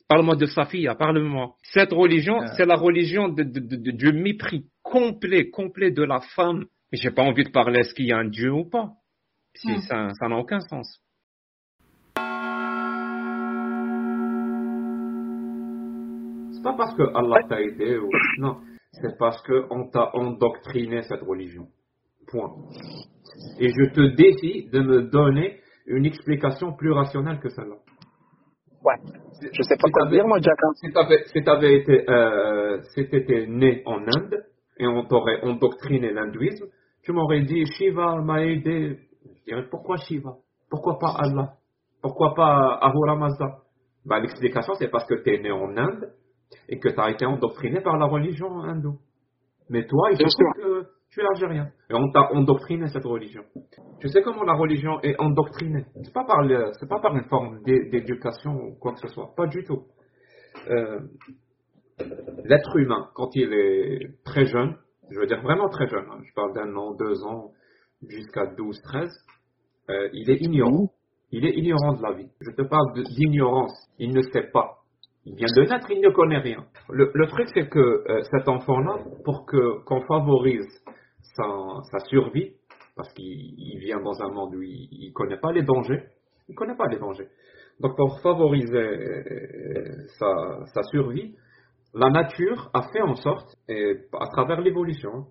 Parle-moi 0.07 0.35
de 0.35 0.45
Safia, 0.45 0.95
parle-moi. 0.95 1.55
Cette 1.61 1.91
religion, 1.91 2.39
ah. 2.41 2.47
c'est 2.55 2.65
la 2.65 2.75
religion 2.75 3.27
de, 3.27 3.43
du 3.43 4.13
mépris 4.13 4.65
complet, 4.81 5.49
complet 5.49 5.91
de 5.91 6.03
la 6.03 6.21
femme. 6.35 6.65
Mais 6.91 6.97
j'ai 6.97 7.11
pas 7.11 7.23
envie 7.23 7.43
de 7.43 7.51
parler 7.51 7.79
est-ce 7.79 7.93
qu'il 7.93 8.05
y 8.05 8.11
a 8.11 8.17
un 8.17 8.27
Dieu 8.27 8.51
ou 8.51 8.65
pas? 8.65 8.91
Si, 9.55 9.71
hmm. 9.71 9.81
Ça 9.81 10.27
n'a 10.27 10.37
aucun 10.37 10.61
sens. 10.61 11.01
C'est 16.53 16.63
pas 16.63 16.73
parce 16.77 16.95
que 16.95 17.03
Allah 17.15 17.43
t'a 17.49 17.61
aidé 17.61 17.97
ou 17.97 18.09
non, 18.37 18.61
c'est 18.91 19.17
parce 19.17 19.41
qu'on 19.41 19.89
t'a 19.89 20.15
endoctriné 20.15 21.01
cette 21.01 21.21
religion. 21.21 21.67
Point. 22.27 22.53
Et 23.59 23.69
je 23.69 23.93
te 23.93 24.15
défie 24.15 24.69
de 24.69 24.79
me 24.79 25.01
donner 25.03 25.59
une 25.87 26.05
explication 26.05 26.73
plus 26.73 26.91
rationnelle 26.91 27.39
que 27.39 27.49
celle-là. 27.49 27.77
Ouais. 28.83 28.95
Je 29.41 29.61
sais 29.63 29.75
pas 29.75 29.89
quoi 29.91 30.09
dire, 30.09 30.25
moi, 30.25 30.39
Jack. 30.41 30.57
Si 30.75 30.91
tu 30.91 31.49
avais, 31.49 31.75
été, 31.77 32.09
euh, 32.09 32.81
si 32.93 33.07
né 33.47 33.83
en 33.85 33.99
Inde 34.01 34.43
et 34.77 34.87
on 34.87 35.05
t'aurait 35.05 35.41
endoctriné 35.43 36.11
l'hindouisme, 36.11 36.65
tu 37.03 37.11
m'aurais 37.11 37.41
dit 37.41 37.65
Shiva 37.77 38.21
m'a 38.21 38.43
aidé. 38.43 38.97
Je 39.25 39.43
dirais 39.45 39.67
pourquoi 39.69 39.97
Shiva? 39.97 40.31
Pourquoi 40.69 40.97
pas 40.99 41.15
Allah? 41.19 41.53
Pourquoi 42.01 42.33
pas 42.33 42.79
Ahura 42.81 43.15
Mazda? 43.15 43.57
Bah, 44.05 44.19
L'explication, 44.19 44.73
c'est 44.75 44.89
parce 44.89 45.05
que 45.05 45.15
tu 45.15 45.33
es 45.33 45.39
né 45.39 45.51
en 45.51 45.75
Inde 45.77 46.13
et 46.67 46.79
que 46.79 46.89
tu 46.89 46.99
as 46.99 47.11
été 47.11 47.25
endoctriné 47.25 47.81
par 47.81 47.97
la 47.97 48.05
religion 48.05 48.61
hindoue. 48.63 48.99
Mais 49.69 49.85
toi, 49.85 50.09
il 50.11 50.17
faut 50.17 50.53
que 50.55 50.87
tu 51.11 51.19
es 51.19 51.25
algérien. 51.25 51.69
Et 51.89 51.93
on 51.93 52.09
t'a 52.11 52.31
endoctriné 52.31 52.87
cette 52.87 53.03
religion. 53.03 53.43
Tu 53.99 54.07
sais 54.07 54.21
comment 54.21 54.43
la 54.43 54.53
religion 54.53 54.99
est 55.01 55.19
endoctrinée? 55.19 55.85
C'est 56.03 56.13
pas 56.13 56.23
par 56.23 56.37
c'est 56.79 56.87
pas 56.87 56.99
par 56.99 57.15
une 57.15 57.25
forme 57.25 57.61
d'éducation 57.63 58.51
ou 58.51 58.75
quoi 58.79 58.93
que 58.93 58.99
ce 58.99 59.07
soit. 59.09 59.33
Pas 59.35 59.47
du 59.47 59.63
tout. 59.63 59.83
Euh, 60.69 60.99
l'être 62.45 62.77
humain, 62.77 63.09
quand 63.13 63.35
il 63.35 63.53
est 63.53 64.23
très 64.23 64.45
jeune, 64.45 64.77
je 65.09 65.19
veux 65.19 65.27
dire 65.27 65.41
vraiment 65.41 65.67
très 65.69 65.87
jeune, 65.87 66.05
hein, 66.09 66.19
je 66.23 66.33
parle 66.33 66.53
d'un 66.53 66.73
an, 66.75 66.95
deux 66.95 67.23
ans, 67.25 67.51
jusqu'à 68.07 68.45
12, 68.45 68.81
13, 68.81 69.09
euh, 69.89 70.09
il 70.13 70.29
est 70.29 70.41
ignorant. 70.41 70.91
Il 71.33 71.45
est 71.45 71.57
ignorant 71.57 71.93
de 71.93 72.01
la 72.01 72.11
vie. 72.13 72.29
Je 72.41 72.51
te 72.51 72.61
parle 72.61 72.93
d'ignorance. 73.15 73.73
Il 73.99 74.13
ne 74.13 74.21
sait 74.21 74.49
pas. 74.51 74.79
Il 75.25 75.35
vient 75.35 75.47
de 75.55 75.61
naître, 75.61 75.89
il 75.91 76.01
ne 76.01 76.09
connaît 76.09 76.39
rien. 76.39 76.65
Le, 76.89 77.27
truc, 77.27 77.47
c'est 77.53 77.69
que 77.69 77.79
euh, 77.79 78.21
cet 78.31 78.47
enfant-là, 78.47 78.97
pour 79.23 79.45
que 79.45 79.83
qu'on 79.85 80.01
favorise 80.01 80.67
sa, 81.35 81.99
survie, 82.07 82.53
parce 82.95 83.11
qu'il 83.13 83.77
vient 83.79 84.01
dans 84.01 84.21
un 84.21 84.29
monde 84.29 84.55
où 84.55 84.61
il 84.61 85.07
ne 85.07 85.13
connaît 85.13 85.39
pas 85.39 85.51
les 85.51 85.63
dangers. 85.63 86.03
Il 86.49 86.55
connaît 86.55 86.75
pas 86.75 86.87
les 86.87 86.99
dangers. 86.99 87.27
Donc 87.79 87.95
pour 87.95 88.19
favoriser 88.21 88.75
euh, 88.75 90.07
sa, 90.73 90.83
survie, 90.83 91.35
la 91.93 92.09
nature 92.09 92.69
a 92.73 92.83
fait 92.93 93.01
en 93.01 93.15
sorte, 93.15 93.55
et 93.67 93.95
à 94.19 94.27
travers 94.27 94.61
l'évolution, 94.61 95.25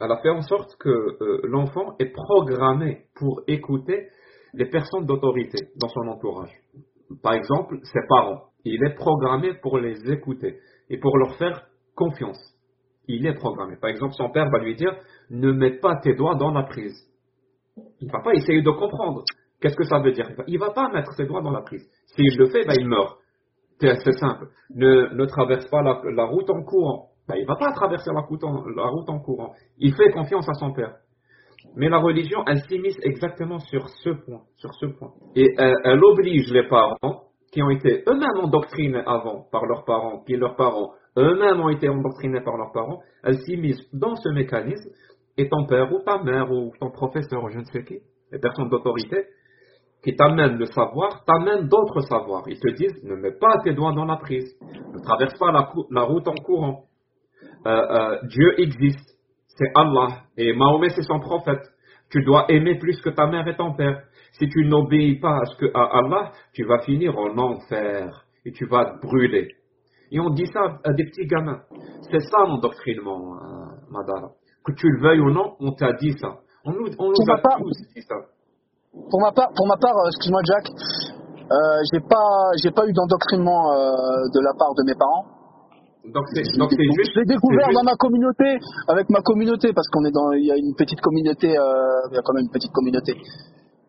elle 0.00 0.12
a 0.12 0.18
fait 0.18 0.30
en 0.30 0.42
sorte 0.42 0.76
que 0.78 0.88
euh, 0.88 1.40
l'enfant 1.44 1.94
est 1.98 2.12
programmé 2.12 3.04
pour 3.14 3.42
écouter 3.46 4.08
les 4.54 4.66
personnes 4.66 5.06
d'autorité 5.06 5.68
dans 5.76 5.88
son 5.88 6.08
entourage. 6.08 6.52
Par 7.22 7.34
exemple, 7.34 7.78
ses 7.82 8.00
parents. 8.08 8.44
Il 8.64 8.84
est 8.84 8.94
programmé 8.94 9.54
pour 9.54 9.78
les 9.78 10.10
écouter 10.10 10.58
et 10.90 10.98
pour 10.98 11.16
leur 11.16 11.36
faire 11.36 11.66
confiance 11.94 12.57
il 13.08 13.26
est 13.26 13.34
programmé. 13.34 13.76
Par 13.80 13.90
exemple, 13.90 14.12
son 14.14 14.30
père 14.30 14.48
va 14.50 14.58
lui 14.58 14.74
dire 14.74 14.94
ne 15.30 15.52
mets 15.52 15.78
pas 15.78 15.96
tes 15.96 16.14
doigts 16.14 16.36
dans 16.36 16.52
la 16.52 16.62
prise. 16.62 16.96
Il 18.00 18.10
va 18.10 18.20
pas 18.20 18.34
essayer 18.34 18.62
de 18.62 18.70
comprendre. 18.70 19.22
Qu'est-ce 19.60 19.76
que 19.76 19.84
ça 19.84 19.98
veut 19.98 20.12
dire? 20.12 20.28
Il 20.46 20.58
va 20.58 20.70
pas 20.70 20.88
mettre 20.90 21.12
ses 21.14 21.26
doigts 21.26 21.42
dans 21.42 21.50
la 21.50 21.62
prise. 21.62 21.84
S'il 22.06 22.36
le 22.36 22.46
fait, 22.46 22.64
ben, 22.64 22.74
il 22.78 22.86
meurt. 22.86 23.18
C'est 23.80 24.18
simple. 24.18 24.48
Ne, 24.74 25.14
ne 25.14 25.24
traverse 25.26 25.66
pas 25.68 25.82
la, 25.82 26.24
route 26.24 26.50
en 26.50 26.62
courant. 26.62 27.10
Ben, 27.28 27.36
il 27.36 27.46
va 27.46 27.56
pas 27.56 27.72
traverser 27.72 28.10
la 28.12 28.20
route, 28.20 28.44
en, 28.44 29.20
courant. 29.20 29.52
Il 29.78 29.94
fait 29.94 30.10
confiance 30.10 30.48
à 30.48 30.54
son 30.54 30.72
père. 30.72 30.94
Mais 31.76 31.88
la 31.88 31.98
religion, 31.98 32.42
elle 32.46 32.60
s'immisce 32.62 32.98
exactement 33.02 33.58
sur 33.58 33.88
ce 33.88 34.10
point, 34.10 34.42
sur 34.56 34.72
ce 34.74 34.86
point. 34.86 35.12
Et 35.36 35.46
elle, 35.58 35.74
elle 35.84 36.02
oblige 36.02 36.50
les 36.52 36.66
parents 36.66 37.24
qui 37.52 37.62
ont 37.62 37.70
été 37.70 38.02
eux-mêmes 38.06 38.44
endoctrinés 38.44 39.02
avant 39.06 39.46
par 39.50 39.64
leurs 39.66 39.84
parents, 39.84 40.22
qui 40.24 40.36
leurs 40.36 40.56
parents 40.56 40.92
eux-mêmes 41.18 41.60
ont 41.60 41.68
été 41.68 41.88
endoctrinés 41.88 42.40
par 42.40 42.56
leurs 42.56 42.72
parents, 42.72 43.00
elles 43.24 43.38
s'immiscent 43.40 43.88
dans 43.92 44.16
ce 44.16 44.28
mécanisme, 44.30 44.90
et 45.38 45.48
ton 45.48 45.66
père 45.66 45.92
ou 45.92 46.00
ta 46.00 46.18
mère 46.22 46.50
ou 46.50 46.72
ton 46.80 46.90
professeur 46.90 47.44
ou 47.44 47.48
je 47.48 47.58
ne 47.58 47.64
sais 47.64 47.84
qui, 47.84 48.00
les 48.32 48.38
personnes 48.38 48.68
d'autorité, 48.68 49.24
qui 50.02 50.14
t'amènent 50.14 50.58
le 50.58 50.66
savoir, 50.66 51.24
t'amènent 51.24 51.68
d'autres 51.68 52.00
savoirs. 52.00 52.44
Ils 52.48 52.58
te 52.58 52.70
disent, 52.70 53.02
ne 53.04 53.14
mets 53.14 53.32
pas 53.32 53.58
tes 53.64 53.72
doigts 53.72 53.92
dans 53.92 54.04
la 54.04 54.16
prise, 54.16 54.52
ne 54.62 55.00
traverse 55.00 55.38
pas 55.38 55.52
la, 55.52 56.02
route 56.02 56.28
en 56.28 56.34
courant. 56.34 56.84
Euh, 57.66 57.70
euh, 57.70 58.18
Dieu 58.24 58.60
existe, 58.60 59.16
c'est 59.48 59.70
Allah, 59.74 60.22
et 60.36 60.52
Mahomet 60.52 60.90
c'est 60.90 61.02
son 61.02 61.20
prophète. 61.20 61.62
Tu 62.10 62.22
dois 62.24 62.46
aimer 62.48 62.76
plus 62.78 63.00
que 63.00 63.10
ta 63.10 63.26
mère 63.26 63.46
et 63.46 63.56
ton 63.56 63.74
père. 63.74 64.02
Si 64.32 64.48
tu 64.48 64.64
n'obéis 64.64 65.18
pas 65.20 65.40
à, 65.74 65.80
à 65.80 65.98
Allah, 65.98 66.32
tu 66.54 66.64
vas 66.64 66.78
finir 66.80 67.16
en 67.18 67.36
enfer 67.36 68.24
et 68.44 68.52
tu 68.52 68.66
vas 68.66 68.84
te 68.86 69.06
brûler. 69.06 69.57
Et 70.10 70.20
on 70.20 70.30
dit 70.30 70.46
ça 70.46 70.60
à 70.84 70.92
des 70.92 71.04
petits 71.04 71.26
gamins. 71.26 71.60
C'est 72.10 72.20
ça 72.20 72.38
l'endoctrinement, 72.46 73.36
euh, 73.36 73.90
Madara. 73.90 74.32
Que 74.64 74.72
tu 74.72 74.88
le 74.88 75.00
veuilles 75.00 75.20
ou 75.20 75.30
non, 75.30 75.54
on 75.60 75.72
t'a 75.72 75.92
dit 75.94 76.12
ça. 76.18 76.38
On 76.64 76.72
nous, 76.72 76.86
on 76.98 77.08
nous 77.08 77.32
a 77.32 77.58
tous 77.58 77.78
dit 77.94 78.02
ça. 78.02 78.16
Pour 78.92 79.20
ma 79.20 79.32
part, 79.32 79.48
pour 79.54 79.66
ma 79.66 79.76
part 79.76 79.96
euh, 79.96 80.08
excuse-moi 80.08 80.40
Jack, 80.44 80.64
euh, 80.68 81.80
j'ai 81.92 82.00
pas, 82.00 82.50
j'ai 82.62 82.70
pas 82.70 82.86
eu 82.86 82.92
d'endoctrinement 82.92 83.72
euh, 83.72 83.92
de 84.32 84.40
la 84.40 84.52
part 84.58 84.74
de 84.74 84.82
mes 84.84 84.94
parents. 84.94 85.24
Donc 86.08 86.24
c'est, 86.32 86.44
juste. 86.44 87.12
Je 87.12 87.20
l'ai 87.20 87.26
découvert 87.26 87.68
dans 87.72 87.84
ma 87.84 87.94
communauté, 87.96 88.56
avec 88.88 89.10
ma 89.10 89.20
communauté, 89.20 89.72
parce 89.74 89.86
qu'on 89.88 90.04
est 90.06 90.10
dans, 90.10 90.32
il 90.32 90.46
y 90.46 90.52
a 90.52 90.56
une 90.56 90.74
petite 90.74 91.00
communauté, 91.00 91.48
il 91.48 92.14
y 92.14 92.18
a 92.18 92.22
quand 92.24 92.32
même 92.32 92.44
une 92.44 92.52
petite 92.52 92.72
communauté, 92.72 93.12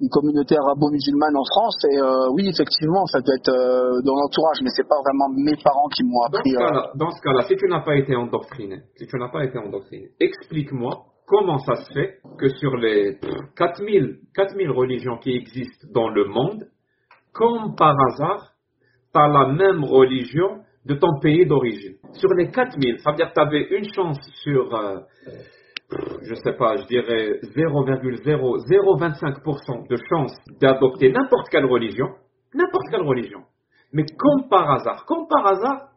une 0.01 0.09
communauté 0.09 0.55
arabo-musulmane 0.57 1.35
en 1.35 1.43
France. 1.43 1.77
Et 1.91 1.97
euh, 1.97 2.31
oui, 2.33 2.47
effectivement, 2.47 3.05
ça 3.07 3.19
doit 3.21 3.35
être 3.35 3.51
euh, 3.51 4.01
dans 4.03 4.15
l'entourage, 4.15 4.59
mais 4.63 4.69
c'est 4.75 4.87
pas 4.87 4.99
vraiment 5.03 5.29
mes 5.35 5.55
parents 5.63 5.89
qui 5.89 6.03
m'ont 6.03 6.21
appris. 6.23 6.53
Dans 6.95 7.11
ce 7.11 7.21
cas-là, 7.21 7.43
si 7.47 7.55
tu 7.55 7.67
n'as 7.67 7.81
pas 7.81 7.95
été 7.95 8.15
endoctriné, 8.15 8.81
si 8.95 9.07
tu 9.07 9.17
n'as 9.17 9.29
pas 9.29 9.43
été 9.43 9.57
endoctriné, 9.57 10.09
explique-moi 10.19 11.05
comment 11.27 11.59
ça 11.59 11.75
se 11.75 11.93
fait 11.93 12.19
que 12.37 12.49
sur 12.49 12.75
les 12.77 13.19
4000, 13.55 14.19
4000 14.33 14.71
religions 14.71 15.17
qui 15.17 15.31
existent 15.31 15.87
dans 15.93 16.09
le 16.09 16.25
monde, 16.25 16.65
comme 17.33 17.75
par 17.75 17.95
hasard, 18.07 18.53
tu 19.13 19.19
as 19.19 19.27
la 19.27 19.47
même 19.47 19.83
religion 19.83 20.61
de 20.85 20.95
ton 20.95 21.19
pays 21.19 21.45
d'origine. 21.45 21.95
Sur 22.13 22.29
les 22.33 22.49
4000, 22.49 22.99
ça 22.99 23.11
veut 23.11 23.17
dire 23.17 23.29
que 23.29 23.33
tu 23.33 23.39
avais 23.39 23.67
une 23.77 23.93
chance 23.93 24.17
sur, 24.43 24.73
euh, 24.73 24.99
je 26.21 26.35
sais 26.35 26.53
pas, 26.53 26.77
je 26.77 26.85
dirais 26.85 27.39
0,025% 27.55 29.89
de 29.89 29.97
chance 30.09 30.31
d'adopter 30.61 31.11
n'importe 31.11 31.49
quelle 31.49 31.65
religion, 31.65 32.07
n'importe 32.53 32.85
quelle 32.91 33.01
religion. 33.01 33.39
Mais 33.93 34.05
comme 34.17 34.47
par 34.49 34.69
hasard, 34.71 35.05
comme 35.05 35.27
par 35.27 35.47
hasard, 35.47 35.89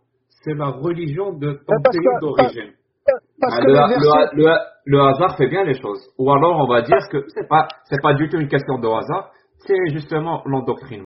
c'est 0.43 0.55
la 0.55 0.69
religion 0.69 1.35
de 1.35 1.53
ton 1.53 1.77
pays 1.91 2.01
d'origine. 2.21 2.73
Le, 4.35 4.57
le, 4.87 5.01
hasard 5.01 5.37
fait 5.37 5.49
bien 5.49 5.65
les 5.65 5.75
choses. 5.81 6.09
Ou 6.19 6.31
alors 6.31 6.61
on 6.61 6.69
va 6.73 6.83
dire 6.83 7.01
que 7.11 7.25
c'est 7.29 7.49
pas 7.49 7.67
c'est 7.85 8.01
pas 8.01 8.15
du 8.15 8.29
tout 8.29 8.39
une 8.39 8.47
question 8.49 8.79
de 8.79 8.87
hasard, 8.87 9.33
c'est 9.59 9.89
justement 9.93 10.43
l'endoctrinement. 10.47 11.05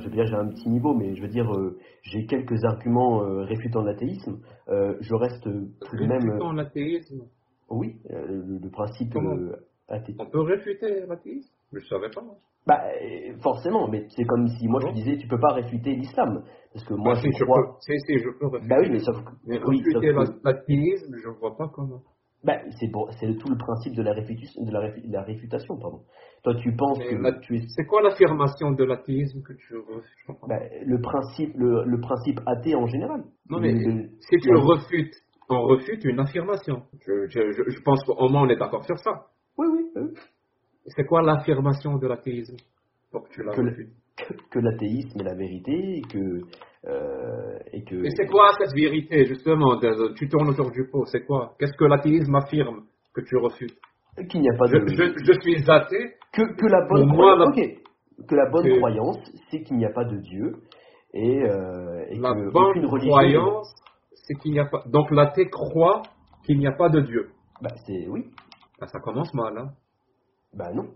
Je 0.00 0.04
veux 0.06 0.10
dire, 0.10 0.26
j'ai 0.26 0.34
un 0.34 0.48
petit 0.48 0.68
niveau, 0.68 0.94
mais 0.94 1.14
je 1.14 1.22
veux 1.22 1.28
dire, 1.28 1.50
euh, 1.52 1.78
j'ai 2.02 2.26
quelques 2.26 2.64
arguments 2.64 3.22
euh, 3.22 3.44
réfutant 3.44 3.82
l'athéisme. 3.82 4.40
je 4.68 5.14
reste 5.14 5.44
tout 5.44 5.96
de 5.96 6.06
même. 6.06 6.22
Réfutant 6.22 6.52
l'athéisme 6.52 7.22
Oui, 7.70 7.96
le, 8.08 8.68
principe 8.70 9.14
athéiste. 9.88 10.20
On 10.20 10.30
peut 10.30 10.40
réfuter 10.40 11.06
l'athéisme? 11.06 11.52
Je 11.72 11.78
ne 11.78 11.84
savais 11.84 12.10
pas. 12.10 12.22
Bah, 12.66 12.82
forcément, 13.42 13.88
mais 13.88 14.06
c'est 14.10 14.24
comme 14.24 14.46
si 14.46 14.68
moi 14.68 14.80
je 14.86 14.92
disais, 14.92 15.16
tu 15.16 15.26
peux 15.28 15.38
pas 15.40 15.54
réfuter 15.54 15.94
l'islam. 15.94 16.42
Parce 16.72 16.84
que 16.84 16.94
moi, 16.94 17.14
ah, 17.16 17.20
je, 17.20 17.44
crois. 17.44 17.78
Si, 17.80 17.92
si, 18.06 18.18
je 18.18 18.30
peux 18.38 18.46
réfuter. 18.46 18.68
Bah 18.68 18.76
oui, 18.80 18.90
mais 18.90 18.98
sauf 19.00 19.16
que. 19.16 19.30
Réfuter 19.46 20.12
l'athéisme, 20.44 21.16
je 21.16 21.28
ne 21.28 21.34
vois 21.34 21.56
pas 21.56 21.68
comment. 21.68 22.02
Bah, 22.42 22.58
c'est 22.78 22.90
tout 22.90 23.50
le 23.50 23.58
principe 23.58 23.94
de 23.94 24.02
la, 24.02 24.12
réfutation, 24.12 24.64
de 24.64 24.72
la, 24.72 24.90
la 25.10 25.22
réfutation, 25.22 25.76
pardon. 25.76 26.00
Toi, 26.42 26.54
tu 26.54 26.74
penses 26.74 26.98
que 26.98 27.40
tu 27.40 27.56
es... 27.56 27.62
C'est 27.68 27.84
quoi 27.84 28.00
l'affirmation 28.00 28.70
de 28.72 28.84
l'athéisme 28.84 29.42
que 29.42 29.52
tu 29.52 29.76
refutes 29.76 30.40
bah, 30.48 30.58
le 30.86 31.00
principe, 31.00 31.52
le, 31.56 31.84
le, 31.84 32.00
principe 32.00 32.40
athée 32.46 32.74
en 32.74 32.86
général. 32.86 33.24
Non, 33.50 33.60
mais 33.60 33.74
si 33.74 34.38
tu 34.38 34.50
le 34.50 34.58
refutes, 34.58 35.14
on 35.50 35.62
refute 35.64 36.02
une 36.04 36.18
affirmation. 36.18 36.82
Je, 37.06 37.26
je, 37.28 37.70
je 37.70 37.82
pense 37.82 38.02
qu'au 38.04 38.28
moins 38.30 38.42
on 38.42 38.48
est 38.48 38.56
d'accord 38.56 38.84
sur 38.84 38.98
ça. 39.00 39.26
Oui, 39.58 39.66
oui. 39.70 39.84
oui. 39.96 40.14
C'est 40.86 41.04
quoi 41.04 41.20
l'affirmation 41.22 41.98
de 41.98 42.06
l'athéisme 42.06 42.56
que, 44.50 44.58
l'athéisme 44.58 45.20
est 45.20 45.24
la 45.24 45.34
vérité 45.34 46.02
que. 46.10 46.40
Euh, 46.86 47.58
et 47.72 47.84
que... 47.84 48.08
c'est 48.16 48.26
quoi 48.26 48.52
cette 48.58 48.74
vérité, 48.74 49.26
justement 49.26 49.78
Tu 50.16 50.28
tournes 50.28 50.48
autour 50.48 50.70
du 50.70 50.88
pot, 50.88 51.04
c'est 51.06 51.26
quoi? 51.26 51.54
Qu'est-ce 51.58 51.76
que 51.76 51.84
l'athéisme 51.84 52.34
affirme 52.34 52.84
que 53.14 53.20
tu 53.20 53.36
refutes 53.36 53.78
Qu'il 54.28 54.40
n'y 54.40 54.48
a 54.48 54.56
pas 54.56 54.66
de. 54.66 54.86
Je, 54.86 55.40
suis 55.40 55.70
athée. 55.70 56.14
Que, 56.32 56.42
que 56.56 56.66
la 56.66 56.86
bonne, 56.88 57.12
croyance, 57.12 57.56
que 58.28 58.34
la 58.34 58.48
bonne 58.50 58.78
croyance, 58.78 59.18
c'est 59.50 59.62
qu'il 59.62 59.76
n'y 59.76 59.84
a 59.84 59.90
pas 59.90 60.04
de 60.04 60.16
Dieu 60.18 60.52
et, 61.12 61.42
euh, 61.42 62.04
et 62.08 62.18
la 62.18 62.32
bonne 62.52 62.86
croyance, 62.86 63.74
c'est 64.14 64.34
qu'il 64.34 64.52
n'y 64.52 64.60
a 64.60 64.66
pas. 64.66 64.82
Donc 64.86 65.10
l'athée 65.10 65.50
croit 65.50 66.02
qu'il 66.44 66.58
n'y 66.58 66.66
a 66.66 66.72
pas 66.72 66.88
de 66.88 67.00
Dieu. 67.00 67.30
Bah 67.60 67.70
c'est 67.84 68.06
oui. 68.08 68.24
Bah, 68.80 68.86
ça 68.86 69.00
commence 69.00 69.34
mal, 69.34 69.58
hein 69.58 69.70
bah 70.54 70.72
non. 70.72 70.88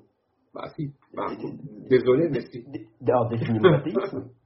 Bah 0.55 0.68
si. 0.74 0.93
Bah, 1.14 1.26
désolé, 1.91 2.28
mais 2.30 2.41
si. 2.43 2.64
Alors 3.07 3.28
définis 3.28 3.59
l'athéisme. 3.61 4.30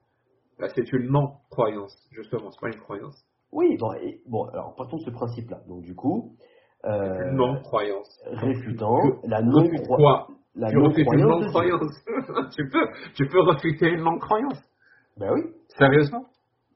Bah, 0.59 0.69
c'est 0.75 0.93
une 0.93 1.11
non-croyance, 1.11 1.97
justement, 2.11 2.51
c'est 2.51 2.61
pas 2.61 2.69
une 2.69 2.81
croyance. 2.81 3.25
Oui, 3.53 3.77
bon, 3.79 3.95
bon 4.27 4.45
alors 4.53 4.75
partons 4.77 4.99
de 4.99 5.03
ce 5.03 5.11
principe-là. 5.11 5.61
Donc 5.69 5.83
du 5.83 5.95
coup, 5.95 6.33
euh, 6.85 7.33
non-croyance. 7.33 8.09
Réfutant 8.27 8.99
la 9.25 9.43
non-croyance. 9.43 10.29
La 10.55 10.71
non-croyance. 10.73 12.05
tu 12.57 12.69
peux, 12.69 12.87
tu 13.15 13.27
peux 13.29 13.41
refuter 13.41 13.89
une 13.91 14.03
non-croyance. 14.03 14.61
Ben 15.17 15.33
oui. 15.33 15.43
Sérieusement? 15.79 16.27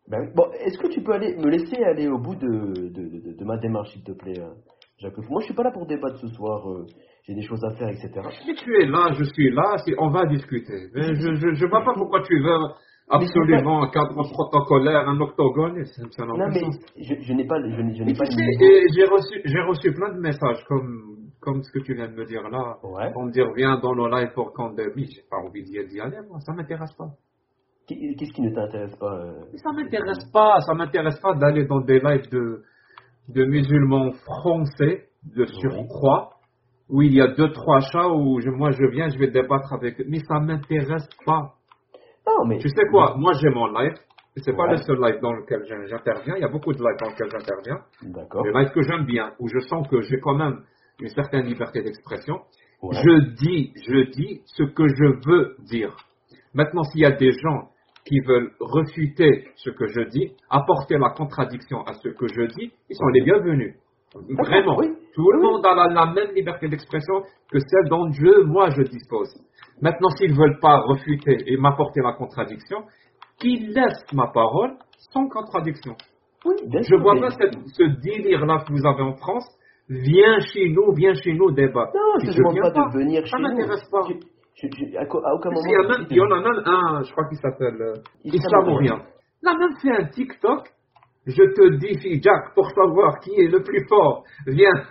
Ben 0.09 0.21
oui. 0.21 0.29
Bon, 0.35 0.51
est-ce 0.53 0.79
que 0.79 0.89
tu 0.89 1.03
peux 1.03 1.13
aller 1.13 1.37
me 1.37 1.49
laisser 1.51 1.83
aller 1.83 2.09
au 2.09 2.19
bout 2.19 2.37
de, 2.37 2.47
de, 2.47 2.89
de, 2.89 3.37
de 3.37 3.45
ma 3.45 3.59
démarche, 3.59 3.91
s'il 3.93 4.05
te 4.05 4.13
plaît, 4.13 4.39
euh, 4.41 4.55
Jacques 4.99 5.19
Moi, 5.29 5.41
je 5.41 5.47
suis 5.47 5.55
pas 5.55 5.65
là 5.65 5.73
pour 5.73 5.87
débattre 5.87 6.19
ce 6.19 6.29
soir. 6.29 6.69
Euh, 6.71 6.87
j'ai 7.25 7.35
des 7.35 7.43
choses 7.43 7.63
à 7.65 7.71
faire, 7.77 7.89
etc. 7.89 8.11
Si 8.45 8.55
tu 8.55 8.83
es 8.83 8.87
là, 8.87 9.13
je 9.19 9.25
suis 9.25 9.51
là, 9.51 9.77
on 9.99 10.11
va 10.11 10.27
discuter. 10.27 10.91
Mais 10.95 11.15
je 11.15 11.29
ne 11.29 11.69
vois 11.69 11.85
pas 11.85 11.95
pourquoi 11.95 12.23
tu 12.23 12.41
veux 12.41 12.59
absolument 13.09 13.83
un 13.83 13.89
cadre 13.89 14.23
protocolaire, 14.31 15.09
un 15.09 15.21
octogone. 15.21 15.85
Ça 15.85 16.25
non, 16.25 16.37
mais 16.37 16.61
je, 16.97 17.15
je 17.21 17.33
n'ai 17.33 17.47
pas, 17.47 17.57
je, 17.61 17.71
je 17.71 18.03
n'ai 18.03 18.15
pas. 18.15 18.25
J'ai 18.25 19.05
reçu, 19.05 19.41
j'ai 19.45 19.61
reçu 19.61 19.93
plein 19.93 20.15
de 20.15 20.21
messages 20.21 20.65
comme, 20.69 21.31
comme 21.41 21.63
ce 21.63 21.71
que 21.73 21.85
tu 21.85 21.95
viens 21.95 22.09
de 22.09 22.15
me 22.15 22.25
dire 22.25 22.43
là. 22.49 22.77
Ouais. 22.83 23.13
On 23.17 23.27
me 23.27 23.33
dire 23.33 23.53
viens 23.55 23.79
dans 23.79 23.93
le 23.93 24.09
live 24.11 24.33
pour 24.35 24.53
quand 24.53 24.75
de... 24.75 24.93
Oui, 24.97 25.07
j'ai 25.15 25.23
pas 25.31 25.39
envie 25.39 25.65
d'y 25.65 25.79
aller, 26.01 26.19
moi, 26.29 26.39
ça 26.41 26.53
m'intéresse 26.53 26.95
pas. 26.95 27.11
Qu'est-ce 27.89 28.33
qui 28.33 28.43
ne 28.43 28.55
t'intéresse 28.55 28.97
pas 28.97 29.13
euh... 29.13 29.43
Ça 29.57 29.73
m'intéresse 29.73 30.25
pas, 30.33 30.61
ça 30.61 30.73
m'intéresse 30.75 31.19
pas 31.21 31.35
d'aller 31.35 31.67
dans 31.67 31.81
des 31.81 31.99
lives 31.99 32.31
de, 32.31 32.63
de 33.29 33.45
musulmans 33.45 34.13
français 34.13 35.09
de 35.25 35.45
surcroît 35.47 36.31
où 36.89 37.03
il 37.03 37.15
y 37.15 37.21
a 37.21 37.29
deux, 37.29 37.51
trois 37.53 37.81
chats 37.81 38.09
où 38.09 38.39
moi 38.57 38.71
je 38.71 38.87
viens, 38.91 39.09
je 39.09 39.19
vais 39.19 39.31
débattre 39.31 39.73
avec 39.73 40.01
eux. 40.01 40.05
Mais 40.09 40.21
ça 40.21 40.39
m'intéresse 40.41 41.09
pas. 41.27 41.55
Non, 42.27 42.45
mais. 42.47 42.59
Tu 42.59 42.69
sais 42.69 42.87
quoi? 42.91 43.15
Moi 43.17 43.33
j'ai 43.41 43.51
mon 43.51 43.67
live. 43.67 43.95
C'est 44.37 44.57
pas 44.57 44.67
le 44.67 44.79
seul 44.79 44.99
live 44.99 45.21
dans 45.21 45.35
lequel 45.35 45.63
j'interviens. 45.89 46.37
Il 46.37 46.41
y 46.41 46.45
a 46.45 46.49
beaucoup 46.49 46.73
de 46.73 46.79
lives 46.79 46.97
dans 46.99 47.09
lesquels 47.09 47.29
j'interviens. 47.31 47.85
D'accord. 48.03 48.47
Les 48.47 48.53
lives 48.53 48.71
que 48.73 48.81
j'aime 48.81 49.05
bien, 49.05 49.33
où 49.39 49.47
je 49.47 49.59
sens 49.69 49.87
que 49.89 50.01
j'ai 50.01 50.19
quand 50.21 50.35
même 50.35 50.63
une 51.01 51.09
certaine 51.09 51.45
liberté 51.45 51.83
d'expression. 51.83 52.41
Je 52.83 53.35
dis, 53.37 53.73
je 53.77 54.11
dis 54.11 54.41
ce 54.47 54.63
que 54.63 54.89
je 54.89 55.29
veux 55.29 55.57
dire. 55.67 55.95
Maintenant, 56.55 56.83
s'il 56.85 57.03
y 57.03 57.05
a 57.05 57.13
des 57.13 57.33
gens 57.33 57.69
qui 58.05 58.19
veulent 58.21 58.51
refuter 58.59 59.49
ce 59.57 59.71
que 59.71 59.87
je 59.87 60.01
dis, 60.09 60.33
apporter 60.51 60.99
la 60.99 61.11
contradiction 61.11 61.83
à 61.83 61.93
ce 61.93 62.09
que 62.09 62.27
je 62.27 62.47
dis, 62.55 62.73
ils 62.89 62.97
sont 62.97 63.07
les 63.09 63.23
bienvenus. 63.23 63.77
Vraiment. 64.15 64.77
Tout 65.15 65.31
le 65.33 65.41
monde 65.43 65.65
a 65.67 65.75
la, 65.89 66.07
même 66.13 66.35
liberté 66.35 66.69
d'expression 66.69 67.21
que 67.51 67.59
celle 67.59 67.89
dont 67.89 68.07
Dieu, 68.09 68.45
moi, 68.45 68.69
je 68.71 68.83
dispose. 68.83 69.29
Maintenant, 69.81 70.09
s'ils 70.11 70.33
ne 70.33 70.37
veulent 70.37 70.59
pas 70.61 70.79
refuter 70.81 71.37
et 71.47 71.57
m'apporter 71.57 72.01
la 72.03 72.13
contradiction, 72.13 72.79
qu'ils 73.41 73.73
laissent 73.73 74.13
ma 74.13 74.29
parole 74.29 74.73
sans 75.13 75.29
contradiction. 75.29 75.95
Oui, 76.45 76.55
bien 76.67 76.81
Je 76.83 76.95
vois 76.97 77.15
mais- 77.15 77.21
pas 77.23 77.31
cette- 77.31 77.55
ce 77.67 77.83
délire-là 78.03 78.65
que 78.67 78.73
vous 78.73 78.87
avez 78.87 79.03
en 79.03 79.15
France. 79.15 79.47
Viens 79.89 80.39
chez 80.41 80.69
nous, 80.71 80.93
viens 80.95 81.15
chez 81.15 81.33
nous, 81.33 81.51
débat. 81.51 81.91
Non, 81.95 82.19
je 82.23 82.31
te 82.31 82.37
demande 82.39 82.61
pas 82.61 82.71
de 82.71 82.99
venir 82.99 83.23
Ça 83.27 83.37
chez 83.37 83.43
nous. 83.43 83.49
m'intéresse 83.49 83.89
pas. 83.91 84.01
Je- 84.09 84.15
je- 84.55 84.69
je- 84.69 84.97
à, 84.97 85.03
aucun 85.03 85.51
moment. 85.51 85.63
je 85.65 86.07
il 86.11 86.17
y 86.17 86.21
en 86.21 86.31
a 86.31 86.41
même 86.41 86.63
un, 86.65 87.03
je 87.03 87.13
crois 87.13 87.25
qu'il 87.29 87.39
s'appelle 87.39 87.81
euh. 87.81 87.95
Islamorien. 88.25 89.03
Il 89.43 89.49
a 89.49 89.55
même 89.59 89.75
fait 89.83 89.91
un 89.91 90.05
TikTok 90.07 90.69
je 91.27 91.43
te 91.55 91.77
défie, 91.79 92.21
Jack, 92.23 92.55
pour 92.55 92.69
savoir 92.71 93.21
qui 93.21 93.31
est 93.41 93.49
le 93.49 93.63
plus 93.63 93.87
fort. 93.89 94.25
Viens, 94.47 94.73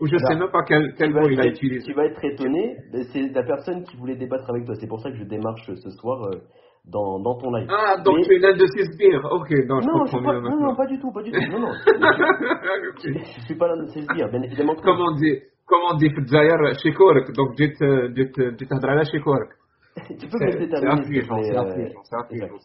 ou 0.00 0.06
je 0.06 0.14
ne 0.14 0.18
sais 0.18 0.36
même 0.36 0.50
pas 0.50 0.62
quel, 0.66 0.94
quel 0.96 1.12
mot 1.12 1.28
il 1.28 1.40
a 1.40 1.46
utilisé. 1.46 1.86
Tu 1.86 1.94
vas 1.94 2.06
être 2.06 2.24
étonné, 2.24 2.76
c'est 3.12 3.32
la 3.32 3.42
personne 3.42 3.84
qui 3.84 3.96
voulait 3.96 4.16
débattre 4.16 4.48
avec 4.50 4.66
toi. 4.66 4.74
C'est 4.74 4.88
pour 4.88 5.00
ça 5.00 5.10
que 5.10 5.16
je 5.16 5.24
démarche 5.24 5.72
ce 5.72 5.90
soir 5.90 6.24
euh, 6.24 6.40
dans, 6.86 7.20
ton 7.38 7.50
live. 7.52 7.68
Ah, 7.70 7.96
donc 8.04 8.24
tu 8.24 8.34
es 8.34 8.38
l'un 8.38 8.56
de 8.56 8.66
ces 8.66 8.84
sbires. 8.92 9.24
Ok, 9.30 9.50
non, 9.68 9.80
je 9.80 9.86
non, 9.86 9.98
comprends 10.04 10.18
je 10.18 10.24
pas. 10.24 10.40
Non, 10.40 10.60
non, 10.60 10.74
pas 10.74 10.86
du 10.86 10.98
tout, 10.98 11.12
pas 11.12 11.22
du 11.22 11.30
tout. 11.30 11.50
Non, 11.50 11.60
non. 11.60 11.72
Je 13.02 13.10
ne 13.10 13.44
suis 13.46 13.54
pas 13.54 13.68
l'un 13.68 13.82
de 13.82 13.86
ces 13.86 14.02
sbires, 14.02 14.28
bien 14.30 14.42
évidemment. 14.42 14.74
Comment 14.82 15.12
dire 15.14 15.40
comment 15.70 15.94
dit 15.94 16.10
Fidzayer 16.10 16.74
chez 16.82 16.92
Cork, 16.92 17.32
donc 17.32 17.54
dit 17.54 17.72
Hadrana 17.80 18.96
euh, 18.96 19.00
euh, 19.00 19.10
chez 19.10 19.20
Cork. 19.20 19.50
Tu 20.18 20.26
peux 20.28 20.38
me 20.38 20.46
laisser 20.46 20.68
terminer. 20.68 21.22
C'est 21.22 21.56
affligeant, 21.56 22.02
c'est 22.02 22.16
affligeant. 22.16 22.56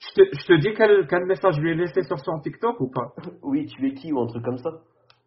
Je 0.00 0.22
te, 0.22 0.36
je 0.36 0.46
te 0.46 0.60
dis 0.60 0.74
quel, 0.74 1.06
quel 1.08 1.24
message 1.26 1.54
je 1.56 1.60
lui 1.60 1.70
ai 1.72 1.74
laissé 1.74 2.02
sur 2.02 2.18
son 2.18 2.38
TikTok 2.40 2.80
ou 2.80 2.90
pas? 2.90 3.12
Oui, 3.42 3.66
tu 3.66 3.86
es 3.86 3.94
qui 3.94 4.12
ou 4.12 4.20
un 4.20 4.26
truc 4.26 4.44
comme 4.44 4.58
ça? 4.58 4.70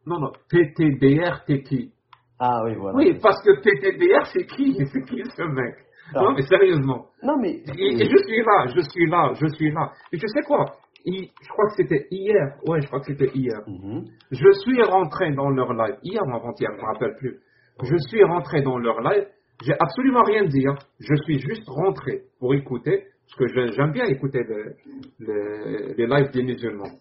Non, 0.05 0.19
non, 0.19 0.31
TTDR, 0.49 1.43
t'es 1.45 1.61
qui 1.61 1.91
Ah 2.39 2.61
oui, 2.65 2.75
voilà. 2.75 2.97
Oui, 2.97 3.17
parce 3.21 3.41
que 3.43 3.59
TTDR, 3.61 4.25
c'est 4.33 4.45
qui? 4.45 4.75
C'est 4.93 5.01
qui 5.05 5.21
ce 5.35 5.43
mec? 5.43 5.75
Ah. 6.15 6.21
Non, 6.21 6.33
mais 6.33 6.41
sérieusement. 6.43 7.07
Non, 7.23 7.35
mais. 7.41 7.49
Et, 7.77 7.93
et 8.01 8.09
je 8.09 8.17
suis 8.25 8.41
là, 8.43 8.65
je 8.73 8.79
suis 8.89 9.09
là, 9.09 9.33
je 9.33 9.47
suis 9.55 9.71
là. 9.71 9.91
Et 10.13 10.17
tu 10.17 10.25
sais 10.27 10.41
quoi? 10.43 10.65
Il- 11.03 11.29
Je 11.41 11.49
crois 11.49 11.65
que 11.67 11.75
c'était 11.77 12.07
hier. 12.11 12.55
Ouais, 12.65 12.79
je 12.81 12.87
crois 12.87 12.99
que 13.01 13.07
c'était 13.07 13.31
hier. 13.35 13.59
Mhm. 13.67 14.05
Je 14.31 14.51
suis 14.61 14.81
rentré 14.83 15.33
dans 15.33 15.49
leur 15.49 15.73
live, 15.73 15.97
hier 16.03 16.21
ou 16.25 16.29
avant-hier, 16.35 16.69
je 16.71 16.77
ne 16.77 16.81
me 16.81 16.93
rappelle 16.93 17.15
plus. 17.17 17.39
Je 17.83 17.95
suis 18.09 18.23
rentré 18.23 18.61
dans 18.61 18.77
leur 18.77 19.01
live, 19.01 19.27
j'ai 19.63 19.73
absolument 19.79 20.23
rien 20.23 20.45
dit. 20.45 20.65
hein. 20.67 20.75
Je 20.99 21.15
suis 21.23 21.39
juste 21.39 21.67
rentré 21.67 22.21
pour 22.39 22.53
écouter, 22.55 23.03
parce 23.27 23.51
que 23.53 23.71
j'aime 23.73 23.91
bien 23.91 24.05
écouter 24.05 24.43
le- 24.43 24.75
le- 25.19 25.93
les 25.97 26.07
lives 26.07 26.31
des 26.31 26.43
musulmans. 26.43 26.91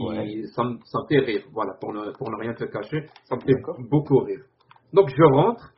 Ouais. 0.00 0.42
ça, 0.56 0.64
me, 0.64 0.78
ça 0.84 0.98
me 1.02 1.06
fait 1.08 1.18
rire, 1.24 1.44
voilà, 1.52 1.74
pour 1.80 1.92
ne, 1.92 2.12
pour 2.16 2.30
ne 2.30 2.36
rien 2.36 2.54
te 2.54 2.64
cacher, 2.64 3.08
ça 3.24 3.36
me 3.36 3.42
fait 3.42 3.60
beaucoup 3.90 4.18
rire. 4.20 4.40
Donc 4.94 5.10
je 5.10 5.22
rentre, 5.22 5.74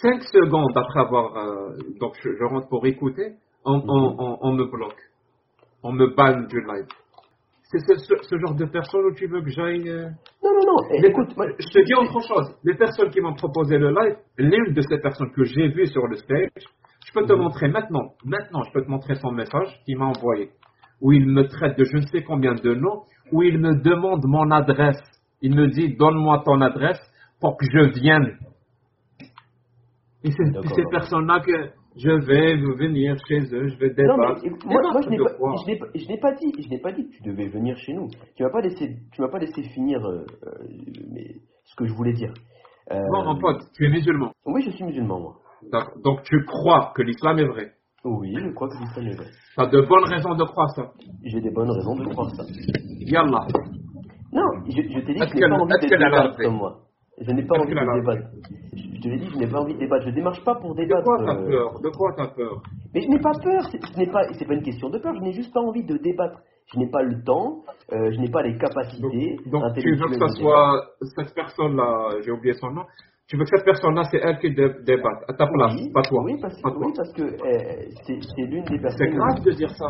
5 0.00 0.22
secondes 0.22 0.76
après 0.76 1.00
avoir, 1.00 1.36
euh, 1.36 1.76
donc 2.00 2.14
je, 2.22 2.30
je 2.38 2.44
rentre 2.44 2.68
pour 2.68 2.86
écouter, 2.86 3.34
on, 3.64 3.78
Mhm. 3.78 3.84
on- 3.88 4.16
on- 4.18 4.38
on 4.42 4.52
me 4.52 4.64
bloque, 4.66 5.00
on 5.82 5.92
me 5.92 6.06
banne 6.14 6.46
du 6.46 6.60
live. 6.60 6.86
C'est 7.64 7.80
ce, 7.80 7.94
ce- 7.96 8.22
ce 8.22 8.38
genre 8.38 8.54
de 8.54 8.66
personne 8.66 9.04
où 9.06 9.14
tu 9.14 9.26
veux 9.26 9.42
que 9.42 9.50
j'aille... 9.50 9.88
euh, 9.88 10.08
Non, 10.44 10.52
non, 10.52 10.64
non. 10.66 10.88
eh, 10.92 11.00
mais 11.00 11.08
écoute, 11.08 11.36
moi, 11.36 11.46
je 11.58 11.68
te 11.68 11.84
dis 11.84 11.94
autre 11.94 12.20
chose. 12.28 12.54
Les 12.64 12.74
personnes 12.74 13.10
qui 13.10 13.20
m'ont 13.20 13.34
proposé 13.34 13.78
le 13.78 13.90
live, 13.90 14.16
l'une 14.38 14.74
de 14.74 14.82
ces 14.82 14.98
personnes 15.00 15.32
que 15.32 15.44
j'ai 15.44 15.68
vues 15.68 15.86
sur 15.88 16.06
le 16.06 16.16
stage, 16.16 16.64
je 17.12 17.20
peux 17.20 17.26
te 17.26 17.32
montrer 17.32 17.68
maintenant, 17.68 18.12
maintenant, 18.24 18.62
je 18.64 18.72
peux 18.72 18.84
te 18.84 18.90
montrer 18.90 19.14
son 19.16 19.32
message 19.32 19.68
qu'il 19.84 19.98
m'a 19.98 20.06
envoyé, 20.06 20.50
où 21.00 21.12
il 21.12 21.26
me 21.28 21.46
traite 21.46 21.78
de 21.78 21.84
je 21.84 21.96
ne 21.96 22.06
sais 22.06 22.22
combien 22.22 22.54
de 22.54 22.74
noms, 22.74 23.02
où 23.32 23.42
il 23.42 23.58
me 23.58 23.74
demande 23.82 24.24
mon 24.24 24.50
adresse. 24.50 25.00
Il 25.42 25.54
me 25.54 25.66
dit, 25.68 25.96
donne-moi 25.96 26.42
ton 26.44 26.60
adresse 26.60 27.00
pour 27.40 27.56
que 27.56 27.66
je 27.66 28.00
vienne. 28.00 28.38
Et 30.24 30.30
c'est 30.30 30.74
ces 30.74 30.84
personnes-là 30.90 31.40
que 31.40 31.70
je 31.96 32.10
vais 32.10 32.56
venir 32.56 33.16
chez 33.28 33.40
eux, 33.52 33.68
je 33.68 33.76
vais 33.78 33.92
Non, 34.04 34.16
mais 34.16 34.34
débattre. 34.40 34.66
moi, 34.66 34.80
moi, 34.92 35.00
je 35.02 35.10
n'ai 35.10 35.16
de 35.18 35.24
pas, 35.24 35.34
quoi 35.34 35.54
je 35.60 35.70
n'ai 35.70 35.78
pas, 35.78 35.86
je 35.94 36.06
n'ai 36.08 36.18
pas 36.18 36.32
dit, 36.32 36.52
je 36.62 36.68
n'ai 36.68 36.78
pas 36.78 36.92
dit 36.92 37.08
que 37.08 37.16
tu 37.16 37.22
devais 37.24 37.48
venir 37.48 37.76
chez 37.78 37.92
nous. 37.92 38.08
Tu 38.36 38.42
m'as 38.44 38.50
pas 38.50 38.60
laissé, 38.60 38.96
tu 39.12 39.20
m'as 39.20 39.28
pas 39.28 39.38
laissé 39.40 39.62
finir 39.74 39.98
euh, 40.06 40.24
euh, 40.46 40.50
mais, 41.10 41.34
ce 41.64 41.74
que 41.76 41.84
je 41.86 41.92
voulais 41.92 42.12
dire. 42.12 42.32
Euh, 42.92 42.98
Non, 43.12 43.24
mon 43.24 43.38
pote, 43.38 43.62
tu 43.74 43.84
es 43.84 43.90
musulman. 43.90 44.32
Oui, 44.46 44.62
je 44.64 44.70
suis 44.70 44.84
musulman, 44.84 45.20
moi. 45.20 45.41
Donc 46.04 46.22
tu 46.24 46.44
crois 46.44 46.92
que 46.94 47.02
l'islam 47.02 47.38
est 47.38 47.46
vrai. 47.46 47.72
Oui, 48.04 48.34
je 48.36 48.50
crois 48.52 48.68
que 48.68 48.78
l'islam 48.78 49.06
est 49.06 49.16
vrai. 49.16 49.26
Tu 49.54 49.60
as 49.60 49.66
de 49.66 49.80
bonnes 49.82 50.04
raisons 50.04 50.34
de 50.34 50.44
croire 50.44 50.70
ça. 50.70 50.90
J'ai 51.24 51.40
des 51.40 51.50
bonnes 51.50 51.70
raisons 51.70 51.94
de 51.96 52.04
croire 52.08 52.30
ça. 52.34 52.42
Yallah. 53.00 53.46
Non, 54.32 54.42
je, 54.66 54.70
je 54.82 55.00
t'ai 55.00 55.14
dit 55.14 55.20
que 55.20 55.28
je 55.28 55.34
n'ai 55.36 55.48
pas 55.48 55.56
envie 55.60 55.72
de 55.74 55.96
débattre 55.96 56.36
comme 56.38 56.56
moi. 56.56 56.78
Je 57.20 57.30
n'ai 57.30 57.42
pas 57.46 57.58
envie 57.58 57.74
de 57.74 58.00
débattre. 58.00 58.28
Je 58.74 59.00
te 59.00 59.08
l'ai 59.08 59.18
dit, 59.18 59.28
je 59.32 59.36
n'ai 59.38 59.46
pas 59.46 59.60
envie 59.60 59.74
de 59.74 59.78
débattre. 59.78 60.06
Je 60.06 60.10
démarche 60.10 60.42
pas 60.44 60.54
pour 60.56 60.74
De 60.74 60.80
débattre. 60.82 61.04
quoi 61.04 61.18
t'as 61.24 61.36
euh, 61.36 61.48
peur? 61.48 61.80
De 61.80 61.88
quoi 61.90 62.12
t'as 62.16 62.28
peur? 62.28 62.62
Mais 62.94 63.00
je 63.02 63.08
n'ai 63.08 63.20
pas 63.20 63.32
peur, 63.42 63.62
ce 63.70 63.98
n'est 63.98 64.06
pas, 64.10 64.22
c'est 64.32 64.46
pas 64.46 64.54
une 64.54 64.62
question 64.62 64.88
de 64.90 64.98
peur, 64.98 65.14
je 65.14 65.20
n'ai 65.20 65.32
juste 65.32 65.52
pas 65.52 65.60
envie 65.60 65.84
de 65.84 65.96
débattre. 65.98 66.40
Je 66.72 66.78
n'ai 66.78 66.88
pas 66.88 67.02
le 67.02 67.22
temps, 67.22 67.62
euh, 67.92 68.10
je 68.12 68.18
n'ai 68.20 68.30
pas 68.30 68.42
les 68.42 68.52
Donc, 68.52 68.60
capacités 68.60 69.36
donc 69.46 69.62
tu 69.76 69.94
veux 69.96 70.06
que 70.08 70.14
ça 70.14 70.26
de 70.26 70.34
soit 70.40 70.80
cette 71.16 71.34
personne-là, 71.34 72.20
j'ai 72.24 72.30
oublié 72.30 72.54
son 72.54 72.70
nom, 72.70 72.84
tu 73.28 73.36
veux 73.36 73.44
que 73.44 73.50
cette 73.56 73.64
personne-là, 73.64 74.02
c'est 74.10 74.18
elle 74.18 74.38
qui 74.38 74.50
dé- 74.50 74.74
débatte, 74.84 75.22
à 75.28 75.32
ta 75.34 75.46
place, 75.46 75.72
Oui, 75.74 75.90
pas 75.92 76.02
toi. 76.02 76.22
Oui, 76.24 76.34
parce, 76.40 76.54
oui, 76.64 76.92
que 77.16 77.22
euh, 77.22 77.90
c'est 78.04 78.18
c'est 78.22 78.42
l'une 78.42 78.64
des 78.64 78.76
C'est 78.76 78.82
personnes. 78.82 79.14
grave 79.16 79.40
de 79.44 79.50
dire 79.52 79.70
ça. 79.70 79.86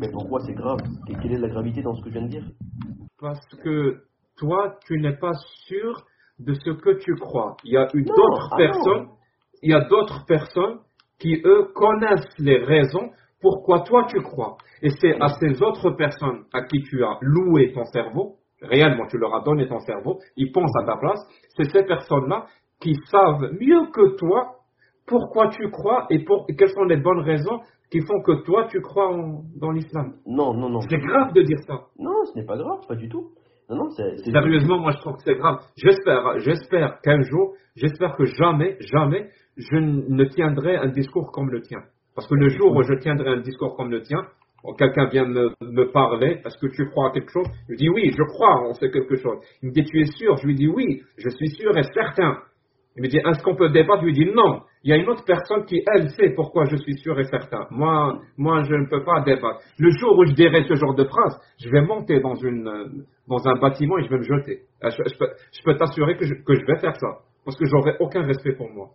Mais 0.00 0.08
pourquoi 0.10 0.40
c'est 0.40 0.54
grave? 0.54 0.78
Et 1.08 1.14
Quelle 1.22 1.32
est 1.34 1.38
la 1.38 1.48
gravité 1.48 1.82
dans 1.82 1.94
ce 1.94 2.02
que 2.02 2.08
je 2.10 2.14
viens 2.18 2.22
de 2.26 2.30
dire? 2.30 2.44
Parce 3.20 3.46
que 3.62 4.02
toi, 4.38 4.76
tu 4.86 4.98
n'es 5.00 5.16
pas 5.16 5.32
sûr 5.66 6.02
de 6.40 6.54
ce 6.54 6.70
que 6.70 6.98
tu 6.98 7.14
crois. 7.14 7.56
Il 7.64 7.72
y 7.74 7.76
a 7.76 7.86
eu 7.94 8.02
Non, 8.04 8.14
d'autres 8.16 8.48
ah 8.52 8.56
personnes, 8.56 9.04
non. 9.04 9.12
il 9.62 9.70
y 9.70 9.74
a 9.74 9.80
d'autres 9.82 10.24
personnes 10.26 10.78
qui, 11.20 11.40
eux, 11.44 11.68
connaissent 11.74 12.38
les 12.38 12.58
raisons 12.64 13.10
pourquoi 13.40 13.80
toi 13.82 14.06
tu 14.08 14.20
crois. 14.20 14.56
Et 14.82 14.90
c'est 14.90 15.14
à 15.20 15.28
ces 15.38 15.62
autres 15.62 15.90
personnes 15.92 16.44
à 16.52 16.62
qui 16.62 16.82
tu 16.82 17.04
as 17.04 17.18
loué 17.20 17.72
ton 17.72 17.84
cerveau, 17.84 18.36
réellement 18.68 19.06
tu 19.06 19.18
leur 19.18 19.34
as 19.34 19.42
donné 19.42 19.66
ton 19.68 19.78
cerveau, 19.80 20.18
ils 20.36 20.50
pensent 20.52 20.74
à 20.82 20.84
ta 20.84 20.96
place, 20.96 21.20
c'est 21.56 21.70
ces 21.70 21.84
personnes-là 21.84 22.46
qui 22.80 22.94
savent 23.10 23.50
mieux 23.60 23.86
que 23.92 24.16
toi 24.16 24.56
pourquoi 25.06 25.48
tu 25.48 25.70
crois 25.70 26.06
et, 26.10 26.24
pour, 26.24 26.46
et 26.48 26.56
quelles 26.56 26.70
sont 26.70 26.84
les 26.84 26.96
bonnes 26.96 27.20
raisons 27.20 27.60
qui 27.90 28.00
font 28.00 28.20
que 28.22 28.42
toi 28.44 28.66
tu 28.70 28.80
crois 28.80 29.08
en- 29.14 29.42
dans 29.60 29.70
l'islam. 29.70 30.14
Non, 30.26 30.54
non, 30.54 30.70
non. 30.70 30.80
C'est 30.80 30.98
grave 30.98 31.32
de 31.34 31.42
dire 31.42 31.58
ça. 31.66 31.74
Non, 31.98 32.24
ce 32.32 32.38
n'est 32.38 32.46
pas 32.46 32.56
grave, 32.56 32.80
pas 32.88 32.96
du 32.96 33.08
tout. 33.08 33.26
Non, 33.68 33.76
non, 33.76 33.90
c'est. 33.90 34.16
c'est- 34.16 34.30
Sérieusement, 34.32 34.78
moi 34.78 34.92
je 34.92 34.98
trouve 34.98 35.14
que 35.16 35.22
c'est 35.24 35.36
grave. 35.36 35.58
J'espère, 35.76 36.38
j'espère 36.38 37.00
qu'un 37.02 37.20
jour, 37.22 37.54
j'espère 37.76 38.16
que 38.16 38.24
jamais, 38.24 38.76
jamais, 38.80 39.28
je 39.56 39.76
ne 39.76 40.24
tiendrai 40.24 40.76
un 40.76 40.88
discours 40.88 41.30
comme 41.32 41.50
le 41.50 41.60
tien. 41.60 41.80
Parce 42.14 42.26
que 42.28 42.34
le 42.34 42.48
jour 42.48 42.74
où 42.74 42.82
je 42.82 42.94
tiendrai 42.94 43.30
un 43.30 43.40
discours 43.40 43.76
comme 43.76 43.90
le 43.90 44.00
tien, 44.02 44.22
quelqu'un 44.72 45.06
vient 45.08 45.26
me, 45.26 45.92
parler, 45.92 46.40
est-ce 46.44 46.58
que 46.58 46.66
tu 46.74 46.86
crois 46.90 47.08
à 47.08 47.12
quelque 47.12 47.30
chose? 47.30 47.46
Je 47.68 47.76
dis 47.76 47.88
oui, 47.88 48.10
je 48.10 48.22
crois, 48.22 48.66
on 48.68 48.72
sait 48.72 48.90
quelque 48.90 49.16
chose. 49.16 49.38
Il 49.62 49.68
me 49.68 49.72
dit 49.74 49.84
tu 49.84 50.00
es 50.00 50.06
sûr? 50.06 50.36
Je 50.36 50.46
lui 50.46 50.54
dis 50.54 50.68
oui, 50.68 51.02
je 51.18 51.28
suis 51.28 51.50
sûr 51.50 51.76
et 51.76 51.82
certain. 51.94 52.38
Il 52.96 53.02
me 53.02 53.08
dit 53.08 53.18
est-ce 53.18 53.42
qu'on 53.42 53.56
peut 53.56 53.70
débattre? 53.70 54.00
Je 54.00 54.06
lui 54.06 54.14
dis 54.14 54.26
non. 54.26 54.62
Il 54.84 54.90
y 54.90 54.92
a 54.92 54.96
une 54.96 55.08
autre 55.08 55.24
personne 55.24 55.64
qui, 55.64 55.82
elle, 55.94 56.10
sait 56.10 56.34
pourquoi 56.36 56.64
je 56.66 56.76
suis 56.76 56.96
sûr 56.98 57.18
et 57.18 57.24
certain. 57.24 57.66
Moi, 57.70 58.20
moi, 58.36 58.62
je 58.64 58.74
ne 58.74 58.86
peux 58.86 59.02
pas 59.02 59.22
débattre. 59.22 59.60
Le 59.78 59.90
jour 59.90 60.18
où 60.18 60.26
je 60.26 60.32
dirai 60.34 60.62
ce 60.68 60.74
genre 60.74 60.94
de 60.94 61.04
phrase, 61.04 61.38
je 61.58 61.70
vais 61.70 61.80
monter 61.80 62.20
dans, 62.20 62.34
une, 62.34 63.04
dans 63.26 63.48
un 63.48 63.54
bâtiment 63.58 63.98
et 63.98 64.04
je 64.04 64.10
vais 64.10 64.18
me 64.18 64.22
jeter. 64.22 64.60
Euh, 64.84 64.90
Je, 64.90 65.10
je 65.10 65.18
peux, 65.18 65.28
je 65.52 65.62
peux 65.64 65.76
t'assurer 65.76 66.16
que 66.16 66.26
je, 66.26 66.34
que 66.34 66.54
je 66.54 66.66
vais 66.66 66.78
faire 66.80 66.94
ça. 66.96 67.08
Parce 67.44 67.56
que 67.56 67.64
j'aurai 67.66 67.96
aucun 67.98 68.22
respect 68.22 68.52
pour 68.52 68.70
moi. 68.70 68.90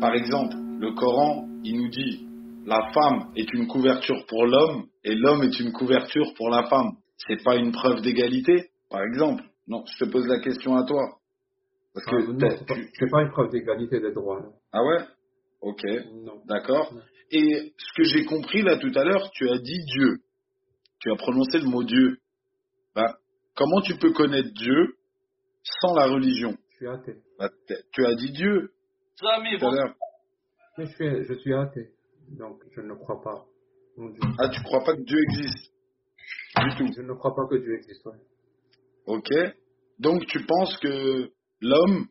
Par 0.00 0.14
exemple, 0.14 0.63
le 0.78 0.92
Coran, 0.94 1.48
il 1.64 1.76
nous 1.80 1.88
dit 1.88 2.26
la 2.66 2.90
femme 2.92 3.32
est 3.36 3.52
une 3.52 3.66
couverture 3.66 4.24
pour 4.26 4.46
l'homme 4.46 4.86
et 5.04 5.14
l'homme 5.14 5.42
est 5.42 5.58
une 5.60 5.72
couverture 5.72 6.32
pour 6.36 6.48
la 6.50 6.64
femme. 6.66 6.92
C'est 7.26 7.42
pas 7.42 7.56
une 7.56 7.72
preuve 7.72 8.00
d'égalité, 8.02 8.70
par 8.90 9.02
exemple. 9.02 9.42
Non, 9.68 9.84
je 9.86 10.04
te 10.04 10.10
pose 10.10 10.26
la 10.26 10.40
question 10.40 10.74
à 10.76 10.84
toi. 10.84 11.02
Parce 11.94 12.06
que 12.06 12.16
Ah, 12.16 12.32
non, 12.32 12.38
c'est 12.58 12.66
pas, 12.66 12.74
tu- 12.74 12.90
c'est 12.98 13.10
pas 13.10 13.22
une 13.22 13.30
preuve 13.30 13.50
d'égalité 13.50 14.00
des 14.00 14.12
droits. 14.12 14.38
hein. 14.40 14.50
ah 14.72 14.82
ouais, 14.84 14.98
ok, 15.60 15.82
d'accord. 16.46 16.92
Et 17.30 17.72
ce 17.78 17.92
que 17.96 18.04
j'ai 18.04 18.24
compris 18.24 18.62
là 18.62 18.76
tout 18.76 18.92
à 18.94 19.04
l'heure, 19.04 19.30
tu 19.32 19.48
as 19.48 19.58
dit 19.58 19.84
Dieu. 19.84 20.18
Tu 21.00 21.10
as 21.12 21.16
prononcé 21.16 21.58
le 21.58 21.66
mot 21.66 21.82
Dieu. 21.84 22.18
Ben, 22.94 23.12
comment 23.54 23.80
tu 23.82 23.94
peux 23.96 24.12
connaître 24.12 24.50
Dieu 24.54 24.94
sans 25.80 25.94
la 25.94 26.06
religion? 26.06 26.56
Je 26.72 26.76
suis 26.76 26.88
athée. 26.88 27.16
Ben, 27.38 27.48
Tu 27.92 28.06
as 28.06 28.14
dit 28.14 28.32
Dieu 28.32 28.70
tout 29.58 29.66
à 29.66 29.70
l'heure. 29.74 29.94
Je 30.78 30.84
suis, 30.86 31.24
je 31.24 31.34
suis 31.34 31.54
athée? 31.54 31.90
Donc, 32.38 32.62
je 32.74 32.80
ne 32.80 32.94
crois 32.94 33.20
pas. 33.22 33.44
Dieu. 33.96 34.20
Ah, 34.38 34.48
tu 34.48 34.60
crois 34.62 34.82
pas 34.84 34.94
que 34.96 35.02
Dieu 35.02 35.18
existe? 35.30 35.72
Du 36.58 36.76
tout. 36.76 36.92
Je 36.96 37.02
ne 37.02 37.12
crois 37.14 37.34
pas 37.34 37.46
que 37.48 37.56
Dieu 37.56 37.74
existe. 37.74 38.04
ouais. 38.06 38.18
Ok. 39.06 39.30
Donc 39.98 40.26
tu 40.26 40.44
penses 40.44 40.76
que 40.78 41.30
l'homme 41.60 42.06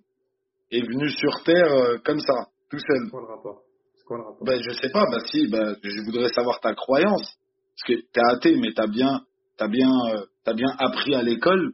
est 0.71 0.81
venu 0.81 1.09
sur 1.09 1.43
Terre 1.43 1.71
euh, 1.73 1.97
comme 2.05 2.19
ça, 2.19 2.47
tout 2.69 2.79
seul? 2.79 3.09
Quoi 3.11 3.21
le 3.21 3.27
rapport 3.27 3.63
quoi 4.05 4.17
le 4.17 4.23
rapport 4.23 4.45
Ben 4.45 4.61
je 4.61 4.69
sais 4.71 4.89
pas. 4.89 5.05
Bah 5.09 5.19
si. 5.31 5.47
Ben 5.49 5.75
je 5.81 6.05
voudrais 6.05 6.29
savoir 6.29 6.59
ta 6.59 6.73
croyance. 6.73 7.37
Parce 7.75 7.87
que 7.87 8.05
t'es 8.11 8.21
athée, 8.29 8.57
mais 8.59 8.71
t'as 8.75 8.87
bien, 8.87 9.21
bien, 9.69 9.89
euh, 10.11 10.25
t'as 10.43 10.53
bien 10.53 10.69
appris 10.77 11.15
à 11.15 11.23
l'école 11.23 11.73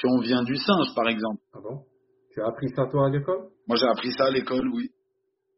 qu'on 0.00 0.20
vient 0.20 0.42
du 0.42 0.56
singe, 0.56 0.94
par 0.96 1.08
exemple. 1.08 1.40
Ah 1.54 1.60
bon? 1.62 1.84
Tu 2.32 2.40
as 2.42 2.46
appris 2.46 2.68
ça 2.74 2.86
toi 2.86 3.06
à 3.06 3.10
l'école? 3.10 3.48
Moi 3.68 3.76
j'ai 3.76 3.86
appris 3.86 4.10
ça 4.12 4.26
à 4.26 4.30
l'école, 4.30 4.68
oui. 4.74 4.90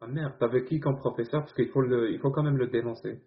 Ah 0.05 0.11
merde, 0.11 0.34
t'avais 0.38 0.64
qui 0.64 0.80
comme 0.80 0.96
professeur? 0.98 1.40
Parce 1.40 1.55
qu'il 1.55 1.70
faut, 1.70 1.80
le, 1.80 2.12
il 2.12 2.18
faut 2.18 2.30
quand 2.30 2.42
même 2.42 2.59
le 2.59 2.66
dénoncer. 2.66 3.20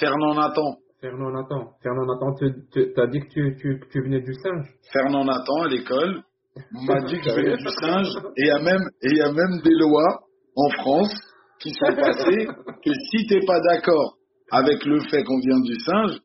Fernand 0.00 0.34
Nathan. 0.34 0.76
Fernand 1.00 1.30
Nathan. 1.30 1.72
Fernand 1.82 2.06
Nathan, 2.06 2.34
tu 2.34 3.00
as 3.00 3.06
dit 3.06 3.20
que 3.20 3.28
tu, 3.28 3.56
tu, 3.60 3.80
tu, 3.90 4.02
venais 4.02 4.20
du 4.20 4.34
singe? 4.34 4.66
Fernand 4.92 5.24
Nathan, 5.24 5.62
à 5.62 5.68
l'école, 5.68 6.22
m'a 6.72 7.00
dit 7.02 7.16
que 7.20 7.30
je 7.30 7.34
venais 7.36 7.56
du 7.56 7.68
singe. 7.80 8.08
Et 8.36 8.42
il 8.42 8.46
y 8.46 8.50
a 8.50 8.58
même, 8.58 8.82
et 9.02 9.08
il 9.08 9.16
y 9.18 9.22
a 9.22 9.32
même 9.32 9.60
des 9.62 9.74
lois 9.78 10.20
en 10.56 10.70
France 10.82 11.14
qui 11.60 11.70
sont 11.70 11.94
passées 11.94 12.46
que 12.84 12.90
si 13.10 13.26
t'es 13.28 13.46
pas 13.46 13.60
d'accord 13.60 14.16
avec 14.50 14.84
le 14.84 14.98
fait 15.00 15.22
qu'on 15.22 15.38
vient 15.38 15.60
du 15.60 15.74
singe, 15.76 16.18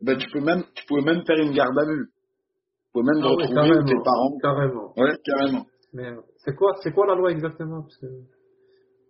ben 0.00 0.16
tu 0.16 0.30
peux 0.30 0.40
même, 0.40 0.62
tu 0.76 0.86
pouvais 0.86 1.02
même 1.02 1.24
faire 1.26 1.38
une 1.38 1.52
garde 1.52 1.76
à 1.76 1.84
vue. 1.86 2.06
Tu 2.06 2.92
pouvais 2.92 3.12
même 3.12 3.24
Ah 3.24 3.30
retrouver 3.30 3.84
tes 3.84 3.96
parents. 4.04 4.38
Carrément. 4.40 4.92
Ouais, 4.96 5.16
carrément. 5.24 5.66
Mais 5.92 6.12
c'est 6.36 6.54
quoi, 6.54 6.74
c'est 6.82 6.92
quoi 6.92 7.06
la 7.06 7.16
loi 7.16 7.32
exactement? 7.32 7.82
Parce 7.82 7.96
que... 7.98 8.06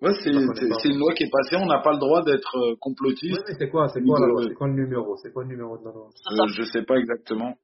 Ouais, 0.04 0.12
c'est, 0.22 0.30
une 0.30 0.98
loi 0.98 1.14
qui 1.14 1.24
est 1.24 1.30
passée, 1.30 1.56
on 1.56 1.66
n'a 1.66 1.80
pas 1.80 1.92
le 1.92 1.98
droit 1.98 2.22
d'être 2.22 2.56
euh, 2.56 2.70
Ouais, 2.72 2.76
complotiste. 2.78 3.42
mais 3.48 3.54
c'est 3.58 3.70
quoi, 3.70 3.88
c'est 3.88 4.02
quoi 4.02 4.20
la 4.20 4.26
loi 4.26 4.40
Ouais. 4.42 4.48
C'est 4.48 4.54
quoi 4.54 4.68
le 4.68 4.74
numéro 4.74 5.16
C'est 5.16 5.32
quoi 5.32 5.42
le 5.44 5.48
numéro 5.48 5.78
de 5.78 5.84
la 5.84 5.92
loi? 5.92 6.08
Euh, 6.08 6.46
je 6.54 6.62
sais 6.64 6.82
pas 6.82 6.96
exactement. 6.96 7.54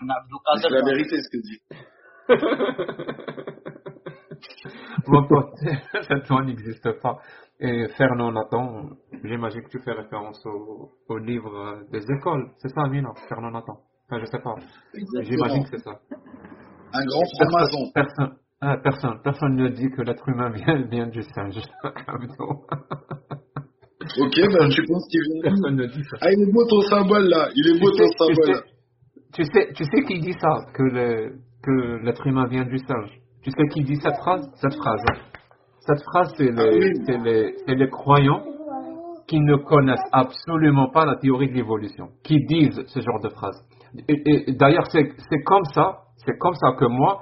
C'est 0.00 0.70
la 0.70 0.82
vérité 0.84 1.20
ce 1.20 1.28
que 1.30 1.38
dit. 1.40 1.60
Mon 5.06 5.26
pote, 5.28 5.54
cette 6.08 6.28
loi 6.28 6.42
n'existe 6.42 6.90
pas. 7.00 7.18
Et 7.60 7.86
Fernand 7.96 8.32
Nathan, 8.32 8.90
j'imagine 9.22 9.62
que 9.62 9.68
tu 9.68 9.78
fais 9.78 9.92
référence 9.92 10.44
au, 10.46 10.90
au 11.08 11.18
livre 11.18 11.84
des 11.92 12.02
écoles. 12.10 12.50
C'est 12.58 12.70
ça, 12.70 12.82
Amina 12.86 13.12
Fernand 13.28 13.52
Nathan. 13.52 13.78
Enfin, 14.08 14.20
je 14.20 14.26
sais 14.26 14.40
pas. 14.40 14.54
J'imagine 15.22 15.62
que 15.64 15.70
c'est 15.76 15.84
ça. 15.84 15.92
Un 16.92 17.04
grand 17.06 17.22
franc-maçon. 17.36 17.90
Personne, 17.94 18.36
ah, 18.66 18.76
personne, 18.82 19.20
personne 19.22 19.56
ne 19.56 19.68
dit 19.68 19.88
que 19.90 20.02
l'être 20.02 20.28
humain 20.28 20.50
vient, 20.50 20.82
vient 20.90 21.06
du 21.06 21.22
singe. 21.22 21.60
Ok, 24.20 24.34
ben 24.36 24.68
tu 24.68 24.82
penses 24.84 25.08
qu'il 25.10 25.20
vient 25.32 25.42
personne 25.42 25.76
ne 25.76 25.86
dit 25.86 26.02
ça. 26.04 26.16
Ah, 26.20 26.32
il 26.32 26.42
est 26.42 26.52
beau 26.52 26.64
ton 26.66 26.80
symbole 26.82 27.24
là. 27.28 27.48
Il 27.54 27.66
est 27.76 27.80
beau 27.80 27.90
Tu 27.90 27.98
ton 27.98 28.08
sais, 28.08 28.34
tu, 28.34 28.34
sais, 28.44 28.62
tu, 29.32 29.44
sais, 29.44 29.72
tu 29.74 29.84
sais 29.84 30.02
qui 30.06 30.20
dit 30.20 30.34
ça, 30.40 30.50
que 30.74 30.82
le- 30.82 31.32
que 31.62 32.04
l'être 32.04 32.26
humain 32.26 32.46
vient 32.46 32.64
du 32.64 32.78
singe? 32.78 33.10
Tu 33.42 33.50
sais 33.50 33.66
qui 33.72 33.82
dit 33.82 33.96
cette 33.96 34.16
phrase? 34.16 34.46
Cette 34.56 34.74
phrase. 34.74 35.00
hein. 35.10 35.18
Cette 35.80 36.02
phrase, 36.02 36.32
c'est 36.36 36.50
les, 36.50 36.62
Ah 36.62 36.68
oui. 36.72 36.92
c'est 37.06 37.18
les, 37.18 37.54
c'est 37.66 37.74
les 37.74 37.88
croyants 37.90 38.42
qui 39.26 39.40
ne 39.40 39.56
connaissent 39.56 40.08
absolument 40.12 40.90
pas 40.90 41.06
la 41.06 41.16
théorie 41.16 41.48
de 41.48 41.54
l'évolution, 41.54 42.08
qui 42.22 42.38
disent 42.46 42.82
ce 42.86 43.00
genre 43.00 43.20
de 43.22 43.30
phrase. 43.30 43.58
Et, 44.08 44.48
et 44.50 44.52
d'ailleurs, 44.52 44.86
c'est 44.90 45.12
c'est 45.30 45.42
comme 45.44 45.64
ça, 45.74 46.00
c'est 46.26 46.36
comme 46.38 46.54
ça 46.54 46.72
que 46.78 46.84
moi, 46.86 47.20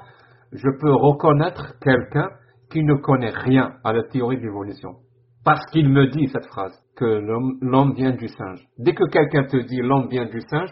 je 0.53 0.69
peux 0.81 0.93
reconnaître 0.93 1.79
quelqu'un 1.81 2.29
qui 2.71 2.83
ne 2.85 2.95
connaît 2.95 3.31
rien 3.35 3.75
à 3.85 3.93
la 3.93 4.03
théorie 4.05 4.37
de 4.37 4.43
l'évolution. 4.43 4.97
Parce 5.45 5.65
qu'il 5.73 5.89
me 5.89 6.07
dit 6.09 6.29
cette 6.29 6.47
phrase, 6.47 6.73
que 6.97 7.05
l'homme 7.05 7.95
vient 7.95 8.13
du 8.13 8.29
singe. 8.29 8.65
Dès 8.79 8.95
que 8.95 9.05
quelqu'un 9.11 9.45
te 9.45 9.57
dit 9.57 9.81
l'homme 9.81 10.09
vient 10.09 10.27
du 10.27 10.41
singe, 10.43 10.71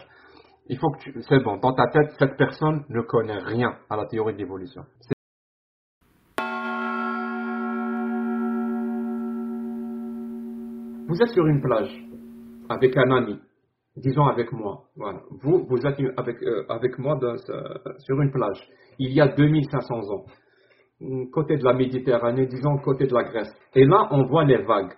il 0.67 0.77
faut 0.77 0.89
que 0.91 0.99
tu, 0.99 1.13
c'est 1.27 1.43
bon, 1.43 1.57
dans 1.57 1.73
ta 1.73 1.87
tête, 1.87 2.11
cette 2.19 2.37
personne 2.37 2.85
ne 2.89 3.01
connaît 3.01 3.39
rien 3.39 3.75
à 3.89 3.97
la 3.97 4.05
théorie 4.05 4.33
de 4.33 4.37
l'évolution. 4.39 4.83
Vous 11.07 11.21
êtes 11.21 11.29
sur 11.33 11.45
une 11.47 11.61
plage 11.61 11.91
avec 12.69 12.95
un 12.95 13.11
ami, 13.11 13.37
disons 13.97 14.25
avec 14.25 14.51
moi. 14.53 14.83
Voilà. 14.95 15.19
Vous, 15.41 15.65
vous 15.67 15.85
êtes 15.85 15.97
avec, 16.17 16.41
euh, 16.43 16.63
avec 16.69 16.97
moi 16.99 17.17
ce- 17.19 17.99
sur 17.99 18.21
une 18.21 18.31
plage. 18.31 18.61
Il 18.99 19.11
y 19.13 19.21
a 19.21 19.27
2500 19.27 19.95
ans. 20.11 20.25
Hum, 21.01 21.29
Côté 21.31 21.57
de 21.57 21.63
la 21.63 21.73
Méditerranée, 21.73 22.45
disons 22.47 22.77
côté 22.83 23.07
de 23.07 23.13
la 23.13 23.23
Grèce. 23.23 23.49
Et 23.75 23.85
là, 23.85 24.07
on 24.11 24.25
voit 24.25 24.45
les 24.45 24.61
vagues. 24.63 24.93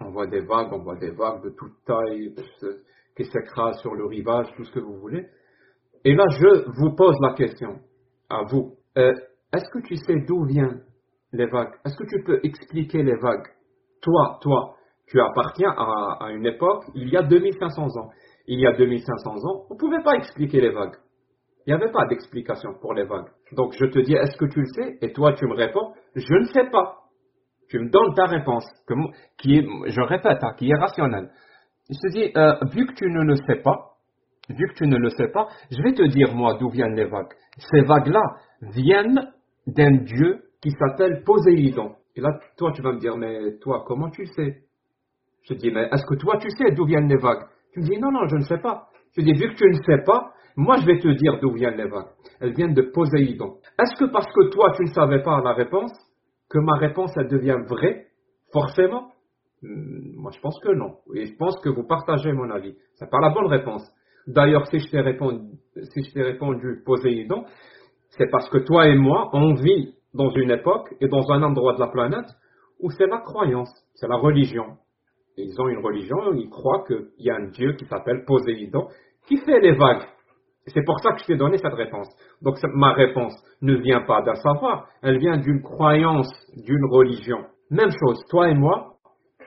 On 0.00 0.10
voit 0.10 0.26
des 0.26 0.40
vagues, 0.40 0.72
on 0.72 0.82
voit 0.82 0.96
des 0.96 1.10
vagues 1.10 1.44
de 1.44 1.50
toute 1.50 1.84
taille 1.86 2.34
qui 3.16 3.24
s'écrasent 3.24 3.80
sur 3.80 3.94
le 3.94 4.06
rivage, 4.06 4.46
tout 4.56 4.64
ce 4.64 4.72
que 4.72 4.80
vous 4.80 4.98
voulez. 4.98 5.26
Et 6.04 6.14
là, 6.14 6.24
je 6.30 6.64
vous 6.80 6.94
pose 6.96 7.16
la 7.20 7.34
question 7.34 7.78
à 8.28 8.42
vous. 8.50 8.74
Euh, 8.96 9.12
Est-ce 9.52 9.68
que 9.72 9.86
tu 9.86 9.96
sais 9.96 10.16
d'où 10.26 10.44
viennent 10.46 10.82
les 11.32 11.46
vagues? 11.46 11.74
Est-ce 11.84 11.96
que 11.96 12.04
tu 12.08 12.22
peux 12.24 12.40
expliquer 12.42 13.02
les 13.02 13.16
vagues? 13.16 13.46
Toi, 14.00 14.38
toi, 14.40 14.74
tu 15.06 15.20
appartiens 15.20 15.70
à, 15.76 16.16
à 16.24 16.30
une 16.32 16.46
époque, 16.46 16.84
il 16.94 17.08
y 17.08 17.16
a 17.16 17.22
2500 17.22 17.82
ans. 18.00 18.10
Il 18.46 18.58
y 18.58 18.66
a 18.66 18.72
2500 18.72 19.30
ans, 19.30 19.66
on 19.70 19.74
ne 19.74 19.78
pouvait 19.78 20.02
pas 20.02 20.16
expliquer 20.16 20.60
les 20.60 20.70
vagues. 20.72 20.96
Il 21.66 21.74
n'y 21.74 21.80
avait 21.80 21.92
pas 21.92 22.06
d'explication 22.06 22.74
pour 22.80 22.94
les 22.94 23.04
vagues. 23.04 23.30
Donc 23.52 23.72
je 23.78 23.86
te 23.86 23.98
dis, 24.00 24.14
est-ce 24.14 24.36
que 24.36 24.46
tu 24.46 24.60
le 24.60 24.66
sais? 24.66 24.98
Et 25.00 25.12
toi, 25.12 25.32
tu 25.34 25.46
me 25.46 25.54
réponds, 25.54 25.92
je 26.14 26.34
ne 26.34 26.44
sais 26.46 26.68
pas. 26.70 26.98
Tu 27.68 27.78
me 27.78 27.88
donnes 27.88 28.14
ta 28.14 28.26
réponse, 28.26 28.66
qui 29.38 29.58
est, 29.58 29.66
je 29.86 30.00
répète, 30.02 30.42
hein, 30.42 30.52
qui 30.58 30.70
est 30.70 30.78
rationnelle. 30.78 31.30
Je 31.88 31.98
te 31.98 32.12
dis, 32.12 32.32
euh, 32.36 32.54
vu 32.72 32.86
que 32.86 32.92
tu 32.94 33.06
ne 33.06 33.22
le 33.22 33.36
sais 33.36 33.62
pas, 33.62 33.92
vu 34.48 34.66
que 34.68 34.74
tu 34.74 34.86
ne 34.86 34.96
le 34.96 35.08
sais 35.10 35.28
pas, 35.28 35.48
je 35.70 35.82
vais 35.82 35.94
te 35.94 36.02
dire, 36.02 36.34
moi, 36.34 36.56
d'où 36.58 36.68
viennent 36.68 36.94
les 36.94 37.06
vagues. 37.06 37.32
Ces 37.58 37.82
vagues-là 37.82 38.22
viennent 38.60 39.32
d'un 39.66 40.02
dieu 40.02 40.42
qui 40.60 40.70
s'appelle 40.70 41.22
Poséidon. 41.24 41.94
Et 42.14 42.20
là, 42.20 42.28
toi, 42.56 42.72
tu 42.72 42.82
vas 42.82 42.92
me 42.92 42.98
dire, 42.98 43.16
mais 43.16 43.56
toi, 43.60 43.84
comment 43.86 44.10
tu 44.10 44.26
sais? 44.26 44.64
Je 45.42 45.54
te 45.54 45.58
dis, 45.58 45.70
mais 45.70 45.88
est-ce 45.92 46.04
que 46.06 46.14
toi, 46.16 46.36
tu 46.38 46.50
sais 46.50 46.74
d'où 46.74 46.84
viennent 46.84 47.08
les 47.08 47.16
vagues? 47.16 47.44
Tu 47.72 47.80
me 47.80 47.84
dis, 47.84 47.98
non, 47.98 48.10
non, 48.12 48.26
je 48.28 48.36
ne 48.36 48.42
sais 48.42 48.58
pas. 48.58 48.88
Je 49.12 49.20
te 49.20 49.24
dis, 49.24 49.32
vu 49.32 49.48
que 49.48 49.56
tu 49.56 49.64
ne 49.66 49.82
sais 49.82 50.02
pas, 50.04 50.32
moi, 50.56 50.76
je 50.76 50.86
vais 50.86 50.98
te 50.98 51.08
dire 51.08 51.38
d'où 51.40 51.52
viennent 51.52 51.76
les 51.76 51.88
vagues. 51.88 52.10
Elles 52.40 52.54
viennent 52.54 52.74
de 52.74 52.82
Poséidon. 52.82 53.56
Est-ce 53.78 53.98
que 53.98 54.10
parce 54.10 54.26
que 54.32 54.50
toi, 54.50 54.72
tu 54.76 54.82
ne 54.82 54.92
savais 54.92 55.22
pas 55.22 55.40
la 55.42 55.52
réponse, 55.54 55.92
que 56.50 56.58
ma 56.58 56.76
réponse, 56.78 57.12
elle 57.16 57.28
devient 57.28 57.58
vraie, 57.68 58.06
forcément? 58.52 59.08
Hmm, 59.62 60.16
Moi, 60.16 60.30
je 60.34 60.40
pense 60.40 60.58
que 60.60 60.72
non. 60.72 60.96
Et 61.14 61.26
je 61.26 61.36
pense 61.36 61.58
que 61.60 61.68
vous 61.70 61.86
partagez 61.86 62.32
mon 62.32 62.50
avis. 62.50 62.74
C'est 62.94 63.10
pas 63.10 63.20
la 63.20 63.30
bonne 63.30 63.46
réponse. 63.46 63.82
D'ailleurs, 64.26 64.66
si 64.68 64.78
je 64.78 64.90
t'ai 64.90 65.00
répondu, 66.22 66.82
Poséidon, 66.84 67.44
c'est 68.10 68.30
parce 68.30 68.48
que 68.50 68.58
toi 68.58 68.86
et 68.88 68.96
moi, 68.96 69.30
on 69.32 69.54
vit 69.54 69.94
dans 70.14 70.30
une 70.30 70.50
époque 70.50 70.94
et 71.00 71.08
dans 71.08 71.30
un 71.32 71.42
endroit 71.42 71.74
de 71.74 71.80
la 71.80 71.88
planète 71.88 72.28
où 72.80 72.90
c'est 72.90 73.06
la 73.06 73.18
croyance, 73.18 73.70
c'est 73.94 74.08
la 74.08 74.16
religion. 74.16 74.76
Ils 75.36 75.58
ont 75.60 75.68
une 75.68 75.82
religion, 75.84 76.34
ils 76.34 76.50
croient 76.50 76.84
qu'il 76.86 77.06
y 77.18 77.30
a 77.30 77.36
un 77.36 77.48
dieu 77.48 77.72
qui 77.72 77.86
s'appelle 77.86 78.24
Poséidon 78.26 78.88
qui 79.26 79.38
fait 79.38 79.60
les 79.60 79.74
vagues. 79.74 80.06
C'est 80.66 80.84
pour 80.84 81.00
ça 81.00 81.12
que 81.12 81.20
je 81.20 81.26
t'ai 81.26 81.36
donné 81.36 81.58
cette 81.58 81.74
réponse. 81.74 82.08
Donc 82.40 82.56
ma 82.74 82.92
réponse 82.92 83.34
ne 83.62 83.74
vient 83.76 84.02
pas 84.02 84.22
d'un 84.22 84.34
savoir, 84.34 84.88
elle 85.02 85.18
vient 85.18 85.36
d'une 85.36 85.62
croyance, 85.62 86.30
d'une 86.56 86.84
religion. 86.84 87.38
Même 87.70 87.90
chose, 87.90 88.22
toi 88.28 88.48
et 88.48 88.54
moi, 88.54 88.94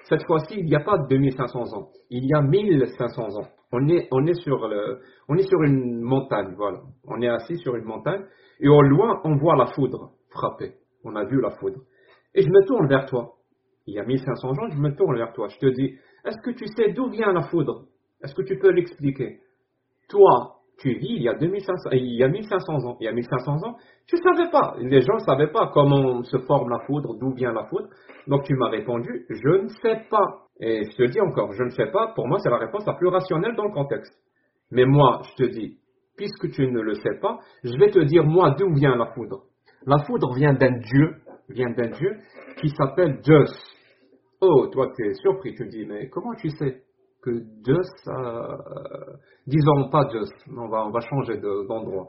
cette 0.04 0.26
fois-ci, 0.26 0.56
il 0.58 0.66
n'y 0.66 0.76
a 0.76 0.82
pas 0.82 0.98
2500 1.10 1.74
ans, 1.74 1.88
il 2.10 2.26
y 2.26 2.34
a 2.34 2.42
1500 2.42 3.24
ans. 3.40 3.48
On 3.72 3.88
est, 3.88 4.08
on 4.12 4.26
est, 4.26 4.40
sur, 4.42 4.68
le, 4.68 5.00
on 5.28 5.36
est 5.36 5.48
sur 5.48 5.62
une 5.64 6.02
montagne, 6.02 6.54
voilà. 6.56 6.80
On 7.08 7.22
est 7.22 7.28
assis 7.28 7.58
sur 7.58 7.76
une 7.76 7.86
montagne 7.86 8.24
et 8.60 8.70
au 8.70 8.82
loin, 8.82 9.20
on 9.24 9.36
voit 9.38 9.56
la 9.56 9.66
foudre 9.68 10.12
frapper. 10.30 10.76
On 11.04 11.16
a 11.16 11.26
vu 11.26 11.42
la 11.42 11.52
foudre. 11.52 11.82
Et 12.34 12.42
je 12.42 12.50
me 12.50 12.66
tourne 12.66 12.88
vers 12.88 13.06
toi. 13.06 13.34
Il 13.88 13.96
y 13.96 14.00
a 14.00 14.04
1500 14.04 14.50
ans, 14.50 14.70
je 14.70 14.78
me 14.78 14.96
tourne 14.96 15.16
vers 15.18 15.34
toi. 15.34 15.48
Je 15.48 15.58
te 15.58 15.68
dis, 15.68 15.98
est-ce 16.26 16.38
que 16.44 16.52
tu 16.52 16.66
sais 16.68 16.94
d'où 16.94 17.10
vient 17.10 17.32
la 17.32 17.44
foudre? 17.44 17.86
Est-ce 18.24 18.34
que 18.34 18.44
tu 18.44 18.58
peux 18.58 18.72
l'expliquer? 18.72 19.40
Toi, 20.10 20.55
tu 20.78 20.94
vis 20.94 21.16
il 21.16 21.24
y, 21.24 21.30
a 21.30 21.34
2500, 21.34 21.90
il 21.94 22.18
y 22.18 22.24
a 22.24 22.28
1500 22.28 22.86
ans. 22.86 22.98
Il 23.00 23.06
y 23.06 23.08
a 23.08 23.14
1500 23.14 23.52
ans, 23.66 23.76
tu 24.08 24.16
ne 24.16 24.22
savais 24.22 24.50
pas. 24.52 24.76
Les 24.80 25.02
gens 25.02 25.16
ne 25.16 25.20
savaient 25.20 25.52
pas 25.52 25.72
comment 25.74 26.22
se 26.24 26.38
forme 26.40 26.70
la 26.70 26.80
foudre, 26.86 27.16
d'où 27.20 27.34
vient 27.34 27.54
la 27.54 27.66
foudre. 27.66 27.88
Donc 28.28 28.44
tu 28.44 28.56
m'as 28.56 28.70
répondu, 28.70 29.26
je 29.30 29.64
ne 29.64 29.68
sais 29.68 30.02
pas. 30.10 30.46
Et 30.60 30.84
je 30.84 30.96
te 30.96 31.04
dis 31.04 31.22
encore, 31.22 31.52
je 31.54 31.64
ne 31.64 31.70
sais 31.70 31.88
pas. 31.92 32.14
Pour 32.16 32.28
moi, 32.28 32.40
c'est 32.40 32.50
la 32.50 32.58
réponse 32.58 32.86
la 32.86 32.94
plus 32.94 33.08
rationnelle 33.08 33.56
dans 33.56 33.66
le 33.66 33.74
contexte. 33.74 34.14
Mais 34.72 34.86
moi, 34.86 35.22
je 35.24 35.46
te 35.46 35.50
dis, 35.50 35.78
puisque 36.18 36.52
tu 36.52 36.68
ne 36.68 36.82
le 36.82 36.94
sais 36.96 37.20
pas, 37.22 37.40
je 37.64 37.78
vais 37.78 37.92
te 37.92 38.00
dire, 38.00 38.24
moi, 38.24 38.56
d'où 38.58 38.74
vient 38.74 38.96
la 38.96 39.08
foudre 39.14 39.44
La 39.86 39.98
foudre 40.06 40.34
vient 40.34 40.54
d'un 40.54 40.78
dieu, 40.78 41.16
vient 41.50 41.72
d'un 41.72 41.90
dieu 41.90 42.18
qui 42.58 42.70
s'appelle 42.70 43.20
Zeus. 43.24 43.52
Oh, 44.42 44.68
toi, 44.68 44.92
tu 44.96 45.08
es 45.08 45.14
surpris, 45.14 45.54
tu 45.56 45.68
dis, 45.68 45.86
mais 45.86 46.10
comment 46.10 46.34
tu 46.36 46.50
sais? 46.50 46.85
Que 47.26 47.32
Zeus, 47.66 48.08
euh, 48.08 49.18
disons 49.48 49.90
pas 49.90 50.08
Zeus, 50.12 50.30
on 50.56 50.68
va, 50.70 50.86
on 50.86 50.92
va 50.92 51.00
changer 51.02 51.38
de- 51.38 51.68
d'endroit, 51.68 52.08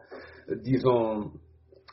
disons 0.62 1.30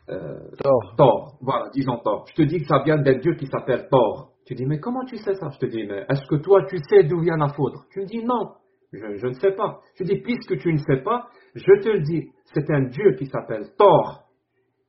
euh, 0.10 0.38
Thor. 0.62 0.96
Thor, 0.98 1.38
voilà, 1.42 1.70
disons 1.74 1.98
Thor. 1.98 2.26
Je 2.30 2.36
te 2.36 2.42
dis 2.44 2.60
que 2.60 2.68
ça 2.68 2.84
vient 2.84 2.98
d'un 2.98 3.18
dieu 3.20 3.36
qui 3.36 3.48
s'appelle 3.48 3.88
Thor. 3.90 4.32
Tu 4.46 4.56
dis, 4.56 4.66
mais 4.66 4.80
comment 4.80 5.06
tu 5.06 5.16
sais 5.18 5.36
ça? 5.36 5.50
Je 5.52 5.58
te 5.60 5.66
dis, 5.66 5.84
mais 5.88 6.06
est-ce 6.10 6.28
que 6.30 6.36
toi, 6.36 6.66
tu 6.68 6.78
sais 6.90 7.04
d'où 7.06 7.22
vient 7.22 7.38
la 7.38 7.48
foudre? 7.48 7.86
Tu 7.92 8.02
me 8.02 8.06
dis, 8.06 8.24
non, 8.26 8.50
je, 8.92 9.16
je 9.16 9.28
ne 9.28 9.34
sais 9.34 9.52
pas. 9.52 9.80
Je 9.96 10.04
dis, 10.04 10.18
puisque 10.18 10.58
tu 10.58 10.74
ne 10.74 10.78
sais 10.80 11.02
pas, 11.02 11.28
je 11.56 11.82
te 11.82 11.90
le 11.90 12.02
dis, 12.02 12.30
c'est 12.54 12.70
un 12.70 12.82
dieu 12.90 13.14
qui 13.18 13.28
s'appelle 13.28 13.66
Thor. 13.78 14.24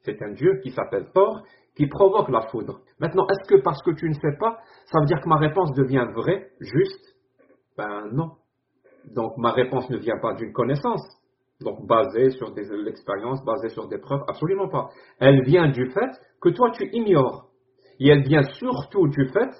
C'est 0.02 0.20
un 0.22 0.32
dieu 0.32 0.58
qui 0.62 0.70
s'appelle 0.72 1.06
Thor 1.14 1.42
qui 1.76 1.86
provoque 1.86 2.28
la 2.30 2.42
foudre. 2.48 2.80
Maintenant, 2.98 3.26
est-ce 3.28 3.48
que 3.48 3.60
parce 3.62 3.82
que 3.82 3.92
tu 3.92 4.08
ne 4.08 4.14
sais 4.14 4.36
pas, 4.38 4.58
ça 4.86 5.00
veut 5.00 5.06
dire 5.06 5.20
que 5.20 5.28
ma 5.28 5.38
réponse 5.38 5.72
devient 5.76 6.06
vraie, 6.14 6.48
juste? 6.60 7.13
Ben 7.76 8.08
non. 8.12 8.32
Donc 9.14 9.36
ma 9.36 9.52
réponse 9.52 9.88
ne 9.90 9.98
vient 9.98 10.18
pas 10.20 10.34
d'une 10.34 10.52
connaissance, 10.52 11.02
donc 11.60 11.86
basée 11.86 12.30
sur 12.30 12.52
des 12.52 12.64
l'expérience, 12.84 13.44
basée 13.44 13.68
sur 13.68 13.88
des 13.88 13.98
preuves, 13.98 14.22
absolument 14.28 14.68
pas. 14.68 14.88
Elle 15.18 15.42
vient 15.44 15.68
du 15.68 15.90
fait 15.90 16.10
que 16.40 16.48
toi 16.50 16.70
tu 16.72 16.88
ignores. 16.92 17.50
Et 18.00 18.08
elle 18.08 18.22
vient 18.22 18.42
surtout 18.42 19.08
du 19.08 19.28
fait 19.28 19.50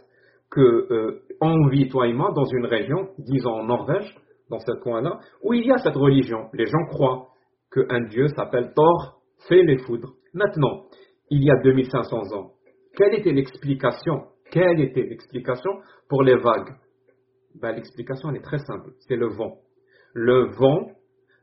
que 0.51 0.61
euh, 0.61 1.23
on 1.41 1.69
vit, 1.69 1.89
toi 1.89 2.07
et 2.07 2.13
moi, 2.13 2.33
dans 2.35 2.45
une 2.45 2.67
région, 2.67 3.09
disons 3.19 3.53
en 3.53 3.65
Norvège, 3.65 4.15
dans 4.51 4.59
ce 4.59 4.73
coin-là, 4.83 5.19
où 5.43 5.53
il 5.53 5.67
y 5.67 5.73
a 5.73 5.79
cette 5.79 5.97
religion. 5.97 6.49
Les 6.53 6.67
gens 6.67 6.85
croient 6.89 7.29
qu'un 7.73 8.03
dieu 8.09 8.29
s'appelle 8.29 8.73
Thor, 8.75 9.21
fait 9.49 9.63
les 9.63 9.79
foudres. 9.79 10.13
Maintenant, 10.33 10.85
il 11.31 11.45
y 11.45 11.51
a 11.51 11.57
2500 11.63 12.37
ans, 12.37 12.53
quelle 12.97 13.15
était 13.15 13.33
l'explication? 13.33 14.27
Quelle 14.51 14.81
était 14.81 15.03
l'explication 15.03 15.71
pour 16.09 16.23
les 16.23 16.37
vagues? 16.37 16.75
Ben, 17.61 17.73
L'explication, 17.73 18.33
est 18.33 18.43
très 18.43 18.59
simple, 18.59 18.91
c'est 19.01 19.17
le 19.17 19.29
vent. 19.29 19.59
Le 20.15 20.51
vent 20.57 20.91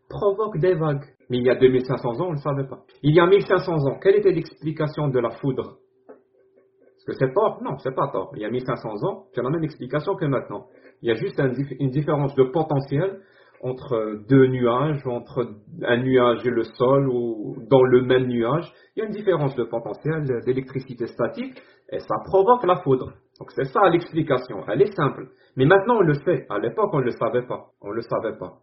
provoque 0.09 0.57
des 0.57 0.73
vagues. 0.73 1.05
Mais 1.29 1.37
il 1.37 1.45
y 1.45 1.49
a 1.49 1.55
2500 1.55 2.19
ans, 2.19 2.25
on 2.25 2.31
ne 2.31 2.35
le 2.35 2.37
savait 2.37 2.67
pas. 2.67 2.83
Il 3.03 3.15
y 3.15 3.19
a 3.19 3.25
1500 3.25 3.87
ans, 3.87 3.99
quelle 4.01 4.15
était 4.15 4.31
l'explication 4.31 5.07
de 5.07 5.19
la 5.19 5.29
foudre? 5.29 5.77
Est-ce 6.09 7.05
que 7.05 7.13
c'est 7.13 7.33
tort 7.33 7.61
Non, 7.63 7.77
c'est 7.79 7.95
pas 7.95 8.09
tort. 8.09 8.31
Il 8.35 8.41
y 8.41 8.45
a 8.45 8.49
1500 8.49 8.89
ans, 9.03 9.25
as 9.35 9.41
la 9.41 9.49
même 9.49 9.63
explication 9.63 10.15
que 10.15 10.25
maintenant. 10.25 10.67
Il 11.01 11.09
y 11.09 11.11
a 11.11 11.15
juste 11.15 11.41
une 11.79 11.89
différence 11.89 12.35
de 12.35 12.43
potentiel 12.43 13.21
entre 13.63 14.23
deux 14.27 14.47
nuages, 14.47 15.05
entre 15.05 15.47
un 15.83 15.97
nuage 15.97 16.45
et 16.45 16.49
le 16.49 16.63
sol, 16.63 17.07
ou 17.09 17.55
dans 17.69 17.83
le 17.83 18.01
même 18.01 18.27
nuage. 18.27 18.71
Il 18.95 18.99
y 18.99 19.01
a 19.03 19.05
une 19.05 19.13
différence 19.13 19.55
de 19.55 19.63
potentiel 19.63 20.23
d'électricité 20.45 21.07
statique, 21.07 21.61
et 21.91 21.99
ça 21.99 22.15
provoque 22.25 22.65
la 22.65 22.77
foudre. 22.77 23.13
Donc 23.39 23.51
c'est 23.51 23.65
ça 23.65 23.89
l'explication. 23.89 24.63
Elle 24.67 24.81
est 24.81 24.95
simple. 24.95 25.27
Mais 25.55 25.65
maintenant 25.65 25.97
on 25.97 26.01
le 26.01 26.13
sait. 26.13 26.45
À 26.49 26.59
l'époque 26.59 26.89
on 26.93 26.99
ne 26.99 27.05
le 27.05 27.11
savait 27.11 27.45
pas. 27.45 27.67
On 27.81 27.91
le 27.91 28.01
savait 28.01 28.37
pas. 28.37 28.53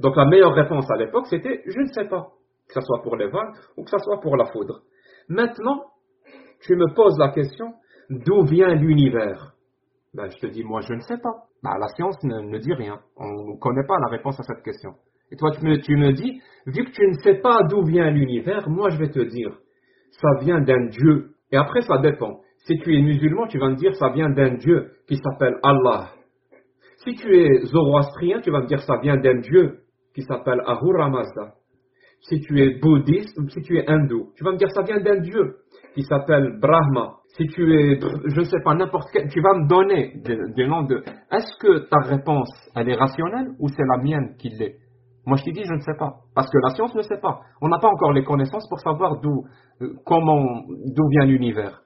Donc 0.00 0.16
la 0.16 0.24
meilleure 0.26 0.54
réponse 0.54 0.90
à 0.90 0.96
l'époque, 0.96 1.26
c'était 1.28 1.62
je 1.66 1.80
ne 1.80 1.86
sais 1.92 2.08
pas, 2.08 2.28
que 2.68 2.74
ce 2.74 2.80
soit 2.80 3.02
pour 3.02 3.16
les 3.16 3.28
vagues 3.28 3.54
ou 3.76 3.84
que 3.84 3.90
ce 3.90 3.98
soit 3.98 4.20
pour 4.20 4.36
la 4.36 4.46
foudre. 4.46 4.80
Maintenant, 5.28 5.84
tu 6.60 6.76
me 6.76 6.94
poses 6.94 7.18
la 7.18 7.30
question, 7.30 7.74
d'où 8.10 8.42
vient 8.44 8.74
l'univers? 8.74 9.54
Ben, 10.14 10.28
Je 10.30 10.38
te 10.38 10.46
dis, 10.46 10.64
moi 10.64 10.80
je 10.80 10.94
ne 10.94 11.00
sais 11.00 11.18
pas. 11.18 11.46
Ben, 11.62 11.78
la 11.78 11.88
science 11.88 12.16
ne, 12.24 12.58
dit 12.58 12.72
rien. 12.72 12.98
On 13.16 13.52
ne 13.52 13.58
connaît 13.58 13.86
pas 13.86 13.96
la 14.00 14.08
réponse 14.08 14.38
à 14.40 14.42
cette 14.42 14.62
question. 14.64 14.94
Et 15.30 15.36
toi, 15.36 15.50
tu 15.52 15.64
me, 15.64 15.80
tu 15.80 15.96
me 15.96 16.12
dis, 16.12 16.40
vu 16.66 16.84
que 16.84 16.90
tu 16.90 17.06
ne 17.06 17.14
sais 17.22 17.36
pas 17.40 17.62
d'où 17.70 17.84
vient 17.84 18.10
l'univers, 18.10 18.68
moi 18.68 18.90
je 18.90 18.98
vais 18.98 19.10
te 19.10 19.20
dire, 19.20 19.56
ça 20.10 20.28
vient 20.40 20.60
d'un 20.60 20.86
Dieu. 20.86 21.30
Et 21.52 21.56
après, 21.56 21.82
ça 21.82 21.98
dépend. 21.98 22.40
Si 22.64 22.78
tu 22.78 22.96
es 22.96 23.00
musulman, 23.00 23.46
tu 23.46 23.58
vas 23.58 23.70
me 23.70 23.76
dire, 23.76 23.94
ça 23.94 24.10
vient 24.10 24.30
d'un 24.30 24.54
Dieu 24.54 24.92
qui 25.06 25.16
s'appelle 25.16 25.56
Allah. 25.62 26.10
Si 27.04 27.14
tu 27.14 27.34
es 27.34 27.64
zoroastrien, 27.66 28.40
tu 28.40 28.50
vas 28.50 28.60
me 28.60 28.66
dire, 28.66 28.80
ça 28.82 28.98
vient 29.02 29.16
d'un 29.16 29.38
Dieu 29.38 29.80
qui 30.14 30.22
s'appelle 30.22 30.60
Ahura 30.66 31.08
Mazda. 31.08 31.54
Si 32.20 32.40
tu 32.40 32.60
es 32.60 32.78
bouddhiste 32.78 33.36
ou 33.38 33.48
si 33.48 33.60
tu 33.62 33.78
es 33.78 33.88
hindou, 33.88 34.30
tu 34.36 34.44
vas 34.44 34.52
me 34.52 34.56
dire 34.56 34.70
ça 34.70 34.82
vient 34.82 35.00
d'un 35.00 35.18
dieu 35.18 35.56
qui 35.94 36.02
s'appelle 36.02 36.58
Brahma. 36.60 37.16
Si 37.36 37.46
tu 37.46 37.62
es, 37.74 37.98
je 38.00 38.40
ne 38.40 38.44
sais 38.44 38.60
pas, 38.64 38.74
n'importe 38.74 39.08
quel, 39.12 39.28
tu 39.28 39.40
vas 39.40 39.54
me 39.54 39.68
donner 39.68 40.12
des, 40.24 40.66
noms 40.66 40.82
de. 40.82 41.02
Est-ce 41.30 41.58
que 41.60 41.88
ta 41.88 41.98
réponse, 42.08 42.50
elle 42.74 42.88
est 42.88 42.96
rationnelle 42.96 43.48
ou 43.58 43.68
c'est 43.68 43.84
la 43.84 44.02
mienne 44.02 44.36
qui 44.38 44.50
l'est? 44.50 44.76
Moi, 45.24 45.36
je 45.36 45.44
te 45.44 45.50
dis, 45.50 45.62
je 45.64 45.74
ne 45.74 45.80
sais 45.80 45.96
pas. 45.98 46.14
Parce 46.34 46.50
que 46.50 46.58
la 46.58 46.74
science 46.74 46.94
ne 46.94 47.02
sait 47.02 47.20
pas. 47.20 47.40
On 47.60 47.68
n'a 47.68 47.78
pas 47.78 47.88
encore 47.88 48.12
les 48.12 48.24
connaissances 48.24 48.68
pour 48.68 48.80
savoir 48.80 49.20
d'où, 49.20 49.44
euh, 49.80 49.94
comment, 50.04 50.62
d'où 50.66 51.08
vient 51.10 51.26
l'univers. 51.26 51.80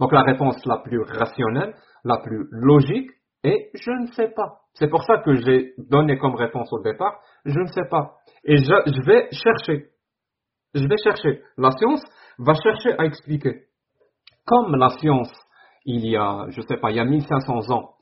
Donc, 0.00 0.12
la 0.12 0.22
réponse 0.22 0.64
la 0.66 0.78
plus 0.78 1.00
rationnelle, 1.02 1.74
la 2.04 2.18
plus 2.18 2.46
logique, 2.50 3.10
est 3.44 3.70
je 3.74 3.90
ne 3.90 4.06
sais 4.12 4.30
pas. 4.34 4.60
C'est 4.74 4.88
pour 4.88 5.02
ça 5.04 5.18
que 5.18 5.34
j'ai 5.34 5.72
donné 5.78 6.18
comme 6.18 6.34
réponse 6.34 6.72
au 6.72 6.82
départ, 6.82 7.20
je 7.44 7.58
ne 7.58 7.66
sais 7.66 7.88
pas. 7.90 8.16
Et 8.44 8.56
je, 8.56 9.06
vais 9.06 9.28
chercher. 9.32 9.86
Je 10.74 10.86
vais 10.86 10.96
chercher. 11.02 11.42
La 11.56 11.70
science 11.72 12.02
va 12.40 12.54
chercher 12.54 12.98
à 12.98 13.04
expliquer. 13.04 13.66
Comme 14.46 14.74
la 14.76 14.88
science, 14.90 15.32
il 15.84 16.06
y 16.06 16.16
a, 16.16 16.46
je 16.48 16.60
ne 16.60 16.66
sais 16.66 16.76
pas, 16.76 16.90
il 16.90 16.96
y 16.96 17.00
a 17.00 17.04
1500 17.04 17.70
ans, 17.70 17.94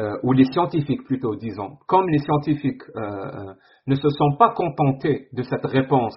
euh, 0.00 0.16
ou 0.22 0.32
les 0.32 0.44
scientifiques 0.44 1.04
plutôt, 1.04 1.36
disons, 1.36 1.76
comme 1.86 2.08
les 2.08 2.18
scientifiques 2.18 2.82
euh, 2.96 3.00
euh, 3.00 3.54
ne 3.86 3.94
se 3.94 4.08
sont 4.08 4.36
pas 4.38 4.50
contentés 4.50 5.28
de 5.32 5.42
cette 5.42 5.64
réponse 5.66 6.14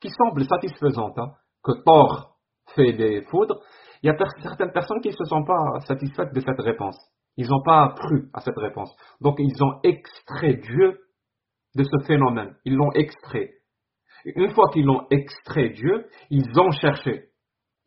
qui 0.00 0.10
semble 0.10 0.44
satisfaisante, 0.44 1.18
hein, 1.18 1.32
que 1.62 1.72
Thor 1.84 2.36
fait 2.74 2.92
des 2.92 3.22
foudres, 3.22 3.60
il 4.02 4.08
y 4.08 4.10
a 4.10 4.16
certaines 4.42 4.72
personnes 4.72 5.00
qui 5.00 5.08
ne 5.08 5.14
se 5.14 5.24
sont 5.24 5.44
pas 5.44 5.80
satisfaites 5.86 6.34
de 6.34 6.40
cette 6.40 6.60
réponse. 6.60 6.96
Ils 7.36 7.48
n'ont 7.48 7.62
pas 7.62 7.94
cru 7.96 8.28
à 8.34 8.40
cette 8.40 8.58
réponse. 8.58 8.94
Donc 9.20 9.36
ils 9.38 9.62
ont 9.64 9.80
extrait 9.82 10.54
Dieu 10.54 10.98
de 11.74 11.82
ce 11.82 12.06
phénomène. 12.06 12.54
Ils 12.64 12.74
l'ont 12.74 12.92
extrait. 12.92 13.50
Une 14.24 14.54
fois 14.54 14.70
qu'ils 14.72 14.86
l'ont 14.86 15.06
extrait 15.10 15.70
Dieu, 15.70 16.06
ils 16.30 16.58
ont 16.58 16.70
cherché. 16.70 17.28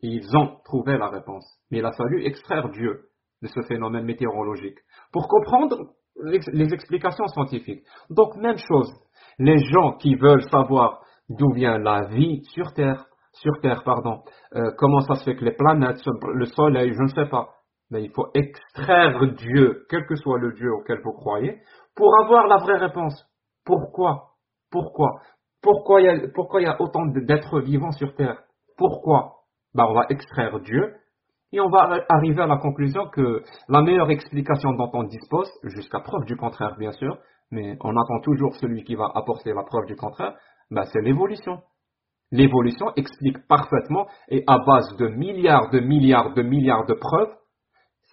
ils 0.00 0.36
ont 0.36 0.58
trouvé 0.64 0.96
la 0.96 1.08
réponse. 1.08 1.44
Mais 1.70 1.78
il 1.78 1.84
a 1.84 1.92
fallu 1.92 2.24
extraire 2.24 2.68
Dieu 2.68 3.08
de 3.42 3.48
ce 3.48 3.60
phénomène 3.68 4.04
météorologique 4.04 4.78
pour 5.12 5.26
comprendre 5.28 5.76
les 6.24 6.72
explications 6.72 7.26
scientifiques. 7.28 7.84
Donc 8.10 8.36
même 8.36 8.58
chose. 8.58 8.92
Les 9.38 9.58
gens 9.58 9.92
qui 9.94 10.14
veulent 10.16 10.48
savoir 10.50 11.00
d'où 11.28 11.52
vient 11.52 11.78
la 11.78 12.06
vie 12.06 12.42
sur 12.54 12.72
Terre, 12.74 13.06
sur 13.32 13.52
Terre, 13.60 13.82
pardon, 13.84 14.22
euh, 14.54 14.70
comment 14.78 15.00
ça 15.00 15.14
se 15.14 15.24
fait 15.24 15.36
que 15.36 15.44
les 15.44 15.52
planètes, 15.54 16.00
le 16.34 16.46
Soleil, 16.46 16.92
je 16.92 17.02
ne 17.02 17.08
sais 17.08 17.30
pas, 17.30 17.48
mais 17.90 18.02
il 18.02 18.10
faut 18.10 18.28
extraire 18.34 19.20
Dieu, 19.36 19.86
quel 19.88 20.06
que 20.06 20.16
soit 20.16 20.38
le 20.38 20.52
Dieu 20.52 20.72
auquel 20.72 21.00
vous 21.04 21.12
croyez, 21.12 21.58
pour 21.94 22.12
avoir 22.24 22.46
la 22.46 22.56
vraie 22.58 22.78
réponse. 22.78 23.24
Pourquoi? 23.64 24.30
Pourquoi? 24.70 25.20
Pourquoi 25.62 26.00
il, 26.00 26.04
y 26.04 26.08
a, 26.08 26.28
pourquoi 26.34 26.60
il 26.60 26.64
y 26.64 26.68
a 26.68 26.80
autant 26.80 27.06
d'êtres 27.06 27.60
vivants 27.60 27.92
sur 27.92 28.14
Terre? 28.14 28.42
Pourquoi? 28.76 29.34
Ben, 29.74 29.84
On 29.88 29.94
va 29.94 30.06
extraire 30.08 30.60
Dieu 30.60 30.94
et 31.52 31.60
on 31.60 31.70
va 31.70 32.04
arriver 32.08 32.42
à 32.42 32.46
la 32.46 32.58
conclusion 32.58 33.08
que 33.08 33.42
la 33.68 33.82
meilleure 33.82 34.10
explication 34.10 34.72
dont 34.72 34.90
on 34.92 35.04
dispose, 35.04 35.50
jusqu'à 35.64 36.00
preuve 36.00 36.24
du 36.24 36.36
contraire 36.36 36.76
bien 36.78 36.92
sûr, 36.92 37.18
mais 37.50 37.76
on 37.82 37.96
attend 37.96 38.20
toujours 38.22 38.54
celui 38.56 38.84
qui 38.84 38.94
va 38.94 39.10
apporter 39.14 39.52
la 39.54 39.64
preuve 39.64 39.86
du 39.86 39.96
contraire, 39.96 40.34
ben, 40.70 40.84
c'est 40.84 41.00
l'évolution. 41.00 41.62
L'évolution 42.30 42.92
explique 42.96 43.46
parfaitement 43.48 44.06
et 44.28 44.44
à 44.46 44.58
base 44.58 44.94
de 44.98 45.08
milliards 45.08 45.70
de 45.70 45.80
milliards 45.80 46.34
de 46.34 46.42
milliards 46.42 46.84
de 46.84 46.94
preuves 46.94 47.34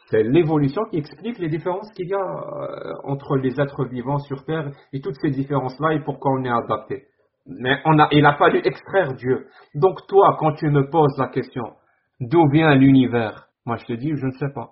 c'est 0.09 0.21
l'évolution 0.23 0.83
qui 0.85 0.97
explique 0.97 1.39
les 1.39 1.49
différences 1.49 1.91
qu'il 1.93 2.07
y 2.07 2.13
a 2.13 2.19
euh, 2.19 2.93
entre 3.03 3.37
les 3.37 3.59
êtres 3.59 3.85
vivants 3.85 4.19
sur 4.19 4.43
Terre 4.45 4.71
et 4.93 5.01
toutes 5.01 5.15
ces 5.21 5.31
différences-là 5.31 5.93
et 5.93 6.03
pourquoi 6.03 6.31
on 6.33 6.43
est 6.43 6.49
adapté. 6.49 7.05
Mais 7.45 7.79
on 7.85 7.99
a, 7.99 8.07
il 8.11 8.25
a 8.25 8.35
fallu 8.35 8.61
extraire 8.63 9.13
Dieu. 9.13 9.47
Donc 9.75 10.05
toi, 10.07 10.35
quand 10.39 10.53
tu 10.53 10.67
me 10.69 10.89
poses 10.89 11.17
la 11.17 11.27
question, 11.27 11.73
d'où 12.19 12.47
vient 12.49 12.73
l'univers? 12.75 13.47
Moi 13.65 13.77
je 13.77 13.85
te 13.85 13.93
dis, 13.93 14.11
je 14.15 14.25
ne 14.25 14.31
sais 14.31 14.51
pas. 14.53 14.71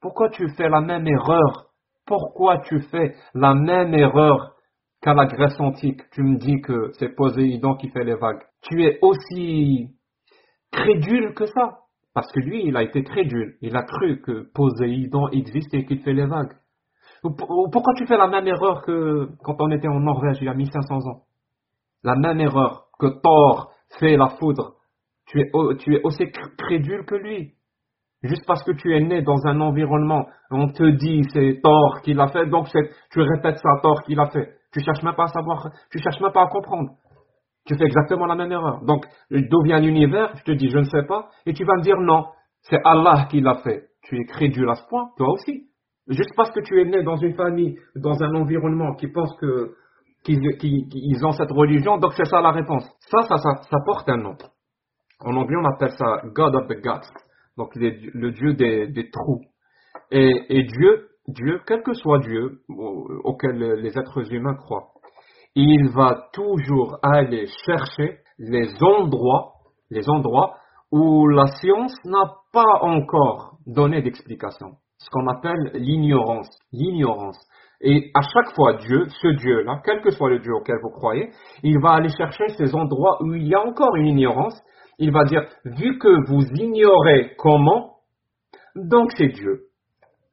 Pourquoi 0.00 0.28
tu 0.30 0.48
fais 0.56 0.68
la 0.68 0.80
même 0.80 1.06
erreur? 1.06 1.66
Pourquoi 2.06 2.58
tu 2.58 2.80
fais 2.82 3.14
la 3.34 3.54
même 3.54 3.94
erreur 3.94 4.54
qu'à 5.02 5.12
la 5.14 5.26
Grèce 5.26 5.58
antique? 5.58 6.02
Tu 6.12 6.22
me 6.22 6.36
dis 6.38 6.60
que 6.60 6.92
c'est 6.98 7.14
Poséidon 7.14 7.74
qui 7.74 7.88
fait 7.90 8.04
les 8.04 8.14
vagues. 8.14 8.42
Tu 8.62 8.84
es 8.84 8.98
aussi 9.02 9.88
crédule 10.70 11.34
que 11.34 11.46
ça. 11.46 11.78
Parce 12.14 12.30
que 12.32 12.40
lui, 12.40 12.64
il 12.66 12.76
a 12.76 12.82
été 12.82 13.02
crédule. 13.02 13.56
Il 13.60 13.76
a 13.76 13.82
cru 13.82 14.20
que 14.22 14.50
Poséidon 14.54 15.28
existe 15.28 15.74
et 15.74 15.84
qu'il 15.84 16.00
fait 16.00 16.12
les 16.12 16.26
vagues. 16.26 16.54
Pourquoi 17.22 17.94
tu 17.96 18.06
fais 18.06 18.16
la 18.16 18.28
même 18.28 18.46
erreur 18.46 18.82
que 18.82 19.28
quand 19.42 19.56
on 19.60 19.70
était 19.70 19.88
en 19.88 20.00
Norvège 20.00 20.38
il 20.40 20.44
y 20.44 20.48
a 20.48 20.54
1500 20.54 20.94
ans? 21.08 21.22
La 22.02 22.14
même 22.14 22.40
erreur 22.40 22.86
que 22.98 23.06
Thor 23.22 23.72
fait 23.98 24.16
la 24.16 24.28
foudre. 24.38 24.74
Tu 25.26 25.40
es, 25.40 25.50
aussi 26.04 26.24
crédule 26.56 27.04
que 27.04 27.14
lui. 27.14 27.52
Juste 28.22 28.46
parce 28.46 28.62
que 28.64 28.72
tu 28.72 28.96
es 28.96 29.00
né 29.00 29.22
dans 29.22 29.46
un 29.46 29.60
environnement, 29.60 30.26
on 30.50 30.68
te 30.68 30.90
dit 30.96 31.22
c'est 31.32 31.60
Thor 31.62 32.00
qui 32.02 32.14
l'a 32.14 32.28
fait, 32.28 32.46
donc 32.46 32.66
tu 33.10 33.20
répètes 33.20 33.58
ça, 33.58 33.70
Thor 33.82 34.02
qui 34.02 34.14
l'a 34.14 34.28
fait. 34.30 34.54
Tu 34.72 34.80
cherches 34.80 35.02
même 35.02 35.14
pas 35.14 35.24
à 35.24 35.28
savoir, 35.28 35.70
tu 35.90 35.98
cherches 35.98 36.20
même 36.20 36.32
pas 36.32 36.42
à 36.42 36.48
comprendre 36.48 36.90
tu 37.68 37.76
fais 37.76 37.84
exactement 37.84 38.26
la 38.26 38.34
même 38.34 38.50
erreur. 38.50 38.82
Donc, 38.84 39.04
d'où 39.30 39.62
vient 39.62 39.78
l'univers 39.78 40.32
Je 40.36 40.42
te 40.42 40.52
dis, 40.52 40.70
je 40.70 40.78
ne 40.78 40.84
sais 40.84 41.02
pas. 41.06 41.28
Et 41.44 41.52
tu 41.52 41.64
vas 41.64 41.74
me 41.76 41.82
dire, 41.82 41.98
non, 41.98 42.24
c'est 42.62 42.80
Allah 42.82 43.26
qui 43.30 43.40
l'a 43.40 43.56
fait. 43.56 43.88
Tu 44.02 44.18
es 44.18 44.24
crédule 44.24 44.70
à 44.70 44.74
ce 44.74 44.86
point, 44.88 45.10
toi 45.18 45.28
aussi. 45.32 45.68
Juste 46.08 46.34
parce 46.34 46.50
que 46.50 46.60
tu 46.60 46.80
es 46.80 46.86
né 46.86 47.02
dans 47.02 47.16
une 47.16 47.34
famille, 47.34 47.76
dans 47.94 48.22
un 48.22 48.34
environnement 48.34 48.94
qui 48.94 49.08
pense 49.08 49.36
que 49.38 49.74
qu'ils 50.28 51.26
ont 51.26 51.32
cette 51.32 51.50
religion, 51.50 51.98
donc 51.98 52.12
c'est 52.14 52.26
ça 52.26 52.40
la 52.40 52.52
réponse. 52.52 52.84
Ça, 53.10 53.22
ça, 53.22 53.36
ça, 53.38 53.78
porte 53.84 54.08
un 54.08 54.18
nom. 54.18 54.36
En 55.20 55.34
anglais, 55.36 55.56
on 55.60 55.64
appelle 55.64 55.92
ça 55.92 56.22
God 56.34 56.54
of 56.54 56.68
the 56.68 56.80
Gods, 56.82 57.08
donc 57.56 57.74
le 57.74 58.30
Dieu 58.30 58.54
des, 58.54 59.10
trous. 59.10 59.42
Et, 60.10 60.62
Dieu, 60.64 61.08
Dieu, 61.26 61.60
quel 61.66 61.82
que 61.82 61.92
soit 61.92 62.20
Dieu 62.20 62.60
auquel 63.24 63.56
les 63.56 63.98
êtres 63.98 64.32
humains 64.32 64.54
croient, 64.54 64.88
il 65.54 65.90
va 65.90 66.28
toujours 66.32 66.98
aller 67.02 67.46
chercher 67.66 68.18
les 68.38 68.68
endroits, 68.80 69.54
les 69.90 70.08
endroits 70.08 70.54
où 70.92 71.26
la 71.28 71.46
science 71.46 71.94
n'a 72.04 72.34
pas 72.52 72.80
encore 72.82 73.58
donné 73.66 74.02
d'explication. 74.02 74.76
Ce 74.98 75.10
qu'on 75.10 75.26
appelle 75.28 75.70
l'ignorance. 75.74 76.48
L'ignorance. 76.72 77.38
Et 77.80 78.10
à 78.14 78.20
chaque 78.22 78.54
fois, 78.54 78.74
Dieu, 78.74 79.06
ce 79.08 79.28
Dieu-là, 79.36 79.80
quel 79.84 80.00
que 80.00 80.10
soit 80.10 80.30
le 80.30 80.40
Dieu 80.40 80.52
auquel 80.52 80.76
vous 80.82 80.90
croyez, 80.90 81.30
il 81.62 81.78
va 81.80 81.92
aller 81.92 82.08
chercher 82.08 82.48
ces 82.56 82.74
endroits 82.74 83.18
où 83.22 83.34
il 83.34 83.46
y 83.46 83.54
a 83.54 83.60
encore 83.60 83.94
une 83.96 84.06
ignorance. 84.06 84.60
Il 84.98 85.12
va 85.12 85.24
dire, 85.24 85.42
vu 85.64 85.96
que 85.98 86.28
vous 86.28 86.42
ignorez 86.56 87.34
comment, 87.38 87.98
donc 88.74 89.12
c'est 89.16 89.28
Dieu. 89.28 89.68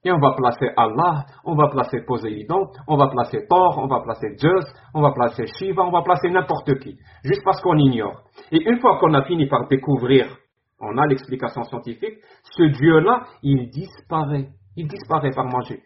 Et 0.03 0.11
on 0.11 0.19
va 0.19 0.33
placer 0.33 0.69
Allah, 0.77 1.25
on 1.45 1.55
va 1.55 1.67
placer 1.67 2.01
Poséidon, 2.05 2.67
on 2.87 2.95
va 2.95 3.07
placer 3.07 3.45
Thor, 3.47 3.79
on 3.79 3.87
va 3.87 4.01
placer 4.01 4.35
Zeus, 4.37 4.65
on 4.93 5.01
va 5.01 5.11
placer 5.11 5.45
Shiva, 5.57 5.83
on 5.83 5.91
va 5.91 6.03
placer 6.03 6.29
n'importe 6.29 6.79
qui, 6.79 6.97
juste 7.23 7.43
parce 7.43 7.59
qu'on 7.61 7.77
ignore. 7.77 8.21
Et 8.51 8.61
une 8.69 8.79
fois 8.79 8.97
qu'on 8.99 9.13
a 9.15 9.23
fini 9.23 9.47
par 9.47 9.67
découvrir, 9.67 10.27
on 10.79 10.97
a 10.97 11.07
l'explication 11.07 11.63
scientifique, 11.63 12.15
ce 12.43 12.63
Dieu-là, 12.63 13.23
il 13.41 13.69
disparaît. 13.69 14.49
Il 14.75 14.87
disparaît 14.87 15.31
par 15.31 15.45
magie. 15.45 15.79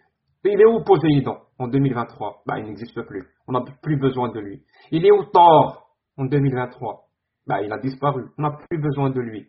Il 0.45 0.61
est 0.61 0.65
où 0.65 0.83
Poséidon 0.83 1.37
en 1.57 1.67
2023 1.67 2.43
bah, 2.45 2.59
Il 2.59 2.65
n'existe 2.65 3.01
plus. 3.03 3.27
On 3.47 3.53
n'a 3.53 3.61
plus 3.81 3.97
besoin 3.97 4.29
de 4.29 4.39
lui. 4.39 4.61
Il 4.91 5.05
est 5.05 5.11
où 5.11 5.23
Thor 5.25 5.89
en 6.17 6.25
2023 6.25 7.05
bah, 7.47 7.61
Il 7.61 7.71
a 7.71 7.77
disparu. 7.77 8.25
On 8.37 8.43
n'a 8.43 8.51
plus 8.69 8.79
besoin 8.79 9.09
de 9.09 9.19
lui. 9.19 9.47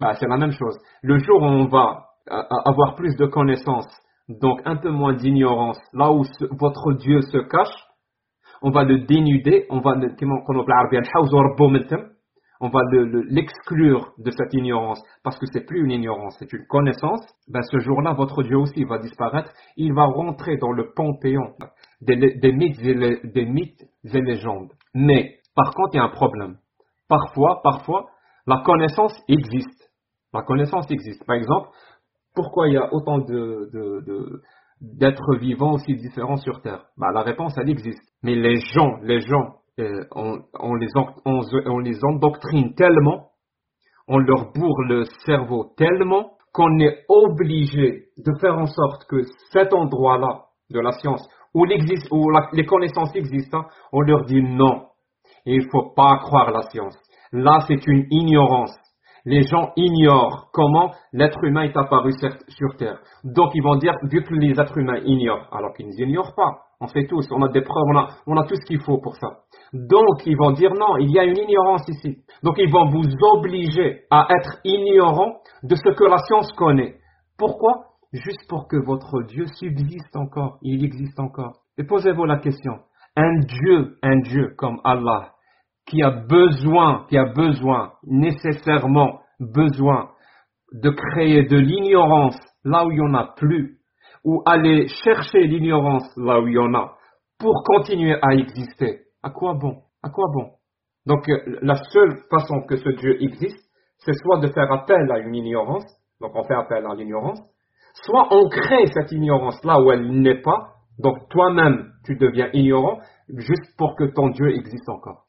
Bah, 0.00 0.14
c'est 0.18 0.26
la 0.26 0.36
même 0.36 0.52
chose. 0.52 0.76
Le 1.02 1.18
jour 1.18 1.40
où 1.40 1.44
on 1.44 1.66
va 1.66 2.08
euh, 2.30 2.42
avoir 2.64 2.96
plus 2.96 3.14
de 3.16 3.26
connaissances, 3.26 3.88
donc 4.28 4.60
un 4.64 4.76
peu 4.76 4.90
moins 4.90 5.14
d'ignorance, 5.14 5.78
là 5.92 6.10
où 6.10 6.24
votre 6.58 6.94
Dieu 6.94 7.20
se 7.20 7.38
cache, 7.38 7.86
on 8.62 8.70
va 8.70 8.84
le 8.84 9.00
dénuder, 9.00 9.66
on 9.68 9.80
va 9.80 9.94
le, 9.94 10.08
on 12.60 12.68
va 12.68 12.80
l'exclure 13.28 14.12
de 14.18 14.30
cette 14.30 14.54
ignorance 14.54 15.02
parce 15.22 15.38
que 15.38 15.46
c'est 15.52 15.66
plus 15.66 15.84
une 15.84 15.90
ignorance, 15.90 16.36
c'est 16.38 16.52
une 16.52 16.66
connaissance. 16.66 17.20
Ben 17.48 17.62
ce 17.62 17.78
jour-là, 17.78 18.12
votre 18.14 18.42
Dieu 18.42 18.56
aussi 18.56 18.84
va 18.84 18.98
disparaître. 18.98 19.50
Il 19.76 19.92
va 19.92 20.04
rentrer 20.04 20.56
dans 20.56 20.72
le 20.72 20.92
panthéon 20.94 21.54
des, 22.00 22.52
mythes, 22.52 22.80
et 22.80 24.08
des 24.08 24.20
légendes. 24.20 24.72
Mais 24.94 25.38
par 25.54 25.74
contre, 25.74 25.90
il 25.94 25.96
y 25.96 26.00
a 26.00 26.04
un 26.04 26.10
problème. 26.10 26.56
Parfois, 27.08 27.60
parfois, 27.62 28.06
la 28.46 28.62
connaissance 28.64 29.14
existe. 29.28 29.90
La 30.32 30.42
connaissance 30.42 30.90
existe. 30.90 31.24
Par 31.26 31.36
exemple, 31.36 31.68
pourquoi 32.34 32.68
il 32.68 32.74
y 32.74 32.76
a 32.76 32.92
autant 32.92 33.18
d'êtres 34.80 35.36
vivants 35.36 35.72
aussi 35.72 35.94
différents 35.94 36.36
sur 36.36 36.60
Terre? 36.62 36.86
Bah, 36.96 37.12
La 37.12 37.22
réponse, 37.22 37.54
elle 37.56 37.70
existe. 37.70 38.02
Mais 38.22 38.34
les 38.34 38.56
gens, 38.56 38.98
les 39.02 39.20
gens, 39.20 39.56
euh, 39.80 40.04
on, 40.14 40.74
les 40.74 40.88
on, 41.24 41.78
les 41.78 42.04
endoctrine 42.04 42.74
tellement, 42.74 43.30
on 44.06 44.18
leur 44.18 44.52
bourre 44.52 44.82
le 44.88 45.04
cerveau 45.24 45.72
tellement 45.76 46.32
qu'on 46.52 46.78
est 46.78 47.04
obligé 47.08 48.04
de 48.16 48.38
faire 48.40 48.56
en 48.56 48.66
sorte 48.66 49.04
que 49.08 49.22
cet 49.50 49.72
endroit-là 49.72 50.44
de 50.70 50.80
la 50.80 50.92
science, 50.92 51.26
où, 51.54 51.64
où 51.64 52.30
les 52.52 52.66
connaissances 52.66 53.14
existent, 53.16 53.64
on 53.92 54.00
leur 54.02 54.24
dit 54.24 54.42
non. 54.42 54.86
il 55.44 55.64
ne 55.64 55.70
faut 55.70 55.92
pas 55.96 56.18
croire 56.18 56.50
la 56.50 56.62
science. 56.62 56.96
Là, 57.32 57.58
c'est 57.66 57.86
une 57.86 58.06
ignorance 58.10 58.78
les 59.24 59.42
gens 59.42 59.72
ignorent 59.76 60.50
comment 60.52 60.92
l'être 61.12 61.42
humain 61.44 61.62
est 61.62 61.76
apparu 61.76 62.12
sur 62.48 62.76
Terre. 62.76 62.98
Donc 63.24 63.52
ils 63.54 63.62
vont 63.62 63.76
dire, 63.76 63.94
vu 64.02 64.22
que 64.22 64.34
les 64.34 64.60
êtres 64.60 64.76
humains 64.76 65.00
ignorent, 65.04 65.48
alors 65.52 65.72
qu'ils 65.72 65.88
n'ignorent 65.88 66.34
pas, 66.34 66.62
on 66.84 66.88
fait 66.88 67.06
tous, 67.06 67.26
on 67.30 67.42
a 67.42 67.48
des 67.48 67.62
preuves, 67.62 67.84
on 67.88 67.96
a, 67.96 68.08
on 68.26 68.36
a 68.36 68.44
tout 68.44 68.54
ce 68.54 68.66
qu'il 68.66 68.80
faut 68.80 68.98
pour 68.98 69.16
ça. 69.16 69.28
Donc 69.72 70.26
ils 70.26 70.36
vont 70.36 70.52
dire 70.52 70.72
non, 70.74 70.96
il 70.98 71.10
y 71.10 71.18
a 71.18 71.24
une 71.24 71.36
ignorance 71.36 71.88
ici. 71.88 72.18
Donc 72.42 72.56
ils 72.58 72.70
vont 72.70 72.90
vous 72.90 73.04
obliger 73.36 74.02
à 74.10 74.28
être 74.30 74.60
ignorant 74.64 75.38
de 75.62 75.74
ce 75.74 75.90
que 75.94 76.04
la 76.04 76.18
science 76.18 76.52
connaît. 76.52 76.96
Pourquoi? 77.38 77.86
Juste 78.12 78.48
pour 78.48 78.68
que 78.68 78.76
votre 78.76 79.22
Dieu 79.22 79.46
subsiste 79.58 80.14
encore, 80.14 80.58
il 80.62 80.84
existe 80.84 81.18
encore. 81.18 81.62
Et 81.78 81.84
posez-vous 81.84 82.26
la 82.26 82.38
question, 82.38 82.74
un 83.16 83.40
Dieu, 83.40 83.96
un 84.02 84.20
Dieu 84.20 84.54
comme 84.56 84.80
Allah, 84.84 85.32
qui 85.86 86.02
a 86.02 86.10
besoin, 86.10 87.06
qui 87.08 87.18
a 87.18 87.24
besoin, 87.24 87.92
nécessairement 88.04 89.20
besoin 89.40 90.10
de 90.72 90.90
créer 90.90 91.44
de 91.44 91.56
l'ignorance 91.56 92.38
là 92.64 92.86
où 92.86 92.90
il 92.90 92.98
n'y 92.98 93.08
en 93.08 93.14
a 93.14 93.34
plus, 93.36 93.78
ou 94.24 94.42
aller 94.46 94.88
chercher 94.88 95.46
l'ignorance 95.46 96.10
là 96.16 96.40
où 96.40 96.48
il 96.48 96.54
y 96.54 96.58
en 96.58 96.72
a, 96.74 96.96
pour 97.38 97.62
continuer 97.64 98.16
à 98.20 98.34
exister. 98.34 99.00
À 99.22 99.30
quoi 99.30 99.54
bon? 99.54 99.82
À 100.02 100.08
quoi 100.08 100.26
bon? 100.32 100.50
Donc 101.06 101.28
euh, 101.28 101.58
la 101.62 101.76
seule 101.76 102.16
façon 102.30 102.62
que 102.62 102.76
ce 102.76 102.88
Dieu 102.90 103.22
existe, 103.22 103.70
c'est 103.98 104.14
soit 104.14 104.38
de 104.38 104.48
faire 104.48 104.70
appel 104.72 105.10
à 105.12 105.18
une 105.18 105.34
ignorance, 105.34 105.84
donc 106.20 106.32
on 106.34 106.44
fait 106.44 106.54
appel 106.54 106.84
à 106.86 106.94
l'ignorance, 106.94 107.40
soit 108.04 108.28
on 108.30 108.48
crée 108.48 108.86
cette 108.86 109.12
ignorance 109.12 109.62
là 109.64 109.80
où 109.80 109.92
elle 109.92 110.20
n'est 110.20 110.40
pas, 110.40 110.74
donc 110.98 111.28
toi-même 111.28 111.92
tu 112.04 112.16
deviens 112.16 112.48
ignorant, 112.52 113.00
juste 113.28 113.76
pour 113.76 113.96
que 113.96 114.04
ton 114.04 114.28
Dieu 114.28 114.50
existe 114.56 114.88
encore. 114.88 115.23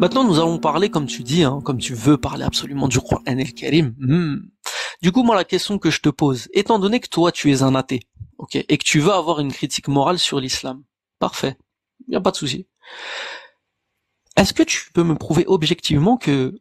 Maintenant, 0.00 0.24
nous 0.24 0.40
allons 0.40 0.58
parler, 0.58 0.90
comme 0.90 1.06
tu 1.06 1.22
dis, 1.22 1.44
hein, 1.44 1.60
comme 1.64 1.78
tu 1.78 1.94
veux 1.94 2.18
parler 2.18 2.44
absolument 2.44 2.88
du 2.88 2.98
Coran 3.00 3.22
el-Karim. 3.26 3.94
Hmm. 3.98 4.48
Du 5.02 5.12
coup, 5.12 5.22
moi, 5.22 5.36
la 5.36 5.44
question 5.44 5.78
que 5.78 5.90
je 5.90 6.00
te 6.00 6.08
pose, 6.08 6.48
étant 6.52 6.80
donné 6.80 6.98
que 6.98 7.08
toi, 7.08 7.30
tu 7.30 7.52
es 7.52 7.62
un 7.62 7.74
athée, 7.76 8.00
ok, 8.38 8.56
et 8.56 8.78
que 8.78 8.84
tu 8.84 8.98
veux 8.98 9.12
avoir 9.12 9.38
une 9.38 9.52
critique 9.52 9.86
morale 9.86 10.18
sur 10.18 10.40
l'islam, 10.40 10.82
parfait, 11.20 11.56
y 12.08 12.16
a 12.16 12.20
pas 12.20 12.32
de 12.32 12.36
souci. 12.36 12.66
Est-ce 14.36 14.52
que 14.52 14.64
tu 14.64 14.90
peux 14.92 15.04
me 15.04 15.14
prouver 15.14 15.44
objectivement 15.46 16.16
que 16.16 16.60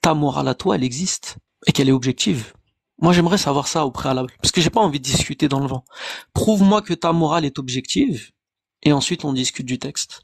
ta 0.00 0.14
morale 0.14 0.46
à 0.46 0.54
toi, 0.54 0.76
elle 0.76 0.84
existe 0.84 1.38
et 1.66 1.72
qu'elle 1.72 1.88
est 1.88 1.92
objective? 1.92 2.52
Moi, 3.02 3.12
j'aimerais 3.12 3.38
savoir 3.38 3.66
ça 3.66 3.84
au 3.84 3.90
préalable, 3.90 4.32
parce 4.40 4.52
que 4.52 4.60
j'ai 4.60 4.70
pas 4.70 4.80
envie 4.80 5.00
de 5.00 5.04
discuter 5.04 5.48
dans 5.48 5.60
le 5.60 5.66
vent. 5.66 5.84
Prouve-moi 6.34 6.82
que 6.82 6.94
ta 6.94 7.12
morale 7.12 7.44
est 7.44 7.58
objective, 7.58 8.30
et 8.84 8.92
ensuite 8.92 9.24
on 9.24 9.32
discute 9.32 9.66
du 9.66 9.80
texte. 9.80 10.23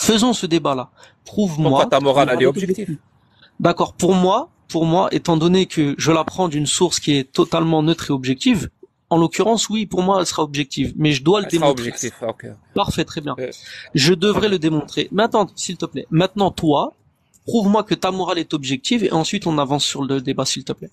Faisons 0.00 0.32
ce 0.32 0.46
débat-là. 0.46 0.88
Prouve-moi. 1.26 1.84
ta 1.84 2.00
morale, 2.00 2.30
elle 2.32 2.42
est 2.42 2.46
objective. 2.46 2.96
D'accord. 3.60 3.92
Pour 3.92 4.14
moi, 4.14 4.48
pour 4.66 4.86
moi, 4.86 5.10
étant 5.12 5.36
donné 5.36 5.66
que 5.66 5.94
je 5.98 6.10
la 6.10 6.24
prends 6.24 6.48
d'une 6.48 6.64
source 6.64 7.00
qui 7.00 7.18
est 7.18 7.30
totalement 7.30 7.82
neutre 7.82 8.10
et 8.10 8.14
objective, 8.14 8.70
en 9.10 9.18
l'occurrence, 9.18 9.68
oui, 9.68 9.84
pour 9.84 10.02
moi, 10.02 10.20
elle 10.20 10.26
sera 10.26 10.42
objective, 10.42 10.94
mais 10.96 11.12
je 11.12 11.22
dois 11.22 11.42
le 11.42 11.48
démontrer. 11.48 11.92
Parfait, 12.74 13.04
très 13.04 13.20
bien. 13.20 13.36
Euh, 13.38 13.50
je 13.94 14.14
devrais 14.14 14.48
le 14.48 14.58
démontrer. 14.58 15.08
Maintenant, 15.12 15.46
s'il 15.54 15.76
te 15.76 15.84
plaît. 15.84 16.06
Maintenant, 16.10 16.50
toi, 16.50 16.94
prouve-moi 17.44 17.82
que 17.82 17.94
ta 17.94 18.10
morale 18.10 18.38
est 18.38 18.54
objective 18.54 19.04
et 19.04 19.12
ensuite 19.12 19.46
on 19.46 19.58
avance 19.58 19.84
sur 19.84 20.02
le 20.02 20.22
débat, 20.22 20.46
s'il 20.46 20.64
te 20.64 20.72
plaît. 20.72 20.90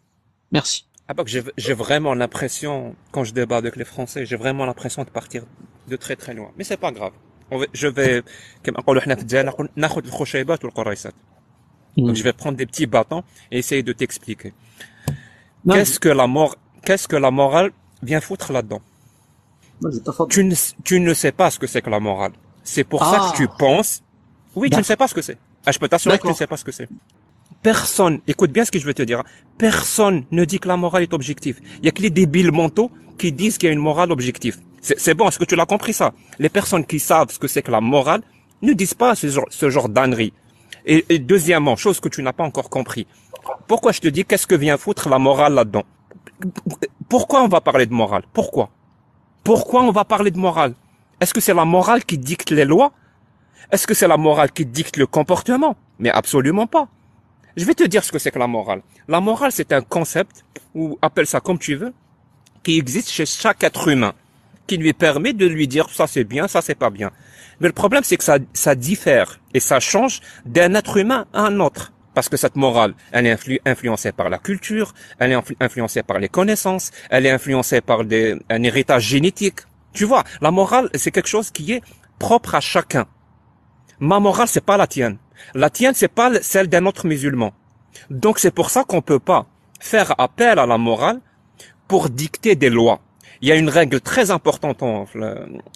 Merci. 0.51 0.85
Ah 1.07 1.13
bah, 1.13 1.23
j'ai 1.25 1.73
vraiment 1.73 2.13
l'impression, 2.13 2.93
quand 3.11 3.23
je 3.23 3.33
débat 3.33 3.55
avec 3.55 3.77
les 3.77 3.85
Français, 3.85 4.25
j'ai 4.25 4.35
vraiment 4.35 4.65
l'impression 4.65 5.05
de 5.05 5.09
partir 5.09 5.43
de 5.87 5.95
très 5.95 6.17
très 6.17 6.33
loin. 6.33 6.51
Mais 6.57 6.65
c'est 6.65 6.75
pas 6.75 6.91
grave 6.91 7.13
je 7.73 7.87
vais 7.87 8.23
donc 11.97 12.15
je 12.15 12.23
vais 12.23 12.33
prendre 12.33 12.57
des 12.57 12.65
petits 12.65 12.85
bâtons 12.85 13.23
et 13.51 13.57
essayer 13.59 13.83
de 13.83 13.93
t'expliquer. 13.93 14.53
Qu'est-ce 15.69 15.99
que 15.99 16.09
la 16.09 16.27
mort 16.27 16.55
qu'est-ce 16.85 17.07
que 17.07 17.15
la 17.15 17.31
morale 17.31 17.71
vient 18.01 18.21
foutre 18.21 18.51
là-dedans? 18.51 18.81
Tu 20.29 20.43
ne, 20.43 20.55
tu 20.83 20.99
ne 20.99 21.13
sais 21.13 21.31
pas 21.31 21.51
ce 21.51 21.59
que 21.59 21.67
c'est 21.67 21.81
que 21.81 21.89
la 21.89 21.99
morale. 21.99 22.31
C'est 22.63 22.83
pour 22.83 23.03
ça 23.03 23.31
que 23.31 23.37
tu 23.37 23.47
ah. 23.49 23.55
penses. 23.57 24.03
Oui 24.55 24.69
tu 24.69 24.77
ne 24.77 24.83
sais 24.83 24.95
pas 24.95 25.07
ce 25.07 25.13
que 25.13 25.21
c'est. 25.21 25.37
Ah, 25.65 25.71
je 25.71 25.79
peux 25.79 25.87
t'assurer 25.87 26.17
que 26.17 26.23
tu 26.23 26.29
ne 26.29 26.33
sais 26.33 26.47
pas 26.47 26.57
ce 26.57 26.63
que 26.63 26.71
c'est. 26.71 26.87
Personne 27.63 28.19
écoute 28.27 28.51
bien 28.51 28.63
ce 28.63 28.71
que 28.71 28.79
je 28.79 28.85
vais 28.85 28.93
te 28.93 29.01
dire 29.01 29.23
personne 29.57 30.25
ne 30.31 30.45
dit 30.45 30.59
que 30.59 30.67
la 30.67 30.77
morale 30.77 31.03
est 31.03 31.13
objective. 31.13 31.59
Il 31.79 31.85
y 31.85 31.87
a 31.87 31.91
que 31.91 32.01
les 32.01 32.11
débiles 32.11 32.51
mentaux 32.51 32.91
qui 33.17 33.31
disent 33.31 33.57
qu'il 33.57 33.67
y 33.67 33.69
a 33.71 33.73
une 33.73 33.79
morale 33.79 34.11
objective 34.11 34.59
c'est 34.97 35.13
bon, 35.13 35.27
est-ce 35.27 35.39
que 35.39 35.45
tu 35.45 35.55
l'as 35.55 35.65
compris 35.65 35.93
ça? 35.93 36.13
Les 36.39 36.49
personnes 36.49 36.85
qui 36.85 36.99
savent 36.99 37.31
ce 37.31 37.39
que 37.39 37.47
c'est 37.47 37.61
que 37.61 37.71
la 37.71 37.81
morale 37.81 38.21
ne 38.61 38.73
disent 38.73 38.93
pas 38.93 39.15
ce 39.15 39.27
genre, 39.27 39.47
ce. 39.49 40.31
Et, 40.85 41.19
deuxièmement, 41.19 41.75
chose 41.75 41.99
que 41.99 42.09
tu 42.09 42.23
n'as 42.23 42.33
pas 42.33 42.43
encore 42.43 42.69
compris, 42.69 43.07
pourquoi 43.67 43.91
je 43.91 43.99
te 43.99 44.07
dis 44.07 44.23
qu'est-ce 44.23 44.47
que 44.47 44.55
vient 44.55 44.77
foutre 44.77 45.09
la 45.09 45.19
morale 45.19 45.53
là-dedans? 45.53 45.83
Pourquoi 47.09 47.43
on 47.43 47.47
va 47.47 47.61
parler 47.61 47.85
de 47.85 47.93
morale? 47.93 48.23
Pourquoi? 48.33 48.69
Pourquoi 49.43 49.83
on 49.83 49.91
va 49.91 50.05
parler 50.05 50.31
de 50.31 50.37
morale? 50.37 50.73
Est-ce 51.19 51.33
que 51.33 51.41
c'est 51.41 51.53
la 51.53 51.65
morale 51.65 52.05
qui 52.05 52.17
dicte 52.17 52.51
les 52.51 52.65
lois? 52.65 52.91
Est-ce 53.71 53.87
que 53.87 53.93
c'est 53.93 54.07
la 54.07 54.17
morale 54.17 54.51
qui 54.51 54.65
dicte 54.65 54.97
le 54.97 55.07
comportement? 55.07 55.75
Mais 55.99 56.09
absolument 56.09 56.67
pas. 56.67 56.87
Je 57.57 57.65
vais 57.65 57.73
te 57.73 57.83
dire 57.83 58.03
ce 58.03 58.11
que 58.11 58.19
c'est 58.19 58.31
que 58.31 58.39
la 58.39 58.47
morale. 58.47 58.81
La 59.07 59.19
morale, 59.19 59.51
c'est 59.51 59.73
un 59.73 59.81
concept, 59.81 60.45
ou 60.75 60.97
appelle 61.01 61.25
ça 61.27 61.39
comme 61.39 61.57
tu 61.57 61.75
veux, 61.75 61.93
qui 62.63 62.77
existe 62.77 63.09
chez 63.09 63.25
chaque 63.25 63.63
être 63.63 63.87
humain 63.87 64.13
qui 64.67 64.77
lui 64.77 64.93
permet 64.93 65.33
de 65.33 65.45
lui 65.45 65.67
dire 65.67 65.89
ça 65.89 66.07
c'est 66.07 66.23
bien, 66.23 66.47
ça 66.47 66.61
c'est 66.61 66.75
pas 66.75 66.89
bien. 66.89 67.11
Mais 67.59 67.67
le 67.67 67.73
problème 67.73 68.03
c'est 68.03 68.17
que 68.17 68.23
ça, 68.23 68.37
ça 68.53 68.75
diffère 68.75 69.39
et 69.53 69.59
ça 69.59 69.79
change 69.79 70.19
d'un 70.45 70.75
être 70.75 70.97
humain 70.97 71.25
à 71.33 71.41
un 71.41 71.59
autre. 71.59 71.93
Parce 72.13 72.29
que 72.29 72.37
cette 72.37 72.55
morale, 72.55 72.95
elle 73.11 73.27
est 73.27 73.61
influencée 73.65 74.11
par 74.11 74.29
la 74.29 74.39
culture, 74.39 74.95
elle 75.19 75.33
est 75.33 75.39
influencée 75.59 76.01
par 76.01 76.17
les 76.17 76.29
connaissances, 76.29 76.89
elle 77.11 77.27
est 77.27 77.29
influencée 77.29 77.79
par 77.79 78.05
des, 78.05 78.35
un 78.49 78.63
héritage 78.63 79.03
génétique. 79.03 79.59
Tu 79.93 80.03
vois, 80.05 80.23
la 80.41 80.49
morale, 80.49 80.89
c'est 80.95 81.11
quelque 81.11 81.29
chose 81.29 81.51
qui 81.51 81.73
est 81.73 81.83
propre 82.17 82.55
à 82.55 82.59
chacun. 82.59 83.05
Ma 83.99 84.19
morale, 84.19 84.47
c'est 84.47 84.65
pas 84.65 84.77
la 84.77 84.87
tienne. 84.87 85.17
La 85.53 85.69
tienne, 85.69 85.93
c'est 85.93 86.07
pas 86.07 86.41
celle 86.41 86.69
d'un 86.69 86.87
autre 86.87 87.05
musulman. 87.05 87.53
Donc 88.09 88.39
c'est 88.39 88.51
pour 88.51 88.71
ça 88.71 88.83
qu'on 88.83 89.01
peut 89.01 89.19
pas 89.19 89.45
faire 89.79 90.19
appel 90.19 90.57
à 90.57 90.65
la 90.65 90.79
morale 90.79 91.21
pour 91.87 92.09
dicter 92.09 92.55
des 92.55 92.69
lois 92.69 92.99
il 93.41 93.49
y 93.49 93.51
a 93.51 93.55
une 93.55 93.69
règle 93.69 94.01
très 94.01 94.31
importante 94.31 94.83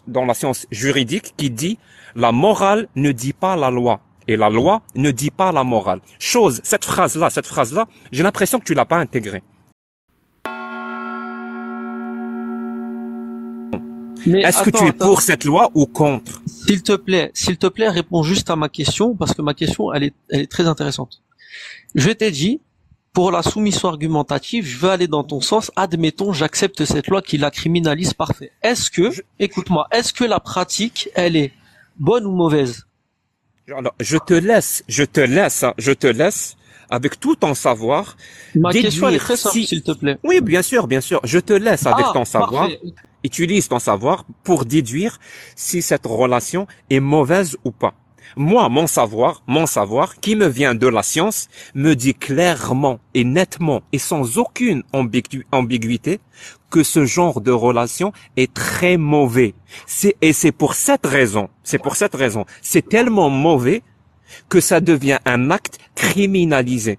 dans 0.08 0.26
la 0.26 0.34
science 0.34 0.66
juridique 0.72 1.34
qui 1.38 1.50
dit 1.50 1.78
la 2.16 2.32
morale 2.32 2.88
ne 2.96 3.12
dit 3.12 3.34
pas 3.34 3.56
la 3.56 3.70
loi. 3.70 4.02
Et 4.28 4.38
la 4.38 4.50
loi 4.50 4.82
ne 4.96 5.12
dit 5.12 5.32
pas 5.32 5.52
la 5.52 5.64
morale. 5.64 6.00
Chose, 6.20 6.62
cette 6.64 6.86
phrase-là, 6.86 7.30
cette 7.30 7.48
phrase-là, 7.48 7.88
j'ai 8.12 8.24
l'impression 8.24 8.60
que 8.60 8.66
tu 8.66 8.74
l'as 8.74 8.86
pas 8.86 8.98
intégrée. 8.98 9.44
Est-ce 14.26 14.64
que 14.64 14.70
tu 14.70 14.86
es 14.86 14.92
pour 14.92 15.22
cette 15.22 15.44
loi 15.46 15.72
ou 15.74 15.88
contre? 15.88 16.44
S'il 16.46 16.84
te 16.84 16.96
plaît, 16.96 17.32
s'il 17.34 17.58
te 17.58 17.66
plaît, 17.66 17.90
réponds 17.90 18.22
juste 18.22 18.52
à 18.52 18.56
ma 18.56 18.70
question 18.70 19.16
parce 19.16 19.34
que 19.34 19.42
ma 19.42 19.56
question, 19.56 19.92
elle 19.92 20.04
est, 20.04 20.14
elle 20.30 20.42
est 20.42 20.52
très 20.52 20.68
intéressante. 20.68 21.24
Je 21.96 22.12
t'ai 22.12 22.30
dit, 22.30 22.62
pour 23.14 23.32
la 23.32 23.44
soumission 23.44 23.90
argumentative, 23.90 24.66
je 24.66 24.78
veux 24.78 24.90
aller 24.90 25.08
dans 25.08 25.24
ton 25.24 25.42
sens. 25.42 25.72
Admettons, 25.76 26.32
j'accepte 26.34 26.86
cette 26.86 27.08
loi 27.08 27.22
qui 27.22 27.38
la 27.38 27.52
criminalise 27.52 28.14
parfait. 28.14 28.52
Est-ce 28.64 28.90
que, 28.90 29.12
écoute-moi, 29.40 29.88
est-ce 29.92 30.14
que 30.14 30.24
la 30.24 30.40
pratique, 30.40 31.10
elle 31.16 31.36
est 31.36 31.52
bonne 32.00 32.26
ou 32.26 32.32
mauvaise? 32.32 32.86
Alors, 33.76 33.94
je 34.00 34.18
te 34.18 34.34
laisse, 34.34 34.84
je 34.88 35.04
te 35.04 35.20
laisse, 35.22 35.64
hein, 35.64 35.74
je 35.78 35.92
te 35.92 36.08
laisse 36.08 36.56
avec 36.90 37.20
tout 37.20 37.36
ton 37.36 37.54
savoir. 37.54 38.18
Ma 38.56 38.72
question 38.74 39.08
elle 39.08 39.16
est 39.16 39.20
très 39.20 39.38
simple, 39.38 39.56
si- 39.56 39.66
s'il 39.68 39.84
te 39.84 39.92
plaît. 39.94 40.18
Oui, 40.24 40.42
bien 40.42 40.62
sûr, 40.62 40.88
bien 40.88 41.00
sûr. 41.00 41.22
Je 41.24 41.40
te 41.40 41.54
laisse 41.54 41.86
avec 41.86 42.06
Ah, 42.10 42.12
ton 42.14 42.26
savoir. 42.26 42.64
parfait. 42.70 42.82
Utilise 43.24 43.68
ton 43.70 43.80
savoir 43.80 44.26
pour 44.44 44.66
déduire 44.66 45.20
si 45.56 45.82
cette 45.82 46.06
relation 46.06 46.66
est 46.90 47.00
mauvaise 47.00 47.56
ou 47.64 47.72
pas. 47.72 47.94
Moi, 48.36 48.70
mon 48.70 48.88
savoir, 48.88 49.44
mon 49.48 49.66
savoir, 49.66 50.16
qui 50.20 50.36
me 50.36 50.48
vient 50.48 50.76
de 50.76 50.88
la 50.88 51.04
science, 51.04 51.48
me 51.76 51.96
dit 51.96 52.14
clairement 52.14 53.00
et 53.14 53.24
nettement 53.24 53.82
et 53.92 54.00
sans 54.00 54.38
aucune 54.38 54.84
ambigu- 54.94 55.44
ambiguïté 55.52 56.20
que 56.70 56.84
ce 56.84 57.06
genre 57.06 57.42
de 57.42 57.52
relation 57.52 58.14
est 58.38 58.54
très 58.54 58.98
mauvais. 58.98 59.54
Et 60.22 60.34
c'est 60.34 60.52
pour 60.52 60.76
cette 60.76 61.06
raison, 61.06 61.50
c'est 61.64 61.80
pour 61.80 61.96
cette 61.96 62.16
raison, 62.16 62.46
c'est 62.62 62.88
tellement 62.88 63.30
mauvais 63.30 63.84
que 64.48 64.62
ça 64.62 64.80
devient 64.80 65.20
un 65.26 65.52
acte 65.52 65.78
criminalisé. 65.96 66.98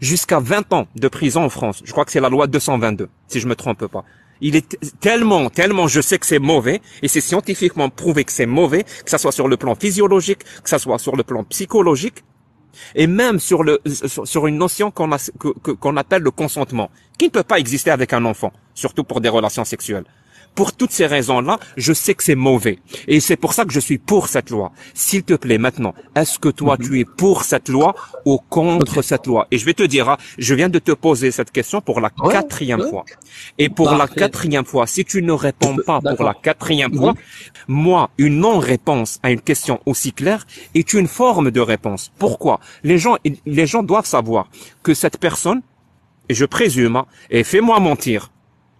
Jusqu'à 0.00 0.40
20 0.40 0.72
ans 0.72 0.86
de 0.96 1.08
prison 1.08 1.44
en 1.44 1.50
France. 1.50 1.82
Je 1.84 1.92
crois 1.92 2.04
que 2.06 2.12
c'est 2.12 2.20
la 2.20 2.30
loi 2.30 2.46
222, 2.46 3.08
si 3.28 3.40
je 3.40 3.46
me 3.46 3.54
trompe 3.54 3.86
pas. 3.86 4.04
Il 4.40 4.56
est 4.56 4.78
tellement, 5.00 5.48
tellement, 5.50 5.88
je 5.88 6.00
sais 6.00 6.18
que 6.18 6.26
c'est 6.26 6.38
mauvais, 6.38 6.80
et 7.02 7.08
c'est 7.08 7.20
scientifiquement 7.20 7.88
prouvé 7.88 8.24
que 8.24 8.32
c'est 8.32 8.46
mauvais, 8.46 8.84
que 8.84 9.10
ça 9.10 9.18
soit 9.18 9.32
sur 9.32 9.48
le 9.48 9.56
plan 9.56 9.74
physiologique, 9.74 10.44
que 10.62 10.68
ça 10.68 10.78
soit 10.78 10.98
sur 10.98 11.16
le 11.16 11.22
plan 11.22 11.44
psychologique, 11.44 12.24
et 12.94 13.06
même 13.06 13.38
sur 13.38 13.62
le, 13.62 13.80
sur, 13.86 14.46
une 14.46 14.58
notion 14.58 14.90
qu'on 14.90 15.96
appelle 15.96 16.22
le 16.22 16.30
consentement, 16.30 16.90
qui 17.18 17.26
ne 17.26 17.30
peut 17.30 17.42
pas 17.42 17.58
exister 17.58 17.90
avec 17.90 18.12
un 18.12 18.24
enfant, 18.24 18.52
surtout 18.74 19.04
pour 19.04 19.20
des 19.20 19.28
relations 19.28 19.64
sexuelles. 19.64 20.04
Pour 20.54 20.72
toutes 20.72 20.92
ces 20.92 21.06
raisons-là, 21.06 21.58
je 21.76 21.92
sais 21.92 22.14
que 22.14 22.22
c'est 22.22 22.34
mauvais. 22.36 22.78
Et 23.08 23.20
c'est 23.20 23.36
pour 23.36 23.52
ça 23.54 23.64
que 23.64 23.72
je 23.72 23.80
suis 23.80 23.98
pour 23.98 24.28
cette 24.28 24.50
loi. 24.50 24.72
S'il 24.94 25.24
te 25.24 25.34
plaît, 25.34 25.58
maintenant, 25.58 25.94
est-ce 26.14 26.38
que 26.38 26.48
toi, 26.48 26.76
tu 26.76 27.00
es 27.00 27.04
pour 27.04 27.42
cette 27.44 27.68
loi 27.68 27.94
ou 28.24 28.38
contre 28.48 29.02
cette 29.02 29.26
loi? 29.26 29.46
Et 29.50 29.58
je 29.58 29.64
vais 29.64 29.74
te 29.74 29.82
dire, 29.82 30.08
hein, 30.08 30.16
je 30.38 30.54
viens 30.54 30.68
de 30.68 30.78
te 30.78 30.92
poser 30.92 31.30
cette 31.32 31.50
question 31.50 31.80
pour 31.80 32.00
la 32.00 32.10
Ouais, 32.18 32.32
quatrième 32.32 32.80
ouais. 32.80 32.90
fois. 32.90 33.04
Et 33.58 33.68
pour 33.68 33.90
la 33.90 34.06
quatrième 34.06 34.64
fois, 34.64 34.86
si 34.86 35.04
tu 35.04 35.22
ne 35.22 35.32
réponds 35.32 35.76
pas 35.84 36.00
pour 36.00 36.24
la 36.24 36.34
quatrième 36.34 36.94
fois, 36.94 37.14
moi, 37.66 38.10
une 38.18 38.38
non-réponse 38.38 39.18
à 39.22 39.30
une 39.32 39.40
question 39.40 39.80
aussi 39.86 40.12
claire 40.12 40.46
est 40.74 40.92
une 40.94 41.08
forme 41.08 41.50
de 41.50 41.60
réponse. 41.60 42.12
Pourquoi? 42.18 42.60
Les 42.84 42.98
gens, 42.98 43.16
les 43.46 43.66
gens 43.66 43.82
doivent 43.82 44.06
savoir 44.06 44.48
que 44.82 44.94
cette 44.94 45.18
personne, 45.18 45.62
et 46.28 46.34
je 46.34 46.44
présume, 46.44 46.96
hein, 46.96 47.06
et 47.30 47.42
fais-moi 47.44 47.80
mentir. 47.80 48.30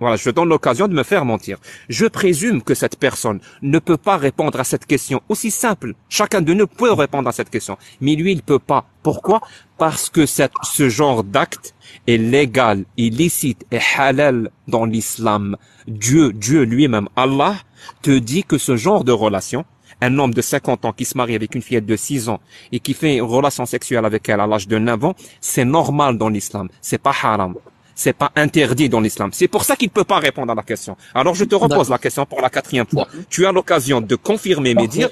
Voilà, 0.01 0.17
je 0.17 0.31
donne 0.31 0.49
l'occasion 0.49 0.89
de 0.89 0.95
me 0.95 1.05
faire 1.05 1.25
mentir. 1.25 1.59
Je 1.89 2.07
présume 2.07 2.63
que 2.63 2.75
cette 2.75 2.99
personne 2.99 3.41
ne 3.63 3.79
peut 3.79 3.97
pas 3.97 4.17
répondre 4.17 4.59
à 4.59 4.65
cette 4.65 4.87
question 4.87 5.23
aussi 5.29 5.51
simple. 5.51 5.95
Chacun 6.09 6.41
de 6.43 6.53
nous 6.53 6.67
peut 6.67 6.93
répondre 6.93 7.29
à 7.29 7.33
cette 7.33 7.51
question, 7.51 7.79
mais 8.01 8.17
lui, 8.17 8.33
il 8.33 8.43
peut 8.43 8.59
pas. 8.59 8.87
Pourquoi? 9.05 9.41
Parce 9.79 10.11
que 10.11 10.27
cette, 10.27 10.53
ce 10.63 10.89
genre 10.89 11.23
d'acte 11.23 11.75
est 12.09 12.17
légal, 12.17 12.85
illicite 12.97 13.65
et 13.71 13.79
halal 13.97 14.51
dans 14.67 14.85
l'islam. 14.85 15.57
Dieu, 15.87 16.33
Dieu 16.33 16.63
lui-même, 16.63 17.09
Allah, 17.15 17.57
te 18.03 18.11
dit 18.19 18.43
que 18.43 18.59
ce 18.59 18.77
genre 18.77 19.05
de 19.05 19.13
relation, 19.13 19.65
un 20.01 20.19
homme 20.19 20.35
de 20.35 20.43
50 20.43 20.85
ans 20.87 20.93
qui 20.93 21.05
se 21.05 21.17
marie 21.17 21.37
avec 21.37 21.55
une 21.55 21.63
fillette 21.63 21.87
de 21.87 21.97
6 21.97 22.29
ans 22.29 22.41
et 22.73 22.81
qui 22.81 22.95
fait 22.95 23.17
une 23.17 23.23
relation 23.23 23.65
sexuelle 23.65 24.05
avec 24.05 24.29
elle 24.29 24.41
à 24.41 24.47
l'âge 24.47 24.67
de 24.67 24.79
9 24.79 25.05
ans, 25.05 25.15
c'est 25.41 25.65
normal 25.65 26.19
dans 26.19 26.29
l'islam. 26.29 26.69
C'est 26.81 26.99
pas 26.99 27.15
haram. 27.23 27.55
C'est 27.95 28.13
pas 28.13 28.33
interdit 28.37 28.89
dans 28.89 29.01
l'islam. 29.01 29.31
C'est 29.33 29.49
pour 29.49 29.65
ça 29.65 29.77
qu'il 29.77 29.89
ne 29.89 29.93
peut 29.93 30.05
pas 30.05 30.19
répondre 30.19 30.51
à 30.53 30.55
la 30.55 30.63
question. 30.63 30.97
Alors 31.15 31.35
je 31.35 31.45
te 31.45 31.55
repose 31.55 31.91
la 31.91 31.99
question 31.99 32.27
pour 32.27 32.41
la 32.41 32.51
quatrième 32.51 32.87
fois. 32.87 33.07
Tu 33.31 33.47
as 33.47 33.53
l'occasion 33.53 34.01
de 34.01 34.17
confirmer 34.17 34.75
mes 34.75 34.89
dires 34.89 35.11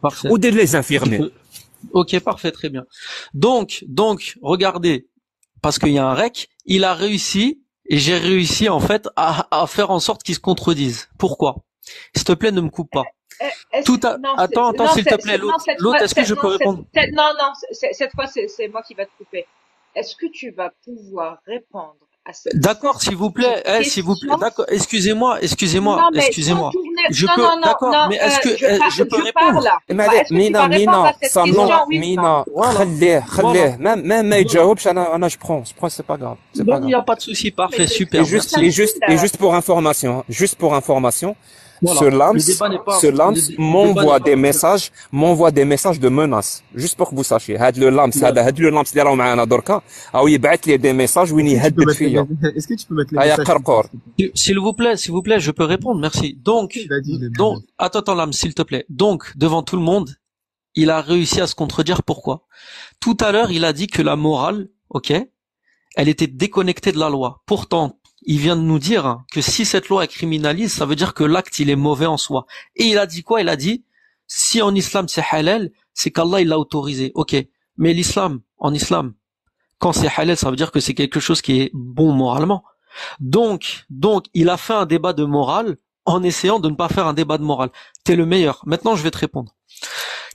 Parfait. 0.00 0.28
ou 0.30 0.36
de 0.38 0.48
les 0.48 0.74
infirmer. 0.76 1.20
Ok, 1.92 2.18
parfait, 2.20 2.52
très 2.52 2.68
bien. 2.68 2.84
Donc, 3.34 3.84
donc, 3.88 4.36
regardez, 4.42 5.08
parce 5.62 5.78
qu'il 5.78 5.90
y 5.90 5.98
a 5.98 6.06
un 6.06 6.14
rec, 6.14 6.48
il 6.66 6.84
a 6.84 6.94
réussi, 6.94 7.60
et 7.86 7.98
j'ai 7.98 8.16
réussi 8.18 8.68
en 8.68 8.78
fait 8.80 9.08
à, 9.16 9.48
à 9.50 9.66
faire 9.66 9.90
en 9.90 9.98
sorte 10.00 10.22
qu'il 10.22 10.34
se 10.34 10.40
contredise. 10.40 11.08
Pourquoi? 11.18 11.56
S'il 12.14 12.24
te 12.24 12.32
plaît, 12.32 12.52
ne 12.52 12.60
me 12.60 12.68
coupe 12.70 12.90
pas. 12.90 13.04
Est-ce- 13.72 13.84
Tout 13.84 13.98
à- 14.04 14.18
non, 14.18 14.34
attends, 14.36 14.68
attends, 14.70 14.92
s'il 14.92 15.04
te 15.04 15.14
plaît, 15.20 15.38
l'autre- 15.38 16.02
est-ce 16.02 16.14
que 16.14 16.24
je 16.24 16.34
peux 16.34 16.46
non, 16.48 16.56
répondre? 16.58 16.84
Non, 17.12 17.32
non, 17.38 17.52
c'est- 17.72 17.92
cette 17.92 18.12
fois, 18.12 18.26
c'est 18.28 18.68
moi 18.68 18.82
qui 18.82 18.94
va 18.94 19.04
te 19.06 19.10
couper. 19.18 19.46
Est-ce 19.96 20.14
que 20.16 20.26
tu 20.32 20.50
vas 20.52 20.70
pouvoir 20.84 21.38
répondre 21.46 21.96
D'accord, 22.53 23.01
s'il 23.01 23.15
vous 23.15 23.31
plaît, 23.31 23.63
eh, 23.65 23.83
s'il 23.85 24.03
vous 24.03 24.15
plaît, 24.19 24.27
question 24.31 24.37
d'accord, 24.45 24.65
excusez-moi, 24.69 25.31
excusez-moi, 25.41 25.95
Non, 25.95 26.09
mais 26.13 26.25
excusez-moi. 26.25 26.69
sans 26.73 26.77
tourner- 26.77 27.07
Je 27.09 27.25
non, 27.25 27.31
peux, 27.35 27.41
non, 27.41 27.55
non, 27.55 27.61
d'accord, 27.61 27.91
non, 27.93 28.07
mais 28.09 28.17
est-ce 28.17 28.37
euh, 28.39 28.41
que 28.43 28.57
je 28.57 28.65
eh, 28.65 28.77
par- 28.79 28.89
je 28.97 29.03
peux 29.03 29.17
je 29.17 29.23
répondre 29.23 29.63
parle. 29.63 29.97
ما 29.97 30.07
Bah, 30.07 30.13
est-ce 30.15 30.23
que 30.23 30.27
tu 30.27 30.33
مينا 30.33 30.59
vas 30.59 30.67
répondre 30.67 30.77
مينا 30.77 31.09
à 31.09 31.13
cette 31.21 31.31
ça 31.31 31.43
question, 31.43 31.65
non 31.67 31.69
oui 31.87 31.95
ou 31.95 31.99
مينا 31.99 32.45
Voilà. 32.53 32.73
خليه 32.77 33.19
Voilà. 33.19 33.31
خليه 33.31 33.77
même 33.77 34.01
même 34.03 34.25
ما 34.29 34.37
يجاوبش 34.37 34.87
انا 34.87 35.15
انا 35.15 35.29
je 35.29 35.35
prends 35.37 35.63
je 35.69 35.73
prends 35.79 35.89
c'est 35.89 36.03
pas 36.11 36.17
grave 36.17 36.37
c'est 36.53 36.65
pas 36.65 36.79
Bon, 36.79 36.83
il 36.83 36.85
n'y 36.87 36.91
grave 36.91 37.01
a 37.01 37.05
pas 37.05 37.15
de 37.15 37.21
souci, 37.21 37.51
parfait, 37.51 37.77
Mais 37.79 37.87
c'est- 37.87 37.93
super, 38.01 38.21
et 38.21 38.25
juste 38.25 38.51
merci. 38.57 38.67
et 38.67 38.71
juste 38.81 38.97
et 39.11 39.17
juste 39.23 39.37
pour 39.37 39.55
information 39.55 40.11
hein, 40.19 40.23
juste 40.39 40.55
pour 40.61 40.71
information 40.81 41.31
Voilà. 41.81 41.99
ce 41.99 42.05
Le 42.05 42.17
lams 42.17 42.37
débat 42.37 42.69
n'est 42.69 42.79
pas- 42.87 42.99
ce 43.01 43.07
le 43.07 43.17
lams 43.21 43.33
dé- 43.35 43.41
le 43.57 43.63
m'envoie 43.73 44.03
débat 44.03 44.13
n'est 44.17 44.23
des 44.25 44.31
pas- 44.35 44.47
messages 44.47 44.85
m'envoie 45.11 45.51
des 45.51 45.65
messages 45.73 45.99
de 46.05 46.09
menaces 46.09 46.63
juste 46.83 46.95
pour 46.97 47.07
que 47.09 47.15
vous 47.15 47.23
sachiez 47.23 47.55
هاد 47.57 47.77
le 47.77 47.89
lams 47.97 48.23
هذا 48.23 48.41
هاد 48.47 48.57
le 48.59 48.71
lams 48.71 48.89
اللي 48.91 49.01
راهو 49.03 49.15
معانا 49.15 49.43
دركا 49.45 49.81
او 50.15 50.27
يبعث 50.27 50.67
لي 50.67 50.77
des 50.77 50.93
messages 51.07 51.31
وين 51.31 51.47
Est-ce 51.47 51.69
que 51.69 51.69
tu 51.69 51.73
peux 51.73 51.83
يهدد 51.83 51.83
mettre 51.85 51.89
les- 51.89 51.95
فيا 51.95 52.27
Est-ce 52.57 52.67
que 52.67 52.73
tu 52.81 52.85
peux 52.87 52.95
mettre 52.95 53.13
les 53.13 53.19
هيا 53.19 53.35
messages 53.35 53.47
قرقور 53.47 53.85
S'il 54.35 54.59
vous 54.59 54.73
plaît, 54.73 54.95
s'il 54.97 55.11
vous 55.11 55.21
plaît, 55.27 55.39
je 55.39 55.51
peux 55.51 55.65
répondre, 55.75 55.99
merci. 56.07 56.27
Donc, 56.49 56.69
Vas-y, 56.89 57.13
je 57.15 57.25
les 57.25 57.29
donc, 57.41 57.57
attends, 57.77 57.99
attends, 57.99 58.15
l'âme, 58.15 58.33
s'il 58.39 58.53
te 58.59 58.63
plaît. 58.69 58.85
Donc, 58.89 59.19
devant 59.43 59.61
tout 59.69 59.77
le 59.81 59.85
monde, 59.91 60.09
il 60.81 60.89
a 60.97 60.99
réussi 61.11 61.39
à 61.45 61.47
se 61.51 61.55
contredire. 61.61 61.99
Pourquoi 62.09 62.35
Tout 63.05 63.17
à 63.27 63.29
l'heure, 63.33 63.51
il 63.57 63.63
a 63.69 63.73
dit 63.79 63.87
que 63.95 64.01
la 64.09 64.15
morale, 64.27 64.59
ok, 64.97 65.09
elle 65.99 66.09
était 66.15 66.31
déconnectée 66.43 66.91
de 66.95 66.99
la 67.05 67.09
loi. 67.15 67.29
Pourtant, 67.51 67.87
il 68.24 68.38
vient 68.38 68.56
de 68.56 68.62
nous 68.62 68.78
dire 68.78 69.22
que 69.32 69.40
si 69.40 69.64
cette 69.64 69.88
loi 69.88 70.04
est 70.04 70.08
criminalise, 70.08 70.72
ça 70.72 70.86
veut 70.86 70.96
dire 70.96 71.14
que 71.14 71.24
l'acte, 71.24 71.58
il 71.58 71.70
est 71.70 71.76
mauvais 71.76 72.06
en 72.06 72.16
soi. 72.16 72.46
Et 72.76 72.84
il 72.84 72.98
a 72.98 73.06
dit 73.06 73.22
quoi? 73.22 73.40
Il 73.40 73.48
a 73.48 73.56
dit, 73.56 73.84
si 74.26 74.62
en 74.62 74.74
islam 74.74 75.08
c'est 75.08 75.24
halal, 75.30 75.70
c'est 75.94 76.10
qu'Allah, 76.10 76.40
il 76.40 76.48
l'a 76.48 76.58
autorisé. 76.58 77.12
Ok, 77.14 77.36
mais 77.76 77.92
l'islam, 77.92 78.40
en 78.58 78.72
islam, 78.72 79.14
quand 79.78 79.92
c'est 79.92 80.08
halal, 80.16 80.36
ça 80.36 80.50
veut 80.50 80.56
dire 80.56 80.70
que 80.70 80.80
c'est 80.80 80.94
quelque 80.94 81.20
chose 81.20 81.42
qui 81.42 81.60
est 81.60 81.70
bon 81.74 82.12
moralement. 82.12 82.64
Donc, 83.20 83.84
donc, 83.90 84.26
il 84.34 84.48
a 84.48 84.56
fait 84.56 84.74
un 84.74 84.86
débat 84.86 85.12
de 85.12 85.24
morale 85.24 85.76
en 86.04 86.22
essayant 86.22 86.58
de 86.58 86.68
ne 86.68 86.74
pas 86.74 86.88
faire 86.88 87.06
un 87.06 87.14
débat 87.14 87.38
de 87.38 87.44
morale. 87.44 87.70
T'es 88.04 88.16
le 88.16 88.26
meilleur. 88.26 88.62
Maintenant, 88.66 88.96
je 88.96 89.02
vais 89.02 89.10
te 89.10 89.18
répondre. 89.18 89.54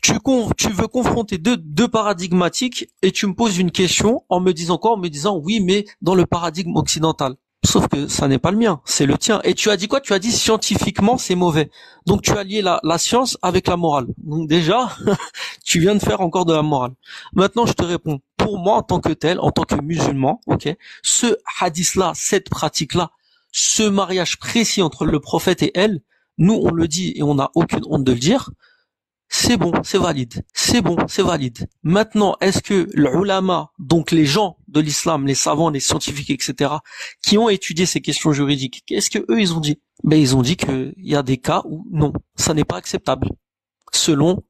Tu, 0.02 0.14
tu 0.58 0.70
veux 0.70 0.88
confronter 0.88 1.38
deux, 1.38 1.58
deux 1.58 1.88
paradigmatiques 1.88 2.88
et 3.02 3.12
tu 3.12 3.28
me 3.28 3.34
poses 3.34 3.58
une 3.58 3.72
question 3.72 4.24
en 4.30 4.40
me 4.40 4.54
disant 4.54 4.78
quoi? 4.78 4.92
En 4.92 4.98
me 4.98 5.10
disant 5.10 5.38
oui, 5.38 5.60
mais 5.60 5.86
dans 6.02 6.16
le 6.16 6.26
paradigme 6.26 6.76
occidental. 6.78 7.36
Sauf 7.66 7.88
que 7.88 8.08
ça 8.08 8.28
n'est 8.28 8.38
pas 8.38 8.52
le 8.52 8.58
mien, 8.58 8.82
c'est 8.86 9.06
le 9.06 9.18
tien. 9.18 9.42
Et 9.44 9.54
tu 9.54 9.70
as 9.70 9.78
dit 9.78 9.88
quoi? 9.88 10.00
Tu 10.00 10.14
as 10.14 10.20
dit 10.20 10.32
scientifiquement 10.32 11.18
c'est 11.18 11.36
mauvais. 11.36 11.70
Donc 12.06 12.22
tu 12.22 12.32
as 12.32 12.44
lié 12.44 12.62
la, 12.62 12.98
science 12.98 13.38
avec 13.42 13.68
la 13.68 13.78
morale. 13.78 14.08
Donc 14.18 14.48
déjà, 14.48 14.96
tu 15.66 15.80
viens 15.80 15.96
de 15.96 16.00
faire 16.00 16.22
encore 16.22 16.46
de 16.46 16.54
la 16.54 16.62
morale. 16.62 16.94
Maintenant, 17.34 17.66
je 17.66 17.74
te 17.74 17.84
réponds. 17.84 18.20
Pour 18.38 18.60
moi, 18.60 18.76
en 18.76 18.84
tant 18.84 19.02
que 19.02 19.12
tel, 19.12 19.40
en 19.40 19.52
tant 19.52 19.64
que 19.64 19.76
musulman, 19.82 20.40
ok, 20.46 20.70
ce 21.02 21.38
hadith-là, 21.60 22.14
cette 22.16 22.50
pratique-là, 22.50 23.12
ce 23.52 23.84
mariage 23.84 24.38
précis 24.38 24.82
entre 24.82 25.06
le 25.06 25.20
prophète 25.20 25.64
et 25.64 25.72
elle, 25.76 26.02
nous 26.38 26.54
on 26.54 26.70
le 26.72 26.88
dit 26.88 27.14
et 27.16 27.24
on 27.24 27.36
n'a 27.36 27.50
aucune 27.56 27.82
honte 27.90 28.04
de 28.04 28.12
le 28.12 28.20
dire, 28.20 28.52
c'est 29.30 29.58
bon, 29.58 29.74
c'est 29.84 29.98
valide, 29.98 30.46
c'est 30.54 30.82
bon, 30.82 30.96
c'est 31.08 31.24
valide. 31.24 31.68
Maintenant, 31.84 32.36
est-ce 32.40 32.62
que 32.62 32.88
l'ulama, 32.94 33.72
donc 33.80 34.12
les 34.12 34.26
gens 34.26 34.57
de 34.68 34.80
l'islam, 34.80 35.26
les 35.26 35.36
savants, 35.36 35.70
les 35.70 35.80
scientifiques, 35.80 36.30
etc., 36.30 36.76
qui 37.24 37.38
ont 37.38 37.50
étudié 37.50 37.86
ces 37.86 38.02
questions 38.02 38.34
juridiques, 38.34 38.84
qu'est-ce 38.86 39.10
que 39.10 39.20
eux 39.30 39.40
ils 39.40 39.54
ont 39.54 39.60
dit? 39.60 39.80
Ben 40.04 40.20
ils 40.20 40.36
ont 40.36 40.42
dit 40.42 40.58
qu'il 40.58 40.94
y 40.98 41.16
a 41.16 41.24
des 41.24 41.38
cas 41.38 41.62
où 41.66 41.86
non, 41.92 42.14
ça 42.36 42.54
n'est 42.54 42.66
pas 42.66 42.78
acceptable, 42.78 43.30
selon 43.92 44.44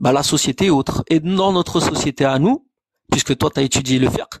bah, 0.00 0.12
la 0.12 0.22
société 0.22 0.66
et 0.66 0.70
autres. 0.70 1.04
Et 1.08 1.20
dans 1.20 1.52
notre 1.52 1.80
société 1.80 2.24
à 2.24 2.38
nous, 2.38 2.66
puisque 3.10 3.36
toi 3.36 3.50
tu 3.50 3.60
as 3.60 3.62
étudié 3.62 3.98
le 3.98 4.10
fiqh, 4.10 4.40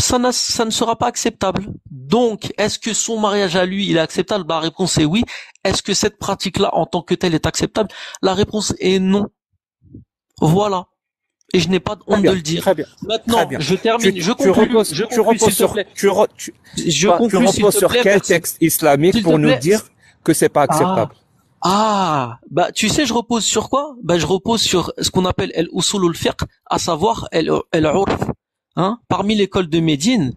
ça, 0.00 0.32
ça 0.32 0.64
ne 0.64 0.70
sera 0.70 0.96
pas 0.96 1.06
acceptable. 1.06 1.66
Donc, 1.90 2.52
est-ce 2.56 2.78
que 2.78 2.94
son 2.94 3.18
mariage 3.18 3.56
à 3.56 3.66
lui, 3.66 3.88
il 3.88 3.96
est 3.96 4.00
acceptable? 4.00 4.44
La 4.48 4.60
réponse 4.60 4.96
est 4.98 5.04
oui. 5.04 5.24
Est-ce 5.64 5.82
que 5.82 5.92
cette 5.94 6.18
pratique-là, 6.18 6.74
en 6.74 6.86
tant 6.86 7.02
que 7.02 7.14
telle, 7.14 7.34
est 7.34 7.46
acceptable? 7.46 7.90
La 8.22 8.34
réponse 8.34 8.74
est 8.78 9.00
non. 9.00 9.28
Voilà. 10.40 10.86
Et 11.54 11.60
je 11.60 11.68
n'ai 11.70 11.80
pas 11.80 11.96
honte 12.06 12.20
bien, 12.20 12.32
de 12.32 12.36
le 12.36 12.42
dire. 12.42 12.60
très 12.60 12.74
bien, 12.74 12.84
Maintenant, 13.06 13.36
très 13.38 13.46
bien. 13.46 13.58
je 13.60 13.74
termine, 13.74 14.12
Tu- 14.12 14.20
je 14.20 14.32
tu 14.32 14.36
conclus, 14.36 14.62
reposes- 14.68 14.94
je 14.94 15.04
tu 15.04 15.20
reposes 15.20 15.38
s'il 15.40 15.48
te 15.48 15.54
sur- 15.54 15.74
tu 15.94 16.08
re- 16.08 16.26
tu- 16.36 16.54
je 16.76 17.08
pas- 17.08 17.18
tu 17.26 17.36
reposes 17.36 17.78
sur 17.78 17.88
plaît, 17.88 18.00
quel 18.02 18.20
texte 18.20 18.58
islamique 18.60 19.22
pour 19.22 19.38
nous 19.38 19.54
dire 19.56 19.80
que 20.22 20.34
c'est 20.34 20.50
pas 20.50 20.62
acceptable? 20.62 21.12
Ah, 21.62 22.38
bah 22.50 22.70
tu 22.70 22.88
sais, 22.88 23.04
je 23.06 23.12
repose 23.14 23.44
sur 23.44 23.68
quoi? 23.70 23.96
Bah 24.02 24.18
je 24.18 24.26
repose 24.26 24.60
sur 24.60 24.92
ce 25.00 25.10
qu'on 25.10 25.24
appelle 25.24 25.50
el 25.54 25.68
usul 25.72 26.04
al 26.06 26.14
fiqh, 26.14 26.42
à 26.66 26.78
savoir 26.78 27.28
el 27.32 27.50
el 27.72 27.84
urf. 27.84 28.16
Hein 28.76 28.98
Parmi 29.08 29.34
l'école 29.34 29.68
de 29.68 29.80
Médine. 29.80 30.34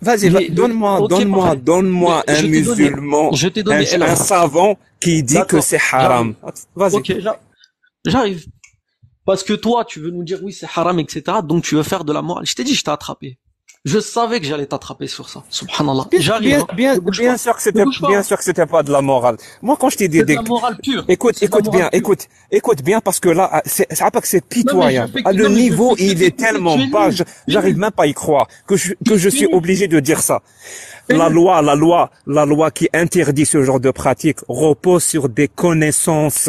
Vas-y, 0.00 0.28
va- 0.28 0.40
donne-moi, 0.50 1.08
donne-moi, 1.08 1.56
donne-moi 1.56 2.22
Je 2.28 2.32
un 2.34 2.36
donné- 2.42 2.48
musulman, 2.60 3.32
je 3.32 3.48
t'ai 3.48 3.62
donné 3.64 3.92
un, 3.94 4.02
un 4.02 4.14
savant 4.14 4.76
qui 5.00 5.24
dit 5.24 5.38
que 5.48 5.60
c'est 5.60 5.80
haram. 5.90 6.34
Vas-y. 6.76 6.94
Ok, 6.96 7.14
j'a- 7.18 7.40
j'arrive. 8.04 8.46
Parce 9.28 9.42
que 9.42 9.52
toi, 9.52 9.84
tu 9.84 10.00
veux 10.00 10.08
nous 10.08 10.24
dire 10.24 10.38
oui, 10.42 10.54
c'est 10.54 10.66
haram, 10.74 10.98
etc. 10.98 11.22
Donc 11.44 11.62
tu 11.62 11.74
veux 11.74 11.82
faire 11.82 12.02
de 12.02 12.14
la 12.14 12.22
morale. 12.22 12.46
Je 12.46 12.54
t'ai 12.54 12.64
dit, 12.64 12.74
je 12.74 12.82
t'ai 12.82 12.90
attrapé. 12.90 13.36
Je 13.84 13.98
savais 13.98 14.40
que 14.40 14.46
j'allais 14.46 14.64
t'attraper 14.64 15.06
sur 15.06 15.28
ça. 15.28 15.44
Subhanallah. 15.50 16.06
Bien, 16.10 16.18
J'arrive. 16.18 16.64
bien, 16.74 16.94
hein. 16.94 16.98
bien, 16.98 16.98
bien 17.10 17.36
sûr 17.36 17.54
que 17.54 17.60
c'était, 17.60 17.84
bien 18.08 18.22
sûr 18.22 18.38
que 18.38 18.44
c'était 18.44 18.64
pas 18.64 18.82
de 18.82 18.90
la 18.90 19.02
morale. 19.02 19.36
Moi, 19.60 19.76
quand 19.78 19.90
je 19.90 19.98
t'ai 19.98 20.08
dit 20.08 20.20
de 20.20 20.24
des, 20.24 20.36
la 20.36 20.40
morale 20.40 20.78
pure. 20.82 21.04
écoute, 21.08 21.42
écoute 21.42 21.70
bien, 21.70 21.90
pure. 21.90 21.98
écoute, 21.98 22.26
écoute 22.50 22.82
bien 22.82 23.02
parce 23.02 23.20
que 23.20 23.28
là, 23.28 23.60
c'est, 23.66 23.86
c'est 23.90 24.10
pas 24.10 24.22
que 24.22 24.28
c'est 24.28 24.42
pitoyable. 24.42 25.20
Ah, 25.26 25.32
le 25.34 25.42
non, 25.42 25.50
mais 25.50 25.56
je 25.56 25.60
niveau, 25.60 25.94
il 25.98 26.22
est 26.22 26.34
tellement 26.34 26.78
bas, 26.90 27.10
j'arrive 27.46 27.76
même 27.76 27.90
pas 27.90 28.04
à 28.04 28.06
y 28.06 28.14
croire 28.14 28.48
que 28.66 28.76
je, 28.76 28.94
que 29.06 29.18
je 29.18 29.28
suis 29.28 29.46
obligé 29.52 29.88
de 29.88 30.00
dire 30.00 30.20
ça. 30.20 30.40
La 31.10 31.28
loi, 31.28 31.60
la 31.60 31.74
loi, 31.74 32.10
la 32.26 32.46
loi 32.46 32.70
qui 32.70 32.88
interdit 32.94 33.44
ce 33.44 33.62
genre 33.62 33.78
de 33.78 33.90
pratique 33.90 34.38
repose 34.48 35.04
sur 35.04 35.28
des 35.28 35.48
connaissances. 35.48 36.48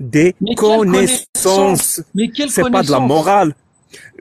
Des 0.00 0.34
Mais 0.40 0.54
connaissances. 0.54 2.02
connaissance 2.14 2.54
C'est 2.54 2.70
pas 2.70 2.82
de 2.82 2.90
la 2.90 3.00
morale. 3.00 3.54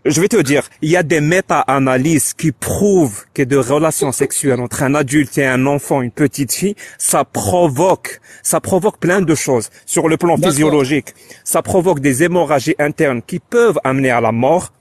Je 0.06 0.22
vais 0.22 0.28
te 0.28 0.40
dire, 0.40 0.70
il 0.84 0.92
y 0.92 0.98
a 0.98 1.02
des 1.02 1.20
méta-analyses 1.20 2.34
qui 2.36 2.52
prouvent 2.52 3.26
que 3.34 3.42
de 3.42 3.58
relations 3.58 4.12
sexuelles 4.12 4.62
entre 4.62 4.84
un 4.84 4.94
adulte 4.94 5.36
et 5.40 5.48
un 5.48 5.66
enfant, 5.66 6.04
une 6.04 6.12
petite 6.12 6.54
fille, 6.54 6.76
ça 7.00 7.26
provoque, 7.26 8.22
ça 8.44 8.62
provoque 8.62 9.00
plein 9.00 9.22
de 9.24 9.34
choses 9.34 9.72
sur 9.88 10.08
le 10.08 10.18
plan 10.18 10.38
physiologique. 10.38 11.16
Ça 11.44 11.64
provoque 11.64 12.02
des 12.02 12.22
hémorragies 12.22 12.76
internes 12.78 13.24
qui 13.26 13.40
peuvent 13.40 13.80
amener 13.84 14.12
à 14.12 14.22
la 14.22 14.32
mort. 14.32 14.72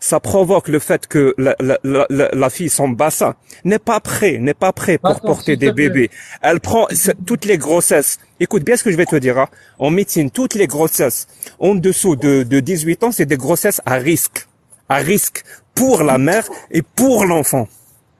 Ça 0.00 0.18
provoque 0.20 0.68
le 0.68 0.78
fait 0.78 1.06
que 1.06 1.34
la, 1.38 1.54
la, 1.60 1.78
la, 1.84 2.06
la- 2.32 2.50
fille, 2.50 2.68
son 2.70 2.88
bassin, 2.88 3.34
n'est 3.64 3.78
pas 3.78 4.00
prêt, 4.00 4.38
n'est 4.38 4.54
pas 4.54 4.72
prêt 4.72 4.98
pour 4.98 5.10
Attends, 5.10 5.26
porter 5.26 5.56
des 5.56 5.72
bébés. 5.72 6.10
Elle 6.42 6.60
prend 6.60 6.86
toutes 7.26 7.44
les 7.44 7.58
grossesses. 7.58 8.18
Écoute 8.40 8.64
bien 8.64 8.76
ce 8.76 8.84
que 8.84 8.90
je 8.90 8.96
vais 8.96 9.06
te 9.06 9.16
dire. 9.16 9.38
hein. 9.38 9.48
En 9.78 9.90
médecine, 9.90 10.30
toutes 10.30 10.54
les 10.54 10.66
grossesses 10.66 11.26
en 11.58 11.74
dessous 11.74 12.16
de, 12.16 12.42
de 12.44 12.60
18 12.60 13.04
ans, 13.04 13.12
c'est 13.12 13.26
des 13.26 13.36
grossesses 13.36 13.80
à 13.84 13.94
risque. 13.96 14.46
À 14.88 14.96
risque 14.96 15.42
pour 15.74 16.02
la 16.02 16.18
mère 16.18 16.46
et 16.70 16.82
pour 16.82 17.24
l'enfant. 17.26 17.68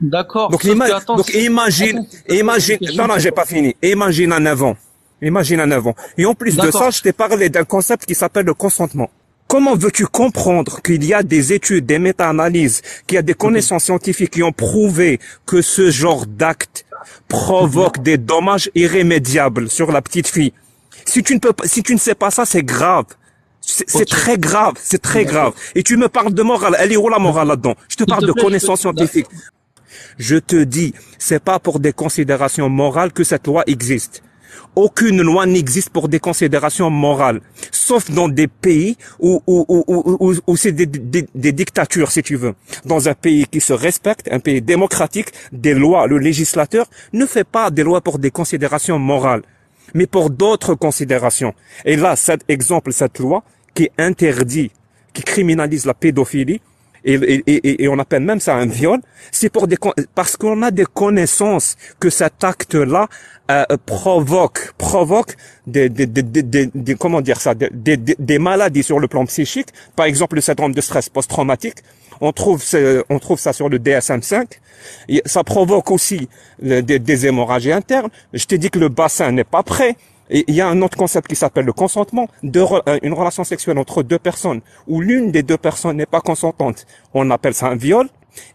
D'accord. 0.00 0.50
Donc, 0.50 0.64
ima- 0.74 0.88
imagine, 1.34 1.98
attends, 1.98 2.34
imagine, 2.34 2.78
non, 2.96 3.06
non, 3.06 3.18
j'ai 3.18 3.30
pas 3.30 3.44
fini. 3.46 3.76
Imagine 3.82 4.36
9 4.38 4.62
ans. 4.62 4.76
Imagine 5.22 5.64
9 5.64 5.86
ans. 5.86 5.94
Et 6.18 6.26
en 6.26 6.34
plus 6.34 6.56
de 6.56 6.70
ça, 6.72 6.90
je 6.90 7.00
t'ai 7.00 7.12
parlé 7.12 7.48
d'un 7.48 7.64
concept 7.64 8.04
qui 8.04 8.14
s'appelle 8.14 8.44
le 8.44 8.54
consentement. 8.54 9.08
Comment 9.54 9.76
veux-tu 9.76 10.06
comprendre 10.06 10.82
qu'il 10.82 11.04
y 11.04 11.14
a 11.14 11.22
des 11.22 11.52
études, 11.52 11.86
des 11.86 12.00
méta-analyses, 12.00 12.82
qu'il 13.06 13.14
y 13.14 13.18
a 13.18 13.22
des 13.22 13.34
connaissances 13.34 13.84
scientifiques 13.84 14.30
qui 14.30 14.42
ont 14.42 14.50
prouvé 14.50 15.20
que 15.46 15.62
ce 15.62 15.92
genre 15.92 16.26
d'acte 16.26 16.84
provoque 17.28 18.02
des 18.02 18.18
dommages 18.18 18.68
irrémédiables 18.74 19.70
sur 19.70 19.92
la 19.92 20.02
petite 20.02 20.26
fille? 20.26 20.52
Si 21.04 21.22
tu 21.22 21.34
ne 21.34 21.38
peux 21.38 21.52
pas, 21.52 21.68
si 21.68 21.84
tu 21.84 21.94
ne 21.94 22.00
sais 22.00 22.16
pas 22.16 22.32
ça, 22.32 22.44
c'est 22.44 22.64
grave. 22.64 23.04
C'est 23.60 24.08
très 24.08 24.38
grave, 24.38 24.74
c'est 24.82 25.00
très 25.00 25.24
grave. 25.24 25.52
Et 25.76 25.84
tu 25.84 25.96
me 25.96 26.08
parles 26.08 26.34
de 26.34 26.42
morale. 26.42 26.74
Elle 26.80 26.90
est 26.90 26.96
où 26.96 27.08
la 27.08 27.20
morale 27.20 27.46
là-dedans? 27.46 27.76
Je 27.88 27.94
te 27.94 28.02
parle 28.02 28.26
de 28.26 28.32
connaissances 28.32 28.80
scientifiques. 28.80 29.28
Je 30.18 30.34
te 30.34 30.64
dis, 30.64 30.94
c'est 31.16 31.38
pas 31.38 31.60
pour 31.60 31.78
des 31.78 31.92
considérations 31.92 32.68
morales 32.68 33.12
que 33.12 33.22
cette 33.22 33.46
loi 33.46 33.62
existe. 33.68 34.20
Aucune 34.76 35.22
loi 35.22 35.46
n'existe 35.46 35.90
pour 35.90 36.08
des 36.08 36.20
considérations 36.20 36.90
morales, 36.90 37.40
sauf 37.70 38.10
dans 38.10 38.28
des 38.28 38.48
pays 38.48 38.96
où, 39.18 39.40
où, 39.46 39.64
où, 39.68 40.34
où, 40.46 40.56
c'est 40.56 40.72
des, 40.72 40.86
des, 40.86 41.26
des 41.34 41.52
dictatures, 41.52 42.10
si 42.10 42.22
tu 42.22 42.36
veux. 42.36 42.54
Dans 42.84 43.08
un 43.08 43.14
pays 43.14 43.46
qui 43.46 43.60
se 43.60 43.72
respecte, 43.72 44.28
un 44.32 44.40
pays 44.40 44.62
démocratique, 44.62 45.28
des 45.52 45.74
lois, 45.74 46.06
le 46.06 46.18
législateur 46.18 46.86
ne 47.12 47.26
fait 47.26 47.44
pas 47.44 47.70
des 47.70 47.82
lois 47.82 48.00
pour 48.00 48.18
des 48.18 48.30
considérations 48.30 48.98
morales, 48.98 49.42
mais 49.94 50.06
pour 50.06 50.30
d'autres 50.30 50.74
considérations. 50.74 51.54
Et 51.84 51.96
là, 51.96 52.16
cet 52.16 52.44
exemple, 52.48 52.92
cette 52.92 53.18
loi 53.18 53.44
qui 53.74 53.90
interdit, 53.98 54.70
qui 55.12 55.22
criminalise 55.22 55.86
la 55.86 55.94
pédophilie, 55.94 56.60
et, 57.04 57.42
et, 57.46 57.84
et, 57.84 57.88
on 57.88 57.98
appelle 57.98 58.22
même 58.22 58.40
ça 58.40 58.54
un 58.54 58.66
viol, 58.66 59.00
c'est 59.30 59.50
pour 59.50 59.68
des 59.68 59.76
parce 60.14 60.36
qu'on 60.36 60.62
a 60.62 60.70
des 60.70 60.86
connaissances 60.86 61.76
que 62.00 62.08
cet 62.08 62.42
acte-là 62.42 63.08
euh, 63.50 63.64
provoque 63.84 64.72
provoque 64.78 65.36
des, 65.66 65.90
des, 65.90 66.06
des, 66.06 66.70
des, 66.74 66.94
comment 66.94 67.20
dire 67.20 67.40
ça 67.40 67.54
des, 67.54 68.38
maladies 68.38 68.82
sur 68.82 68.98
le 69.00 69.08
plan 69.08 69.26
psychique, 69.26 69.68
par 69.96 70.06
exemple 70.06 70.36
le 70.36 70.40
syndrome 70.40 70.72
de 70.72 70.80
stress 70.80 71.08
post-traumatique. 71.08 71.78
On 72.20 72.32
trouve 72.32 72.64
on 73.10 73.18
trouve 73.18 73.38
ça 73.38 73.52
sur 73.52 73.68
le 73.68 73.78
DSM-5. 73.78 74.46
Et 75.08 75.20
Ça 75.26 75.42
provoque 75.42 75.90
aussi 75.90 76.28
des 76.60 77.26
hémorragies 77.26 77.72
internes. 77.72 78.08
Je 78.32 78.44
t'ai 78.46 78.56
dit 78.56 78.70
que 78.70 78.78
le 78.78 78.88
bassin 78.88 79.32
n'est 79.32 79.44
pas 79.44 79.62
prêt. 79.62 79.96
Il 80.30 80.54
y 80.54 80.60
a 80.60 80.68
un 80.68 80.80
autre 80.82 80.96
concept 80.96 81.28
qui 81.28 81.36
s'appelle 81.36 81.66
le 81.66 81.72
consentement, 81.72 82.28
de 82.42 82.60
euh, 82.60 82.98
une 83.02 83.12
relation 83.12 83.44
sexuelle 83.44 83.78
entre 83.78 84.02
deux 84.02 84.18
personnes 84.18 84.60
où 84.86 85.00
l'une 85.00 85.30
des 85.30 85.42
deux 85.42 85.58
personnes 85.58 85.96
n'est 85.96 86.06
pas 86.06 86.20
consentante. 86.20 86.86
On 87.12 87.30
appelle 87.30 87.54
ça 87.54 87.68
un 87.68 87.76
viol. 87.76 88.08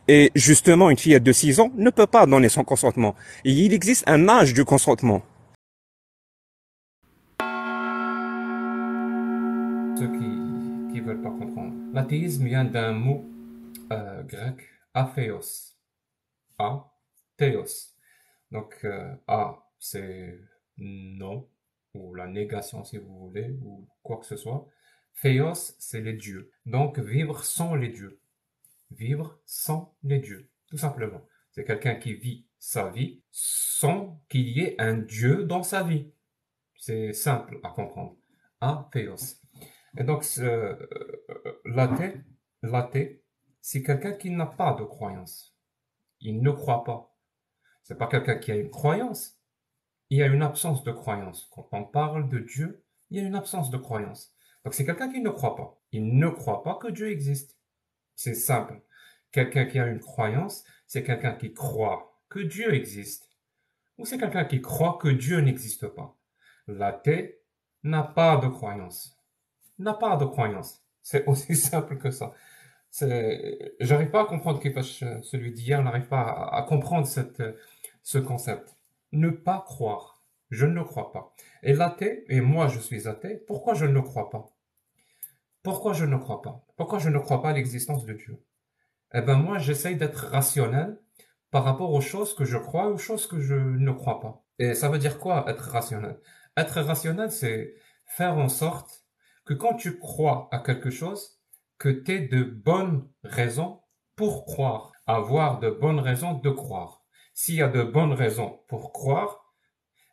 Et 0.07 0.31
justement, 0.35 0.89
une 0.89 0.97
fille 0.97 1.19
de 1.21 1.31
6 1.31 1.59
ans 1.61 1.71
ne 1.77 1.89
peut 1.89 2.07
pas 2.07 2.25
donner 2.25 2.49
son 2.49 2.63
consentement. 2.63 3.15
Il 3.45 3.73
existe 3.73 4.03
un 4.07 4.27
âge 4.27 4.53
du 4.53 4.65
consentement. 4.65 5.21
Ceux 9.97 10.07
qui 10.17 10.39
qui 10.91 10.99
veulent 10.99 11.21
pas 11.21 11.29
comprendre. 11.29 11.73
L'athéisme 11.93 12.45
vient 12.45 12.65
d'un 12.65 12.91
mot 12.91 13.25
euh, 13.91 14.23
grec, 14.23 14.57
aphéos. 14.93 15.75
A, 16.57 16.91
théos. 17.37 17.93
Donc, 18.51 18.75
euh, 18.83 19.15
A, 19.27 19.63
c'est 19.79 20.39
non, 20.77 21.47
ou 21.93 22.13
la 22.13 22.27
négation 22.27 22.83
si 22.83 22.97
vous 22.97 23.27
voulez, 23.27 23.57
ou 23.61 23.87
quoi 24.03 24.17
que 24.17 24.25
ce 24.25 24.37
soit. 24.37 24.67
Théos, 25.21 25.73
c'est 25.79 26.01
les 26.01 26.13
dieux. 26.13 26.51
Donc, 26.65 26.99
vivre 26.99 27.43
sans 27.43 27.75
les 27.75 27.89
dieux. 27.89 28.21
Vivre 28.91 29.39
sans 29.45 29.95
les 30.03 30.19
dieux, 30.19 30.49
tout 30.67 30.77
simplement. 30.77 31.25
C'est 31.51 31.65
quelqu'un 31.65 31.95
qui 31.95 32.13
vit 32.13 32.45
sa 32.57 32.89
vie 32.89 33.21
sans 33.31 34.21
qu'il 34.29 34.47
y 34.49 34.61
ait 34.61 34.75
un 34.79 34.97
dieu 34.97 35.43
dans 35.43 35.63
sa 35.63 35.83
vie. 35.83 36.11
C'est 36.77 37.13
simple 37.13 37.59
à 37.63 37.69
comprendre. 37.69 38.15
Aphéos. 38.61 39.41
Et 39.97 40.03
donc, 40.03 40.25
euh, 40.39 40.75
l'athée, 41.65 42.21
l'athée, 42.61 43.23
c'est 43.61 43.83
quelqu'un 43.83 44.13
qui 44.13 44.29
n'a 44.29 44.45
pas 44.45 44.73
de 44.73 44.83
croyance. 44.83 45.55
Il 46.21 46.41
ne 46.41 46.51
croit 46.51 46.83
pas. 46.83 47.15
C'est 47.83 47.97
pas 47.97 48.07
quelqu'un 48.07 48.35
qui 48.35 48.51
a 48.51 48.55
une 48.55 48.69
croyance. 48.69 49.38
Il 50.09 50.17
y 50.17 50.23
a 50.23 50.27
une 50.27 50.41
absence 50.41 50.83
de 50.83 50.91
croyance. 50.91 51.49
Quand 51.51 51.67
on 51.71 51.83
parle 51.83 52.29
de 52.29 52.39
Dieu, 52.39 52.83
il 53.09 53.17
y 53.17 53.23
a 53.23 53.27
une 53.27 53.35
absence 53.35 53.69
de 53.69 53.77
croyance. 53.77 54.33
Donc, 54.63 54.73
c'est 54.73 54.85
quelqu'un 54.85 55.11
qui 55.11 55.21
ne 55.21 55.29
croit 55.29 55.55
pas. 55.55 55.79
Il 55.91 56.17
ne 56.17 56.29
croit 56.29 56.63
pas 56.63 56.75
que 56.75 56.87
Dieu 56.87 57.09
existe. 57.09 57.57
C'est 58.15 58.33
simple. 58.33 58.81
Quelqu'un 59.31 59.65
qui 59.65 59.79
a 59.79 59.87
une 59.87 59.99
croyance, 59.99 60.63
c'est 60.87 61.03
quelqu'un 61.03 61.33
qui 61.33 61.53
croit 61.53 62.19
que 62.29 62.39
Dieu 62.39 62.73
existe. 62.73 63.29
Ou 63.97 64.05
c'est 64.05 64.17
quelqu'un 64.17 64.45
qui 64.45 64.61
croit 64.61 64.97
que 65.01 65.09
Dieu 65.09 65.39
n'existe 65.41 65.87
pas. 65.87 66.17
L'athée 66.67 67.41
n'a 67.83 68.03
pas 68.03 68.37
de 68.37 68.47
croyance 68.47 69.19
n'a 69.79 69.93
pas 69.93 70.15
de 70.17 70.25
croyance. 70.25 70.83
C'est 71.01 71.25
aussi 71.25 71.55
simple 71.71 71.97
que 71.97 72.11
ça. 72.11 72.33
J'arrive 73.79 74.09
pas 74.09 74.21
à 74.21 74.25
comprendre 74.25 74.61
fasse 74.71 75.03
celui 75.23 75.51
d'hier, 75.51 75.81
n'arrive 75.81 76.07
pas 76.07 76.49
à, 76.51 76.63
comprendre 76.63 77.07
cette, 77.07 77.43
ce 78.03 78.17
concept. 78.17 78.75
Ne 79.11 79.29
pas 79.29 79.63
croire. 79.65 80.23
Je 80.49 80.65
ne 80.65 80.73
le 80.73 80.83
crois 80.83 81.11
pas. 81.11 81.33
Et 81.63 81.73
l'athée, 81.73 82.25
et 82.27 82.41
moi 82.41 82.67
je 82.67 82.79
suis 82.79 83.07
athée, 83.07 83.37
pourquoi 83.47 83.73
je 83.73 83.85
ne 83.85 83.93
le 83.93 84.01
crois 84.01 84.29
pas? 84.29 84.49
Pourquoi 85.61 85.93
je 85.93 86.05
ne 86.05 86.17
crois 86.17 86.41
pas? 86.41 86.65
Pourquoi 86.77 86.99
je 86.99 87.09
ne 87.09 87.19
crois 87.19 87.41
pas 87.41 87.49
à 87.49 87.53
l'existence 87.53 88.05
de 88.05 88.13
Dieu? 88.13 88.41
Eh 89.13 89.21
ben, 89.21 89.37
moi, 89.37 89.57
j'essaye 89.57 89.97
d'être 89.97 90.27
rationnel 90.27 90.99
par 91.51 91.63
rapport 91.63 91.91
aux 91.91 92.01
choses 92.01 92.33
que 92.33 92.45
je 92.45 92.57
crois 92.57 92.85
et 92.85 92.91
aux 92.93 92.97
choses 92.97 93.27
que 93.27 93.39
je 93.39 93.55
ne 93.55 93.91
crois 93.91 94.19
pas. 94.19 94.43
Et 94.59 94.73
ça 94.73 94.87
veut 94.87 94.99
dire 94.99 95.19
quoi, 95.19 95.45
être 95.49 95.69
rationnel? 95.69 96.19
Être 96.55 96.81
rationnel, 96.81 97.31
c'est 97.31 97.75
faire 98.05 98.37
en 98.37 98.49
sorte 98.49 99.05
que 99.45 99.53
quand 99.53 99.73
tu 99.75 99.97
crois 99.97 100.47
à 100.51 100.59
quelque 100.59 100.91
chose, 100.91 101.39
que 101.77 101.89
tu 101.89 102.11
aies 102.11 102.27
de 102.27 102.43
bonnes 102.43 103.09
raisons 103.23 103.81
pour 104.15 104.45
croire, 104.45 104.91
avoir 105.07 105.59
de 105.59 105.69
bonnes 105.69 105.99
raisons 105.99 106.33
de 106.35 106.49
croire. 106.49 106.98
S'il 107.41 107.55
y 107.55 107.61
a 107.61 107.69
de 107.69 107.83
bonnes 107.83 108.11
raisons 108.11 108.59
pour 108.67 108.91
croire, 108.91 109.55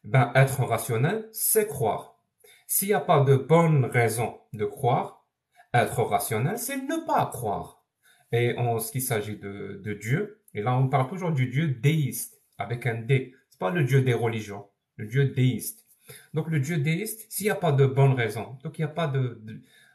ben 0.05 0.31
être 0.36 0.62
rationnel, 0.62 1.28
c'est 1.32 1.66
croire. 1.66 2.20
S'il 2.69 2.86
n'y 2.86 2.94
a 2.94 3.01
pas 3.01 3.24
de 3.24 3.35
bonnes 3.35 3.85
raisons 3.85 4.39
de 4.53 4.65
croire, 4.65 5.27
être 5.74 6.05
rationnel, 6.05 6.57
c'est 6.57 6.77
ne 6.77 7.05
pas 7.05 7.27
croire. 7.27 7.82
Et 8.31 8.57
en 8.57 8.78
ce 8.78 8.93
qui 8.93 9.01
s'agit 9.01 9.36
de, 9.39 9.82
de 9.85 9.94
Dieu, 9.94 10.40
et 10.55 10.62
là 10.62 10.77
on 10.78 10.86
parle 10.86 11.09
toujours 11.09 11.32
du 11.32 11.48
Dieu 11.48 11.66
déiste, 11.66 12.40
avec 12.59 12.86
un 12.86 12.94
D. 12.94 13.35
C'est 13.51 13.59
pas 13.59 13.73
le 13.73 13.82
Dieu 13.82 14.03
des 14.03 14.15
religions, 14.15 14.69
le 14.94 15.07
Dieu 15.07 15.24
déiste. 15.24 15.85
Donc 16.32 16.48
le 16.48 16.61
Dieu 16.61 16.78
déiste, 16.78 17.27
s'il 17.28 17.47
n'y 17.47 17.51
a 17.51 17.57
pas 17.57 17.73
de 17.73 17.86
bonne 17.86 18.12
raison, 18.12 18.57
donc 18.62 18.78
il 18.78 18.82
n'y 18.82 18.90
a 18.90 18.94
pas 18.94 19.09
de- 19.09 19.43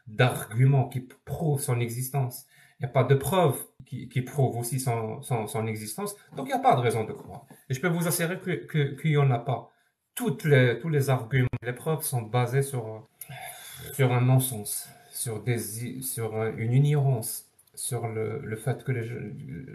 d'argument 0.06 0.86
qui 0.86 1.00
prouve 1.00 1.62
son 1.62 1.80
existence, 1.80 2.44
il 2.78 2.84
n'y 2.84 2.90
a 2.90 2.92
pas 2.92 3.04
de 3.04 3.14
preuve 3.14 3.56
qui, 3.84 4.22
prouve 4.22 4.56
aussi 4.56 4.80
son, 4.80 5.66
existence, 5.66 6.16
donc 6.36 6.46
il 6.46 6.50
n'y 6.50 6.54
a 6.54 6.58
pas 6.58 6.74
de 6.76 6.80
raison 6.80 7.04
de 7.04 7.12
croire. 7.12 7.46
Et 7.68 7.74
je 7.74 7.80
peux 7.80 7.88
vous 7.88 8.06
assurer 8.06 8.38
que, 8.38 8.50
que, 8.66 9.00
qu'il 9.00 9.12
n'y 9.12 9.16
en 9.16 9.30
a 9.30 9.38
pas. 9.38 9.70
Toutes 10.14 10.44
les, 10.44 10.78
tous 10.78 10.88
les 10.88 11.10
arguments, 11.10 11.48
les 11.62 11.72
preuves 11.72 12.02
sont 12.02 12.22
basés 12.22 12.62
sur, 12.62 13.08
sur 13.92 14.12
un 14.12 14.20
non-sens, 14.20 14.88
sur, 15.10 15.42
sur 16.02 16.44
une 16.44 16.72
ignorance, 16.72 17.50
sur 17.74 18.08
le, 18.08 18.40
le 18.40 18.56
fait 18.56 18.84
que 18.84 18.92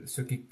ceux 0.06 0.24
qui 0.24 0.48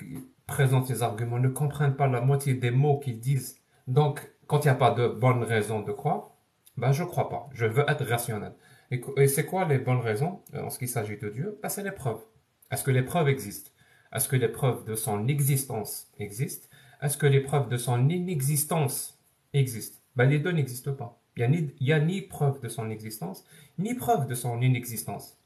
présentent 0.47 0.87
ces 0.87 1.03
arguments 1.03 1.39
ne 1.39 1.49
comprennent 1.49 1.95
pas 1.95 2.07
la 2.07 2.21
moitié 2.21 2.55
des 2.55 2.71
mots 2.71 2.99
qu'ils 2.99 3.19
disent. 3.19 3.59
Donc, 3.87 4.27
quand 4.47 4.59
il 4.63 4.67
n'y 4.67 4.71
a 4.71 4.75
pas 4.75 4.91
de 4.91 5.07
bonne 5.07 5.43
raison 5.43 5.81
de 5.81 5.91
croire, 5.91 6.31
ben 6.77 6.91
je 6.91 7.03
crois 7.03 7.29
pas. 7.29 7.49
Je 7.53 7.65
veux 7.65 7.85
être 7.87 8.05
rationnel. 8.05 8.53
Et, 8.91 9.27
c'est 9.27 9.45
quoi 9.45 9.65
les 9.65 9.79
bonnes 9.79 9.99
raisons 9.99 10.41
euh, 10.53 10.63
en 10.63 10.69
ce 10.69 10.77
qui 10.77 10.87
s'agit 10.87 11.17
de 11.17 11.29
Dieu? 11.29 11.57
Ben, 11.61 11.69
C'est 11.69 11.83
les 11.83 11.91
preuves. 11.91 12.21
Est-ce 12.71 12.83
que 12.83 12.91
les 12.91 13.03
preuves 13.03 13.29
existent 13.29 13.71
Est-ce 14.13 14.27
que 14.27 14.35
les 14.35 14.47
preuves 14.47 14.85
de 14.85 14.95
son 14.95 15.27
existence 15.27 16.11
existent 16.17 16.67
Est-ce 17.01 17.17
que 17.17 17.27
les 17.27 17.41
preuves 17.41 17.69
de 17.69 17.77
son 17.77 18.09
inexistence 18.09 19.19
existent 19.53 19.99
ben, 20.15 20.25
Les 20.29 20.39
deux 20.39 20.51
n'existent 20.51 20.93
pas. 20.93 21.21
Il 21.37 21.71
n'y 21.81 21.91
a, 21.91 21.99
ni- 21.99 22.21
preuve 22.21 22.61
de 22.61 22.69
son 22.69 22.89
existence, 22.89 23.45
ni 23.77 23.93
preuve 23.93 24.25
de 24.27 24.35
son 24.35 24.61
inexistence. 24.61 25.37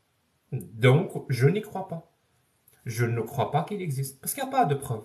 Donc, 0.52 1.12
je 1.30 1.48
n'y 1.48 1.62
crois 1.62 1.88
pas. 1.88 2.12
Je 2.86 3.06
ne 3.06 3.22
crois 3.22 3.52
pas 3.52 3.64
qu'il 3.64 3.82
existe, 3.82 4.20
parce 4.22 4.34
qu'il 4.34 4.44
n'y 4.44 4.50
a 4.50 4.52
pas 4.52 4.66
de 4.66 4.76
preuve. 4.76 5.04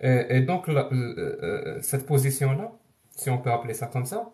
Et, 0.00 0.26
et 0.30 0.40
donc, 0.42 0.68
euh, 0.68 0.88
euh, 0.92 1.82
cette 1.82 2.06
position-là, 2.06 2.72
si 3.10 3.30
on 3.30 3.38
peut 3.38 3.50
appeler 3.50 3.74
ça 3.74 3.86
comme 3.86 4.06
ça, 4.06 4.32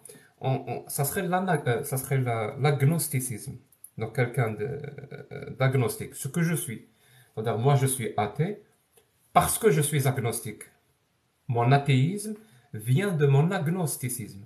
ça 0.88 1.04
serait 1.04 1.22
euh, 1.28 2.52
l'agnosticisme. 2.58 3.56
Donc, 3.98 4.16
quelqu'un 4.16 4.56
euh, 4.60 5.50
d'agnostique, 5.58 6.14
ce 6.14 6.28
que 6.28 6.42
je 6.42 6.54
suis. 6.54 6.86
C'est-à-dire, 7.34 7.58
moi, 7.58 7.76
je 7.76 7.86
suis 7.86 8.10
athée 8.16 8.62
parce 9.32 9.58
que 9.58 9.70
je 9.70 9.80
suis 9.80 10.08
agnostique. 10.08 10.64
Mon 11.48 11.72
athéisme 11.72 12.34
vient 12.74 13.12
de 13.12 13.26
mon 13.26 13.50
agnosticisme. 13.50 14.42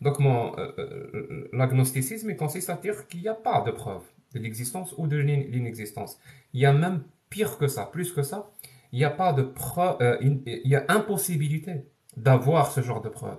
Donc, 0.00 0.18
mon, 0.18 0.56
euh, 0.58 0.72
euh, 0.78 1.48
l'agnosticisme 1.52 2.30
il 2.30 2.36
consiste 2.36 2.70
à 2.70 2.76
dire 2.76 3.06
qu'il 3.08 3.20
n'y 3.22 3.28
a 3.28 3.34
pas 3.34 3.62
de 3.62 3.70
preuve 3.70 4.02
de 4.34 4.40
l'existence 4.40 4.94
ou 4.98 5.06
de 5.06 5.16
l'in- 5.16 5.44
l'inexistence. 5.48 6.18
Il 6.52 6.60
y 6.60 6.66
a 6.66 6.72
même 6.72 7.04
pire 7.30 7.56
que 7.58 7.68
ça, 7.68 7.86
plus 7.86 8.12
que 8.12 8.22
ça, 8.22 8.50
il 8.92 8.98
n'y 8.98 9.04
a 9.04 9.10
pas 9.10 9.32
de 9.32 9.42
preuve, 9.42 9.96
euh, 10.02 10.18
il 10.20 10.42
y 10.68 10.76
a 10.76 10.84
impossibilité 10.88 11.84
d'avoir 12.16 12.70
ce 12.72 12.80
genre 12.82 13.00
de 13.00 13.08
preuve. 13.08 13.38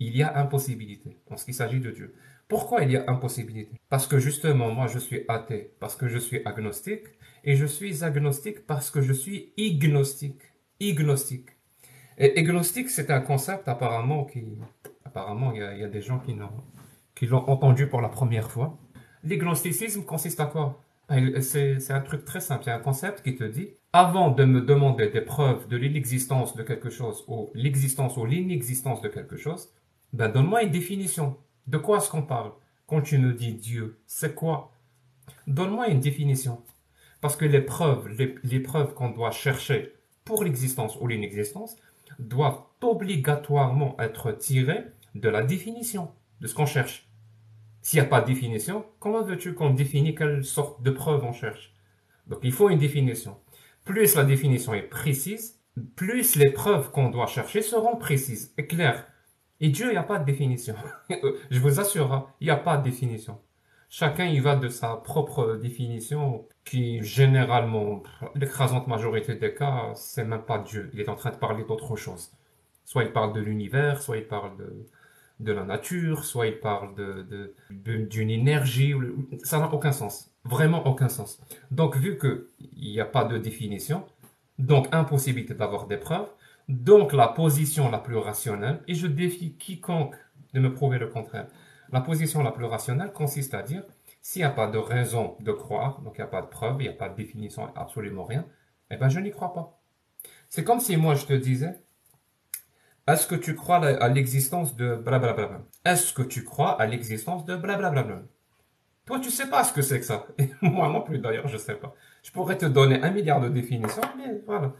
Il 0.00 0.16
y 0.16 0.22
a 0.22 0.36
impossibilité 0.38 1.16
en 1.30 1.36
ce 1.36 1.50
s'agit 1.52 1.80
de 1.80 1.90
Dieu. 1.90 2.14
Pourquoi 2.48 2.82
il 2.82 2.92
y 2.92 2.96
a 2.96 3.04
impossibilité? 3.08 3.80
Parce 3.88 4.06
que 4.06 4.18
justement, 4.18 4.70
moi, 4.70 4.86
je 4.86 4.98
suis 4.98 5.24
athée, 5.28 5.72
parce 5.80 5.96
que 5.96 6.08
je 6.08 6.18
suis 6.18 6.42
agnostique, 6.44 7.06
et 7.44 7.56
je 7.56 7.66
suis 7.66 8.02
agnostique 8.02 8.66
parce 8.66 8.90
que 8.90 9.02
je 9.02 9.12
suis 9.12 9.52
ignostique. 9.56 10.40
Ignostique. 10.80 11.50
Et 12.16 12.38
agnostique, 12.38 12.90
c'est 12.90 13.10
un 13.10 13.20
concept 13.20 13.68
apparemment 13.68 14.24
qui, 14.24 14.44
apparemment, 15.04 15.52
il 15.52 15.60
y 15.60 15.84
a, 15.84 15.88
des 15.88 16.00
gens 16.00 16.20
qui 16.20 17.26
l'ont, 17.26 17.48
entendu 17.48 17.86
pour 17.86 18.00
la 18.00 18.08
première 18.08 18.50
fois. 18.50 18.78
L'agnosticisme 19.24 20.04
consiste 20.04 20.40
à 20.40 20.46
quoi? 20.46 20.82
Ben, 21.08 21.40
C'est, 21.42 21.80
c'est 21.80 21.92
un 21.92 22.00
truc 22.00 22.24
très 22.24 22.40
simple. 22.40 22.64
C'est 22.64 22.70
un 22.70 22.78
concept 22.78 23.22
qui 23.22 23.36
te 23.36 23.44
dit, 23.44 23.70
avant 23.92 24.30
de 24.30 24.44
me 24.44 24.62
demander 24.62 25.08
des 25.08 25.20
preuves 25.20 25.68
de 25.68 25.76
l'inexistence 25.76 26.56
de 26.56 26.62
quelque 26.62 26.88
chose, 26.88 27.24
ou 27.28 27.50
l'existence 27.54 28.16
ou 28.16 28.24
l'inexistence 28.24 29.02
de 29.02 29.08
quelque 29.08 29.36
chose, 29.36 29.70
ben, 30.14 30.28
donne-moi 30.28 30.62
une 30.62 30.70
définition. 30.70 31.36
De 31.66 31.78
quoi 31.78 31.98
est-ce 31.98 32.10
qu'on 32.10 32.22
parle 32.22 32.52
Quand 32.86 33.00
tu 33.00 33.18
me 33.18 33.32
dis 33.32 33.54
Dieu, 33.54 33.98
c'est 34.06 34.34
quoi? 34.34 34.72
Donne-moi 35.46 35.88
une 35.88 36.00
définition. 36.00 36.62
Parce 37.20 37.36
que 37.36 37.44
les 37.44 37.62
preuves, 37.62 38.08
les 38.42 38.60
preuves 38.60 38.94
qu'on 38.94 39.10
doit 39.10 39.30
chercher 39.30 39.94
pour 40.24 40.44
l'existence 40.44 40.96
ou 41.00 41.06
l'inexistence 41.06 41.76
doivent 42.18 42.60
obligatoirement 42.82 43.96
être 43.98 44.32
tirées 44.32 44.84
de 45.14 45.28
la 45.28 45.42
définition 45.42 46.10
de 46.40 46.46
ce 46.46 46.54
qu'on 46.54 46.66
cherche. 46.66 47.08
S'il 47.82 48.00
n'y 48.00 48.06
a 48.06 48.08
pas 48.08 48.20
de 48.20 48.26
définition, 48.26 48.84
comment 48.98 49.22
veux-tu 49.22 49.54
qu'on 49.54 49.70
définisse 49.70 50.16
quelle 50.16 50.44
sorte 50.44 50.82
de 50.82 50.90
preuve 50.90 51.24
on 51.24 51.32
cherche? 51.32 51.74
Donc 52.26 52.40
il 52.42 52.52
faut 52.52 52.70
une 52.70 52.78
définition. 52.78 53.36
Plus 53.84 54.14
la 54.14 54.24
définition 54.24 54.72
est 54.74 54.82
précise, 54.82 55.60
plus 55.96 56.36
les 56.36 56.50
preuves 56.50 56.90
qu'on 56.90 57.10
doit 57.10 57.26
chercher 57.26 57.60
seront 57.60 57.96
précises 57.96 58.54
et 58.56 58.66
claires. 58.66 59.06
Et 59.64 59.70
Dieu, 59.70 59.86
il 59.86 59.92
n'y 59.92 59.96
a 59.96 60.02
pas 60.02 60.18
de 60.18 60.26
définition. 60.26 60.74
Je 61.50 61.58
vous 61.58 61.80
assure, 61.80 62.12
hein, 62.12 62.26
il 62.42 62.48
n'y 62.48 62.50
a 62.50 62.56
pas 62.56 62.76
de 62.76 62.82
définition. 62.82 63.40
Chacun 63.88 64.26
y 64.26 64.38
va 64.38 64.56
de 64.56 64.68
sa 64.68 64.96
propre 64.96 65.54
définition 65.56 66.46
qui, 66.66 67.02
généralement, 67.02 68.02
l'écrasante 68.34 68.88
majorité 68.88 69.36
des 69.36 69.54
cas, 69.54 69.92
c'est 69.94 70.24
même 70.24 70.42
pas 70.42 70.58
Dieu. 70.58 70.90
Il 70.92 71.00
est 71.00 71.08
en 71.08 71.14
train 71.14 71.30
de 71.30 71.36
parler 71.36 71.64
d'autre 71.64 71.96
chose. 71.96 72.30
Soit 72.84 73.04
il 73.04 73.12
parle 73.12 73.32
de 73.32 73.40
l'univers, 73.40 74.02
soit 74.02 74.18
il 74.18 74.26
parle 74.26 74.54
de, 74.58 74.84
de 75.40 75.52
la 75.52 75.64
nature, 75.64 76.26
soit 76.26 76.46
il 76.46 76.58
parle 76.60 76.94
de, 76.94 77.54
d'une 77.70 78.28
énergie. 78.28 78.92
Ça 79.44 79.58
n'a 79.60 79.72
aucun 79.72 79.92
sens. 79.92 80.30
Vraiment 80.44 80.86
aucun 80.86 81.08
sens. 81.08 81.40
Donc, 81.70 81.96
vu 81.96 82.18
qu'il 82.18 82.90
n'y 82.92 83.00
a 83.00 83.06
pas 83.06 83.24
de 83.24 83.38
définition, 83.38 84.04
donc 84.58 84.88
impossibilité 84.92 85.54
d'avoir 85.54 85.86
des 85.86 85.96
preuves, 85.96 86.28
donc 86.68 87.12
la 87.12 87.28
position 87.28 87.90
la 87.90 87.98
plus 87.98 88.16
rationnelle, 88.16 88.82
et 88.88 88.94
je 88.94 89.06
défie 89.06 89.56
quiconque 89.56 90.16
de 90.52 90.60
me 90.60 90.72
prouver 90.72 90.98
le 90.98 91.08
contraire, 91.08 91.46
la 91.92 92.00
position 92.00 92.42
la 92.42 92.52
plus 92.52 92.64
rationnelle 92.64 93.12
consiste 93.12 93.54
à 93.54 93.62
dire, 93.62 93.84
s'il 94.22 94.40
n'y 94.40 94.46
a 94.46 94.50
pas 94.50 94.66
de 94.66 94.78
raison 94.78 95.36
de 95.40 95.52
croire, 95.52 96.00
donc 96.00 96.14
il 96.16 96.20
n'y 96.20 96.24
a 96.24 96.28
pas 96.28 96.42
de 96.42 96.46
preuve, 96.46 96.76
il 96.80 96.84
n'y 96.84 96.88
a 96.88 96.92
pas 96.92 97.08
de 97.08 97.16
définition, 97.16 97.68
absolument 97.76 98.24
rien, 98.24 98.46
eh 98.90 98.96
ben 98.96 99.08
je 99.08 99.20
n'y 99.20 99.30
crois 99.30 99.52
pas. 99.52 99.80
C'est 100.48 100.64
comme 100.64 100.80
si 100.80 100.96
moi 100.96 101.14
je 101.14 101.26
te 101.26 101.34
disais, 101.34 101.82
est-ce 103.06 103.26
que 103.26 103.34
tu 103.34 103.54
crois 103.54 103.84
à 103.84 104.08
l'existence 104.08 104.76
de 104.76 104.96
blablabla? 104.96 105.60
Est-ce 105.84 106.14
que 106.14 106.22
tu 106.22 106.42
crois 106.42 106.80
à 106.80 106.86
l'existence 106.86 107.44
de 107.44 107.54
blablabla? 107.54 108.22
Toi, 109.04 109.20
tu 109.20 109.30
sais 109.30 109.50
pas 109.50 109.64
ce 109.64 109.72
que 109.74 109.82
c'est 109.82 110.00
que 110.00 110.06
ça. 110.06 110.26
Moi 110.62 110.88
non 110.88 111.02
plus, 111.02 111.18
d'ailleurs, 111.18 111.46
je 111.48 111.58
sais 111.58 111.74
pas. 111.74 111.94
Je 112.22 112.30
pourrais 112.32 112.56
te 112.56 112.64
donner 112.64 113.02
un 113.02 113.10
milliard 113.10 113.40
de 113.40 113.50
définitions, 113.50 114.02
mais 114.16 114.40
voilà. 114.46 114.72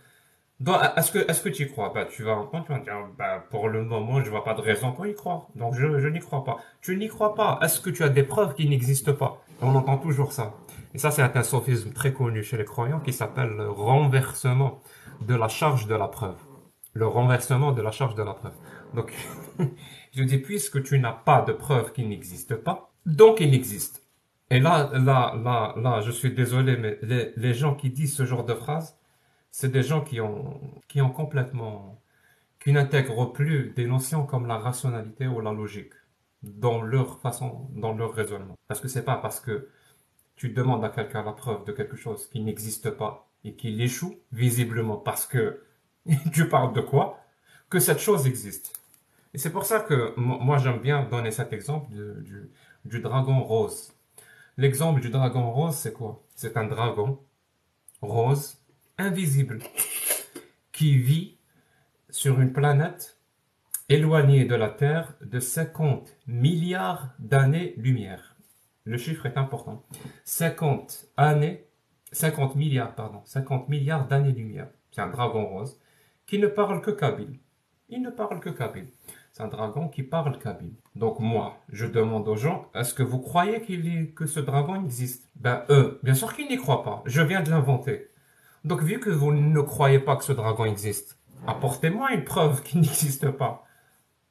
Donc, 0.61 0.77
est-ce 0.97 1.11
que, 1.11 1.19
est-ce 1.19 1.43
que 1.43 1.49
tu 1.49 1.65
y 1.65 1.71
crois 1.71 1.93
bah, 1.93 2.05
Tu 2.05 2.23
vas 2.23 2.37
entendre, 2.37 2.65
tu 2.65 2.73
vas 2.73 2.79
dire, 2.79 2.95
bah, 3.19 3.45
pour 3.51 3.69
le 3.69 3.83
moment, 3.83 4.23
je 4.23 4.31
vois 4.31 4.45
pas 4.45 4.55
de 4.55 4.61
raison 4.61 4.93
pour 4.93 5.07
y 5.07 5.15
croire. 5.15 5.49
Donc, 5.57 5.75
je, 5.75 5.99
je 5.99 6.09
n'y 6.09 6.21
crois 6.21 6.45
pas. 6.45 6.59
Tu 6.81 6.97
n'y 6.97 7.09
crois 7.09 7.35
pas. 7.35 7.59
Est-ce 7.63 7.81
que 7.81 7.91
tu 7.91 8.05
as 8.05 8.09
des 8.09 8.23
preuves 8.23 8.55
qui 8.55 8.69
n'existent 8.69 9.15
pas? 9.15 9.43
On 9.61 9.75
entend 9.75 9.99
toujours 9.99 10.33
ça. 10.33 10.55
Et 10.95 10.99
ça, 10.99 11.11
c'est 11.11 11.23
un 11.23 11.43
sophisme 11.43 11.93
très 11.93 12.13
connu 12.13 12.45
chez 12.45 12.57
les 12.57 12.65
croyants 12.65 13.01
qui 13.01 13.13
s'appelle 13.13 13.51
le 13.57 13.69
renversement 13.69 14.81
de 15.21 15.35
la 15.35 15.49
charge 15.49 15.87
de 15.89 15.95
la 15.97 16.07
preuve. 16.07 16.37
Le 16.93 17.07
renversement 17.09 17.73
de 17.73 17.83
la 17.83 17.91
charge 17.91 18.15
de 18.15 18.23
la 18.23 18.35
preuve. 18.35 18.55
Donc, 18.95 19.13
je 20.13 20.23
dis, 20.23 20.39
puisque 20.39 20.85
tu 20.85 21.01
n'as 21.01 21.13
pas 21.13 21.43
de 21.43 21.53
preuve 21.53 21.93
qui 21.93 22.07
n'existe 22.07 22.55
pas, 22.55 22.93
donc 23.07 23.41
il 23.41 23.53
existe. 23.55 24.03
Et 24.51 24.61
là, 24.61 24.91
là, 24.93 25.35
là, 25.43 25.75
là, 25.77 26.01
je 26.01 26.13
suis 26.13 26.33
désolé, 26.33 26.77
mais 26.77 26.99
les, 27.03 27.33
les 27.37 27.55
gens 27.55 27.75
qui 27.75 27.91
disent 27.91 28.15
ce 28.15 28.25
genre 28.25 28.45
de 28.45 28.55
phrase, 28.55 28.97
c'est 29.57 29.71
des 29.73 29.83
gens 29.83 30.03
qui 30.03 30.21
ont, 30.21 30.61
qui 30.89 31.01
ont 31.01 31.11
complètement, 31.11 32.01
qui 32.61 32.73
n'intègrent 32.73 33.33
plus 33.33 33.71
des 33.77 33.87
notions 33.87 34.27
comme 34.27 34.47
la 34.49 34.59
rationalité 34.59 35.27
ou 35.29 35.41
la 35.41 35.53
logique 35.53 35.95
dans 36.43 36.83
leur 36.83 37.21
façon, 37.21 37.69
dans 37.75 37.95
leur 37.95 38.15
raisonnement. 38.15 38.57
Parce 38.69 38.81
que 38.81 38.89
c'est 38.89 39.05
pas 39.05 39.17
parce 39.19 39.41
que 39.41 39.69
tu 40.37 40.51
demandes 40.51 40.85
à 40.85 40.91
quelqu'un 40.91 41.23
la 41.25 41.33
preuve 41.33 41.65
de 41.65 41.73
quelque 41.73 41.97
chose 41.97 42.29
qui 42.29 42.41
n'existe 42.41 42.91
pas 42.91 43.29
et 43.45 43.55
qu'il 43.55 43.81
échoue, 43.81 44.17
visiblement 44.33 44.97
parce 44.97 45.27
que 45.27 45.63
tu 46.33 46.49
parles 46.49 46.73
de 46.75 46.81
quoi, 46.81 47.21
que 47.71 47.81
cette 47.81 48.01
chose 48.01 48.27
existe. 48.27 48.73
Et 49.35 49.39
c'est 49.39 49.53
pour 49.53 49.67
ça 49.67 49.81
que 49.81 50.15
mo- 50.19 50.41
moi 50.41 50.59
j'aime 50.59 50.81
bien 50.81 51.05
donner 51.05 51.33
cet 51.33 51.53
exemple 51.53 51.91
du, 51.93 52.51
du 52.85 53.01
dragon 53.01 53.43
rose. 53.43 53.93
L'exemple 54.59 55.01
du 55.01 55.11
dragon 55.11 55.51
rose, 55.53 55.77
c'est 55.77 55.93
quoi? 55.95 56.23
C'est 56.37 56.57
un 56.57 56.65
dragon 56.67 57.21
rose, 58.03 58.59
invisible, 58.99 59.59
qui 60.73 60.97
vit 60.97 61.37
sur 62.11 62.41
une 62.41 62.53
planète 62.53 63.19
éloignée 63.89 64.45
de 64.45 64.55
la 64.55 64.69
Terre 64.69 65.15
de 65.21 65.41
50 65.41 66.17
milliards 66.27 67.11
d'années-lumière. 67.19 68.37
Le 68.85 68.97
chiffre 68.97 69.27
est 69.27 69.37
important. 69.37 69.85
50 70.25 71.07
années, 71.17 71.67
50 72.13 72.55
milliards, 72.57 72.95
pardon, 72.95 73.23
50 73.25 73.69
milliards 73.69 74.07
d'années-lumière. 74.07 74.69
C'est 74.91 75.01
un 75.01 75.11
dragon 75.11 75.47
rose 75.47 75.81
qui 76.27 76.39
ne 76.39 76.47
parle 76.47 76.81
que 76.81 76.91
kabyle. 76.91 77.39
Il 77.89 78.01
ne 78.03 78.11
parle 78.11 78.41
que 78.41 78.51
kabyle. 78.51 78.89
C'est 79.33 79.43
un 79.43 79.49
dragon 79.49 79.89
qui 79.89 80.05
parle 80.05 80.39
kabyle. 80.39 80.75
Donc 80.95 81.19
moi, 81.19 81.59
je 81.69 81.87
demande 81.87 82.29
aux 82.29 82.37
gens, 82.37 82.71
est-ce 82.75 82.95
que 82.95 83.03
vous 83.03 83.19
croyez 83.19 83.61
que 84.15 84.27
ce 84.27 84.41
dragon 84.41 84.83
existe? 84.85 85.29
Ben 85.35 85.65
eux, 85.69 85.99
bien 86.05 86.15
sûr 86.15 86.35
qu'ils 86.35 86.49
n'y 86.49 86.57
croient 86.57 86.85
pas. 86.85 87.03
Je 87.07 87.21
viens 87.21 87.43
de 87.43 87.51
l'inventer. 87.51 88.11
Donc 88.65 88.83
vu 88.83 88.99
que 88.99 89.11
vous 89.11 89.33
ne 89.33 89.61
croyez 89.61 89.99
pas 89.99 90.17
que 90.17 90.25
ce 90.25 90.33
dragon 90.33 90.65
existe, 90.65 91.19
apportez-moi 91.47 92.13
une 92.13 92.25
preuve 92.25 92.63
qu'il 92.63 92.81
n'existe 92.83 93.31
pas. 93.31 93.65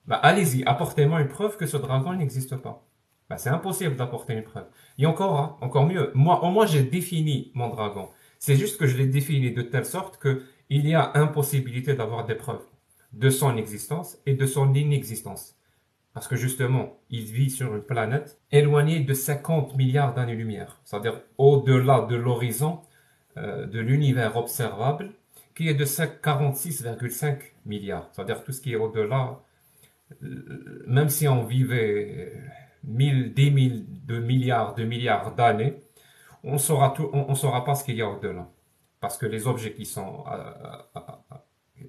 Ben 0.07 0.19
allez-y, 0.21 0.63
apportez-moi 0.65 1.21
une 1.21 1.27
preuve 1.27 1.55
que 1.55 1.67
ce 1.67 1.77
dragon 1.77 2.13
n'existe 2.13 2.55
pas. 2.57 2.83
Ben, 3.29 3.37
c'est 3.37 3.49
impossible 3.49 3.95
d'apporter 3.95 4.33
une 4.33 4.43
preuve. 4.43 4.65
Et 4.97 5.05
encore, 5.05 5.39
hein, 5.39 5.57
encore 5.61 5.85
mieux, 5.85 6.11
moi, 6.13 6.43
au 6.43 6.49
moins 6.49 6.65
j'ai 6.65 6.83
défini 6.83 7.51
mon 7.53 7.69
dragon. 7.69 8.09
C'est 8.39 8.55
juste 8.55 8.77
que 8.77 8.87
je 8.87 8.97
l'ai 8.97 9.07
défini 9.07 9.51
de 9.51 9.61
telle 9.61 9.85
sorte 9.85 10.17
que 10.17 10.43
il 10.69 10.87
y 10.87 10.95
a 10.95 11.11
impossibilité 11.15 11.93
d'avoir 11.93 12.25
des 12.25 12.35
preuves 12.35 12.65
de 13.13 13.29
son 13.29 13.55
existence 13.57 14.17
et 14.25 14.33
de 14.33 14.45
son 14.45 14.73
inexistence. 14.73 15.55
Parce 16.13 16.27
que 16.27 16.35
justement, 16.35 16.97
il 17.09 17.25
vit 17.25 17.49
sur 17.49 17.75
une 17.75 17.81
planète 17.81 18.39
éloignée 18.51 18.99
de 18.99 19.13
50 19.13 19.75
milliards 19.77 20.13
d'années-lumière, 20.13 20.79
c'est-à-dire 20.83 21.21
au-delà 21.37 22.01
de 22.01 22.15
l'horizon 22.15 22.81
de 23.37 23.79
l'univers 23.79 24.37
observable, 24.37 25.11
qui 25.55 25.67
est 25.67 25.73
de 25.73 25.85
5 25.85 26.21
46,5 26.21 27.37
milliards. 27.65 28.09
C'est-à-dire 28.11 28.43
tout 28.43 28.51
ce 28.51 28.61
qui 28.61 28.73
est 28.73 28.75
au-delà, 28.75 29.39
euh, 30.23 30.83
même 30.87 31.09
si 31.09 31.27
on 31.27 31.43
vivait 31.43 32.33
1000, 32.83 33.33
10 33.33 33.69
000 33.69 33.81
de 34.07 34.19
milliards 34.19 34.75
de 34.75 34.83
milliards 34.83 35.35
d'années, 35.35 35.81
on 36.43 36.57
saura 36.57 36.93
saura 37.35 37.63
pas 37.63 37.75
ce 37.75 37.83
qu'il 37.83 37.95
y 37.95 38.01
a 38.01 38.09
au-delà. 38.09 38.49
Parce 38.99 39.17
que 39.17 39.25
les 39.25 39.47
objets 39.47 39.73
qui 39.73 39.85
sont 39.85 40.25
euh, 40.27 40.53
euh, 40.95 40.99
euh, 41.31 41.37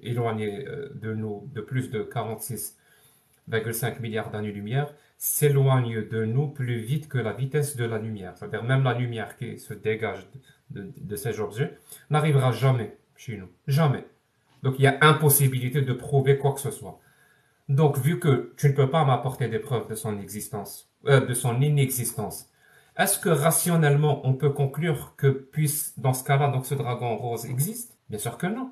éloignés 0.03 0.65
euh, 0.67 0.89
de 0.95 1.13
nous 1.13 1.49
de 1.53 1.61
plus 1.61 1.89
de 1.89 2.03
46,5 2.03 4.01
milliards 4.01 4.31
d'années-lumière 4.31 4.93
s'éloignent 5.17 6.01
de 6.07 6.25
nous 6.25 6.47
plus 6.47 6.77
vite 6.79 7.07
que 7.07 7.17
la 7.17 7.33
vitesse 7.33 7.75
de 7.77 7.85
la 7.85 7.99
lumière. 7.99 8.33
C'est-à-dire 8.37 8.63
même 8.63 8.83
la 8.83 8.93
lumière 8.93 9.37
qui 9.37 9.57
se 9.59 9.73
dégage 9.73 10.27
de- 10.71 10.91
de 10.97 11.15
ces 11.15 11.39
objets 11.39 11.77
n'arrivera 12.09 12.51
jamais 12.51 12.97
chez 13.15 13.37
nous. 13.37 13.47
Jamais. 13.67 14.05
Donc 14.63 14.75
il 14.79 14.83
y 14.83 14.87
a 14.87 14.97
impossibilité 15.01 15.81
de 15.81 15.93
prouver 15.93 16.37
quoi 16.37 16.53
que 16.53 16.59
ce 16.59 16.71
soit. 16.71 16.99
Donc 17.69 17.97
vu 17.97 18.19
que 18.19 18.53
tu 18.57 18.67
ne 18.69 18.73
peux 18.73 18.89
pas 18.89 19.05
m'apporter 19.05 19.47
des 19.47 19.59
preuves 19.59 19.87
de 19.89 19.95
son 19.95 20.19
existence, 20.19 20.89
euh, 21.07 21.25
de 21.25 21.33
son 21.33 21.61
inexistence, 21.61 22.49
est-ce 22.97 23.19
que 23.19 23.29
rationnellement 23.29 24.21
on 24.25 24.33
peut 24.33 24.51
conclure 24.51 25.13
que 25.17 25.27
puisse 25.27 25.97
dans 25.99 26.13
ce 26.13 26.23
cas-là 26.23 26.49
donc 26.49 26.65
ce 26.65 26.75
dragon 26.75 27.15
rose 27.17 27.45
existe? 27.45 27.97
Bien 28.09 28.19
sûr 28.19 28.37
que 28.37 28.47
non. 28.47 28.71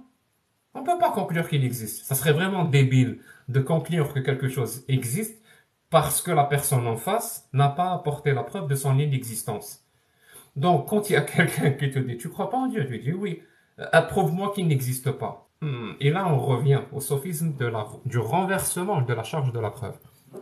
On 0.75 0.81
ne 0.81 0.85
peut 0.85 0.97
pas 0.97 1.11
conclure 1.11 1.47
qu'il 1.47 1.63
existe. 1.63 2.05
Ça 2.05 2.15
serait 2.15 2.33
vraiment 2.33 2.65
débile 2.65 3.19
de 3.49 3.59
conclure 3.59 4.13
que 4.13 4.19
quelque 4.19 4.47
chose 4.49 4.83
existe 4.87 5.41
parce 5.89 6.21
que 6.21 6.31
la 6.31 6.45
personne 6.45 6.87
en 6.87 6.97
face 6.97 7.47
n'a 7.53 7.69
pas 7.69 7.91
apporté 7.93 8.33
la 8.33 8.43
preuve 8.43 8.67
de 8.67 8.75
son 8.75 8.97
inexistence. 8.97 9.82
Donc, 10.55 10.87
quand 10.89 11.09
il 11.09 11.13
y 11.13 11.15
a 11.15 11.21
quelqu'un 11.35 11.71
qui 11.71 11.91
te 11.91 11.99
dit, 11.99 12.17
tu 12.17 12.29
crois 12.29 12.49
pas 12.49 12.57
en 12.57 12.67
Dieu? 12.67 12.85
Tu 12.87 12.99
dis 12.99 13.13
oui. 13.13 13.41
Euh, 13.79 13.85
Approuve-moi 13.91 14.51
qu'il 14.53 14.67
n'existe 14.67 15.11
pas. 15.11 15.49
Hmm. 15.61 15.93
Et 15.99 16.11
là, 16.11 16.27
on 16.27 16.37
revient 16.37 16.81
au 16.91 16.99
sophisme 16.99 17.53
du 18.05 18.17
renversement 18.17 19.01
de 19.01 19.13
la 19.13 19.23
charge 19.23 19.51
de 19.51 19.59
la 19.59 19.71
preuve. 19.71 19.97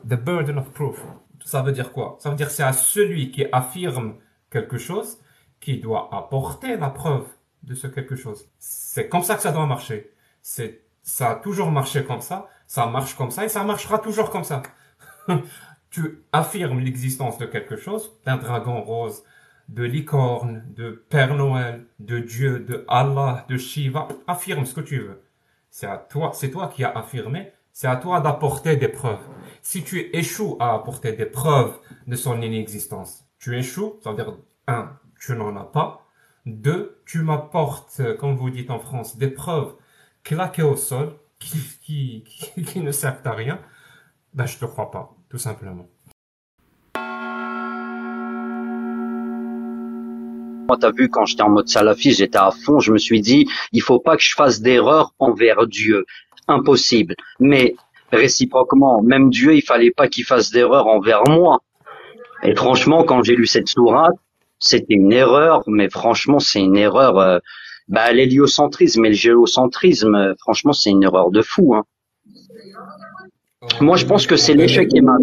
The 0.08 0.16
burden 0.16 0.58
of 0.58 0.72
proof. 0.72 1.02
Ça 1.46 1.62
veut 1.62 1.72
dire 1.72 1.92
quoi? 1.92 2.18
Ça 2.20 2.30
veut 2.30 2.36
dire 2.36 2.48
que 2.48 2.54
c'est 2.54 2.64
à 2.64 2.74
celui 2.74 3.32
qui 3.32 3.46
affirme 3.52 4.16
quelque 4.50 4.78
chose 4.78 5.20
qui 5.60 5.80
doit 5.80 6.10
apporter 6.12 6.78
la 6.78 6.90
preuve 6.90 7.28
de 7.64 7.76
ce 7.76 7.88
quelque 7.88 8.16
chose. 8.16 8.50
C'est 8.58 9.08
comme 9.10 9.24
ça 9.24 9.36
que 9.36 9.42
ça 9.42 9.52
doit 9.52 9.66
marcher. 9.66 10.12
C'est, 10.42 10.82
ça 11.04 11.32
a 11.32 11.36
toujours 11.36 11.72
marché 11.72 12.04
comme 12.04 12.22
ça, 12.22 12.48
ça 12.68 12.88
marche 12.88 13.16
comme 13.16 13.32
ça 13.32 13.46
et 13.46 13.50
ça 13.50 13.64
marchera 13.64 14.00
toujours 14.00 14.30
comme 14.30 14.44
ça. 14.44 14.64
tu 15.92 16.24
affirmes 16.32 16.80
l'existence 16.80 17.38
de 17.38 17.46
quelque 17.46 17.76
chose, 17.76 18.18
d'un 18.26 18.38
dragon 18.38 18.82
rose, 18.82 19.24
de 19.70 19.84
licorne, 19.84 20.64
de 20.76 21.04
Père 21.10 21.36
Noël, 21.36 21.86
de 22.00 22.20
Dieu, 22.20 22.60
de 22.60 22.86
Allah, 22.88 23.46
de 23.50 23.58
Shiva, 23.58 24.08
affirme 24.28 24.66
ce 24.66 24.74
que 24.74 24.82
tu 24.82 25.00
veux. 25.00 25.22
C'est 25.70 25.88
à 25.88 25.98
toi, 25.98 26.32
c'est 26.34 26.52
toi 26.52 26.68
qui 26.68 26.84
as 26.84 26.92
affirmé, 26.92 27.52
c'est 27.72 27.88
à 27.88 27.96
toi 27.96 28.20
d'apporter 28.20 28.76
des 28.76 28.90
preuves. 28.90 29.26
Si 29.62 29.84
tu 29.84 30.10
échoues 30.16 30.58
à 30.60 30.74
apporter 30.74 31.14
des 31.14 31.26
preuves 31.26 31.78
de 32.08 32.16
son 32.16 32.42
inexistence, 32.42 33.26
tu 33.40 33.58
échoues, 33.58 34.00
ça 34.04 34.12
veut 34.12 34.18
dire, 34.18 34.38
un, 34.68 34.98
tu 35.20 35.34
n'en 35.34 35.56
as 35.56 35.64
pas, 35.64 36.06
deux, 36.46 37.02
tu 37.06 37.22
m'apportes, 37.22 38.02
comme 38.20 38.36
vous 38.36 38.50
dites 38.50 38.72
en 38.72 38.80
France, 38.80 39.18
des 39.18 39.30
preuves 39.30 39.74
claquées 40.24 40.64
au 40.64 40.76
sol 40.76 41.16
qui, 41.40 41.60
qui, 41.82 42.24
qui, 42.24 42.64
qui 42.64 42.80
ne 42.82 42.92
servent 42.92 43.26
à 43.26 43.32
rien, 43.32 43.60
ben 44.34 44.46
je 44.46 44.58
te 44.58 44.66
crois 44.66 44.92
pas, 44.92 45.16
tout 45.30 45.38
simplement. 45.38 45.88
Moi, 50.72 50.78
t'as 50.80 50.92
vu, 50.92 51.10
quand 51.10 51.26
j'étais 51.26 51.42
en 51.42 51.50
mode 51.50 51.68
salafi, 51.68 52.14
j'étais 52.14 52.38
à 52.38 52.50
fond, 52.50 52.80
je 52.80 52.94
me 52.94 52.98
suis 52.98 53.20
dit, 53.20 53.46
il 53.74 53.82
faut 53.82 54.00
pas 54.00 54.16
que 54.16 54.24
je 54.24 54.34
fasse 54.34 54.62
d'erreur 54.62 55.14
envers 55.20 55.68
Dieu. 55.68 56.06
Impossible. 56.48 57.14
Mais, 57.42 57.76
réciproquement, 58.14 59.02
même 59.02 59.30
Dieu, 59.30 59.54
il 59.54 59.64
fallait 59.64 59.92
pas 59.92 60.08
qu'il 60.08 60.24
fasse 60.24 60.50
d'erreur 60.50 60.88
envers 60.88 61.24
moi. 61.28 61.60
Et 62.44 62.56
franchement, 62.56 63.04
quand 63.04 63.22
j'ai 63.22 63.36
lu 63.36 63.48
cette 63.48 63.68
sourate, 63.68 64.16
c'était 64.60 64.94
une 64.94 65.12
erreur, 65.12 65.62
mais 65.68 65.90
franchement, 65.90 66.40
c'est 66.40 66.62
une 66.62 66.78
erreur, 66.78 67.20
euh, 67.20 67.40
bah, 67.90 68.14
l'héliocentrisme 68.14 69.04
et 69.04 69.10
le 69.10 69.16
géocentrisme, 69.16 70.16
euh, 70.16 70.36
franchement, 70.40 70.72
c'est 70.72 70.92
une 70.92 71.04
erreur 71.04 71.32
de 71.32 71.42
fou, 71.42 71.76
hein. 71.76 71.84
Moi, 73.82 73.98
je 73.98 74.06
pense 74.06 74.26
que 74.26 74.38
c'est 74.38 74.54
l'échec 74.54 74.88
et 74.96 75.02
mat. 75.02 75.20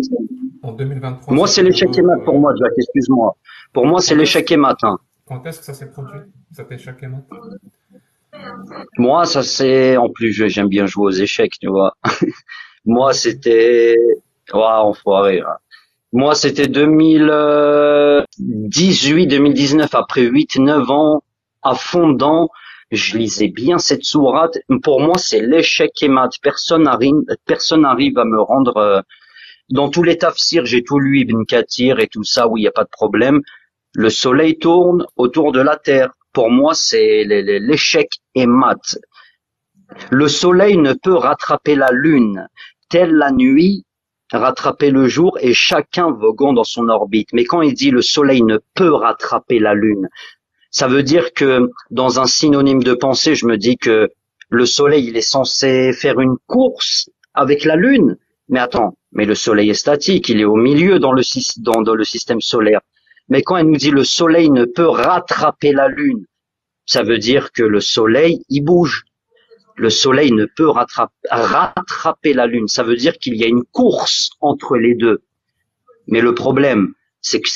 En 0.63 0.73
2023, 0.73 1.35
Moi, 1.35 1.47
c'est 1.47 1.63
l'échec 1.63 1.97
et 1.97 2.03
mat 2.03 2.19
pour 2.27 2.39
moi, 2.39 2.53
Jack, 2.61 2.73
excuse-moi. 2.77 3.35
Pour 3.73 3.87
moi, 3.87 4.03
c'est 4.03 4.15
l'échec 4.15 4.53
et 4.53 4.59
mat, 4.59 4.77
hein. 4.83 4.99
Quand 5.29 5.45
est-ce 5.47 5.61
que 5.61 5.65
ça 5.67 5.75
s'est 5.75 5.91
produit? 5.91 6.21
Cet 6.53 6.73
échec 6.73 6.97
et 7.03 7.07
mat 7.07 7.25
Moi, 8.99 9.25
ça 9.25 9.43
c'est, 9.43 9.97
en 9.97 10.09
plus, 10.11 10.33
j'aime 10.49 10.69
bien 10.69 10.87
jouer 10.87 11.07
aux 11.07 11.11
échecs, 11.11 11.55
tu 11.61 11.69
vois. 11.69 11.95
Moi, 12.85 13.13
c'était, 13.13 13.97
ouais, 14.53 14.61
enfoiré. 14.63 15.41
hein. 15.41 15.57
Moi, 16.13 16.35
c'était 16.35 16.67
2018, 16.69 19.27
2019, 19.27 19.95
après 19.95 20.23
8, 20.23 20.59
9 20.59 20.91
ans, 20.91 21.23
à 21.63 21.75
fond 21.75 22.09
dedans, 22.11 22.49
je 22.91 23.19
lisais 23.19 23.49
bien 23.49 23.79
cette 23.79 24.05
sourate. 24.05 24.59
Pour 24.83 25.01
moi, 25.01 25.19
c'est 25.19 25.41
l'échec 25.41 25.91
et 26.03 26.09
mat. 26.09 26.31
Personne 26.43 26.85
n'arrive, 26.85 27.15
personne 27.45 27.83
n'arrive 27.83 28.17
à 28.19 28.25
me 28.25 28.41
rendre, 28.41 28.77
euh, 28.79 29.01
dans 29.71 29.91
tous 29.91 30.03
les 30.03 30.17
tafsirs, 30.17 30.65
j'ai 30.65 30.83
tout 30.83 30.99
lu, 30.99 31.21
Ibn 31.21 31.45
Kathir 31.45 32.01
et 32.01 32.07
tout 32.09 32.25
ça, 32.25 32.49
où 32.49 32.57
il 32.57 32.63
n'y 32.63 32.69
a 32.69 32.73
pas 32.73 32.85
de 32.85 32.89
problème. 32.91 33.43
Le 33.95 34.11
soleil 34.11 34.59
tourne 34.59 35.07
autour 35.17 35.53
de 35.53 35.61
la 35.61 35.77
terre. 35.77 36.13
Pour 36.33 36.51
moi, 36.51 36.75
c'est 36.75 37.25
l'échec 37.25 38.09
et 38.35 38.47
mat. 38.47 38.99
Le 40.11 40.29
soleil 40.29 40.77
ne 40.77 40.93
peut 40.93 41.15
rattraper 41.15 41.75
la 41.75 41.91
lune, 41.91 42.47
telle 42.89 43.15
la 43.15 43.31
nuit 43.31 43.85
rattraper 44.33 44.91
le 44.91 45.09
jour 45.09 45.39
et 45.41 45.55
chacun 45.55 46.11
voguant 46.11 46.53
dans 46.53 46.65
son 46.65 46.89
orbite. 46.89 47.31
Mais 47.33 47.45
quand 47.45 47.63
il 47.63 47.75
dit 47.75 47.91
le 47.91 48.03
soleil 48.03 48.43
ne 48.43 48.59
peut 48.75 48.93
rattraper 48.93 49.59
la 49.59 49.75
lune, 49.75 50.09
ça 50.71 50.87
veut 50.87 51.03
dire 51.03 51.33
que 51.33 51.71
dans 51.91 52.21
un 52.21 52.27
synonyme 52.27 52.83
de 52.83 52.95
pensée, 52.95 53.35
je 53.35 53.47
me 53.47 53.57
dis 53.57 53.79
que 53.79 54.11
le 54.51 54.67
soleil, 54.67 55.07
il 55.07 55.17
est 55.17 55.23
censé 55.23 55.93
faire 55.93 56.21
une 56.21 56.37
course 56.47 57.11
avec 57.35 57.65
la 57.65 57.77
lune. 57.77 58.17
Mais 58.49 58.61
attends, 58.61 58.97
mais 59.13 59.27
le 59.27 59.35
soleil 59.35 59.71
est 59.71 59.75
statique, 59.75 60.29
il 60.29 60.41
est 60.41 60.45
au 60.45 60.57
milieu 60.57 60.99
dans 60.99 61.13
le 61.13 61.23
système 61.23 62.41
solaire. 62.41 62.81
Mais 63.29 63.43
quand 63.43 63.57
elle 63.57 63.67
nous 63.67 63.77
dit 63.77 63.91
le 63.91 64.05
soleil 64.05 64.51
ne 64.51 64.65
peut 64.65 64.89
rattraper 64.89 65.73
la 65.73 65.89
lune, 65.89 66.25
ça 66.87 67.03
veut 67.03 67.19
dire 67.19 67.53
que 67.53 67.63
le 67.63 67.81
soleil, 67.81 68.43
il 68.49 68.63
bouge. 68.63 69.05
Le 69.77 69.91
soleil 69.91 70.33
ne 70.33 70.47
peut 70.47 70.69
rattraper, 71.31 72.33
la 72.33 72.47
lune. 72.47 72.67
Ça 72.67 72.83
veut 72.83 72.97
dire 72.97 73.19
qu'il 73.19 73.37
y 73.37 73.45
a 73.45 73.47
une 73.47 73.65
course 73.65 74.31
entre 74.41 74.77
les 74.77 74.95
deux. 74.95 75.23
Mais 76.07 76.21
le 76.21 76.35
problème, 76.35 76.95
c'est 77.21 77.41
que 77.41 77.49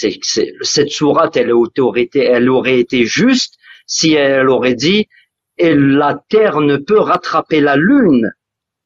cette 0.63 0.91
sourate, 0.91 1.37
elle 1.37 1.53
aurait 1.53 2.03
été, 2.03 2.21
elle 2.21 2.51
aurait 2.51 2.79
été 2.79 3.07
juste 3.07 3.57
si 3.87 4.13
elle 4.13 4.49
aurait 4.49 4.75
dit 4.75 5.09
et 5.59 5.75
la 5.75 6.23
terre 6.29 6.61
ne 6.61 6.77
peut 6.77 6.99
rattraper 6.99 7.61
la 7.61 7.77
lune. 7.77 8.31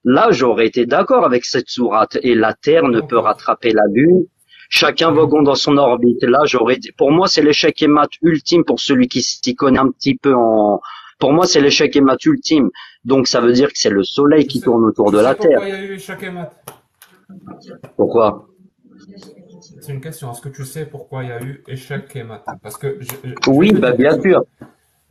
Là, 0.05 0.31
j'aurais 0.31 0.67
été 0.67 0.87
d'accord 0.87 1.25
avec 1.25 1.45
cette 1.45 1.69
sourate. 1.69 2.19
Et 2.23 2.35
la 2.35 2.55
terre 2.55 2.89
ne 2.89 3.01
peut 3.01 3.19
rattraper 3.19 3.73
la 3.73 3.83
lune. 3.93 4.27
Chacun 4.69 5.11
voguant 5.13 5.43
dans 5.43 5.55
son 5.55 5.77
orbite. 5.77 6.23
Là, 6.23 6.41
j'aurais 6.45 6.77
dit, 6.77 6.93
pour 6.93 7.11
moi, 7.13 7.29
c'est 7.29 7.43
l'échec 7.43 7.81
et 7.83 7.87
mat 7.87 8.09
ultime 8.23 8.65
pour 8.65 8.81
celui 8.81 9.09
qui 9.09 9.23
s'y 9.23 9.55
connaît 9.55 9.79
un 9.79 9.91
petit 9.91 10.17
peu 10.17 10.35
en, 10.35 10.81
pour 11.19 11.33
moi, 11.33 11.47
c'est 11.47 11.61
l'échec 11.61 11.95
et 11.97 12.01
mat 12.01 12.23
ultime. 12.25 12.71
Donc, 13.05 13.29
ça 13.29 13.41
veut 13.41 13.53
dire 13.53 13.69
que 13.69 13.79
c'est 13.79 13.91
le 13.91 14.03
soleil 14.03 14.47
qui 14.47 14.61
tourne 14.61 14.85
autour 14.85 15.13
de 15.13 15.19
la 15.19 15.35
terre. 15.35 15.61
pourquoi 15.61 15.69
il 15.69 15.75
y 15.75 15.77
a 15.77 15.83
eu 15.85 15.95
échec 15.95 16.23
et 16.23 16.31
mat 16.31 16.51
Pourquoi? 17.97 18.49
C'est 19.81 19.93
une 19.93 20.01
question. 20.01 20.31
Est-ce 20.33 20.43
que 20.43 20.49
tu 20.49 20.65
sais 20.65 20.87
pourquoi 20.87 21.23
il 21.25 21.29
y 21.29 21.33
a 21.33 21.41
eu 21.43 21.63
échec 21.69 22.15
et 22.17 22.23
mat? 22.23 22.45
Parce 22.63 22.77
que 22.77 22.99
je, 23.01 23.09
je- 23.29 23.35
Oui, 23.51 23.73
bah, 23.73 23.93
bien 23.93 24.21
sûr. 24.21 24.45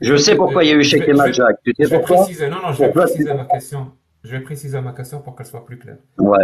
Je 0.02 0.16
sais 0.18 0.36
pourquoi 0.36 0.64
il 0.64 0.70
y 0.70 0.74
a 0.74 0.76
eu 0.76 0.82
échec 0.82 1.08
et 1.08 1.14
mat, 1.14 1.32
Jacques. 1.32 1.60
Tu 1.64 1.74
sais 1.80 1.90
pourquoi? 1.90 2.18
préciser. 2.18 2.50
Non, 2.50 2.58
non, 2.62 2.72
je 2.74 2.80
vais 2.80 2.86
Pourquoi? 2.86 3.04
préciser 3.06 3.34
ma 3.34 3.46
question. 3.46 3.92
Je 4.24 4.32
vais 4.32 4.42
préciser 4.42 4.82
ma 4.82 4.92
question 4.92 5.22
pour 5.22 5.36
qu'elle 5.36 5.46
soit 5.46 5.66
plus 5.66 5.78
claire. 5.78 5.98
Ouais. 6.18 6.38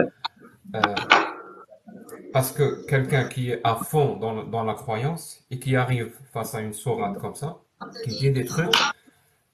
euh, 0.76 0.80
parce 2.34 2.52
que 2.52 2.86
quelqu'un 2.88 3.26
qui 3.26 3.52
est 3.52 3.62
à 3.64 3.76
fond 3.76 4.16
dans, 4.18 4.44
dans 4.44 4.64
la 4.64 4.74
croyance 4.74 5.44
et 5.52 5.60
qui 5.60 5.76
arrive 5.76 6.12
face 6.34 6.56
à 6.56 6.62
une 6.62 6.74
sourate 6.74 7.18
comme 7.20 7.36
ça, 7.36 7.58
qui 8.04 8.18
dit 8.18 8.32
des 8.32 8.46
trucs 8.46 8.74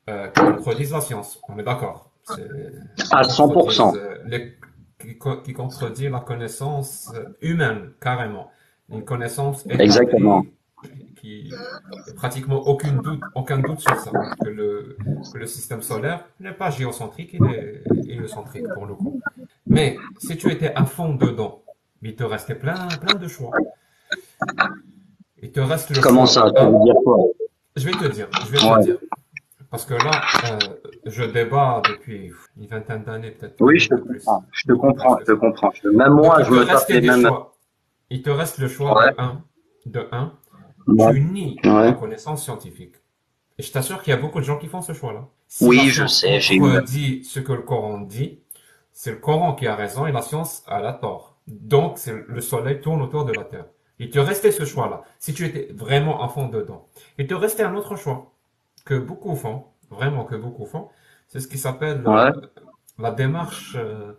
euh, 0.10 0.28
qui 0.30 0.41
contredisent 0.41 0.94
la 0.94 1.02
science, 1.02 1.40
on 1.49 1.58
est 1.60 1.64
d'accord. 1.64 2.12
À 2.30 3.24
qui 3.24 3.30
100%. 3.32 3.54
contredisent, 3.54 3.80
euh, 4.02 4.18
les- 4.26 4.54
qui, 4.99 5.18
co- 5.18 5.38
qui 5.41 5.54
contredit 5.54 6.10
la 6.10 6.20
connaissance 6.22 7.12
euh, 7.16 7.26
humaine, 7.41 7.91
carrément. 8.02 8.52
Une 8.90 9.04
connaissance 9.04 9.66
établie, 9.66 9.84
Exactement. 9.84 10.45
qui 11.20 11.52
pratiquement 12.16 12.60
aucun 12.68 12.94
doute, 12.94 13.20
aucun 13.36 13.58
doute 13.60 13.80
sur 13.82 13.95
ça, 13.98 14.12
que 14.44 14.49
le, 14.49 14.98
que 15.34 15.38
le 15.38 15.45
système 15.45 15.82
solaire 15.82 16.26
n'est 16.40 16.54
pas 16.54 16.70
géocentrique, 16.72 17.32
il 17.34 17.45
est 17.45 17.84
héliocentrique 18.10 18.66
pour 18.74 18.86
le 18.86 18.94
coup. 18.95 19.20
Mais 19.66 19.98
si 20.20 20.38
tu 20.38 20.49
étais 20.52 20.74
à 20.74 20.86
fond 20.86 21.14
dedans, 21.16 21.62
il 22.02 22.15
te 22.15 22.24
restait 22.24 22.56
plein, 22.56 22.88
plein 22.88 23.15
de 23.15 23.28
choix. 23.28 23.52
Il 25.41 25.52
te 25.52 25.60
reste 25.60 25.90
le 25.95 26.02
Comment 26.02 26.26
choix. 26.26 26.49
ça 26.49 26.52
Tu 26.52 26.65
veux 26.65 26.84
dire 26.84 26.95
quoi? 27.03 27.18
Je 27.76 27.86
vais 27.86 27.91
te 27.91 28.07
dire, 28.07 28.28
je 28.45 28.52
vais 28.52 28.64
Ouais. 28.64 28.80
te 28.80 28.84
dire. 28.86 28.98
Parce 29.69 29.86
que 29.86 29.94
là, 29.95 30.22
euh, 30.52 30.60
je 31.06 31.24
débat 31.26 31.82
depuis 31.88 32.32
une 32.57 32.68
vingtaine 32.68 33.03
d'années 33.03 33.32
peut-être. 33.32 33.56
Oui, 33.60 33.78
je 33.80 33.90
te 33.90 33.95
comprends. 33.95 34.45
Je 34.52 34.64
te 34.65 34.74
comprends. 34.74 35.19
Je 35.19 35.26
te 35.26 35.32
comprends. 35.34 35.72
Même 35.94 36.14
moi, 36.14 36.41
je 36.44 36.52
me 36.52 36.65
tape 36.65 36.88
les 36.90 37.02
des 37.02 37.07
mêmes. 37.10 37.28
choix. 37.28 37.53
Il 38.10 38.22
te 38.22 38.30
reste 38.30 38.57
le 38.60 38.68
choix 38.69 38.98
Ouais. 38.98 39.11
de 39.11 39.15
1. 39.19 39.41
De 39.86 40.07
un, 40.11 40.34
Ouais. 40.88 41.14
Tu 41.14 41.19
nies 41.22 41.60
la 41.64 41.91
connaissance 41.91 42.44
scientifique. 42.44 42.95
Et 43.57 43.64
je 43.64 43.72
t'assure 43.72 44.02
qu'il 44.02 44.11
y 44.11 44.14
a 44.14 44.19
beaucoup 44.19 44.40
de 44.40 44.45
gens 44.45 44.57
qui 44.57 44.68
font 44.68 44.82
ce 44.82 44.94
choix-là. 44.94 45.28
Si 45.49 45.65
Oui, 45.65 45.90
je 45.90 46.06
sais, 46.07 46.40
j'ai 46.40 46.60
dit 46.86 47.24
ce 47.26 47.40
que 47.41 47.52
le 47.52 47.61
Coran 47.61 47.99
dit, 48.02 48.40
c'est 48.94 49.11
le 49.11 49.18
Coran 49.18 49.53
qui 49.53 49.68
a 49.68 49.76
raison 49.76 50.06
et 50.07 50.11
la 50.14 50.22
science 50.22 50.64
a 50.68 50.80
la 50.82 50.94
tort. 50.94 51.27
Donc, 51.48 51.98
c'est 51.98 52.14
le 52.28 52.41
soleil 52.41 52.82
tourne 52.82 53.02
autour 53.02 53.26
de 53.26 53.34
la 53.34 53.44
Terre. 53.45 53.65
Il 53.99 54.10
te 54.10 54.19
restait 54.19 54.52
ce 54.52 54.65
choix-là. 54.65 55.03
Si 55.19 55.34
tu 55.34 55.45
étais 55.45 55.74
vraiment 55.74 56.24
à 56.24 56.28
fond 56.30 56.48
dedans. 56.48 56.88
Il 57.18 57.28
te 57.28 57.34
restait 57.34 57.64
un 57.64 57.76
autre 57.76 57.95
choix 57.95 58.34
que 58.86 58.95
beaucoup 58.95 59.36
font, 59.36 59.65
vraiment 59.90 60.26
que 60.26 60.36
beaucoup 60.36 60.65
font. 60.65 60.90
C'est 61.28 61.40
ce 61.40 61.48
qui 61.48 61.57
s'appelle 61.57 62.03
euh, 62.06 62.32
Ouais. 62.32 62.32
la 62.99 63.11
démarche 63.11 63.76
euh, 63.76 64.14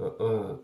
euh, 0.00 0.54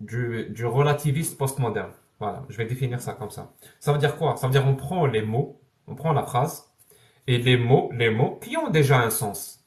du, 0.00 0.46
du 0.50 0.66
relativiste 0.66 1.38
postmoderne. 1.38 1.92
Voilà, 2.20 2.44
je 2.48 2.56
vais 2.56 2.64
définir 2.66 3.00
ça 3.00 3.12
comme 3.14 3.30
ça. 3.30 3.52
Ça 3.80 3.92
veut 3.92 3.98
dire 3.98 4.16
quoi? 4.16 4.36
Ça 4.36 4.46
veut 4.46 4.52
dire 4.52 4.66
on 4.66 4.74
prend 4.76 5.06
les 5.06 5.22
mots, 5.22 5.60
on 5.86 5.94
prend 5.94 6.12
la 6.12 6.22
phrase, 6.24 6.72
et 7.26 7.38
les 7.38 7.56
mots, 7.56 7.90
les 7.92 8.10
mots 8.10 8.38
qui 8.42 8.56
ont 8.56 8.70
déjà 8.70 9.00
un 9.00 9.10
sens, 9.10 9.64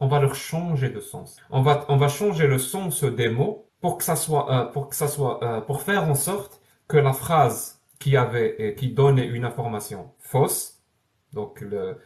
on 0.00 0.06
va 0.08 0.20
leur 0.20 0.34
changer 0.34 0.90
de 0.90 1.00
sens. 1.00 1.36
On 1.50 1.62
va, 1.62 1.84
on 1.88 1.96
va 1.96 2.08
changer 2.08 2.46
le 2.46 2.58
sens 2.58 3.04
des 3.04 3.28
mots 3.28 3.69
pour 3.80 3.98
que 3.98 4.04
ça 4.04 4.16
soit, 4.16 4.50
euh, 4.52 4.64
pour 4.66 4.88
que 4.88 4.96
ça 4.96 5.08
soit, 5.08 5.42
euh, 5.42 5.60
pour 5.60 5.82
faire 5.82 6.04
en 6.04 6.14
sorte 6.14 6.60
que 6.88 6.96
la 6.96 7.12
phrase 7.12 7.80
qui 7.98 8.16
avait, 8.16 8.56
euh, 8.60 8.72
qui 8.72 8.92
donnait 8.92 9.26
une 9.26 9.44
information 9.44 10.10
fausse, 10.18 10.80
donc 11.32 11.60
le, 11.60 11.98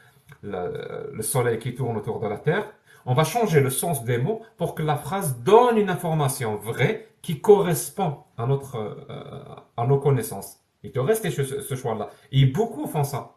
le, 0.42 1.10
le 1.12 1.22
soleil 1.22 1.58
qui 1.58 1.74
tourne 1.74 1.96
autour 1.96 2.20
de 2.20 2.26
la 2.28 2.38
Terre, 2.38 2.66
on 3.06 3.14
va 3.14 3.24
changer 3.24 3.60
le 3.60 3.70
sens 3.70 4.04
des 4.04 4.18
mots 4.18 4.42
pour 4.56 4.74
que 4.74 4.82
la 4.82 4.96
phrase 4.96 5.38
donne 5.40 5.76
une 5.76 5.90
information 5.90 6.56
vraie 6.56 7.08
qui 7.22 7.40
correspond 7.40 8.18
à 8.36 8.46
notre, 8.46 8.76
euh, 8.76 9.42
à 9.76 9.86
nos 9.86 9.98
connaissances. 9.98 10.60
Il 10.82 10.92
te 10.92 10.98
reste 10.98 11.28
ce, 11.30 11.74
choix-là. 11.74 12.10
Et 12.32 12.46
beaucoup 12.46 12.86
font 12.86 13.04
ça. 13.04 13.36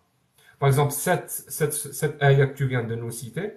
Par 0.59 0.67
exemple, 0.67 0.91
cette, 0.91 1.29
cette, 1.29 1.73
cette 1.73 2.17
que 2.19 2.53
tu 2.53 2.67
viens 2.67 2.83
de 2.83 2.95
nous 2.95 3.11
citer, 3.11 3.53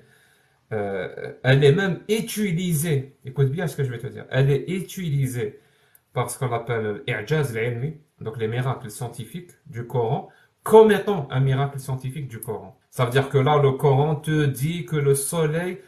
euh, 0.73 1.33
elle 1.43 1.65
est 1.65 1.73
même 1.73 2.01
utilisée, 2.09 3.17
écoute 3.25 3.51
bien 3.51 3.67
ce 3.67 3.77
que 3.77 3.85
je 3.85 3.91
vais 3.91 3.99
te 3.99 4.07
dire, 4.07 4.27
elle 4.31 4.51
est 4.51 4.69
utilisée 4.69 5.59
par 6.13 6.31
ce 6.31 6.39
qu'on 6.39 6.53
appelle 6.53 7.03
l'I'jaz 7.07 7.55
donc 8.21 8.39
les 8.39 8.49
miracles 8.49 8.91
scientifiques 8.91 9.53
du 9.67 9.87
Coran, 9.87 10.29
comme 10.63 10.91
étant 10.93 11.27
un 11.31 11.41
miracle 11.41 11.79
scientifique 11.79 12.29
du 12.29 12.41
Coran. 12.41 12.79
Ça 12.91 13.05
veut 13.05 13.11
dire 13.11 13.29
que 13.31 13.39
là, 13.39 13.59
le 13.63 13.73
Coran 13.73 14.17
te 14.17 14.45
dit 14.47 14.85
que 14.85 14.97
le 14.97 15.15
soleil 15.15 15.79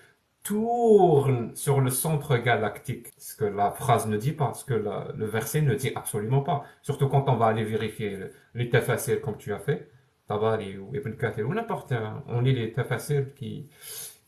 tourne 0.43 1.55
sur 1.55 1.81
le 1.81 1.91
centre 1.91 2.37
galactique. 2.37 3.09
Ce 3.19 3.37
que 3.37 3.45
la 3.45 3.71
phrase 3.71 4.07
ne 4.09 4.17
dit 4.17 4.33
pas, 4.33 4.55
ce 4.55 4.65
que 4.65 4.75
le 4.75 5.27
verset 5.27 5.63
ne 5.63 5.75
dit 5.75 5.93
absolument 5.95 6.41
pas. 6.43 6.65
Surtout 6.83 7.09
quand 7.09 7.29
on 7.29 7.37
va 7.37 7.47
aller 7.47 7.65
vérifier 7.65 8.17
le- 8.17 8.33
les 8.55 8.69
tafasil 8.71 9.21
comme 9.21 9.37
tu 9.37 9.53
as 9.53 9.59
fait, 9.59 9.89
Tabari 10.29 10.79
ou 10.79 10.95
Ibn 10.95 11.13
Kathir 11.13 11.49
ou 11.49 11.55
n'importe 11.55 11.93
un, 11.93 12.23
on 12.29 12.41
lit 12.41 12.55
les 12.55 12.73
tafasil 12.73 13.29
qui, 13.37 13.69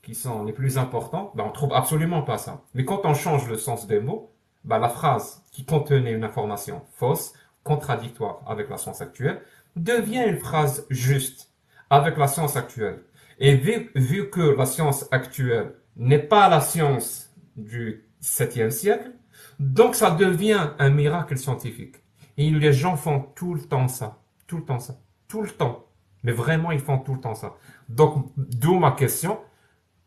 qui 0.05 0.15
sont 0.15 0.45
les 0.45 0.53
plus 0.53 0.79
importants, 0.79 1.33
ben 1.35 1.45
on 1.45 1.51
trouve 1.51 1.73
absolument 1.73 2.23
pas 2.23 2.39
ça. 2.39 2.63
Mais 2.75 2.85
quand 2.85 3.01
on 3.05 3.15
change 3.15 3.49
le 3.49 3.57
sens 3.57 3.87
des 3.87 4.01
mots, 4.01 4.33
ben 4.65 4.79
la 4.79 4.89
phrase 4.89 5.43
qui 5.51 5.65
contenait 5.65 6.13
une 6.13 6.25
information 6.25 6.83
fausse, 6.93 7.33
contradictoire 7.63 8.43
avec 8.47 8.69
la 8.69 8.77
science 8.77 9.01
actuelle, 9.01 9.41
devient 9.77 10.25
une 10.27 10.39
phrase 10.39 10.87
juste 10.91 11.51
avec 11.91 12.17
la 12.17 12.29
science 12.29 12.57
actuelle. 12.57 13.03
Et 13.39 13.57
vu, 13.57 13.91
vu 13.95 14.31
que 14.31 14.41
la 14.41 14.67
science 14.67 15.07
actuelle 15.11 15.75
n'est 15.97 16.19
pas 16.19 16.49
la 16.49 16.61
science 16.61 17.33
du 17.57 18.05
7e 18.23 18.71
siècle, 18.71 19.11
donc 19.59 19.95
ça 19.95 20.11
devient 20.11 20.71
un 20.79 20.91
miracle 20.91 21.37
scientifique. 21.37 21.97
Et 22.37 22.51
les 22.51 22.73
gens 22.73 22.97
font 22.97 23.21
tout 23.35 23.55
le 23.55 23.63
temps 23.63 23.89
ça, 23.89 24.19
tout 24.47 24.57
le 24.59 24.65
temps 24.65 24.81
ça, 24.81 24.97
tout 25.29 25.43
le 25.43 25.51
temps. 25.51 25.87
Mais 26.23 26.33
vraiment, 26.33 26.73
ils 26.73 26.81
font 26.81 26.99
tout 26.99 27.15
le 27.15 27.21
temps 27.21 27.35
ça. 27.35 27.55
Donc, 27.89 28.33
d'où 28.37 28.79
ma 28.79 28.93
question, 28.93 29.39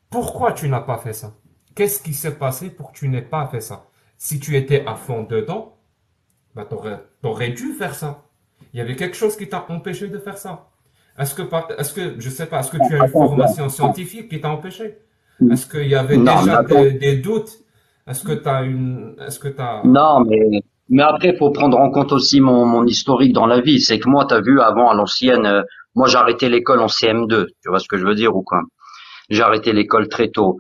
pourquoi 0.10 0.54
tu 0.54 0.70
n'as 0.70 0.82
pas 0.82 0.98
fait 0.98 1.14
ça? 1.14 1.34
Qu'est-ce 1.76 2.02
qui 2.02 2.14
s'est 2.14 2.36
passé 2.38 2.70
pour 2.70 2.92
que 2.92 2.98
tu 2.98 3.10
n'aies 3.10 3.22
pas 3.22 3.48
fait 3.48 3.62
ça? 3.62 3.88
Si 4.18 4.40
tu 4.40 4.56
étais 4.58 4.86
à 4.86 4.96
fond 4.96 5.24
dedans, 5.24 5.78
bah, 6.56 6.66
t'aurais, 6.70 7.04
t'aurais 7.22 7.50
dû 7.52 7.74
faire 7.74 7.96
ça. 7.96 8.26
Il 8.74 8.80
y 8.80 8.82
avait 8.82 8.96
quelque 8.96 9.18
chose 9.18 9.38
qui 9.38 9.50
t'a 9.50 9.66
empêché 9.70 10.08
de 10.10 10.20
faire 10.20 10.38
ça. 10.38 10.70
Est-ce 11.20 11.36
que, 11.36 11.44
par- 11.44 11.70
est-ce 11.80 11.94
que, 11.94 12.20
je 12.20 12.30
sais 12.30 12.48
pas, 12.48 12.62
est-ce 12.62 12.72
que 12.72 12.78
tu 12.78 12.96
as 12.96 13.00
une 13.00 13.10
formation 13.10 13.70
scientifique 13.70 14.30
qui 14.30 14.42
t'a 14.42 14.50
empêché? 14.52 14.98
Est-ce 15.50 15.68
qu'il 15.68 15.88
y 15.88 15.96
avait 15.96 16.18
Non, 16.18 16.34
déjà 16.38 16.58
des, 16.60 16.94
des 16.94 17.18
doutes? 17.18 17.52
Est-ce 18.08 18.24
que 18.24 18.34
t'as 18.34 18.64
une, 18.66 19.16
est-ce 19.26 19.40
que 19.40 19.50
t'as, 19.50 19.84
Non, 19.84 20.22
mais 20.26 20.62
mais 20.90 21.04
après, 21.04 21.36
faut 21.36 21.52
prendre 21.52 21.78
en 21.80 21.90
compte 21.92 22.12
aussi 22.14 22.40
mon, 22.40 22.66
mon 22.66 22.86
historique 22.86 23.34
dans 23.34 23.46
la 23.48 23.60
vie. 23.62 23.82
C'est 23.82 24.00
que 24.00 24.08
moi, 24.10 24.26
t'as 24.26 24.40
vu, 24.42 24.62
avant, 24.62 24.90
à 24.90 24.94
l'ancienne, 24.96 25.46
euh, 25.46 25.62
moi, 25.96 26.08
j'ai 26.08 26.18
arrêté 26.18 26.48
l'école 26.50 26.80
en 26.80 26.88
CM2. 26.88 27.48
Tu 27.62 27.70
vois 27.70 27.80
ce 27.80 27.88
que 27.88 27.98
je 27.98 28.06
veux 28.06 28.16
dire 28.16 28.36
ou 28.36 28.42
quoi? 28.44 28.62
J'ai 29.30 29.42
arrêté 29.42 29.74
l'école 29.74 30.08
très 30.10 30.30
tôt. 30.30 30.60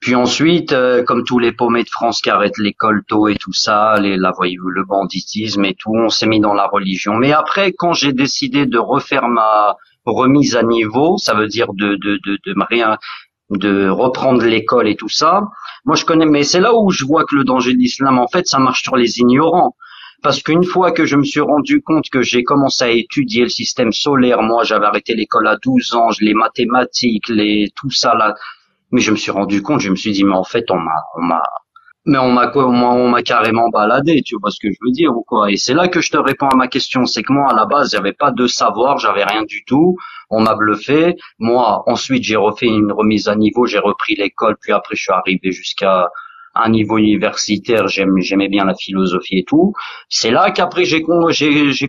Puis 0.00 0.14
ensuite, 0.14 0.72
euh, 0.72 1.02
comme 1.02 1.24
tous 1.24 1.38
les 1.38 1.52
paumés 1.52 1.82
de 1.82 1.88
France 1.88 2.20
qui 2.20 2.28
arrêtent 2.28 2.58
l'école 2.58 3.02
tôt 3.08 3.26
et 3.28 3.36
tout 3.36 3.54
ça, 3.54 3.98
les, 4.00 4.18
la 4.18 4.32
le 4.38 4.84
banditisme 4.84 5.64
et 5.64 5.74
tout, 5.74 5.94
on 5.94 6.10
s'est 6.10 6.26
mis 6.26 6.40
dans 6.40 6.52
la 6.52 6.66
religion. 6.66 7.14
Mais 7.14 7.32
après, 7.32 7.72
quand 7.72 7.94
j'ai 7.94 8.12
décidé 8.12 8.66
de 8.66 8.78
refaire 8.78 9.28
ma 9.28 9.76
remise 10.04 10.56
à 10.56 10.62
niveau, 10.62 11.16
ça 11.16 11.32
veut 11.34 11.48
dire 11.48 11.72
de 11.72 11.96
de 11.96 12.18
de, 12.26 12.38
de 12.44 12.54
rien 12.68 12.98
de 13.50 13.88
reprendre 13.88 14.44
l'école 14.44 14.88
et 14.88 14.96
tout 14.96 15.08
ça. 15.08 15.42
Moi, 15.84 15.96
je 15.96 16.04
connais, 16.04 16.26
mais 16.26 16.44
c'est 16.44 16.60
là 16.60 16.74
où 16.74 16.90
je 16.90 17.04
vois 17.04 17.24
que 17.24 17.36
le 17.36 17.44
danger 17.44 17.72
de 17.72 17.78
l'islam, 17.78 18.18
en 18.18 18.28
fait, 18.28 18.46
ça 18.46 18.58
marche 18.58 18.82
sur 18.82 18.96
les 18.96 19.18
ignorants. 19.18 19.76
Parce 20.24 20.42
qu'une 20.42 20.64
fois 20.64 20.90
que 20.90 21.04
je 21.04 21.16
me 21.16 21.22
suis 21.22 21.42
rendu 21.42 21.82
compte 21.82 22.08
que 22.08 22.22
j'ai 22.22 22.44
commencé 22.44 22.82
à 22.82 22.88
étudier 22.88 23.42
le 23.42 23.50
système 23.50 23.92
solaire, 23.92 24.40
moi, 24.40 24.64
j'avais 24.64 24.86
arrêté 24.86 25.14
l'école 25.14 25.46
à 25.46 25.58
12 25.62 25.94
ans, 25.94 26.08
les 26.18 26.32
mathématiques, 26.32 27.28
les, 27.28 27.70
tout 27.76 27.90
ça 27.90 28.14
là. 28.14 28.34
Mais 28.90 29.02
je 29.02 29.10
me 29.10 29.16
suis 29.16 29.30
rendu 29.30 29.60
compte, 29.60 29.80
je 29.80 29.90
me 29.90 29.96
suis 29.96 30.12
dit, 30.12 30.24
mais 30.24 30.32
en 30.32 30.42
fait, 30.42 30.70
on 30.70 30.78
m'a, 30.78 30.96
on 31.18 31.20
m'a, 31.20 31.42
mais 32.06 32.16
on 32.16 32.32
m'a 32.32 32.46
quoi, 32.46 32.66
on 32.66 33.08
m'a, 33.10 33.22
carrément 33.22 33.68
baladé, 33.68 34.22
tu 34.22 34.36
vois 34.40 34.50
ce 34.50 34.56
que 34.62 34.72
je 34.72 34.78
veux 34.80 34.92
dire 34.92 35.14
ou 35.14 35.22
quoi? 35.28 35.52
Et 35.52 35.58
c'est 35.58 35.74
là 35.74 35.88
que 35.88 36.00
je 36.00 36.10
te 36.10 36.16
réponds 36.16 36.48
à 36.48 36.56
ma 36.56 36.68
question, 36.68 37.04
c'est 37.04 37.22
que 37.22 37.30
moi, 37.30 37.50
à 37.50 37.54
la 37.54 37.66
base, 37.66 37.90
j'avais 37.90 38.14
pas 38.14 38.30
de 38.30 38.46
savoir, 38.46 38.96
j'avais 38.96 39.24
rien 39.24 39.42
du 39.42 39.62
tout. 39.66 39.98
On 40.30 40.40
m'a 40.40 40.54
bluffé. 40.54 41.16
Moi, 41.38 41.82
ensuite, 41.86 42.24
j'ai 42.24 42.36
refait 42.36 42.68
une 42.68 42.92
remise 42.92 43.28
à 43.28 43.36
niveau, 43.36 43.66
j'ai 43.66 43.78
repris 43.78 44.14
l'école, 44.14 44.56
puis 44.58 44.72
après, 44.72 44.96
je 44.96 45.02
suis 45.02 45.12
arrivé 45.12 45.52
jusqu'à 45.52 46.08
un 46.54 46.68
niveau 46.70 46.98
universitaire. 46.98 47.88
J'aimais 47.88 48.48
bien 48.48 48.64
la 48.64 48.74
philosophie 48.74 49.38
et 49.38 49.44
tout. 49.44 49.72
C'est 50.08 50.30
là 50.30 50.50
qu'après, 50.50 50.84
j'ai, 50.84 51.02
con- 51.02 51.28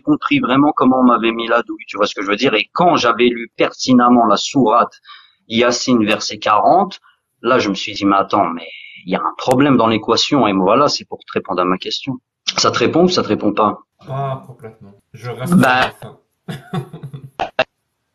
compris 0.04 0.38
vraiment 0.40 0.72
comment 0.76 1.00
on 1.00 1.04
m'avait 1.04 1.32
mis 1.32 1.46
la 1.48 1.62
douille. 1.62 1.84
Tu 1.88 1.96
vois 1.96 2.06
ce 2.06 2.14
que 2.14 2.22
je 2.22 2.28
veux 2.28 2.36
dire? 2.36 2.54
Et 2.54 2.68
quand 2.72 2.96
j'avais 2.96 3.28
lu 3.28 3.50
pertinemment 3.56 4.26
la 4.26 4.36
sourate 4.36 5.00
Yassine 5.48 6.04
verset 6.04 6.38
40, 6.38 7.00
là, 7.42 7.58
je 7.58 7.68
me 7.68 7.74
suis 7.74 7.92
dit, 7.94 8.04
mais 8.04 8.16
attends, 8.16 8.48
mais 8.48 8.68
il 9.04 9.12
y 9.12 9.16
a 9.16 9.20
un 9.20 9.34
problème 9.38 9.76
dans 9.76 9.86
l'équation. 9.86 10.46
Et 10.46 10.52
voilà, 10.52 10.88
c'est 10.88 11.04
pour 11.06 11.18
te 11.18 11.32
répondre 11.32 11.60
à 11.62 11.64
ma 11.64 11.78
question. 11.78 12.14
Ça 12.58 12.70
te 12.70 12.78
répond 12.78 13.04
ou 13.04 13.08
ça 13.08 13.22
te 13.22 13.28
répond 13.28 13.52
pas? 13.52 13.78
pas 14.06 14.42
complètement. 14.46 14.94
Je 15.12 15.30
reste 15.30 15.54
Bah, 15.54 15.92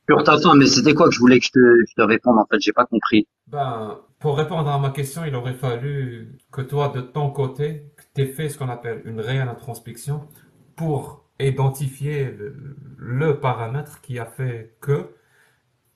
à 0.07 0.13
la 0.13 0.15
fin. 0.15 0.23
Sur 0.23 0.23
ta 0.23 0.37
fin, 0.39 0.55
mais 0.55 0.67
c'était 0.67 0.93
quoi 0.93 1.07
que 1.07 1.15
je 1.15 1.19
voulais 1.19 1.39
que 1.39 1.45
je 1.45 1.51
te, 1.51 1.59
je 1.89 1.93
te 1.95 2.01
réponde? 2.01 2.37
En 2.37 2.45
fait, 2.45 2.59
j'ai 2.59 2.73
pas 2.73 2.85
compris. 2.85 3.27
Ben, 3.47 3.99
pour 4.19 4.37
répondre 4.37 4.69
à 4.69 4.79
ma 4.79 4.91
question, 4.91 5.25
il 5.25 5.35
aurait 5.35 5.53
fallu 5.55 6.37
que 6.51 6.61
toi, 6.61 6.89
de 6.89 7.01
ton 7.01 7.31
côté, 7.31 7.91
que 7.97 8.03
t'aies 8.13 8.27
fait 8.27 8.49
ce 8.49 8.57
qu'on 8.57 8.69
appelle 8.69 9.01
une 9.05 9.19
réelle 9.19 9.49
introspection 9.49 10.27
pour 10.75 11.25
identifier 11.39 12.25
le, 12.31 12.75
le 12.97 13.39
paramètre 13.39 14.01
qui 14.01 14.19
a 14.19 14.25
fait 14.25 14.77
que 14.81 15.15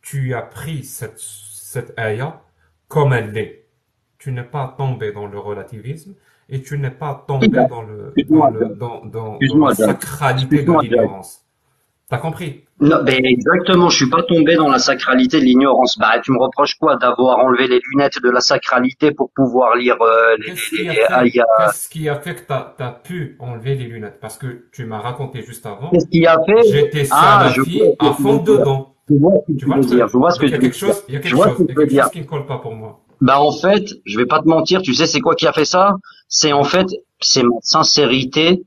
tu 0.02 0.34
as 0.36 0.42
pris 0.44 0.84
cette, 0.84 1.20
cette 1.20 1.98
ayah 2.00 2.44
comme 2.88 3.14
elle 3.14 3.32
l'est. 3.34 3.68
tu 4.18 4.32
n'es 4.32 4.44
pas 4.44 4.74
tombé 4.78 5.12
dans 5.12 5.28
le 5.28 5.40
relativisme 5.40 6.16
et 6.50 6.62
tu 6.62 6.78
n'es 6.80 6.92
pas 6.92 7.26
tombé 7.28 7.64
dans 7.64 7.84
le 7.84 8.20
dans, 8.28 8.50
le, 8.50 8.70
dans, 8.70 9.06
dans, 9.06 9.06
dans 9.06 9.40
Excuse-moi, 9.40 9.70
la 9.70 9.76
sacralité 9.76 10.64
de 10.64 10.74
l'ignorance. 10.74 11.45
T'as 12.10 12.18
compris? 12.18 12.64
Non, 12.82 13.04
ben 13.04 13.26
exactement, 13.26 13.90
je 13.90 13.96
suis 13.96 14.10
pas 14.10 14.22
tombé 14.24 14.56
dans 14.56 14.70
la 14.70 14.80
sacralité 14.80 15.40
de 15.40 15.46
l'ignorance. 15.46 15.98
Bah, 15.98 16.20
tu 16.22 16.32
me 16.32 16.40
reproches 16.40 16.76
quoi 16.76 16.98
d'avoir 16.98 17.40
enlevé 17.40 17.68
les 17.68 17.80
lunettes 17.92 18.22
de 18.22 18.30
la 18.30 18.42
sacralité 18.42 19.12
pour 19.12 19.32
pouvoir 19.34 19.76
lire 19.76 19.96
euh, 20.02 20.36
les, 20.40 20.52
Qu'est-ce 20.52 20.76
les, 20.76 20.84
qui 20.84 20.90
a 20.90 20.94
les 20.94 21.00
fait, 21.08 21.14
ayats 21.14 21.46
qu'est-ce 21.58 21.90
qui 21.90 22.10
a 22.10 22.20
fait 22.20 22.36
que 22.36 22.42
t'as, 22.48 22.74
t'as 22.78 22.92
pu 22.92 23.38
enlever 23.40 23.76
les 23.76 23.86
lunettes? 23.86 24.20
Parce 24.20 24.38
que 24.38 24.68
tu 24.72 24.86
m'as 24.86 25.00
raconté 25.00 25.42
juste 25.42 25.66
avant, 25.66 25.90
Qu'est-ce 25.92 26.08
qui 26.08 26.26
a 26.28 26.38
fait? 26.46 26.64
j'étais 26.64 27.08
Ah, 27.10 27.48
à 28.00 28.14
fond 28.14 28.38
dedans. 28.44 28.96
Je 29.10 29.16
vois 29.16 29.34
ce 29.48 29.54
que 29.54 29.58
Tu 29.58 29.66
vois 29.66 29.78
veux 29.78 29.86
dire. 29.86 30.08
Je 30.08 30.18
vois 30.18 30.32
ce 30.32 30.40
que 30.40 30.46
tu 30.48 30.62
veux 30.62 30.72
chose, 30.72 30.96
dire. 30.96 31.04
il 31.08 31.14
y 31.14 31.18
a 31.18 31.22
Je 31.24 31.24
quelque 31.24 31.36
vois 31.36 31.48
chose, 31.48 31.58
ce 31.58 31.64
que 31.64 31.72
y 31.72 31.72
a 31.72 31.76
quelque 31.76 31.92
chose 31.96 32.12
qui 32.12 32.20
ne 32.22 32.26
colle 32.26 32.46
pas 32.46 32.58
pour 32.60 32.74
moi. 32.74 33.00
Bah 33.22 33.40
en 33.42 33.52
fait, 33.52 33.86
je 34.06 34.18
vais 34.18 34.26
pas 34.26 34.42
te 34.42 34.48
mentir, 34.48 34.82
tu 34.82 34.94
sais 34.94 35.08
c'est 35.08 35.22
quoi 35.22 35.36
qui 35.36 35.48
a 35.48 35.54
fait 35.54 35.66
ça? 35.66 35.96
C'est 36.28 36.54
en 36.54 36.64
fait, 36.64 36.88
c'est 37.22 37.44
ma 37.44 37.56
sincérité, 37.62 38.64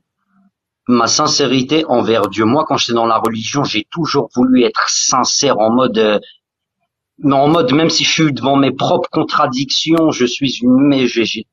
ma 0.89 1.07
sincérité 1.07 1.85
envers 1.87 2.27
Dieu. 2.29 2.45
Moi, 2.45 2.65
quand 2.67 2.77
j'étais 2.77 2.93
dans 2.93 3.05
la 3.05 3.19
religion, 3.19 3.63
j'ai 3.63 3.85
toujours 3.91 4.29
voulu 4.35 4.63
être 4.63 4.89
sincère 4.89 5.59
en 5.59 5.71
mode, 5.71 5.97
euh, 5.99 6.19
mais 7.19 7.35
en 7.35 7.47
mode 7.47 7.71
même 7.73 7.91
si 7.91 8.03
je 8.03 8.11
suis 8.11 8.33
devant 8.33 8.55
mes 8.55 8.71
propres 8.71 9.09
contradictions, 9.11 10.09
je 10.11 10.25
suis 10.25 10.57
une, 10.63 10.87
mais 10.87 11.07
j'ai, 11.07 11.45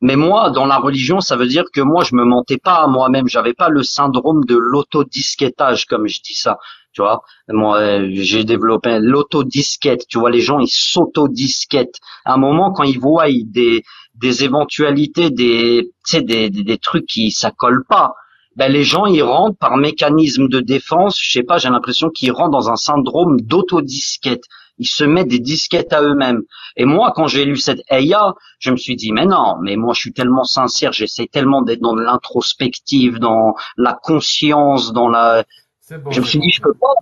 mais 0.00 0.14
moi, 0.14 0.50
dans 0.50 0.66
la 0.66 0.76
religion, 0.76 1.20
ça 1.20 1.36
veut 1.36 1.48
dire 1.48 1.64
que 1.72 1.80
moi, 1.80 2.04
je 2.04 2.14
me 2.14 2.24
mentais 2.24 2.58
pas 2.58 2.76
à 2.76 2.86
moi-même. 2.86 3.26
J'avais 3.26 3.54
pas 3.54 3.70
le 3.70 3.82
syndrome 3.82 4.44
de 4.44 4.56
l'autodisquettage, 4.56 5.86
comme 5.86 6.06
je 6.06 6.20
dis 6.22 6.34
ça. 6.34 6.58
Tu 6.92 7.02
vois, 7.02 7.22
moi, 7.48 7.78
euh, 7.78 8.08
j'ai 8.12 8.44
développé 8.44 8.98
l'autodisquette. 9.00 10.06
Tu 10.08 10.18
vois, 10.18 10.30
les 10.30 10.40
gens, 10.40 10.60
ils 10.60 10.68
s'autodisquettent. 10.68 11.98
À 12.24 12.34
un 12.34 12.36
moment, 12.36 12.72
quand 12.72 12.84
ils 12.84 13.00
voient 13.00 13.26
des, 13.46 13.82
des 14.14 14.44
éventualités, 14.44 15.30
des, 15.30 15.90
des, 16.12 16.22
des, 16.22 16.50
des 16.50 16.78
trucs 16.78 17.06
qui, 17.06 17.32
ça 17.32 17.50
colle 17.50 17.84
pas. 17.88 18.14
Ben, 18.56 18.72
les 18.72 18.84
gens, 18.84 19.06
ils 19.06 19.22
rentrent 19.22 19.58
par 19.58 19.76
mécanisme 19.76 20.48
de 20.48 20.60
défense. 20.60 21.20
Je 21.22 21.30
sais 21.30 21.42
pas, 21.42 21.58
j'ai 21.58 21.68
l'impression 21.68 22.10
qu'ils 22.10 22.32
rentrent 22.32 22.50
dans 22.50 22.70
un 22.70 22.76
syndrome 22.76 23.40
d'autodisquette. 23.42 24.44
Ils 24.78 24.86
se 24.86 25.04
mettent 25.04 25.28
des 25.28 25.38
disquettes 25.38 25.92
à 25.92 26.02
eux-mêmes. 26.02 26.42
Et 26.76 26.84
moi, 26.84 27.12
quand 27.14 27.26
j'ai 27.26 27.44
lu 27.44 27.56
cette 27.56 27.80
Eya, 27.90 28.34
je 28.58 28.70
me 28.70 28.76
suis 28.76 28.96
dit, 28.96 29.12
mais 29.12 29.26
non, 29.26 29.56
mais 29.62 29.76
moi, 29.76 29.94
je 29.94 30.00
suis 30.00 30.12
tellement 30.12 30.44
sincère, 30.44 30.92
j'essaie 30.92 31.26
tellement 31.26 31.62
d'être 31.62 31.80
dans 31.80 31.94
l'introspective, 31.94 33.18
dans 33.18 33.54
la 33.76 33.98
conscience, 34.02 34.92
dans 34.92 35.08
la, 35.08 35.44
bon, 35.90 36.10
je 36.10 36.20
me 36.20 36.26
suis 36.26 36.38
dit, 36.38 36.50
je 36.50 36.60
peux 36.60 36.74
pas. 36.74 36.92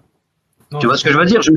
Non, 0.71 0.79
Tu 0.79 0.87
vois 0.87 0.97
ce 0.97 1.05
que 1.05 1.13
je 1.13 1.19
veux 1.19 1.25
dire? 1.25 1.43
Je, 1.43 1.51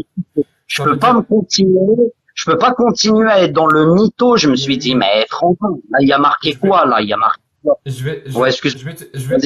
je 0.67 0.83
peux 0.83 0.97
pas 0.97 1.13
me 1.13 1.21
continuer. 1.21 2.11
Je 2.33 2.45
peux 2.45 2.57
pas 2.57 2.73
continuer 2.73 3.29
à 3.29 3.41
être 3.43 3.53
dans 3.53 3.67
le 3.67 3.93
mytho. 3.95 4.37
Je 4.37 4.49
me 4.49 4.55
suis 4.55 4.77
dit, 4.77 4.93
mais 4.95 5.25
franchement, 5.29 5.79
là, 5.89 5.99
il 6.01 6.07
y 6.07 6.13
a 6.13 6.19
marqué 6.19 6.53
quoi, 6.53 6.85
là? 6.85 7.01
Il 7.01 7.09
y 7.09 7.13
a 7.13 7.17
marqué? 7.17 7.41
Je 7.85 8.03
vais, 8.03 8.23
je 8.25 8.39
Ouais, 8.39 8.43
vais, 8.43 8.51
excuse. 8.51 8.75
je 8.75 8.85
vais 8.85 8.95
te, 8.95 9.17
je 9.17 9.27
vais, 9.27 9.39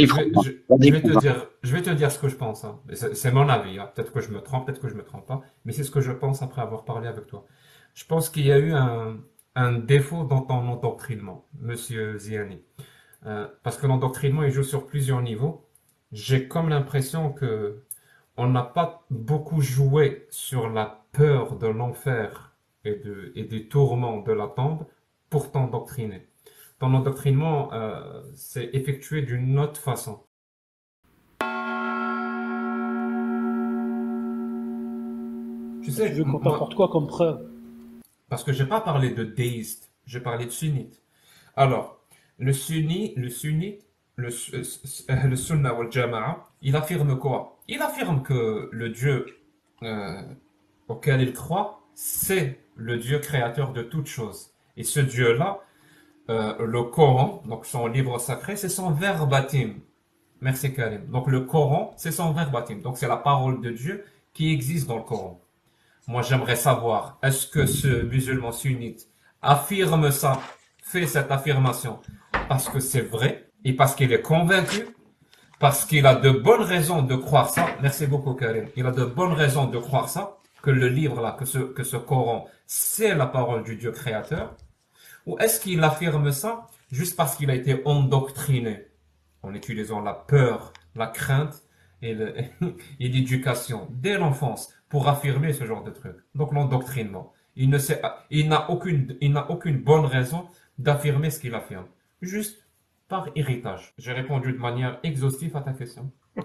je 0.79 0.91
vais, 0.91 1.01
dire, 1.17 1.47
je 1.63 1.73
vais 1.75 1.81
te 1.81 1.89
dire 1.89 2.11
ce 2.11 2.19
que 2.19 2.27
je 2.29 2.35
pense, 2.35 2.63
hein. 2.63 2.79
C'est 2.93 3.15
c'est 3.15 3.31
mon 3.31 3.47
avis, 3.49 3.79
hein. 3.79 3.89
Peut-être 3.95 4.11
que 4.13 4.21
je 4.21 4.29
me 4.31 4.41
trompe, 4.41 4.65
peut-être 4.67 4.81
que 4.81 4.89
je 4.89 4.95
me 4.95 5.03
trompe 5.03 5.25
pas, 5.27 5.41
mais 5.65 5.73
c'est 5.73 5.83
ce 5.83 5.91
que 5.91 6.01
je 6.01 6.11
pense 6.11 6.41
après 6.41 6.61
avoir 6.61 6.85
parlé 6.85 7.07
avec 7.07 7.27
toi. 7.27 7.45
Je 7.93 8.05
pense 8.05 8.29
qu'il 8.29 8.45
y 8.45 8.51
a 8.51 8.59
eu 8.59 8.73
un, 8.73 9.19
un 9.55 9.73
défaut 9.73 10.23
dans 10.23 10.41
ton 10.41 10.67
endoctrinement, 10.69 11.45
monsieur 11.59 12.17
Ziani. 12.17 12.61
Euh, 13.25 13.47
parce 13.63 13.77
que 13.77 13.88
l'endoctrinement, 13.88 14.43
il 14.43 14.51
joue 14.51 14.63
sur 14.63 14.88
plusieurs 14.88 15.21
niveaux. 15.21 15.67
J'ai 16.11 16.47
comme 16.47 16.69
l'impression 16.69 17.31
que 17.33 17.83
on 18.38 18.47
n'a 18.49 18.63
pas 18.63 19.05
beaucoup 19.11 19.61
joué 19.61 20.27
sur 20.31 20.69
la 20.69 21.05
peur 21.13 21.57
de 21.57 21.67
l'enfer 21.67 22.55
et, 22.85 22.95
de, 22.95 23.31
et 23.35 23.43
des 23.45 23.67
tourments 23.69 24.19
de 24.21 24.31
la 24.33 24.47
tombe 24.47 24.85
pour 25.29 25.51
t'endoctriner. 25.51 26.27
Ton 26.81 26.93
endoctrinement 26.95 27.71
euh, 27.71 28.23
s'est 28.35 28.71
effectué 28.73 29.21
d'une 29.21 29.57
autre 29.59 29.79
façon. 29.79 30.23
Tu 35.83 35.91
sais, 35.91 36.09
Tu 36.09 36.15
veux 36.15 36.23
qu'on 36.23 36.39
t'apporte 36.39 36.75
quoi 36.75 36.89
comme 36.89 37.07
preuve 37.07 37.51
parce 38.31 38.45
que 38.45 38.53
j'ai 38.53 38.65
pas 38.65 38.79
parlé 38.79 39.09
de 39.11 39.25
déiste, 39.25 39.91
j'ai 40.05 40.21
parlé 40.21 40.45
de 40.45 40.51
sunnite. 40.51 41.01
Alors, 41.57 41.99
le 42.39 42.53
sunni, 42.53 43.13
le 43.17 43.27
sunnite, 43.27 43.85
le, 44.15 44.29
euh, 44.29 44.63
euh, 45.09 45.27
le 45.27 45.35
sunna 45.35 45.73
wal 45.73 45.91
jama'a, 45.91 46.47
il 46.61 46.77
affirme 46.77 47.19
quoi? 47.19 47.59
Il 47.67 47.81
affirme 47.81 48.23
que 48.23 48.69
le 48.71 48.87
Dieu 48.87 49.25
euh, 49.83 50.21
auquel 50.87 51.21
il 51.21 51.33
croit, 51.33 51.81
c'est 51.93 52.57
le 52.77 52.97
Dieu 52.97 53.19
créateur 53.19 53.73
de 53.73 53.83
toutes 53.83 54.07
choses. 54.07 54.53
Et 54.77 54.83
ce 54.83 55.01
Dieu-là, 55.01 55.59
le 56.59 56.83
Coran, 56.83 57.41
donc 57.45 57.65
son 57.65 57.87
livre 57.87 58.19
sacré, 58.19 58.55
c'est 58.55 58.69
son 58.69 58.91
verbatim. 58.91 59.75
Merci 60.41 60.73
Karim. 60.73 61.05
Donc 61.07 61.27
le 61.27 61.41
Coran, 61.41 61.93
c'est 61.97 62.11
son 62.11 62.31
verbatim. 62.31 62.81
Donc 62.81 62.97
c'est 62.97 63.07
la 63.07 63.17
parole 63.17 63.61
de 63.61 63.69
Dieu 63.69 64.03
qui 64.33 64.51
existe 64.51 64.87
dans 64.87 64.97
le 64.97 65.03
Coran. 65.03 65.39
Moi, 66.07 66.23
j'aimerais 66.23 66.55
savoir, 66.55 67.19
est-ce 67.21 67.45
que 67.45 67.65
ce 67.65 68.03
musulman 68.03 68.51
sunnite 68.51 69.07
affirme 69.41 70.11
ça, 70.11 70.39
fait 70.81 71.05
cette 71.05 71.31
affirmation? 71.31 71.99
Parce 72.49 72.67
que 72.69 72.79
c'est 72.79 73.01
vrai 73.01 73.49
et 73.63 73.73
parce 73.73 73.93
qu'il 73.93 74.11
est 74.11 74.21
convaincu, 74.21 74.87
parce 75.59 75.85
qu'il 75.85 76.05
a 76.07 76.15
de 76.15 76.31
bonnes 76.31 76.63
raisons 76.63 77.03
de 77.03 77.15
croire 77.15 77.49
ça. 77.49 77.67
Merci 77.81 78.07
beaucoup, 78.07 78.33
Karim. 78.33 78.65
Il 78.75 78.85
a 78.87 78.91
de 78.91 79.05
bonnes 79.05 79.33
raisons 79.33 79.67
de 79.67 79.77
croire 79.77 80.09
ça, 80.09 80.37
que 80.63 80.71
le 80.71 80.87
livre 80.87 81.21
là, 81.21 81.35
que 81.37 81.45
ce, 81.45 81.59
que 81.59 81.83
ce 81.83 81.97
Coran, 81.97 82.47
c'est 82.65 83.13
la 83.13 83.27
parole 83.27 83.63
du 83.63 83.75
Dieu 83.75 83.91
créateur. 83.91 84.55
Ou 85.26 85.38
est-ce 85.39 85.60
qu'il 85.60 85.84
affirme 85.84 86.31
ça 86.31 86.68
juste 86.91 87.15
parce 87.15 87.35
qu'il 87.35 87.49
a 87.49 87.56
été 87.56 87.81
endoctriné? 87.85 88.88
En 89.43 89.53
utilisant 89.56 90.02
la 90.02 90.14
peur, 90.14 90.72
la 90.95 91.07
crainte 91.07 91.64
et 92.02 92.15
l'éducation 92.99 93.88
dès 93.91 94.18
l'enfance 94.18 94.73
pour 94.89 95.07
affirmer 95.07 95.53
ce 95.53 95.65
genre 95.65 95.84
de 95.84 95.91
truc. 95.91 96.15
Donc 96.35 96.53
l'endoctrinement. 96.53 97.34
Il 97.56 97.69
ne 97.69 97.77
sait, 97.77 98.02
il 98.30 98.49
n'a 98.49 98.69
aucune, 98.69 99.18
il 99.19 99.34
n'a 99.34 99.49
aucune 99.49 99.77
bonne 99.77 100.06
raison 100.06 100.48
d'affirmer 100.77 101.30
ce 101.30 101.39
qu'il 101.39 101.56
affirme. 101.56 101.88
Juste 102.22 102.65
par 103.07 103.27
héritage. 103.35 103.93
J'ai 103.98 104.14
répondu 104.14 104.53
de 104.53 104.57
manière 104.57 104.99
exhaustive 105.03 105.56
à 105.57 105.61
ta 105.61 105.73
question. 105.73 106.11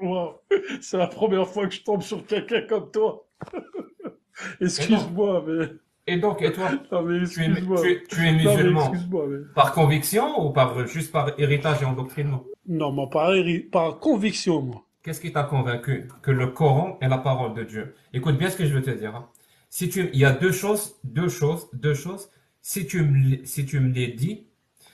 Wow. 0.00 0.40
C'est 0.80 0.98
la 0.98 1.08
première 1.08 1.48
fois 1.48 1.66
que 1.66 1.74
je 1.74 1.82
tombe 1.82 2.02
sur 2.02 2.24
quelqu'un 2.26 2.62
comme 2.62 2.90
toi. 2.90 3.26
Excuse-moi, 4.60 5.44
mais. 5.46 5.66
Et 6.06 6.18
donc, 6.18 6.40
et 6.42 6.52
toi 6.52 6.70
Non, 6.92 7.02
mais 7.02 7.26
tu 7.26 7.40
es, 7.42 7.46
excuse-moi. 7.46 7.82
tu 7.82 7.90
es- 7.90 8.02
tu 8.08 8.20
es 8.26 8.32
Non, 8.32 8.38
mais 8.38 8.56
musulman 8.56 8.92
mais. 8.92 9.38
par 9.54 9.72
conviction 9.72 10.46
ou 10.46 10.50
par, 10.50 10.86
juste 10.86 11.10
par 11.12 11.32
héritage 11.38 11.82
et 11.82 11.84
endoctrinement? 11.84 12.44
Non, 12.68 12.92
mais 12.92 13.08
par, 13.10 13.32
par 13.72 13.98
conviction, 13.98 14.62
moi. 14.62 14.82
Qu'est-ce 15.02 15.20
qui 15.20 15.32
t'a 15.32 15.44
convaincu 15.44 16.08
que 16.22 16.30
le 16.30 16.48
Coran 16.48 16.98
est 17.00 17.08
la 17.08 17.18
parole 17.18 17.54
de 17.54 17.62
Dieu? 17.64 17.94
Écoute 18.12 18.36
bien 18.38 18.50
ce 18.50 18.56
que 18.56 18.66
je 18.66 18.74
veux 18.74 18.82
te 18.82 18.90
dire. 18.90 19.14
hein. 19.14 19.26
Si 19.68 19.88
tu, 19.88 20.08
il 20.12 20.18
y 20.18 20.24
a 20.24 20.32
deux 20.32 20.52
choses, 20.52 20.96
deux 21.04 21.28
choses, 21.28 21.68
deux 21.72 21.94
choses. 21.94 22.30
Si 22.62 22.86
tu 22.86 23.02
me, 23.02 23.44
si 23.44 23.64
tu 23.66 23.78
me 23.80 23.92
les 23.92 24.08
dis, 24.08 24.46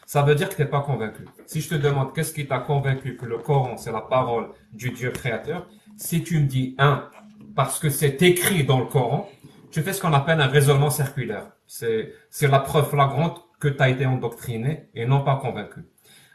ça 0.07 0.23
veut 0.23 0.35
dire 0.35 0.49
que 0.51 0.55
tu 0.57 0.63
n'es 0.63 0.69
pas 0.69 0.81
convaincu. 0.81 1.25
Si 1.47 1.61
je 1.63 1.69
te 1.71 1.75
demande 1.75 2.15
qu'est-ce 2.15 2.35
qui 2.35 2.47
t'a 2.47 2.59
convaincu 2.59 3.17
que 3.17 3.25
le 3.27 3.39
Coran 3.39 3.77
c'est 3.79 3.93
la 3.93 4.01
parole 4.03 4.49
du 4.73 4.91
Dieu 4.91 5.11
créateur, 5.11 5.67
si 5.97 6.23
tu 6.23 6.39
me 6.41 6.47
dis 6.47 6.75
un, 6.79 7.09
parce 7.55 7.79
que 7.79 7.89
c'est 7.89 8.21
écrit 8.23 8.65
dans 8.65 8.81
le 8.81 8.87
Coran, 8.87 9.31
tu 9.73 9.83
fais 9.83 9.93
ce 9.93 10.01
qu'on 10.01 10.13
appelle 10.13 10.41
un 10.41 10.47
raisonnement 10.47 10.91
circulaire. 10.91 11.53
C'est, 11.67 12.15
c'est 12.31 12.49
la 12.49 12.61
preuve 12.61 12.89
flagrante 12.89 13.43
que 13.59 13.69
tu 13.69 13.83
as 13.83 13.89
été 13.89 14.07
endoctriné 14.07 14.91
et 14.95 15.07
non 15.07 15.23
pas 15.25 15.37
convaincu. 15.37 15.87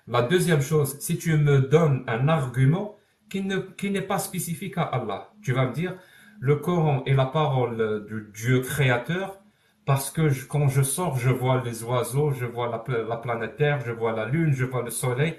La 0.07 0.21
deuxième 0.21 0.61
chose, 0.61 0.99
si 0.99 1.17
tu 1.17 1.37
me 1.37 1.59
donnes 1.61 2.03
un 2.07 2.27
argument 2.27 2.97
qui 3.29 3.41
ne, 3.43 3.57
qui 3.57 3.91
n'est 3.91 4.01
pas 4.01 4.19
spécifique 4.19 4.77
à 4.77 4.83
Allah, 4.83 5.31
tu 5.41 5.53
vas 5.53 5.67
me 5.67 5.73
dire, 5.73 5.95
le 6.39 6.55
Coran 6.55 7.03
est 7.05 7.13
la 7.13 7.25
parole 7.25 8.05
du 8.07 8.31
Dieu 8.33 8.61
créateur 8.61 9.39
parce 9.85 10.09
que 10.09 10.29
quand 10.47 10.67
je 10.67 10.81
sors, 10.81 11.17
je 11.17 11.29
vois 11.29 11.61
les 11.63 11.83
oiseaux, 11.83 12.31
je 12.31 12.45
vois 12.45 12.69
la, 12.69 12.83
la 13.03 13.17
planète 13.17 13.55
Terre, 13.57 13.81
je 13.85 13.91
vois 13.91 14.13
la 14.13 14.25
lune, 14.25 14.53
je 14.53 14.65
vois 14.65 14.81
le 14.81 14.91
soleil. 14.91 15.37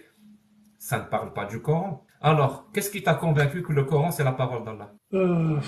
Ça 0.79 0.99
ne 0.99 1.05
parle 1.05 1.33
pas 1.33 1.45
du 1.45 1.61
Coran. 1.61 2.05
Alors, 2.21 2.71
qu'est-ce 2.73 2.91
qui 2.91 3.03
t'a 3.03 3.15
convaincu 3.15 3.63
que 3.63 3.73
le 3.73 3.85
Coran 3.85 4.11
c'est 4.11 4.25
la 4.25 4.33
parole 4.33 4.65
d'Allah? 4.65 4.93
Euh, 5.15 5.59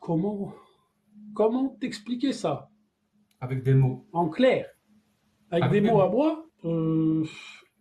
comment, 0.00 0.52
comment 1.34 1.68
t'expliquer 1.80 2.32
ça? 2.32 2.70
Avec 3.40 3.62
des 3.62 3.74
mots. 3.74 4.06
En 4.12 4.28
clair 4.28 4.66
Avec, 5.50 5.64
Avec 5.64 5.82
des 5.82 5.86
des 5.88 5.92
mots 5.92 6.00
à 6.00 6.08
moi 6.08 6.46
Euh, 6.64 7.24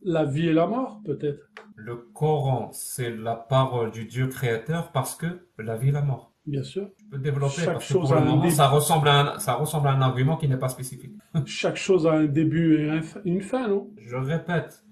La 0.02 0.26
vie 0.26 0.48
et 0.50 0.54
la 0.54 0.68
mort, 0.68 1.00
peut-être. 1.06 1.50
Le 1.76 1.96
Coran, 1.96 2.70
c'est 2.74 3.10
la 3.10 3.36
parole 3.36 3.92
du 3.92 4.06
Dieu 4.06 4.28
créateur 4.28 4.92
parce 4.92 5.16
que 5.16 5.48
la 5.58 5.78
vie 5.78 5.90
et 5.90 5.92
la 5.94 6.02
mort. 6.02 6.34
Bien 6.46 6.64
sûr. 6.64 6.90
Je 7.00 7.06
peux 7.06 7.18
développer 7.20 7.62
Chaque 7.62 7.74
parce 7.76 7.88
que 7.88 7.94
chose 7.94 8.10
pour 8.10 8.18
a 8.18 8.20
le 8.20 8.28
un 8.28 8.36
moment, 8.36 8.50
ça 8.50 8.68
ressemble 8.68 9.08
à 9.08 9.36
un, 9.36 9.40
ça 9.40 9.54
ressemble 9.54 9.88
à 9.88 9.92
un 9.94 10.02
argument 10.02 10.36
qui 10.36 10.50
n'est 10.50 10.58
pas 10.58 10.68
spécifique. 10.68 11.14
Chaque 11.46 11.78
chose 11.78 12.06
a 12.06 12.12
un 12.12 12.26
début 12.26 12.76
et 12.76 13.00
une 13.24 13.42
fin, 13.42 13.70
non? 13.70 13.90
Je 13.98 14.18
répète, 14.18 14.84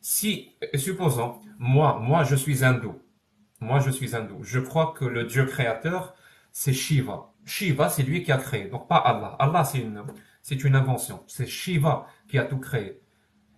si, 0.00 0.52
supposons, 0.74 1.34
moi, 1.58 1.98
moi, 2.00 2.24
je 2.24 2.36
suis 2.36 2.64
hindou. 2.64 2.94
Moi, 3.60 3.80
je 3.80 3.90
suis 3.90 4.16
hindou. 4.16 4.42
Je 4.42 4.60
crois 4.60 4.94
que 4.98 5.04
le 5.04 5.24
Dieu 5.24 5.44
créateur, 5.44 6.14
c'est 6.52 6.72
Shiva. 6.72 7.33
Shiva, 7.44 7.88
c'est 7.88 8.02
lui 8.02 8.22
qui 8.22 8.32
a 8.32 8.38
créé, 8.38 8.68
donc 8.68 8.88
pas 8.88 8.96
Allah. 8.96 9.36
Allah, 9.38 9.64
c'est 9.64 9.78
une, 9.80 10.02
C'est 10.42 10.62
une 10.64 10.76
invention. 10.76 11.22
C'est 11.26 11.46
Shiva 11.46 12.06
qui 12.28 12.38
a 12.38 12.44
tout 12.44 12.58
créé. 12.58 13.00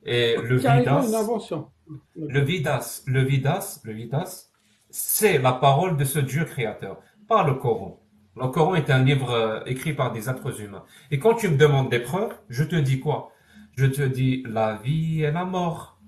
Et 0.04 0.36
le 0.42 0.58
Carrément 0.60 1.00
Vidas, 1.00 1.08
une 1.08 1.14
invention. 1.14 1.70
le 2.16 2.40
Vidas, 2.40 3.02
le 3.06 3.22
Vidas, 3.22 3.80
le 3.84 3.92
Vidas, 3.92 4.50
c'est 4.90 5.38
la 5.38 5.52
parole 5.52 5.96
de 5.96 6.04
ce 6.04 6.18
Dieu 6.18 6.44
créateur, 6.44 7.00
pas 7.28 7.44
le 7.44 7.54
Coran. 7.54 8.00
Le 8.36 8.48
Coran 8.48 8.74
est 8.74 8.90
un 8.90 9.02
livre 9.02 9.30
euh, 9.32 9.60
écrit 9.66 9.94
par 9.94 10.12
des 10.12 10.28
êtres 10.28 10.60
humains. 10.60 10.84
Et 11.10 11.18
quand 11.18 11.34
tu 11.34 11.48
me 11.48 11.56
demandes 11.56 11.90
des 11.90 12.00
preuves, 12.00 12.34
je 12.48 12.64
te 12.64 12.76
dis 12.76 13.00
quoi? 13.00 13.32
Je 13.76 13.86
te 13.86 14.02
dis 14.02 14.42
la 14.46 14.76
vie 14.76 15.22
et 15.22 15.30
la 15.30 15.44
mort. 15.44 15.98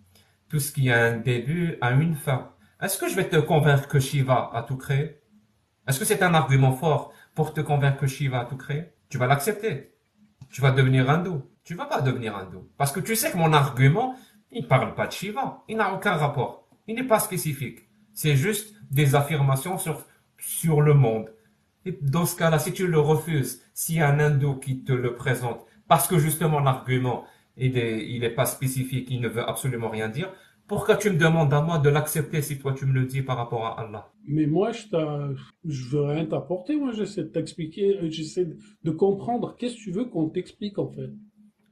Tout 0.48 0.60
ce 0.60 0.72
qui 0.72 0.90
a 0.90 1.05
un 1.05 1.16
début 1.18 1.76
a 1.80 1.92
une 1.92 2.14
fin. 2.14 2.52
Est-ce 2.80 2.98
que 2.98 3.09
je 3.09 3.16
vais 3.16 3.28
te 3.28 3.36
convaincre 3.36 3.88
que 3.88 3.98
Shiva 4.00 4.50
a 4.55 4.62
tout 4.62 4.76
créé? 4.76 5.20
Est-ce 5.86 5.98
que 5.98 6.05
c'est 6.05 6.22
un 6.22 6.34
argument 6.34 6.72
fort? 6.72 7.12
Pour 7.39 7.55
te 7.55 7.60
convaincre 7.60 7.98
que 7.98 8.09
Shiva 8.09 8.40
a 8.40 8.44
tout 8.47 8.56
créé 8.56 8.86
Tu 9.09 9.16
vas 9.16 9.28
l'accepter. 9.28 9.94
Tu 10.51 10.60
vas 10.60 10.73
devenir 10.73 11.09
hindou. 11.09 11.44
Tu 11.62 11.77
vas 11.77 11.85
pas 11.85 12.01
devenir 12.01 12.36
hindou. 12.36 12.69
Parce 12.77 12.90
que 12.90 12.98
tu 12.98 13.15
sais 13.15 13.31
que 13.31 13.36
mon 13.36 13.52
argument, 13.52 14.16
il 14.51 14.66
parle 14.66 14.97
pas 14.97 15.06
de 15.06 15.12
Shiva. 15.12 15.62
Il 15.69 15.77
n'a 15.77 15.94
aucun 15.94 16.15
rapport. 16.15 16.66
Il 16.89 16.97
n'est 16.97 17.06
pas 17.06 17.20
spécifique. 17.20 17.89
C'est 18.12 18.35
juste 18.35 18.74
des 18.90 19.15
affirmations 19.15 19.78
sur, 19.78 20.05
sur 20.36 20.81
le 20.81 20.94
monde. 20.94 21.32
Et 21.85 21.97
dans 22.02 22.27
ce 22.27 22.35
cas-là, 22.35 22.59
si 22.59 22.73
tu 22.73 22.89
le 22.89 22.98
refuses, 22.98 23.62
a 24.01 24.09
un 24.09 24.19
hindou 24.19 24.56
qui 24.56 24.82
te 24.82 24.93
le 24.93 25.15
présente, 25.15 25.65
parce 25.86 26.09
que 26.09 26.19
justement 26.19 26.59
l'argument, 26.59 27.24
il 27.56 27.78
est, 27.78 28.05
il 28.05 28.24
est 28.24 28.35
pas 28.35 28.47
spécifique, 28.47 29.06
il 29.12 29.20
ne 29.20 29.28
veut 29.28 29.48
absolument 29.48 29.90
rien 29.90 30.09
dire, 30.09 30.32
pourquoi 30.68 30.96
tu 30.96 31.10
me 31.10 31.16
demandes 31.16 31.52
à 31.52 31.62
moi 31.62 31.78
de 31.78 31.88
l'accepter 31.88 32.42
si 32.42 32.58
toi 32.58 32.74
tu 32.74 32.86
me 32.86 32.92
le 32.92 33.06
dis 33.06 33.22
par 33.22 33.38
rapport 33.38 33.66
à 33.66 33.80
Allah? 33.80 34.12
Mais 34.26 34.46
moi, 34.46 34.70
je, 34.72 34.86
je 35.64 35.88
veux 35.88 36.02
rien 36.02 36.26
t'apporter. 36.26 36.76
Moi, 36.76 36.92
j'essaie 36.92 37.22
de 37.22 37.28
t'expliquer, 37.28 37.98
euh, 37.98 38.10
j'essaie 38.10 38.46
de 38.84 38.90
comprendre. 38.90 39.56
Qu'est-ce 39.58 39.76
que 39.76 39.80
tu 39.80 39.90
veux 39.90 40.04
qu'on 40.04 40.28
t'explique, 40.28 40.78
en 40.78 40.90
fait 40.90 41.10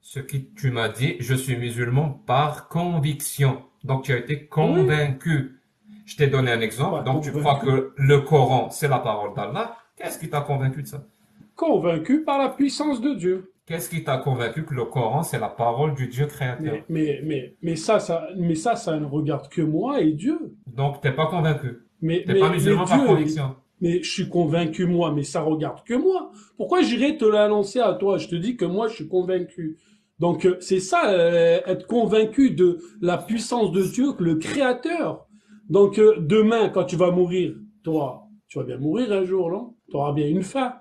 Ce 0.01 0.19
que 0.21 0.39
tu 0.39 0.71
m'as 0.71 0.89
dit, 0.89 1.17
je 1.21 1.35
suis 1.35 1.57
musulman 1.57 2.09
par 2.27 2.69
conviction. 2.69 3.63
Donc 3.85 4.05
tu 4.05 4.13
as 4.13 4.19
été 4.19 4.47
convaincu. 4.47 5.61
Je 6.07 6.17
t'ai 6.17 6.29
donné 6.29 6.51
un 6.51 6.61
exemple. 6.61 7.05
Donc 7.05 7.23
tu 7.23 7.33
crois 7.33 7.59
que 7.61 7.93
le 7.97 8.21
Coran, 8.21 8.71
c'est 8.71 8.89
la 8.89 8.99
parole 8.99 9.35
d'Allah. 9.35 9.77
Qu'est-ce 9.97 10.19
qui 10.19 10.31
t'a 10.31 10.41
convaincu 10.41 10.83
de 10.83 10.89
ça? 10.89 11.07
Convaincu 11.55 12.25
par 12.25 12.39
la 12.39 12.49
puissance 12.49 13.01
de 13.01 13.15
Dieu. 13.15 13.53
Qu'est-ce 13.67 13.91
qui 13.91 14.05
t'a 14.05 14.19
convaincu 14.19 14.65
que 14.65 14.75
le 14.75 14.85
Coran, 14.85 15.23
c'est 15.25 15.41
la 15.41 15.49
parole 15.49 15.95
du 15.95 16.07
Dieu 16.07 16.27
créateur? 16.27 16.73
Mais, 16.73 16.85
mais, 16.89 17.21
mais, 17.25 17.57
mais 17.63 17.77
ça, 17.77 17.99
ça, 17.99 18.29
mais 18.37 18.55
ça, 18.55 18.77
ça 18.77 18.99
ne 18.99 19.05
regarde 19.05 19.49
que 19.49 19.61
moi 19.61 20.01
et 20.01 20.13
Dieu. 20.13 20.55
Donc 20.67 21.01
t'es 21.01 21.11
pas 21.13 21.27
convaincu? 21.27 21.79
Mais, 22.01 22.23
T'es 22.25 22.35
mais, 22.35 22.41
pas 22.41 22.51
musulman 22.51 22.85
mais 22.85 22.89
par 22.89 22.99
Dieu- 22.99 23.09
conviction? 23.09 23.57
Mais 23.81 24.03
je 24.03 24.11
suis 24.11 24.29
convaincu 24.29 24.87
moi, 24.87 25.13
mais 25.13 25.25
ça 25.25 25.43
regarde 25.43 25.83
que 25.85 25.95
moi. 25.95 26.31
Pourquoi 26.57 26.81
j'irais 26.83 27.17
te 27.19 27.25
l'annoncer 27.25 27.81
à 27.81 27.93
toi? 27.95 28.19
Je 28.19 28.29
te 28.29 28.37
dis 28.37 28.57
que 28.57 28.65
moi 28.65 28.87
je 28.89 28.95
suis 28.95 29.09
convaincu. 29.09 29.77
Donc 30.19 30.47
euh, 30.47 30.57
c'est 30.61 30.81
ça, 30.81 31.11
euh, 31.11 31.59
être 31.67 31.87
convaincu 31.87 32.53
de 32.53 32.79
la 33.03 33.19
puissance 33.19 33.73
de 33.73 33.83
Dieu, 33.83 34.13
que 34.13 34.23
le 34.25 34.37
Créateur. 34.37 35.27
Donc 35.69 35.99
euh, 35.99 36.15
demain, 36.21 36.69
quand 36.71 36.85
tu 36.85 36.97
vas 36.97 37.11
mourir, 37.11 37.55
toi, 37.83 38.29
tu 38.49 38.59
vas 38.59 38.65
bien 38.65 38.79
mourir 38.79 39.13
un 39.13 39.25
jour, 39.25 39.51
non? 39.51 39.75
Tu 39.91 39.97
auras 39.97 40.13
bien 40.13 40.29
une 40.29 40.43
fin. 40.43 40.77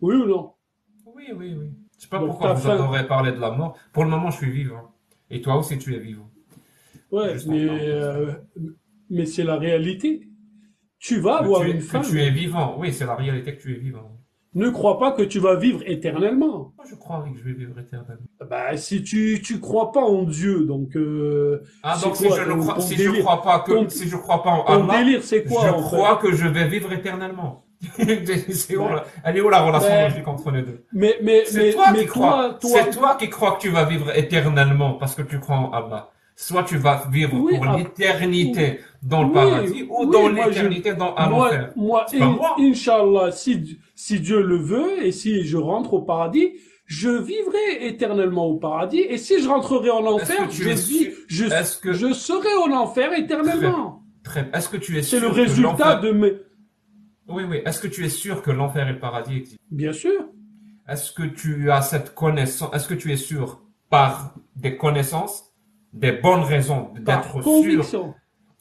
Oui 0.00 0.16
ou 0.16 0.26
non? 0.26 0.53
Oui, 1.28 1.34
oui, 1.36 1.54
oui. 1.58 1.70
Je 1.96 2.02
sais 2.02 2.08
pas 2.08 2.18
Donc, 2.18 2.28
pourquoi 2.28 2.52
vous 2.54 2.68
adorez 2.70 3.06
parler 3.06 3.32
de 3.32 3.40
la 3.40 3.50
mort. 3.50 3.76
Pour 3.92 4.04
le 4.04 4.10
moment, 4.10 4.30
je 4.30 4.36
suis 4.38 4.50
vivant. 4.50 4.92
Et 5.30 5.40
toi 5.40 5.56
aussi, 5.56 5.78
tu 5.78 5.94
es 5.94 5.98
vivant. 5.98 6.28
Ouais, 7.10 7.36
mais, 7.46 7.66
euh, 7.68 8.32
mais 9.10 9.24
c'est 9.26 9.44
la 9.44 9.56
réalité. 9.56 10.28
Tu 10.98 11.20
vas 11.20 11.38
Que 11.38 11.44
avoir 11.44 11.60
tu 11.62 11.68
es- 11.68 11.70
une 11.72 11.78
que 11.78 11.84
fin. 11.84 12.00
tu 12.00 12.20
es 12.20 12.30
vivant. 12.30 12.76
Oui, 12.78 12.92
c'est 12.92 13.06
la 13.06 13.14
réalité 13.14 13.56
que 13.56 13.62
tu 13.62 13.72
es 13.74 13.78
vivant. 13.78 14.10
Ne 14.54 14.70
crois 14.70 14.98
pas 15.00 15.10
que 15.12 15.22
tu 15.22 15.40
vas 15.40 15.56
vivre 15.56 15.82
éternellement. 15.84 16.72
Moi, 16.76 16.84
je 16.88 16.94
crois 16.94 17.24
que 17.28 17.36
je 17.38 17.42
vais 17.44 17.52
vivre 17.54 17.76
éternellement. 17.78 18.24
Bah, 18.48 18.76
si 18.76 19.02
tu 19.02 19.40
tu 19.42 19.58
crois 19.60 19.90
pas 19.90 20.00
en 20.02 20.22
Dieu, 20.22 20.64
donc 20.64 20.94
euh, 20.96 21.60
Ah, 21.82 21.96
donc 22.02 22.14
si 22.16 22.24
je 22.24 22.28
ne 22.28 22.60
crois, 22.62 23.38
je 23.40 23.42
pas 23.44 23.58
que, 23.60 23.72
Ton- 23.72 23.88
si 23.88 24.08
je 24.08 24.16
crois 24.16 24.42
pas 24.44 24.50
en 24.50 24.64
ton 24.64 24.84
Allah, 24.88 24.98
délire, 25.04 25.22
c'est 25.24 25.44
quoi, 25.44 25.66
Je 25.66 25.72
crois 25.72 26.20
fait? 26.20 26.28
que 26.28 26.36
je 26.36 26.46
vais 26.46 26.68
vivre 26.68 26.92
éternellement. 26.92 27.63
C'est 28.50 28.76
où, 28.76 28.88
là 28.88 29.04
Elle 29.24 29.36
est 29.36 29.40
où 29.40 29.48
la 29.48 29.60
relation 29.60 29.88
ben, 29.90 30.08
logique 30.08 30.26
entre 30.28 30.50
les 30.50 30.62
deux 30.62 30.84
Mais 30.92 31.16
mais 31.22 31.44
C'est 31.46 31.58
mais 31.58 31.72
toi 31.72 31.84
mais 31.92 31.98
qui 32.00 32.06
crois. 32.06 32.58
C'est 32.62 32.90
toi 32.90 33.16
qui 33.18 33.28
crois 33.30 33.52
que 33.52 33.60
tu 33.62 33.68
vas 33.70 33.84
vivre 33.84 34.16
éternellement 34.16 34.94
parce 34.94 35.14
que 35.14 35.22
tu 35.22 35.38
crois 35.40 35.56
en 35.56 35.70
Allah. 35.72 36.10
Soit 36.36 36.64
tu 36.64 36.76
vas 36.78 37.04
vivre 37.12 37.34
Oui, 37.34 37.56
pour 37.56 37.66
ah, 37.68 37.76
l'éternité 37.76 38.80
dans 39.02 39.22
le 39.22 39.28
Oui, 39.28 39.34
paradis 39.34 39.86
ou 39.88 40.04
oui, 40.06 40.10
dans 40.12 40.28
l'éternité 40.28 40.94
dans 40.94 41.14
à 41.14 41.28
moi, 41.28 41.46
l'enfer. 41.46 41.72
moi, 41.76 42.06
C'est 42.08 42.20
in- 42.20 42.30
moi. 42.30 42.56
Inch'Allah, 42.58 43.30
si, 43.30 43.78
si 43.94 44.18
Dieu 44.18 44.42
le 44.42 44.56
veut 44.56 45.04
et 45.06 45.12
si 45.12 45.44
je 45.44 45.56
rentre 45.56 45.94
au 45.94 46.02
paradis, 46.02 46.54
je 46.86 47.08
vivrai 47.10 47.86
éternellement 47.86 48.46
au 48.46 48.56
paradis. 48.56 48.98
Et 49.00 49.16
si 49.16 49.40
je 49.40 49.48
rentrerai 49.48 49.90
en 49.90 50.04
enfer, 50.06 50.48
que 50.48 50.52
tu 50.52 50.64
je, 50.64 50.68
es 50.70 50.74
vis, 50.74 51.04
sûr- 51.04 51.12
je, 51.28 51.80
que- 51.80 51.92
je 51.92 52.12
serai 52.12 52.52
en 52.66 52.72
enfer 52.72 53.12
éternellement. 53.12 54.00
Très. 54.24 54.50
Est-ce 54.54 54.68
que 54.68 54.76
tu 54.78 54.98
es 54.98 55.02
C'est 55.02 55.18
sûr 55.18 55.28
le 55.28 55.34
que 55.34 55.40
résultat 55.40 55.96
de 55.96 56.10
mes... 56.10 56.32
Oui, 57.28 57.44
oui. 57.48 57.60
Est-ce 57.64 57.80
que 57.80 57.88
tu 57.88 58.04
es 58.04 58.08
sûr 58.08 58.42
que 58.42 58.50
l'enfer 58.50 58.88
et 58.88 58.92
le 58.92 58.98
paradis 58.98 59.36
existent? 59.38 59.62
Bien 59.70 59.92
sûr. 59.92 60.26
Est-ce 60.88 61.12
que 61.12 61.22
tu 61.22 61.70
as 61.70 61.80
cette 61.82 62.14
connaissance 62.14 62.74
Est-ce 62.74 62.86
que 62.88 62.94
tu 62.94 63.12
es 63.12 63.16
sûr 63.16 63.62
par 63.88 64.34
des 64.56 64.76
connaissances, 64.76 65.52
des 65.92 66.12
bonnes 66.12 66.42
raisons 66.42 66.90
d'être 67.00 67.32
sûr 67.32 67.42
conviction. 67.42 68.14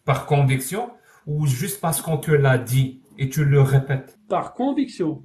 par 0.06 0.26
conviction 0.26 0.90
ou 1.26 1.46
juste 1.48 1.82
parce 1.82 2.02
qu'on 2.02 2.18
te 2.18 2.32
l'a 2.32 2.58
dit 2.58 3.02
et 3.18 3.30
tu 3.30 3.44
le 3.44 3.62
répètes? 3.62 4.18
Par 4.30 4.54
conviction. 4.54 5.24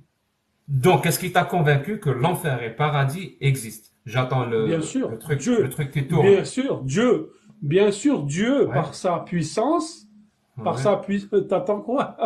Donc, 0.67 1.07
est-ce 1.07 1.19
qui 1.19 1.33
t'a 1.33 1.45
convaincu 1.45 1.99
que 2.01 2.11
l'enfer 2.11 2.63
et 2.63 2.69
le 2.71 2.77
paradis 2.77 3.37
existent? 3.41 3.91
J'attends 4.05 4.45
le, 4.45 4.67
Bien 4.67 4.81
sûr. 4.81 5.11
le 5.11 5.19
truc, 5.19 5.39
Dieu. 5.41 5.63
le 5.63 5.71
truc 5.71 5.91
qui 5.91 6.07
tourne. 6.07 6.27
Bien 6.27 6.45
sûr, 6.45 6.83
Dieu. 6.83 7.31
Bien 7.63 7.91
sûr, 7.91 8.23
Dieu, 8.25 8.67
Ouais. 8.67 8.75
par 8.75 8.95
sa 8.95 9.19
puissance, 9.21 10.07
par 10.65 10.79
sa 10.79 10.97
puissance... 10.97 11.47
T'attends 11.49 11.81
quoi? 11.81 12.17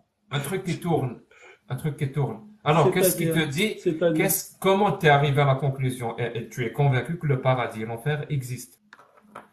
Un 0.30 0.40
truc 0.40 0.64
qui 0.64 0.78
tourne. 0.78 1.20
Un 1.68 1.76
truc 1.76 1.96
qui 1.96 2.10
tourne. 2.10 2.40
Alors, 2.64 2.90
qu'est-ce 2.92 3.16
qui 3.16 3.26
te 3.26 3.44
dit 3.46 3.76
qu'est-ce, 4.14 4.58
Comment 4.58 4.92
t'es 4.92 5.08
arrivé 5.08 5.40
à 5.40 5.46
la 5.46 5.54
conclusion? 5.54 6.18
Et, 6.18 6.30
et 6.38 6.48
tu 6.48 6.64
es 6.64 6.72
convaincu 6.72 7.18
que 7.18 7.26
le 7.26 7.40
paradis 7.40 7.82
et 7.82 7.86
l'enfer 7.86 8.26
existent 8.30 8.76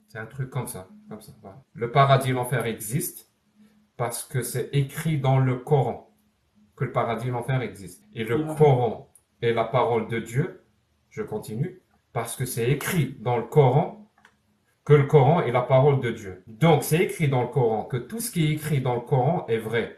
C'est 0.07 0.18
un 0.19 0.26
truc 0.26 0.49
comme 0.49 0.68
ça. 0.68 0.88
Comme 1.10 1.22
ça 1.22 1.31
voilà. 1.41 1.61
Le 1.73 1.91
paradis 1.91 2.31
et 2.31 2.34
l'enfer 2.34 2.65
existent 2.65 3.23
parce 3.97 4.23
que 4.23 4.41
c'est 4.41 4.69
écrit 4.73 5.19
dans 5.19 5.39
le 5.39 5.56
Coran 5.57 6.10
que 6.76 6.84
le 6.84 6.91
paradis 6.91 7.27
et 7.27 7.31
l'enfer 7.31 7.61
existent. 7.61 8.06
Et 8.14 8.23
le 8.23 8.38
Ouais. 8.38 8.56
Coran 8.57 9.14
est 9.41 9.53
la 9.53 9.64
parole 9.64 10.07
de 10.07 10.19
Dieu. 10.19 10.64
Je 11.10 11.22
continue. 11.22 11.81
Parce 12.11 12.35
que 12.35 12.45
c'est 12.45 12.69
écrit 12.69 13.15
dans 13.19 13.38
le 13.38 13.43
Coran 13.43 14.10
que 14.84 14.93
le 14.93 15.03
Coran 15.06 15.41
est 15.41 15.52
la 15.52 15.61
parole 15.61 15.99
de 16.02 16.11
Dieu. 16.11 16.43
Donc, 16.47 16.84
c'est 16.84 16.99
écrit 17.03 17.27
dans 17.27 17.41
le 17.41 17.47
Coran 17.47 17.85
que 17.85 17.97
tout 17.97 18.19
ce 18.19 18.30
qui 18.31 18.45
est 18.47 18.52
écrit 18.52 18.81
dans 18.81 18.95
le 18.95 19.02
Coran 19.02 19.45
est 19.47 19.57
vrai. 19.57 19.97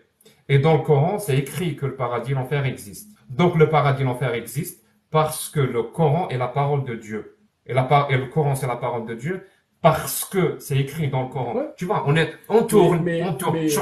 Et 0.49 0.59
dans 0.59 0.77
le 0.77 0.83
Coran, 0.83 1.19
c'est 1.19 1.37
écrit 1.37 1.75
que 1.75 1.85
le 1.85 1.95
paradis 1.95 2.31
et 2.31 2.35
l'enfer 2.35 2.65
existent. 2.65 3.13
Donc, 3.29 3.55
le 3.55 3.69
paradis 3.69 4.03
et 4.03 4.05
l'enfer 4.05 4.33
existent 4.33 4.81
parce 5.11 5.49
que 5.49 5.59
le 5.59 5.83
Coran 5.83 6.29
est 6.29 6.37
la 6.37 6.47
parole 6.47 6.83
de 6.85 6.95
Dieu. 6.95 7.37
Et, 7.65 7.73
la 7.73 7.83
par- 7.83 8.09
et 8.11 8.17
le 8.17 8.27
Coran, 8.27 8.55
c'est 8.55 8.67
la 8.67 8.77
parole 8.77 9.05
de 9.05 9.13
Dieu 9.15 9.43
parce 9.81 10.23
que 10.25 10.57
c'est 10.59 10.77
écrit 10.77 11.09
dans 11.09 11.23
le 11.23 11.29
Coran. 11.29 11.53
Tu 11.75 11.85
vois, 11.85 12.03
on 12.07 12.15
est, 12.15 12.33
on 12.49 12.63
tourne, 12.63 13.03
Mais- 13.03 13.21
mais- 13.21 13.29
on 13.29 13.33
tourne. 13.33 13.53
mais- 13.55 13.67
Je 13.69 13.79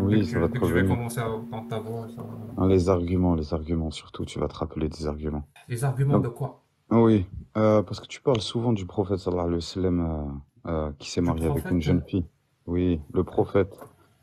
Oui, 0.00 0.24
ça 0.26 0.32
je- 0.32 0.38
va 0.40 0.48
te 0.48 0.58
revenir. 0.58 0.94
commencer 0.96 1.20
à 1.20 1.30
entendre 1.30 1.68
ta 1.68 1.78
voix, 1.78 2.06
ça 2.14 2.22
Ah, 2.58 2.66
les 2.66 2.88
arguments, 2.88 3.34
les 3.34 3.54
arguments, 3.54 3.90
surtout, 3.90 4.24
tu 4.24 4.38
vas 4.40 4.48
te 4.48 4.54
rappeler 4.56 4.88
des 4.88 5.06
arguments. 5.06 5.44
Les 5.68 5.84
arguments 5.84 6.14
Donc- 6.14 6.24
de 6.24 6.28
quoi? 6.28 6.62
Oui, 6.90 7.26
euh, 7.56 7.82
parce 7.82 8.00
que 8.00 8.06
tu 8.06 8.20
parles 8.20 8.40
souvent 8.40 8.72
du 8.72 8.86
prophète 8.86 9.18
sallallahu 9.18 9.44
alayhi 9.46 9.56
wa 9.56 9.60
sallam 9.62 10.00
euh, 10.00 10.24
euh, 10.66 10.92
qui 10.98 11.10
s'est 11.10 11.20
marié 11.20 11.46
avec 11.46 11.70
une 11.70 11.80
jeune 11.80 12.02
fille. 12.02 12.24
Oui, 12.66 13.00
le 13.12 13.24
prophète 13.24 13.74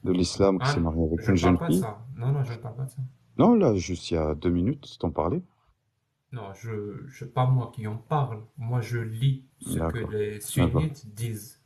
de 0.03 0.11
l'islam 0.11 0.59
qui 0.59 0.67
Ah, 0.67 0.73
s'est 0.73 0.79
marié 0.79 1.03
avec 1.05 1.19
je 1.19 1.31
une 1.31 1.37
jeune 1.37 1.57
fille. 1.57 1.81
Non, 2.17 2.31
non, 2.31 2.43
je 2.43 2.53
ne 2.53 2.57
parle 2.57 2.75
pas 2.75 2.85
de 2.85 2.89
ça. 2.89 2.97
Non, 3.37 3.55
là, 3.55 3.75
juste 3.75 4.09
il 4.11 4.13
y 4.15 4.17
a 4.17 4.35
deux 4.35 4.49
minutes, 4.49 4.97
t'en 4.99 5.11
parlais. 5.11 5.41
Non, 6.31 6.53
je, 6.53 7.05
je 7.07 7.25
pas 7.25 7.45
moi 7.45 7.71
qui 7.73 7.85
en 7.87 7.97
parle. 7.97 8.41
Moi, 8.57 8.81
je 8.81 8.99
lis 8.99 9.45
ce 9.59 9.79
que 9.79 9.97
les 9.97 10.39
sunnites 10.39 11.13
disent. 11.13 11.61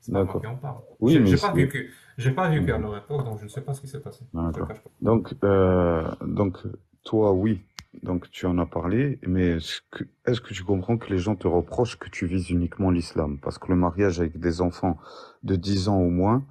C'est 0.00 0.12
pas 0.12 0.22
moi 0.24 0.36
qui 0.38 0.46
en 0.46 0.56
parle. 0.56 0.82
Oui, 1.00 1.12
J'ai 1.14 1.20
mais 1.20 1.26
j'ai 1.26 1.38
pas 1.38 1.52
que 1.52 1.88
j'ai 2.18 2.30
pas 2.32 2.50
vu 2.50 2.64
qu'à 2.64 2.76
Mhm. 2.76 2.82
leur 2.82 2.96
époque, 2.98 3.24
donc 3.24 3.38
je 3.38 3.44
ne 3.44 3.48
sais 3.48 3.62
pas 3.62 3.72
ce 3.74 3.80
qui 3.80 3.88
s'est 3.88 4.00
passé. 4.00 4.24
Je 4.24 4.50
te 4.52 4.58
le 4.60 4.66
D'accord. 4.66 4.68
cache 4.68 4.82
pas. 4.82 4.90
Donc, 5.00 5.34
euh, 5.44 6.10
donc, 6.26 6.58
toi, 7.04 7.32
oui. 7.32 7.60
Donc, 8.02 8.30
tu 8.30 8.46
en 8.46 8.58
as 8.58 8.66
parlé, 8.66 9.18
mais 9.26 9.58
est-ce 9.58 10.40
que, 10.40 10.52
tu 10.54 10.64
comprends 10.64 10.96
que 10.96 11.12
les 11.12 11.18
gens 11.18 11.36
te 11.36 11.46
reprochent 11.46 11.98
que 11.98 12.08
tu 12.08 12.26
vises 12.26 12.50
uniquement 12.50 12.90
l'islam? 12.90 13.38
Parce 13.38 13.58
que 13.58 13.68
le 13.68 13.76
mariage 13.76 14.18
avec 14.18 14.38
des 14.40 14.60
enfants 14.62 14.96
de 15.42 15.56
10 15.56 15.88
ans 15.88 15.98
au 15.98 16.08
moins, 16.10 16.44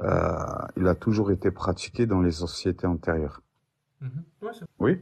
euh, 0.00 0.36
il 0.76 0.86
a 0.86 0.94
toujours 0.94 1.30
été 1.30 1.50
pratiqué 1.50 2.06
dans 2.06 2.20
les 2.20 2.32
sociétés 2.32 2.86
antérieures. 2.86 3.42
Ouais, 4.42 4.50
c'est- 4.52 4.66
Oui. 4.78 5.00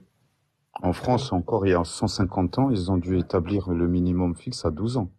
En 0.83 0.93
France, 0.93 1.33
encore 1.33 1.67
il 1.67 1.71
y 1.71 1.75
a 1.75 1.85
150 1.85 2.59
ans, 2.59 2.71
ils 2.71 2.91
ont 2.91 2.97
dû 2.97 3.19
établir 3.19 3.71
le 3.71 3.89
minimum 3.89 4.35
fixe 4.37 4.65
à 4.65 4.71
12 4.71 4.97
ans. 4.97 5.11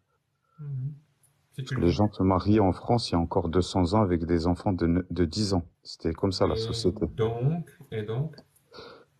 Parce 1.56 1.70
que 1.70 1.76
le 1.76 1.82
les 1.88 1.92
gens 1.92 2.12
se 2.12 2.24
mariaient 2.24 2.60
en 2.60 2.72
France 2.74 3.10
il 3.10 3.14
y 3.14 3.16
a 3.16 3.20
encore 3.20 3.50
200 3.50 3.94
ans 3.94 4.02
avec 4.02 4.26
des 4.26 4.48
enfants 4.48 4.74
de, 4.74 5.06
de 5.10 5.26
10 5.26 5.54
ans. 5.54 5.66
C'était 5.84 6.14
comme 6.14 6.32
ça 6.32 6.48
la 6.48 6.56
société. 6.56 7.06
donc, 7.16 7.70
et 7.92 8.02
donc, 8.04 8.36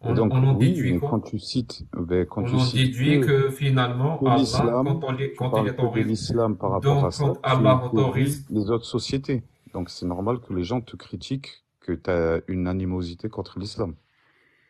on, 0.04 0.14
donc, 0.14 0.36
on 0.36 0.44
en 0.44 0.54
oui, 0.54 0.54
déduit 0.54 0.94
quoi? 0.94 1.04
quand 1.04 1.22
tu 1.22 1.40
cites, 1.40 1.86
ben, 1.94 2.26
quand 2.28 2.44
On 2.44 2.46
tu 2.46 2.60
en 2.60 2.60
cites 2.60 2.92
déduit 2.92 3.20
que, 3.22 3.22
que 3.22 3.50
finalement, 3.50 4.20
que 4.20 4.30
Allah, 4.30 4.78
l'islam, 4.78 4.86
quand, 4.86 5.04
on, 5.04 5.12
les- 5.14 5.34
tu 5.34 5.36
quand 5.36 5.58
il 5.58 5.66
de 5.66 5.70
autorise, 5.70 6.08
l'islam 6.08 6.58
par 6.58 6.72
rapport 6.72 7.06
donc 7.06 7.06
à 7.06 7.12
ça, 7.12 7.34
Allah 7.44 7.84
autorise, 7.84 8.48
les 8.50 8.70
autres 8.72 8.86
sociétés. 8.86 9.44
Donc 9.74 9.90
c'est 9.90 10.06
normal 10.06 10.40
que 10.42 10.54
les 10.54 10.64
gens 10.64 10.82
te 10.82 10.96
critiquent 10.98 11.64
que 11.82 11.94
tu 11.94 12.10
as 12.10 12.42
une 12.48 12.68
animosité 12.68 13.30
contre 13.30 13.60
l'islam. 13.60 13.96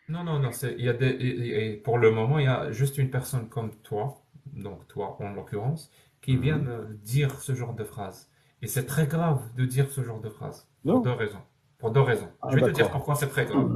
non, 0.09 0.23
non, 0.23 0.39
non, 0.39 0.51
c'est, 0.51 0.73
il 0.77 0.85
y 0.85 0.89
a 0.89 0.93
des, 0.93 1.07
et, 1.07 1.73
et 1.73 1.77
pour 1.77 1.97
le 1.97 2.11
moment, 2.11 2.39
il 2.39 2.45
y 2.45 2.47
a 2.47 2.71
juste 2.71 2.97
une 2.97 3.09
personne 3.09 3.47
comme 3.49 3.71
toi, 3.81 4.21
donc 4.53 4.87
toi 4.87 5.17
en 5.21 5.33
l'occurrence, 5.33 5.91
qui 6.21 6.37
vient 6.37 6.57
Mhm. 6.57 6.59
me 6.59 6.93
dire 7.03 7.39
ce 7.41 7.55
genre 7.55 7.73
de 7.73 7.83
phrase. 7.83 8.29
Et 8.61 8.67
c'est 8.67 8.85
très 8.85 9.07
grave 9.07 9.41
de 9.55 9.65
dire 9.65 9.89
ce 9.91 10.03
genre 10.03 10.21
de 10.21 10.29
phrase, 10.29 10.67
pour 10.85 10.99
Non. 10.99 11.01
deux 11.01 11.11
raisons. 11.11 11.41
Pour 11.83 11.91
deux 11.91 11.99
raisons. 11.99 12.29
Ah, 12.41 12.47
Je 12.49 12.55
vais 12.55 12.61
te 12.61 12.69
dire 12.69 12.89
pourquoi 12.89 13.13
c'est 13.15 13.27
très 13.27 13.45
grave. 13.45 13.69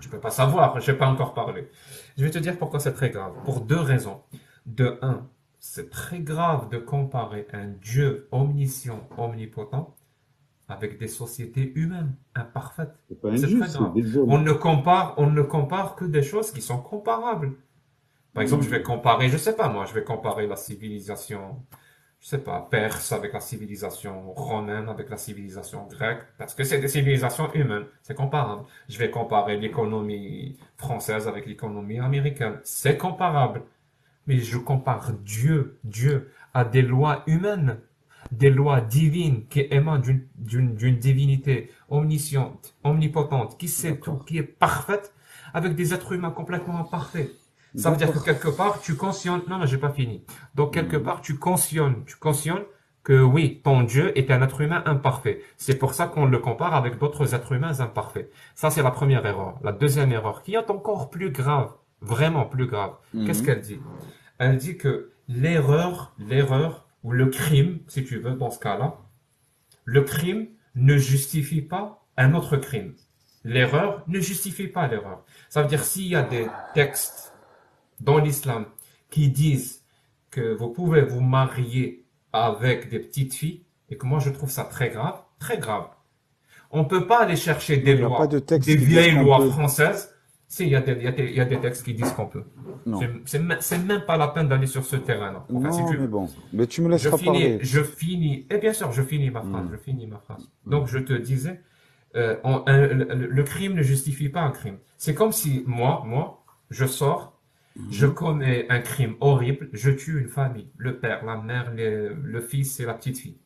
Tu 0.00 0.08
peux 0.08 0.18
pas 0.18 0.30
savoir, 0.30 0.80
je 0.80 0.90
n'ai 0.90 0.96
pas 0.96 1.06
encore 1.06 1.34
parlé. 1.34 1.68
Je 2.16 2.24
vais 2.24 2.30
te 2.30 2.38
dire 2.38 2.56
pourquoi 2.56 2.80
c'est 2.80 2.94
très 2.94 3.10
grave. 3.10 3.34
Pour 3.44 3.60
deux 3.60 3.78
raisons. 3.78 4.22
De 4.64 4.98
un, 5.02 5.26
c'est 5.58 5.90
très 5.90 6.20
grave 6.20 6.70
de 6.70 6.78
comparer 6.78 7.46
un 7.52 7.66
Dieu 7.66 8.26
omniscient, 8.32 9.06
omnipotent, 9.18 9.94
avec 10.66 10.98
des 10.98 11.08
sociétés 11.08 11.74
humaines 11.74 12.14
imparfaites. 12.34 12.94
C'est 13.36 13.58
très 13.58 13.68
grave. 13.68 13.92
On 14.26 14.38
ne 14.38 14.52
compare, 14.52 15.12
on 15.18 15.26
ne 15.26 15.42
compare 15.42 15.94
que 15.94 16.06
des 16.06 16.22
choses 16.22 16.52
qui 16.52 16.62
sont 16.62 16.78
comparables. 16.78 17.52
Par 18.32 18.42
exemple, 18.42 18.64
je 18.64 18.70
vais 18.70 18.82
comparer, 18.82 19.28
je 19.28 19.36
sais 19.36 19.54
pas 19.54 19.68
moi, 19.68 19.84
je 19.84 19.92
vais 19.92 20.04
comparer 20.04 20.46
la 20.46 20.56
civilisation, 20.56 21.62
je 22.22 22.28
sais 22.28 22.38
pas, 22.38 22.68
perse 22.70 23.10
avec 23.10 23.32
la 23.32 23.40
civilisation 23.40 24.32
romaine, 24.32 24.88
avec 24.88 25.10
la 25.10 25.16
civilisation 25.16 25.88
grecque, 25.88 26.22
parce 26.38 26.54
que 26.54 26.62
c'est 26.62 26.78
des 26.78 26.86
civilisations 26.86 27.52
humaines, 27.52 27.86
c'est 28.02 28.14
comparable. 28.14 28.64
Je 28.88 28.96
vais 28.98 29.10
comparer 29.10 29.56
l'économie 29.56 30.56
française 30.76 31.26
avec 31.26 31.46
l'économie 31.46 31.98
américaine, 31.98 32.60
c'est 32.62 32.96
comparable. 32.96 33.62
Mais 34.28 34.38
je 34.38 34.56
compare 34.56 35.12
Dieu, 35.24 35.80
Dieu, 35.82 36.30
à 36.54 36.64
des 36.64 36.82
lois 36.82 37.24
humaines, 37.26 37.80
des 38.30 38.50
lois 38.50 38.80
divines 38.80 39.46
qui 39.48 39.66
émanent 39.72 40.00
d'une, 40.36 40.98
divinité 40.98 41.72
omnisciente, 41.88 42.76
omnipotente, 42.84 43.58
qui 43.58 43.66
sait 43.66 43.98
tout, 43.98 44.18
qui 44.18 44.38
est 44.38 44.44
parfaite, 44.44 45.12
avec 45.54 45.74
des 45.74 45.92
êtres 45.92 46.12
humains 46.12 46.30
complètement 46.30 46.78
imparfaits. 46.78 47.30
Ça 47.74 47.90
veut 47.90 47.96
dire 47.96 48.12
que 48.12 48.18
quelque 48.18 48.48
part, 48.48 48.80
tu 48.80 48.96
cautionnes, 48.96 49.42
non, 49.48 49.58
non, 49.58 49.66
j'ai 49.66 49.78
pas 49.78 49.90
fini. 49.90 50.24
Donc, 50.54 50.74
quelque 50.74 50.96
part, 50.96 51.20
tu 51.22 51.38
cautionnes, 51.38 52.04
tu 52.04 52.16
cautionnes 52.16 52.64
que 53.02 53.20
oui, 53.20 53.60
ton 53.64 53.82
Dieu 53.82 54.16
est 54.16 54.30
un 54.30 54.42
être 54.42 54.60
humain 54.60 54.82
imparfait. 54.86 55.40
C'est 55.56 55.76
pour 55.76 55.94
ça 55.94 56.06
qu'on 56.06 56.26
le 56.26 56.38
compare 56.38 56.74
avec 56.74 56.98
d'autres 56.98 57.34
êtres 57.34 57.52
humains 57.52 57.80
imparfaits. 57.80 58.30
Ça, 58.54 58.70
c'est 58.70 58.82
la 58.82 58.90
première 58.90 59.24
erreur. 59.26 59.58
La 59.64 59.72
deuxième 59.72 60.12
erreur, 60.12 60.42
qui 60.42 60.54
est 60.54 60.70
encore 60.70 61.10
plus 61.10 61.30
grave, 61.30 61.72
vraiment 62.00 62.44
plus 62.44 62.66
grave. 62.66 62.92
Qu'est-ce 63.26 63.40
Mhm. 63.40 63.46
qu'elle 63.46 63.60
dit? 63.60 63.80
Elle 64.38 64.56
dit 64.58 64.76
que 64.76 65.10
l'erreur, 65.28 66.12
l'erreur, 66.18 66.86
ou 67.02 67.10
le 67.10 67.26
crime, 67.26 67.80
si 67.88 68.04
tu 68.04 68.18
veux, 68.20 68.32
dans 68.34 68.50
ce 68.50 68.60
cas-là, 68.60 68.94
le 69.84 70.02
crime 70.02 70.46
ne 70.76 70.96
justifie 70.96 71.62
pas 71.62 72.04
un 72.16 72.34
autre 72.34 72.56
crime. 72.56 72.94
L'erreur 73.44 74.04
ne 74.06 74.20
justifie 74.20 74.68
pas 74.68 74.86
l'erreur. 74.86 75.24
Ça 75.48 75.62
veut 75.62 75.68
dire 75.68 75.82
s'il 75.82 76.06
y 76.06 76.14
a 76.14 76.22
des 76.22 76.46
textes 76.74 77.31
dans 78.00 78.18
l'islam 78.18 78.66
qui 79.10 79.28
disent 79.28 79.82
que 80.30 80.54
vous 80.54 80.68
pouvez 80.68 81.02
vous 81.02 81.20
marier 81.20 82.04
avec 82.32 82.88
des 82.88 82.98
petites 82.98 83.34
filles, 83.34 83.62
et 83.90 83.96
que 83.96 84.06
moi 84.06 84.18
je 84.18 84.30
trouve 84.30 84.50
ça 84.50 84.64
très 84.64 84.88
grave, 84.90 85.20
très 85.38 85.58
grave. 85.58 85.86
On 86.70 86.84
peut 86.86 87.06
pas 87.06 87.20
aller 87.24 87.36
chercher 87.36 87.76
des 87.76 87.94
lois, 87.96 88.16
pas 88.16 88.26
de 88.26 88.38
des 88.38 88.76
vieilles 88.76 89.12
lois 89.16 89.38
peut. 89.38 89.50
françaises. 89.50 90.08
Si, 90.48 90.64
il 90.64 90.70
y 90.70 90.76
a 90.76 90.80
des, 90.82 90.92
il 90.92 91.30
y 91.30 91.34
y 91.36 91.40
a 91.40 91.44
des 91.46 91.58
textes 91.60 91.82
qui 91.82 91.94
disent 91.94 92.12
qu'on 92.12 92.26
peut. 92.26 92.44
Non. 92.84 93.00
C'est 93.24 93.38
même 93.78 94.04
pas 94.06 94.18
la 94.18 94.28
peine 94.28 94.48
d'aller 94.48 94.66
sur 94.66 94.84
ce 94.84 94.96
terrain-là. 94.96 95.46
Enfin, 95.54 95.72
si 95.72 95.82
Non, 95.82 95.88
tu 95.90 95.98
mais 95.98 96.06
bon. 96.06 96.28
Mais 96.52 96.66
tu 96.66 96.80
me 96.82 96.88
Je 96.88 96.92
laisseras 96.92 97.16
finis, 97.16 97.26
parler. 97.40 97.58
je 97.62 97.82
finis, 97.82 98.46
et 98.50 98.58
bien 98.58 98.74
sûr, 98.74 98.92
je 98.92 99.02
finis 99.02 99.30
ma 99.30 99.40
phrase, 99.42 99.64
Mhm. 99.64 99.70
je 99.72 99.76
finis 99.78 100.06
ma 100.06 100.18
phrase. 100.18 100.50
Donc, 100.66 100.88
je 100.88 100.98
te 100.98 101.14
disais, 101.14 101.60
euh, 102.16 102.36
on- 102.44 102.62
un- 102.66 102.86
le, 102.86 103.04
le 103.26 103.42
crime 103.44 103.72
ne 103.74 103.82
justifie 103.82 104.28
pas 104.28 104.40
un 104.42 104.50
crime. 104.50 104.76
C'est 104.98 105.14
comme 105.14 105.32
si 105.32 105.62
moi, 105.66 106.02
moi, 106.06 106.44
je 106.70 106.84
sors, 106.84 107.31
je 107.90 108.06
commets 108.06 108.66
un 108.70 108.80
crime 108.80 109.14
horrible, 109.20 109.68
je 109.72 109.90
tue 109.90 110.20
une 110.20 110.28
famille, 110.28 110.70
le 110.76 110.98
père, 110.98 111.24
la 111.24 111.36
mère, 111.36 111.72
le 111.74 112.40
fils 112.40 112.80
et 112.80 112.84
la 112.84 112.94
petite 112.94 113.18
fille. 113.18 113.38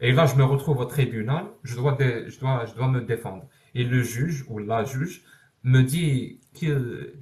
Et 0.00 0.12
là, 0.12 0.26
je 0.26 0.34
me 0.34 0.44
retrouve 0.44 0.78
au 0.78 0.86
tribunal, 0.86 1.44
je 1.62 1.76
dois, 1.76 1.96
je 2.00 2.38
dois, 2.40 2.64
je 2.66 2.74
dois 2.74 2.88
me 2.88 3.02
défendre. 3.02 3.44
Et 3.74 3.84
le 3.84 4.02
juge 4.02 4.44
ou 4.48 4.58
la 4.58 4.84
juge 4.84 5.22
me 5.62 5.82
dit 5.82 6.40
euh, 6.62 7.14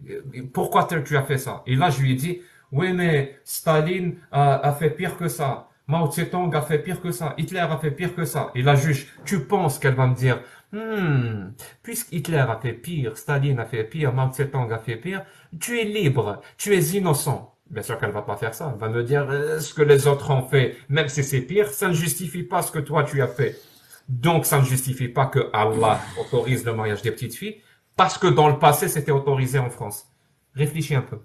pourquoi 0.53 0.85
tu 0.85 1.17
as 1.17 1.23
fait 1.23 1.39
ça? 1.39 1.63
Et 1.67 1.75
là, 1.75 1.91
je 1.91 2.01
lui 2.01 2.15
dit, 2.15 2.41
oui, 2.71 2.93
mais 2.93 3.39
Staline 3.45 4.17
a, 4.31 4.59
a 4.69 4.73
fait 4.73 4.91
pire 4.91 5.17
que 5.17 5.29
ça. 5.29 5.69
Mao 5.89 6.07
Tse-tung 6.11 6.55
a 6.55 6.61
fait 6.61 6.79
pire 6.79 7.01
que 7.01 7.11
ça. 7.11 7.35
Hitler 7.39 7.61
a 7.61 7.79
fait 7.79 7.91
pire 7.91 8.15
que 8.15 8.25
ça. 8.25 8.51
Et 8.55 8.63
la 8.63 8.75
juge, 8.77 9.09
tu 9.25 9.41
penses 9.41 9.79
qu'elle 9.79 9.95
va 9.95 10.07
me 10.07 10.15
dire, 10.15 10.41
hmm, 10.73 11.53
puisque 11.83 12.13
Hitler 12.13 12.37
a 12.37 12.59
fait 12.61 12.75
pire, 12.75 13.17
Staline 13.17 13.59
a 13.59 13.65
fait 13.65 13.85
pire, 13.85 14.13
Mao 14.13 14.31
Tse-tung 14.31 14.71
a 14.71 14.79
fait 14.79 14.97
pire, 14.97 15.25
tu 15.61 15.81
es 15.81 15.85
libre, 15.85 16.41
tu 16.57 16.75
es 16.75 16.97
innocent. 16.97 17.55
Bien 17.71 17.83
sûr 17.83 17.99
qu'elle 17.99 18.13
va 18.13 18.23
pas 18.23 18.37
faire 18.37 18.55
ça. 18.55 18.71
Elle 18.73 18.81
va 18.81 18.89
me 18.89 19.03
dire, 19.03 19.27
euh, 19.29 19.61
ce 19.61 19.75
que 19.75 19.83
les 19.83 20.07
autres 20.07 20.31
ont 20.31 20.43
fait, 20.49 20.77
même 20.89 21.09
si 21.09 21.23
c'est 21.23 21.43
pire, 21.43 21.69
ça 21.69 21.89
ne 21.89 21.93
justifie 21.93 22.43
pas 22.43 22.63
ce 22.63 22.73
que 22.73 22.79
toi 22.79 23.05
tu 23.05 23.21
as 23.21 23.29
fait. 23.29 23.61
Donc, 24.09 24.47
ça 24.47 24.59
ne 24.59 24.65
justifie 24.65 25.09
pas 25.09 25.27
que 25.27 25.51
Allah 25.53 26.01
autorise 26.19 26.65
le 26.65 26.73
mariage 26.73 27.03
des 27.03 27.11
petites 27.11 27.35
filles, 27.35 27.61
parce 27.95 28.17
que 28.17 28.27
dans 28.27 28.49
le 28.49 28.59
passé, 28.59 28.89
c'était 28.89 29.13
autorisé 29.13 29.59
en 29.59 29.69
France. 29.69 30.11
Réfléchis 30.55 30.95
un 30.95 31.03
peu. 31.03 31.19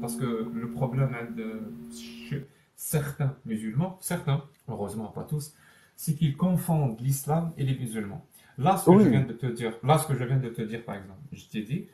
Parce 0.00 0.16
que 0.16 0.50
le 0.52 0.70
problème 0.72 1.16
de 1.36 1.72
chez 1.96 2.46
certains 2.74 3.34
musulmans, 3.46 3.96
certains, 4.00 4.44
heureusement 4.68 5.06
pas 5.06 5.22
tous, 5.22 5.54
c'est 5.96 6.14
qu'ils 6.14 6.36
confondent 6.36 7.00
l'islam 7.00 7.52
et 7.56 7.64
les 7.64 7.78
musulmans. 7.78 8.26
Là, 8.58 8.76
ce 8.76 8.86
que 8.86 8.90
Oui. 8.90 9.04
je 9.04 9.08
viens 9.08 9.22
de 9.22 9.32
te 9.32 9.46
dire, 9.46 9.72
là, 9.82 9.98
ce 9.98 10.06
que 10.06 10.14
je 10.14 10.24
viens 10.24 10.36
de 10.36 10.48
te 10.48 10.62
dire, 10.62 10.84
par 10.84 10.96
exemple, 10.96 11.20
je 11.32 11.44
t'ai 11.46 11.62
dit, 11.62 11.88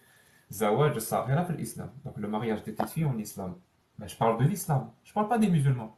Zawaj 0.50 0.98
Sahira 0.98 1.44
fil 1.44 1.60
Islam, 1.60 1.90
donc 2.04 2.14
le 2.16 2.26
mariage 2.28 2.62
des 2.64 2.72
petites 2.72 2.90
filles 2.90 3.04
en 3.04 3.16
islam. 3.18 3.54
Mais 3.98 4.08
je 4.08 4.16
parle 4.16 4.38
de 4.38 4.44
l'islam, 4.44 4.90
je 5.04 5.12
parle 5.12 5.28
pas 5.28 5.38
des 5.38 5.48
musulmans. 5.50 5.96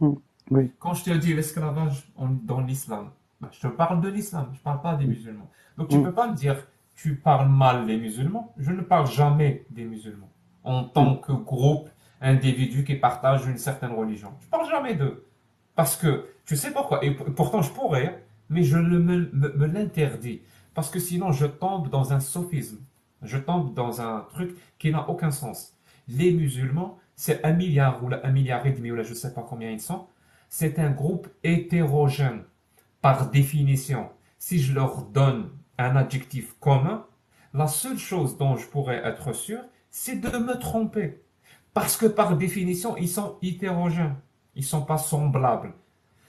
Oui. 0.00 0.70
Quand 0.78 0.94
je 0.94 1.04
te 1.04 1.10
dis 1.10 1.34
l'esclavage 1.34 2.08
dans 2.16 2.60
l'islam, 2.60 3.10
ben, 3.40 3.48
je 3.52 3.60
te 3.60 3.66
parle 3.68 4.00
de 4.00 4.08
l'islam, 4.08 4.50
je 4.54 4.60
parle 4.60 4.80
pas 4.80 4.94
des 4.96 5.06
musulmans. 5.06 5.50
Donc 5.76 5.88
tu 5.88 5.98
Mm. 5.98 6.02
peux 6.04 6.12
pas 6.12 6.28
me 6.28 6.34
dire 6.34 6.66
tu 6.94 7.16
parles 7.16 7.48
mal 7.48 7.86
des 7.86 7.96
musulmans. 7.98 8.54
Je 8.56 8.70
ne 8.72 8.80
parle 8.80 9.06
jamais 9.06 9.66
des 9.70 9.84
musulmans 9.84 10.30
en 10.64 10.84
tant 10.84 11.16
que 11.16 11.32
groupe, 11.32 11.90
individu 12.20 12.84
qui 12.84 12.94
partage 12.96 13.46
une 13.46 13.58
certaine 13.58 13.92
religion. 13.92 14.32
Je 14.40 14.46
parle 14.48 14.68
jamais 14.70 14.94
d'eux. 14.94 15.26
Parce 15.74 15.96
que 15.96 16.26
tu 16.46 16.56
sais 16.56 16.72
pourquoi? 16.72 17.04
Et 17.04 17.10
pourtant 17.14 17.60
je 17.62 17.70
pourrais, 17.72 18.24
mais 18.48 18.62
je 18.62 18.78
me, 18.78 19.66
l'interdis. 19.66 20.42
Parce 20.74 20.90
que 20.90 20.98
sinon 20.98 21.32
je 21.32 21.46
tombe 21.46 21.88
dans 21.88 22.12
un 22.12 22.20
sophisme. 22.20 22.78
Je 23.22 23.38
tombe 23.38 23.74
dans 23.74 24.00
un 24.00 24.26
truc 24.30 24.56
qui 24.78 24.90
n'a 24.90 25.08
aucun 25.08 25.30
sens. 25.30 25.76
Les 26.08 26.32
musulmans, 26.32 26.98
c'est 27.16 27.44
un 27.44 27.52
milliard 27.52 28.04
ou 28.04 28.10
un 28.22 28.30
milliard 28.30 28.66
et 28.66 28.72
demi 28.72 28.90
ou 28.90 28.94
là, 28.94 29.02
je 29.02 29.10
ne 29.10 29.14
sais 29.14 29.32
pas 29.32 29.46
combien 29.48 29.70
ils 29.70 29.80
sont. 29.80 30.06
C'est 30.48 30.78
un 30.78 30.90
groupe 30.90 31.28
hétérogène 31.42 32.42
par 33.00 33.30
définition. 33.30 34.10
Si 34.38 34.58
je 34.58 34.74
leur 34.74 35.02
donne 35.02 35.50
un 35.78 35.96
adjectif 35.96 36.54
commun, 36.60 37.06
la 37.54 37.66
seule 37.66 37.98
chose 37.98 38.36
dont 38.36 38.56
je 38.56 38.66
pourrais 38.66 39.02
être 39.04 39.32
sûr, 39.32 39.60
c'est 39.90 40.16
de 40.16 40.38
me 40.38 40.58
tromper. 40.58 41.22
Parce 41.72 41.96
que 41.96 42.06
par 42.06 42.36
définition, 42.36 42.96
ils 42.96 43.08
sont 43.08 43.38
hétérogènes. 43.42 44.16
Ils 44.54 44.64
sont 44.64 44.82
pas 44.82 44.98
semblables. 44.98 45.72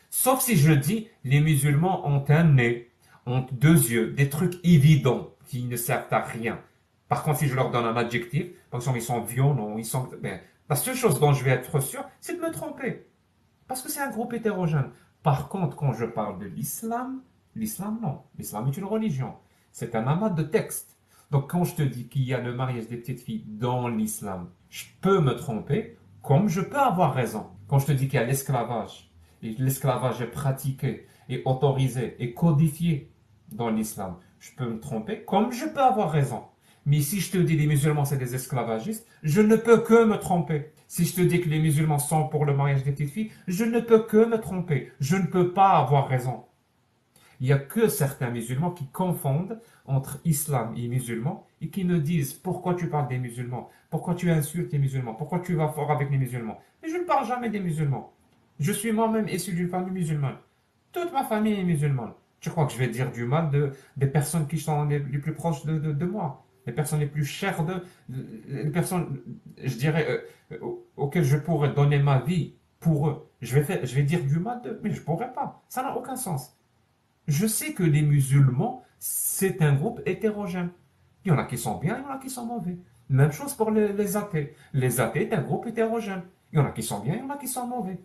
Sauf 0.09 0.41
si 0.41 0.57
je 0.57 0.71
dis, 0.71 1.07
les 1.23 1.41
musulmans 1.41 2.07
ont 2.07 2.23
un 2.29 2.43
nez, 2.43 2.91
ont 3.25 3.45
deux 3.51 3.91
yeux, 3.91 4.11
des 4.11 4.29
trucs 4.29 4.55
évidents 4.63 5.29
qui 5.45 5.63
ne 5.63 5.75
servent 5.75 6.11
à 6.11 6.21
rien. 6.21 6.59
Par 7.07 7.23
contre, 7.23 7.39
si 7.39 7.47
je 7.47 7.55
leur 7.55 7.71
donne 7.71 7.85
un 7.85 7.95
adjectif, 7.95 8.47
par 8.69 8.79
exemple, 8.79 8.97
ils 8.97 9.03
sont 9.03 9.21
violents, 9.21 9.77
ils 9.77 9.85
sont, 9.85 10.09
ben, 10.21 10.39
la 10.69 10.75
seule 10.75 10.95
chose 10.95 11.19
dont 11.19 11.33
je 11.33 11.43
vais 11.43 11.51
être 11.51 11.79
sûr, 11.79 12.03
c'est 12.19 12.35
de 12.35 12.41
me 12.41 12.51
tromper. 12.51 13.07
Parce 13.67 13.81
que 13.81 13.89
c'est 13.89 14.01
un 14.01 14.09
groupe 14.09 14.33
hétérogène. 14.33 14.91
Par 15.23 15.49
contre, 15.49 15.75
quand 15.75 15.93
je 15.93 16.05
parle 16.05 16.39
de 16.39 16.45
l'islam, 16.45 17.21
l'islam, 17.55 17.99
non. 18.01 18.21
L'islam 18.37 18.67
est 18.67 18.77
une 18.77 18.85
religion. 18.85 19.35
C'est 19.71 19.95
un 19.95 20.07
amas 20.07 20.29
de 20.29 20.43
textes. 20.43 20.97
Donc, 21.31 21.49
quand 21.49 21.63
je 21.63 21.75
te 21.75 21.81
dis 21.81 22.07
qu'il 22.07 22.23
y 22.23 22.33
a 22.33 22.39
le 22.39 22.53
mariage 22.53 22.87
des 22.87 22.97
petites 22.97 23.19
filles 23.19 23.43
dans 23.45 23.87
l'islam, 23.89 24.49
je 24.69 24.85
peux 25.01 25.19
me 25.19 25.35
tromper, 25.35 25.97
comme 26.21 26.47
je 26.47 26.61
peux 26.61 26.79
avoir 26.79 27.13
raison. 27.13 27.47
Quand 27.67 27.79
je 27.79 27.87
te 27.87 27.91
dis 27.91 28.07
qu'il 28.07 28.19
y 28.19 28.23
a 28.23 28.25
l'esclavage, 28.25 29.06
l'esclavage 29.41 30.21
est 30.21 30.31
pratiqué, 30.31 31.07
et 31.29 31.41
autorisé, 31.45 32.15
et 32.19 32.33
codifié 32.33 33.11
dans 33.51 33.69
l'islam, 33.69 34.17
je 34.39 34.51
peux 34.55 34.67
me 34.67 34.79
tromper, 34.79 35.23
comme 35.23 35.51
je 35.51 35.65
peux 35.65 35.81
avoir 35.81 36.11
raison. 36.11 36.43
Mais 36.85 37.01
si 37.01 37.19
je 37.19 37.31
te 37.31 37.37
dis 37.37 37.57
les 37.57 37.67
musulmans 37.67 38.05
c'est 38.05 38.17
des 38.17 38.33
esclavagistes, 38.33 39.05
je 39.23 39.41
ne 39.41 39.57
peux 39.57 39.79
que 39.79 40.05
me 40.05 40.17
tromper. 40.17 40.71
Si 40.87 41.03
je 41.03 41.15
te 41.15 41.21
dis 41.21 41.41
que 41.41 41.49
les 41.49 41.59
musulmans 41.59 41.99
sont 41.99 42.29
pour 42.29 42.45
le 42.45 42.55
mariage 42.55 42.83
des 42.83 42.93
petites 42.93 43.09
filles, 43.09 43.31
je 43.47 43.65
ne 43.65 43.81
peux 43.81 44.03
que 44.03 44.25
me 44.25 44.39
tromper. 44.39 44.91
Je 45.01 45.17
ne 45.17 45.27
peux 45.27 45.51
pas 45.53 45.71
avoir 45.71 46.07
raison. 46.07 46.45
Il 47.41 47.47
n'y 47.47 47.53
a 47.53 47.59
que 47.59 47.89
certains 47.89 48.29
musulmans 48.29 48.71
qui 48.71 48.87
confondent 48.87 49.59
entre 49.85 50.19
islam 50.23 50.73
et 50.77 50.87
musulmans 50.87 51.45
et 51.61 51.69
qui 51.69 51.83
me 51.83 51.99
disent 51.99 52.33
pourquoi 52.33 52.73
tu 52.73 52.87
parles 52.87 53.09
des 53.09 53.19
musulmans, 53.19 53.69
pourquoi 53.89 54.15
tu 54.15 54.31
insultes 54.31 54.71
les 54.71 54.79
musulmans, 54.79 55.13
pourquoi 55.13 55.39
tu 55.39 55.55
vas 55.55 55.67
fort 55.67 55.91
avec 55.91 56.09
les 56.09 56.17
musulmans? 56.17 56.57
Mais 56.81 56.89
je 56.89 56.95
ne 56.95 57.03
parle 57.03 57.27
jamais 57.27 57.49
des 57.49 57.59
musulmans. 57.59 58.13
Je 58.59 58.71
suis 58.71 58.91
moi-même 58.91 59.27
issu 59.27 59.53
d'une 59.53 59.69
famille 59.69 59.91
musulmane. 59.91 60.37
Toute 60.91 61.11
ma 61.13 61.23
famille 61.23 61.59
est 61.59 61.63
musulmane. 61.63 62.13
Tu 62.39 62.49
crois 62.49 62.65
que 62.65 62.73
je 62.73 62.77
vais 62.77 62.87
dire 62.87 63.11
du 63.11 63.25
mal 63.25 63.49
de, 63.51 63.71
des 63.97 64.07
personnes 64.07 64.47
qui 64.47 64.59
sont 64.59 64.85
les, 64.85 64.99
plus 64.99 65.33
proches 65.33 65.65
de, 65.65 65.77
de, 65.77 66.05
moi? 66.05 66.45
Les 66.65 66.73
personnes 66.73 66.99
les 66.99 67.07
plus 67.07 67.25
chères 67.25 67.63
de, 67.65 67.83
les 68.09 68.69
personnes, 68.69 69.19
je 69.63 69.75
dirais, 69.75 70.23
euh, 70.51 70.57
auxquelles 70.95 71.23
je 71.23 71.37
pourrais 71.37 71.73
donner 71.73 71.99
ma 71.99 72.19
vie 72.19 72.53
pour 72.79 73.09
eux. 73.09 73.29
Je 73.41 73.55
vais, 73.55 73.63
faire, 73.63 73.85
je 73.85 73.95
vais 73.95 74.03
dire 74.03 74.23
du 74.23 74.39
mal 74.39 74.61
d'eux, 74.61 74.79
mais 74.83 74.91
je 74.91 75.01
pourrais 75.01 75.31
pas. 75.33 75.63
Ça 75.69 75.81
n'a 75.81 75.95
aucun 75.95 76.15
sens. 76.15 76.55
Je 77.27 77.47
sais 77.47 77.73
que 77.73 77.83
les 77.83 78.01
musulmans, 78.01 78.83
c'est 78.99 79.61
un 79.61 79.73
groupe 79.73 80.01
hétérogène. 80.05 80.69
Il 81.25 81.29
y 81.29 81.31
en 81.31 81.37
a 81.37 81.45
qui 81.45 81.57
sont 81.57 81.77
bien, 81.77 81.97
il 81.97 82.03
y 82.03 82.05
en 82.05 82.15
a 82.15 82.17
qui 82.17 82.29
sont 82.29 82.45
mauvais. 82.45 82.77
Même 83.09 83.31
chose 83.31 83.53
pour 83.53 83.71
les, 83.71 83.93
les 83.93 84.17
athées. 84.17 84.55
Les 84.73 84.99
athées, 84.99 85.27
c'est 85.29 85.35
un 85.35 85.41
groupe 85.41 85.67
hétérogène. 85.67 86.23
Il 86.51 86.59
y 86.59 86.61
en 86.61 86.65
a 86.65 86.71
qui 86.71 86.83
sont 86.83 86.99
bien, 86.99 87.15
il 87.15 87.19
y 87.19 87.23
en 87.23 87.29
a 87.29 87.37
qui 87.37 87.47
sont 87.47 87.67
mauvais. 87.67 87.99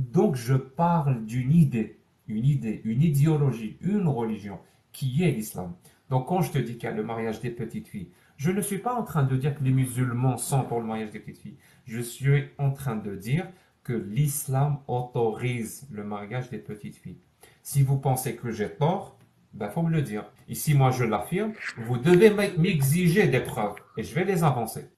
Donc 0.00 0.34
je 0.34 0.54
parle 0.54 1.26
d'une 1.26 1.52
idée, 1.52 1.98
une 2.26 2.46
idée, 2.46 2.80
une 2.84 3.02
idéologie, 3.02 3.76
une 3.82 4.08
religion 4.08 4.58
qui 4.92 5.22
est 5.22 5.30
l'islam. 5.30 5.74
Donc 6.08 6.26
quand 6.26 6.40
je 6.40 6.52
te 6.52 6.58
dis 6.58 6.78
qu'il 6.78 6.84
y 6.84 6.92
a 6.92 6.94
le 6.94 7.02
mariage 7.02 7.40
des 7.40 7.50
petites 7.50 7.86
filles, 7.86 8.08
je 8.38 8.50
ne 8.50 8.62
suis 8.62 8.78
pas 8.78 8.94
en 8.94 9.02
train 9.02 9.24
de 9.24 9.36
dire 9.36 9.54
que 9.54 9.62
les 9.62 9.72
musulmans 9.72 10.38
sont 10.38 10.62
pour 10.62 10.80
le 10.80 10.86
mariage 10.86 11.10
des 11.10 11.18
petites 11.18 11.42
filles. 11.42 11.58
Je 11.84 12.00
suis 12.00 12.44
en 12.56 12.70
train 12.70 12.96
de 12.96 13.14
dire 13.14 13.46
que 13.84 13.92
l'islam 13.92 14.78
autorise 14.88 15.86
le 15.90 16.02
mariage 16.02 16.48
des 16.48 16.58
petites 16.58 16.96
filles. 16.96 17.18
Si 17.62 17.82
vous 17.82 17.98
pensez 17.98 18.36
que 18.36 18.50
j'ai 18.50 18.70
tort, 18.70 19.18
ben 19.52 19.68
faut 19.68 19.82
me 19.82 19.90
le 19.90 20.00
dire. 20.00 20.24
Si 20.50 20.72
moi 20.72 20.92
je 20.92 21.04
l'affirme, 21.04 21.52
vous 21.76 21.98
devez 21.98 22.30
m'exiger 22.56 23.28
des 23.28 23.40
preuves 23.40 23.74
et 23.98 24.02
je 24.02 24.14
vais 24.14 24.24
les 24.24 24.44
avancer. 24.44 24.88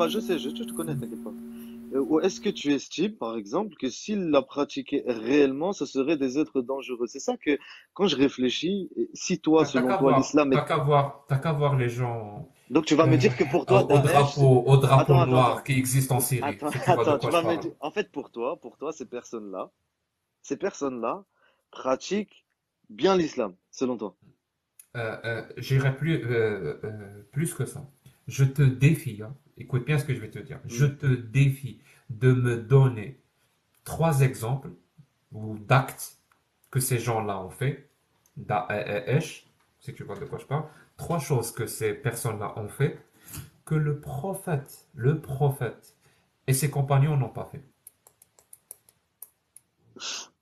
Enfin, 0.00 0.08
je 0.08 0.18
sais, 0.20 0.38
je, 0.38 0.48
je 0.48 0.64
te 0.64 0.72
connais, 0.72 0.96
t'inquiète 0.96 1.22
pas. 1.22 1.32
Euh, 1.92 2.00
Ou 2.00 2.20
est-ce 2.20 2.40
que 2.40 2.48
tu 2.48 2.72
estimes, 2.72 3.16
par 3.16 3.36
exemple, 3.36 3.74
que 3.76 3.90
s'ils 3.90 4.30
la 4.30 4.40
pratiquaient 4.40 5.04
réellement, 5.06 5.72
ce 5.74 5.84
serait 5.84 6.16
des 6.16 6.38
êtres 6.38 6.62
dangereux? 6.62 7.06
C'est 7.06 7.18
ça 7.20 7.36
que, 7.36 7.58
quand 7.92 8.06
je 8.06 8.16
réfléchis, 8.16 8.90
si 9.12 9.40
toi, 9.40 9.62
T'as 9.64 9.68
selon 9.70 9.88
qu'à 9.88 9.98
toi, 9.98 10.12
voir, 10.12 10.18
l'islam 10.18 10.50
t'as 10.50 10.64
est... 10.64 10.68
qu'à 10.68 10.76
voir, 10.78 11.24
t'as 11.28 11.36
qu'à 11.38 11.52
voir 11.52 11.76
les 11.76 11.90
gens 11.90 12.48
Donc 12.70 12.86
tu 12.86 12.94
vas 12.94 13.06
me 13.06 13.14
euh, 13.14 13.16
dire 13.18 13.36
que 13.36 13.44
pour 13.44 13.62
au, 13.62 13.64
toi, 13.66 13.82
au 13.82 13.98
Daesh, 13.98 14.30
c'est... 14.34 14.40
drapeau, 14.40 14.62
au 14.66 14.76
drapeau 14.78 15.12
Attends, 15.12 15.20
attends, 15.20 15.26
noir 15.26 15.50
attends. 15.52 15.62
qui 15.64 15.72
existe 15.72 16.12
en 16.12 16.20
Syrie. 16.20 16.58
Attends, 16.60 16.70
tu 16.70 16.78
vois 16.92 17.04
de 17.04 17.12
attends, 17.12 17.18
tu 17.18 17.28
quoi 17.28 17.30
vas 17.30 17.42
me 17.42 17.46
parle. 17.48 17.60
dire... 17.60 17.72
En 17.80 17.90
fait, 17.90 18.10
pour 18.10 18.30
toi, 18.30 18.58
pour 18.60 18.78
toi, 18.78 18.92
ces 18.92 19.06
personnes-là, 19.06 19.70
ces 20.42 20.56
personnes-là 20.56 21.24
pratiquent 21.70 22.46
bien 22.88 23.16
l'islam, 23.16 23.54
selon 23.70 23.98
toi. 23.98 24.16
Euh, 24.96 25.16
euh, 25.24 25.42
j'irai 25.58 25.94
plus, 25.96 26.24
euh, 26.24 26.80
euh, 26.84 27.22
plus 27.32 27.54
que 27.54 27.64
ça. 27.66 27.88
Je 28.26 28.44
te 28.44 28.62
défie, 28.62 29.22
hein. 29.22 29.34
Écoute 29.60 29.84
bien 29.84 29.98
ce 29.98 30.04
que 30.04 30.14
je 30.14 30.20
vais 30.20 30.30
te 30.30 30.38
dire. 30.40 30.58
Je 30.66 30.86
Mm. 30.86 30.96
te 30.98 31.06
défie 31.06 31.80
de 32.10 32.32
me 32.32 32.56
donner 32.56 33.20
trois 33.84 34.20
exemples 34.22 34.70
ou 35.32 35.58
d'actes 35.58 36.18
que 36.70 36.80
ces 36.80 36.98
gens-là 36.98 37.40
ont 37.40 37.50
fait, 37.50 37.90
Daesh, 38.36 39.46
si 39.80 39.94
tu 39.94 40.02
vois 40.04 40.16
de 40.18 40.24
quoi 40.24 40.38
je 40.38 40.46
parle, 40.46 40.64
trois 40.96 41.18
choses 41.18 41.52
que 41.52 41.66
ces 41.66 41.94
personnes-là 41.94 42.54
ont 42.58 42.68
fait 42.68 42.98
que 43.64 43.74
le 43.74 44.00
prophète, 44.00 44.88
le 44.94 45.20
prophète 45.20 45.96
et 46.46 46.54
ses 46.54 46.70
compagnons 46.70 47.16
n'ont 47.16 47.28
pas 47.28 47.44
fait. 47.52 47.62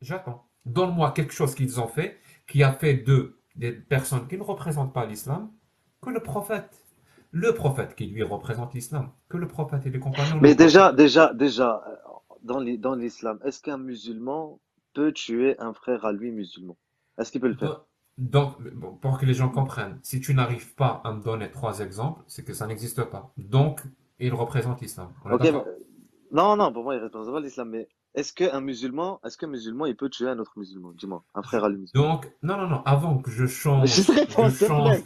J'attends. 0.00 0.46
Donne-moi 0.64 1.12
quelque 1.12 1.32
chose 1.32 1.54
qu'ils 1.54 1.80
ont 1.80 1.88
fait 1.88 2.18
qui 2.46 2.62
a 2.62 2.72
fait 2.72 2.94
d'eux 2.94 3.40
des 3.56 3.72
personnes 3.72 4.28
qui 4.28 4.38
ne 4.38 4.42
représentent 4.42 4.94
pas 4.94 5.04
l'islam 5.06 5.50
que 6.00 6.10
le 6.10 6.20
prophète. 6.22 6.84
Le 7.39 7.55
prophète 7.55 7.94
qui 7.94 8.06
lui 8.06 8.23
représente 8.23 8.74
l'islam, 8.74 9.10
que 9.28 9.36
le 9.36 9.48
prophète 9.48 9.86
et 9.86 9.90
les 9.90 10.01
compagnons 10.01 10.39
Mais 10.43 10.55
déjà, 10.55 10.93
déjà, 10.93 11.32
déjà, 11.35 11.82
dans 12.43 12.60
l'is- 12.60 12.78
dans 12.78 12.94
l'islam, 12.94 13.39
est-ce 13.44 13.60
qu'un 13.62 13.78
musulman 13.78 14.60
peut 14.94 15.12
tuer 15.12 15.59
un 15.60 15.73
frère 15.73 16.05
à 16.05 16.12
lui 16.12 16.31
musulman? 16.32 16.77
Est-ce 17.19 17.31
qu'il 17.32 17.40
peut 17.40 17.48
le 17.48 17.55
faire? 17.55 17.85
Donc, 18.19 18.56
pour 19.01 19.19
que 19.19 19.27
les 19.27 19.35
gens 19.35 19.48
comprennent, 19.48 19.98
si 20.02 20.20
tu 20.20 20.35
n'arrives 20.35 20.74
pas 20.74 21.01
à 21.05 21.12
me 21.12 21.23
donner 21.23 21.51
trois 21.51 21.78
exemples, 21.81 22.23
c'est 22.27 22.44
que 22.44 22.52
ça 22.52 22.66
n'existe 22.66 23.05
pas. 23.05 23.32
Donc, 23.36 23.81
il 24.19 24.35
représente 24.35 24.81
l'islam. 24.81 25.09
Non, 26.31 26.56
non, 26.56 26.73
pour 26.73 26.82
moi, 26.85 26.94
il 26.97 27.02
représente 27.02 27.32
pas 27.32 27.40
l'islam, 27.40 27.70
mais 27.70 27.89
est-ce 28.18 28.32
qu'un 28.32 28.60
musulman, 28.60 29.20
est-ce 29.24 29.38
qu'un 29.38 29.46
musulman, 29.46 29.86
il 29.86 29.94
peut 29.94 30.10
tuer 30.10 30.28
un 30.28 30.38
autre 30.40 30.54
musulman? 30.56 30.90
Dis-moi, 30.92 31.22
un 31.36 31.42
frère 31.42 31.62
à 31.64 31.68
lui. 31.68 31.88
Donc, 31.94 32.28
non, 32.42 32.56
non, 32.56 32.66
non, 32.66 32.82
avant 32.84 33.18
que 33.18 33.30
je 33.30 33.46
change, 33.46 33.90
je 33.94 34.66
change, 34.66 34.98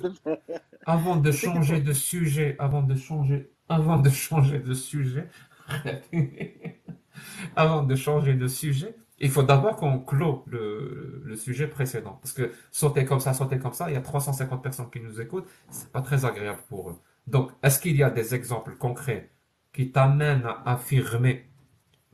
avant 0.87 1.17
de 1.17 1.31
changer 1.31 1.81
de 1.81 1.93
sujet, 1.93 2.57
avant 2.59 2.83
de 2.83 2.95
changer, 2.95 3.51
avant 3.69 3.99
de 3.99 4.09
changer 4.09 4.61
de 4.61 4.73
sujet, 4.73 5.29
avant 7.57 7.83
de 7.83 7.95
changer 7.95 8.33
de 8.33 8.49
sujet, 8.49 8.97
il 9.19 9.31
faut 9.31 9.43
d'abord 9.43 9.77
qu'on 9.77 9.99
clôt 9.99 10.43
le, 10.47 11.21
le 11.23 11.37
sujet 11.37 11.69
précédent. 11.69 12.19
Parce 12.23 12.33
que 12.33 12.51
sauter 12.71 13.05
comme 13.05 13.21
ça, 13.21 13.35
sauter 13.35 13.59
comme 13.59 13.75
ça, 13.75 13.91
il 13.91 13.93
y 13.93 13.97
a 13.97 14.01
350 14.01 14.63
personnes 14.63 14.91
qui 14.91 15.01
nous 15.01 15.21
écoutent, 15.21 15.49
c'est 15.69 15.93
pas 15.93 16.01
très 16.01 16.25
agréable 16.25 16.61
pour 16.71 16.89
eux. 16.89 16.97
Donc, 17.27 17.53
est-ce 17.63 17.79
qu'il 17.79 17.97
y 17.97 18.03
a 18.03 18.11
des 18.11 18.35
exemples 18.35 18.75
concrets 18.77 19.31
qui 19.75 19.93
t'amènent 19.93 20.47
à 20.47 20.63
affirmer 20.73 21.52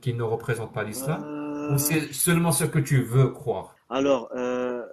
qu'ils 0.01 0.17
ne 0.17 0.23
représentent 0.23 0.73
pas 0.73 0.83
l'islam, 0.83 1.25
ou 1.67 1.77
Euh, 1.77 1.77
c'est 1.77 2.13
seulement 2.13 2.51
ce 2.51 2.65
que 2.65 2.79
tu 2.79 3.01
veux 3.03 3.29
croire? 3.29 3.75
Alors, 3.89 4.29
euh, 4.35 4.85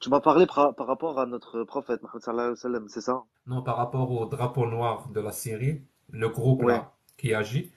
tu 0.00 0.10
m'as 0.10 0.20
parlé 0.20 0.46
par, 0.46 0.74
par 0.74 0.86
rapport 0.86 1.18
à 1.20 1.26
notre 1.26 1.64
prophète, 1.64 2.00
c'est 2.88 3.00
ça? 3.00 3.24
Non, 3.46 3.62
par 3.62 3.76
rapport 3.76 4.10
au 4.10 4.26
drapeau 4.26 4.66
noir 4.66 5.08
de 5.10 5.20
la 5.20 5.32
Syrie, 5.32 5.82
le 6.10 6.28
groupe 6.28 6.62
Ouais, 6.62 6.74
là 6.74 6.92
qui 7.16 7.34
agit, 7.34 7.72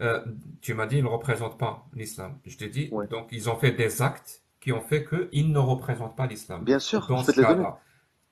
euh, 0.00 0.24
tu 0.62 0.74
m'as 0.74 0.86
dit 0.86 0.98
ils 0.98 1.04
ne 1.04 1.08
représentent 1.08 1.58
pas 1.58 1.86
l'islam. 1.94 2.38
Je 2.46 2.56
t'ai 2.58 2.68
dit, 2.68 2.90
ouais. 2.90 3.06
donc 3.10 3.28
ils 3.32 3.50
ont 3.50 3.56
fait 3.56 3.72
des 3.72 4.02
actes 4.02 4.42
qui 4.60 4.72
ont 4.72 4.80
fait 4.82 5.04
qu'ils 5.06 5.52
ne 5.52 5.58
représentent 5.58 6.16
pas 6.16 6.26
l'islam. 6.26 6.64
Bien 6.64 6.78
sûr, 6.78 7.06
Dans 7.08 7.22
ce 7.24 7.32
te 7.32 7.40
cas-là, 7.40 7.80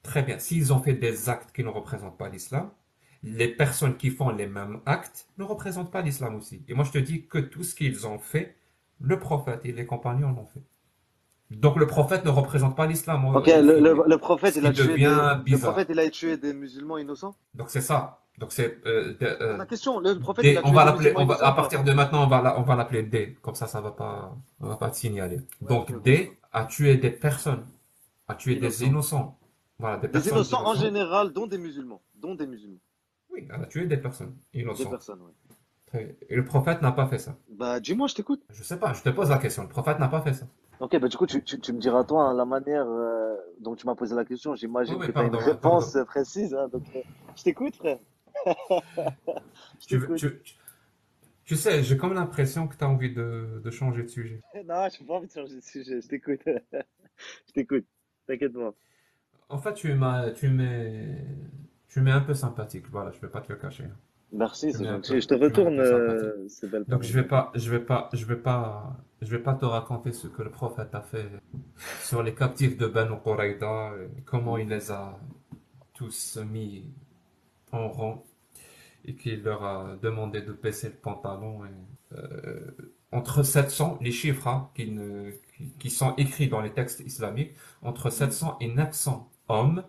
très 0.03 0.23
bien, 0.23 0.39
s'ils 0.39 0.73
ont 0.73 0.81
fait 0.81 0.95
des 0.95 1.29
actes 1.31 1.53
qui 1.53 1.65
ne 1.65 1.69
représentent 1.71 2.19
pas 2.19 2.29
l'islam, 2.29 2.71
les 3.23 3.49
personnes 3.49 3.97
qui 3.97 4.11
font 4.11 4.31
les 4.31 4.47
mêmes 4.47 4.81
actes 4.87 5.27
ne 5.39 5.45
représentent 5.45 5.91
pas 5.93 6.03
l'islam 6.03 6.37
aussi. 6.37 6.63
Et 6.69 6.75
moi 6.75 6.85
je 6.85 6.93
te 6.93 6.99
dis 6.99 7.27
que 7.27 7.39
tout 7.39 7.63
ce 7.65 7.75
qu'ils 7.75 8.07
ont 8.07 8.19
fait, 8.19 8.57
le 9.01 9.19
prophète 9.19 9.61
et 9.65 9.73
les 9.73 9.87
compagnons 9.87 10.33
l'ont 10.33 10.47
fait. 10.47 10.63
Donc 11.51 11.77
le 11.77 11.87
prophète 11.87 12.25
ne 12.25 12.31
représente 12.31 12.77
pas 12.77 12.87
l'islam 12.87 13.25
Ok, 13.25 13.47
le, 13.47 13.53
final. 13.53 13.83
le, 13.83 14.03
le 14.07 14.19
prophète, 14.19 14.55
il 14.57 14.65
a 14.67 14.73
tué 14.73 14.87
des, 14.87 15.05
le 15.05 15.59
prophète, 15.59 15.89
il 15.91 15.99
a 15.99 16.09
tué 16.11 16.37
des 16.37 16.55
musulmans 16.55 16.97
innocents? 16.99 17.35
Donc 17.55 17.71
c'est 17.71 17.81
ça. 17.81 18.19
Donc 18.39 18.53
c'est 18.53 18.79
euh, 18.87 19.15
de- 19.21 19.27
euh, 19.27 19.57
La 19.59 19.67
question, 19.67 19.99
le 20.01 20.19
prophète, 20.19 20.45
il 20.47 20.53
D. 20.53 20.57
a 20.57 20.61
On 20.61 20.71
tué 20.71 20.71
des 20.71 20.85
l'appeler, 20.85 21.13
on 21.17 21.25
va, 21.27 21.35
innocents 21.35 21.45
à 21.45 21.53
partir 21.53 21.85
de 21.85 21.93
maintenant, 21.93 22.25
on 22.25 22.29
va 22.29 22.41
la- 22.41 22.59
on 22.59 22.63
va 22.63 22.77
l'appeler 22.77 23.03
D. 23.03 23.37
Comme 23.43 23.55
ça, 23.57 23.67
ça 23.67 23.81
va 23.81 23.91
pas, 23.91 24.35
on 24.61 24.69
va 24.69 24.77
pas 24.77 24.91
te 24.91 24.97
signaler. 24.97 25.37
Ouais, 25.61 25.69
Donc. 25.69 26.03
D 26.03 26.39
a 26.53 26.65
tué 26.65 26.97
des 26.97 27.11
personnes, 27.11 27.67
a 28.29 28.35
tué 28.35 28.55
des 28.57 28.85
Innocents. 28.85 28.87
innocents. 28.87 29.39
Voilà, 29.79 29.97
des 29.97 30.07
Des 30.07 30.13
personnes 30.13 30.35
innocents 30.35 30.67
en 30.67 30.75
général, 30.75 31.33
dont 31.33 31.47
des 31.47 31.59
musulmans. 31.59 32.01
Dont 32.15 32.35
des 32.35 32.47
musulmans. 32.47 32.79
Oui, 33.33 33.47
elle 33.53 33.63
a 33.63 33.67
tué 33.67 33.87
des 33.87 33.97
personnes 33.97 34.37
Des 34.53 34.61
innocentes. 34.61 34.91
personnes. 34.91 35.21
Très 35.87 36.05
bien. 36.05 36.15
Et 36.29 36.37
le 36.37 36.45
prophète 36.45 36.83
n'a 36.83 36.93
pas 36.93 37.07
fait 37.07 37.19
ça. 37.19 37.37
Bah, 37.49 37.81
dis-moi, 37.81 38.07
je 38.09 38.15
t'écoute. 38.15 38.43
Je 38.51 38.63
sais 38.63 38.79
pas, 38.79 38.93
je 38.93 39.03
te 39.03 39.09
pose 39.11 39.31
la 39.31 39.39
question. 39.39 39.63
Le 39.65 39.69
prophète 39.69 39.99
n'a 39.99 40.09
pas 40.09 40.23
fait 40.23 40.33
ça. 40.35 40.47
Ok, 40.81 40.99
bah 40.99 41.09
du 41.09 41.17
coup, 41.17 41.27
tu, 41.27 41.43
tu, 41.45 41.61
tu 41.61 41.73
me 41.75 41.79
diras, 41.79 42.05
toi, 42.05 42.25
hein, 42.31 42.35
la 42.35 42.47
manière 42.47 42.87
euh, 42.89 43.37
dont 43.61 43.77
tu 43.77 43.87
m'as 43.87 43.95
posé 43.95 44.15
la 44.15 44.25
question, 44.25 44.53
Oui, 44.53 44.57
j'imagine 44.57 44.97
oui, 44.99 45.07
que 45.07 45.13
tu 45.13 45.21
as 45.23 45.27
une 45.27 45.35
pardon, 45.35 45.39
réponse 45.45 45.93
pardon. 45.93 46.07
précise. 46.07 46.55
Hein, 46.55 46.69
donc, 46.69 46.85
euh, 46.97 47.03
je 47.37 47.43
t'écoute, 47.43 47.77
frère. 47.77 47.99
Je 49.81 49.87
Tu, 49.87 49.97
veux- 49.99 50.07
t'écoute. 50.07 50.17
tu, 50.17 50.41
tu, 50.43 50.55
tu 51.45 51.57
sais, 51.57 51.83
j'ai 51.83 51.97
comme 51.97 52.15
l'impression 52.15 52.69
que 52.69 52.77
tu 52.77 52.85
as 52.85 52.89
envie 52.89 53.13
de, 53.15 53.61
de 53.65 53.71
changer 53.71 54.03
de 54.05 54.09
sujet. 54.09 54.41
Non, 54.67 54.89
j'ai 54.91 55.05
pas 55.05 55.15
envie 55.15 55.27
de 55.27 55.33
changer 55.33 55.57
de 55.57 55.61
sujet. 55.61 56.01
Je 56.01 56.09
t'écoute. 56.09 56.41
Je 57.47 57.53
t'écoute. 57.53 57.87
T'inquiète 58.27 58.53
pas. 58.55 58.75
En 59.51 59.59
fait, 59.59 59.75
tu 59.75 59.93
m'as, 59.95 60.31
tu 60.31 60.49
m'es, 60.49 61.19
tu 61.91 62.01
m'es 62.01 62.13
un 62.13 62.21
peu 62.21 62.35
sympathique. 62.35 62.87
Voilà, 62.91 63.11
je 63.11 63.21
vais 63.21 63.29
pas 63.29 63.41
te 63.41 63.53
le 63.53 63.59
cacher. 63.59 63.85
Merci, 64.33 64.73
c'est 64.73 64.85
gentil. 64.85 65.21
Je 65.21 65.27
te 65.27 65.35
retourne 65.35 65.81
euh, 65.81 66.49
ces 66.49 66.69
belles 66.69 66.85
Donc 66.87 67.03
je 67.03 67.13
vais 67.13 67.27
pas, 67.27 67.51
je 67.55 67.69
vais 67.71 67.81
pas, 67.81 68.09
je 68.13 68.25
vais 68.25 68.37
pas, 68.37 68.97
je 69.21 69.29
vais 69.29 69.43
pas 69.43 69.55
te 69.55 69.65
raconter 69.65 70.13
ce 70.13 70.29
que 70.29 70.43
le 70.43 70.51
prophète 70.51 70.95
a 70.95 71.03
fait 71.03 71.29
sur 72.03 72.23
les 72.23 72.35
captifs 72.35 72.79
de 72.79 72.87
Banu 72.87 73.17
Qurayza, 73.23 73.91
et 74.17 74.23
comment 74.23 74.57
il 74.57 74.69
les 74.69 74.93
a 74.93 75.19
tous 75.95 76.39
mis 76.51 76.85
en 77.73 77.89
rang 77.89 78.25
et 79.05 79.15
qu'il 79.15 79.43
leur 79.43 79.65
a 79.65 79.97
demandé 80.01 80.43
de 80.43 80.53
baisser 80.53 80.89
le 80.89 80.95
pantalon. 80.95 81.65
Et, 81.65 82.15
euh, 82.17 82.71
entre 83.13 83.43
700, 83.43 83.99
les 84.01 84.13
chiffres 84.13 84.47
hein, 84.47 84.71
qui 84.75 84.91
ne, 84.91 85.31
qui, 85.57 85.73
qui 85.79 85.91
sont 85.91 86.15
écrits 86.17 86.49
dans 86.49 86.61
les 86.61 86.73
textes 86.73 87.01
islamiques 87.01 87.55
entre 87.83 88.11
700 88.11 88.59
et 88.61 88.69
900 88.69 89.29
hommes. 89.49 89.83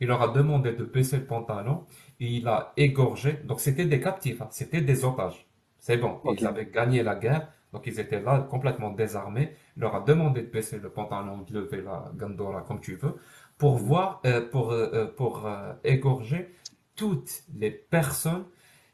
Il 0.00 0.08
leur 0.08 0.22
a 0.22 0.28
demandé 0.28 0.72
de 0.72 0.84
baisser 0.84 1.18
le 1.18 1.24
pantalon 1.26 1.84
et 2.20 2.26
il 2.26 2.48
a 2.48 2.72
égorgé. 2.76 3.34
Donc 3.44 3.60
c'était 3.60 3.86
des 3.86 4.00
captifs, 4.00 4.40
hein, 4.42 4.48
c'était 4.50 4.80
des 4.80 5.04
otages. 5.04 5.46
C'est 5.78 5.96
bon, 5.98 6.20
Ok. 6.24 6.40
ils 6.40 6.46
avaient 6.46 6.66
gagné 6.66 7.02
la 7.02 7.14
guerre, 7.14 7.48
donc 7.72 7.86
ils 7.86 8.00
étaient 8.00 8.20
là 8.20 8.40
complètement 8.50 8.90
désarmés. 8.90 9.54
Il 9.76 9.80
leur 9.82 9.94
a 9.96 10.00
demandé 10.00 10.42
de 10.42 10.46
baisser 10.50 10.78
le 10.78 10.88
pantalon, 10.90 11.38
de 11.48 11.54
lever 11.60 11.82
la 11.82 12.10
gandora 12.16 12.62
comme 12.62 12.80
tu 12.80 12.96
veux, 12.96 13.16
pour 13.58 13.76
voir, 13.76 14.20
euh, 14.26 14.40
pour, 14.48 14.72
euh, 14.72 14.90
euh, 14.94 15.06
pour 15.06 15.46
euh, 15.46 15.72
égorger 15.84 16.54
toutes 16.96 17.42
les 17.56 17.70
personnes 17.70 18.44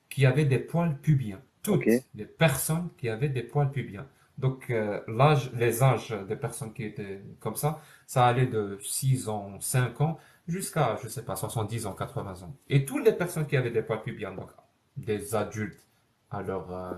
qui 0.09 0.27
avaient 0.27 0.45
des 0.45 0.59
poils 0.59 0.97
pubiens. 1.01 1.41
Toutes 1.63 2.05
les 2.15 2.25
personnes 2.25 2.89
qui 2.99 3.09
avaient 3.09 3.29
des 3.29 3.43
poils 3.43 3.71
pubiens. 3.71 4.07
Donc 4.39 4.71
euh, 4.71 5.01
l'âge, 5.09 5.51
les 5.55 5.83
âges 5.83 6.15
des 6.29 6.37
personnes 6.37 6.73
qui 6.73 6.85
étaient 6.85 7.21
comme 7.41 7.57
ça, 7.57 7.81
ça 8.07 8.27
allait 8.27 8.47
de 8.47 8.79
6 8.83 9.29
ans, 9.29 9.61
5 9.61 10.01
ans, 10.01 10.19
jusqu'à, 10.51 10.99
je 11.03 11.09
sais 11.09 11.25
pas, 11.25 11.37
70 11.37 11.87
ans, 11.87 11.95
80 11.95 12.43
ans. 12.43 12.57
Et 12.69 12.85
toutes 12.85 13.05
les 13.05 13.13
personnes 13.13 13.47
qui 13.47 13.57
avaient 13.57 13.71
des 13.71 13.83
poils 13.83 14.03
pubiens, 14.03 14.33
donc 14.33 14.51
des 14.97 15.35
adultes 15.35 15.87
à 16.31 16.43
leur, 16.43 16.71
euh, 16.73 16.93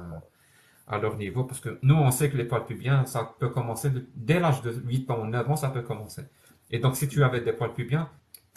à 0.87 0.99
leur 0.99 1.16
niveau, 1.16 1.45
parce 1.45 1.61
que 1.61 1.79
nous, 1.83 1.95
on 1.95 2.11
sait 2.11 2.31
que 2.31 2.37
les 2.37 2.45
poils 2.45 2.65
pubiens, 2.66 3.05
ça 3.07 3.35
peut 3.39 3.49
commencer 3.51 3.91
dès 4.15 4.41
l'âge 4.41 4.62
de 4.62 4.73
8 4.73 5.11
ans, 5.11 5.24
9 5.24 5.51
ans, 5.51 5.57
ça 5.57 5.70
peut 5.70 5.83
commencer. 5.83 6.23
Et 6.70 6.79
donc, 6.79 6.97
si 6.97 7.09
tu 7.09 7.23
avais 7.23 7.41
des 7.41 7.53
poils 7.53 7.73
pubiens, 7.74 8.09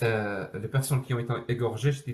euh, 0.03 0.47
les 0.53 0.67
personnes 0.67 1.01
qui 1.01 1.13
ont 1.13 1.19
été 1.19 1.33
égorgées, 1.47 1.91
je 1.91 2.03
t'ai 2.03 2.13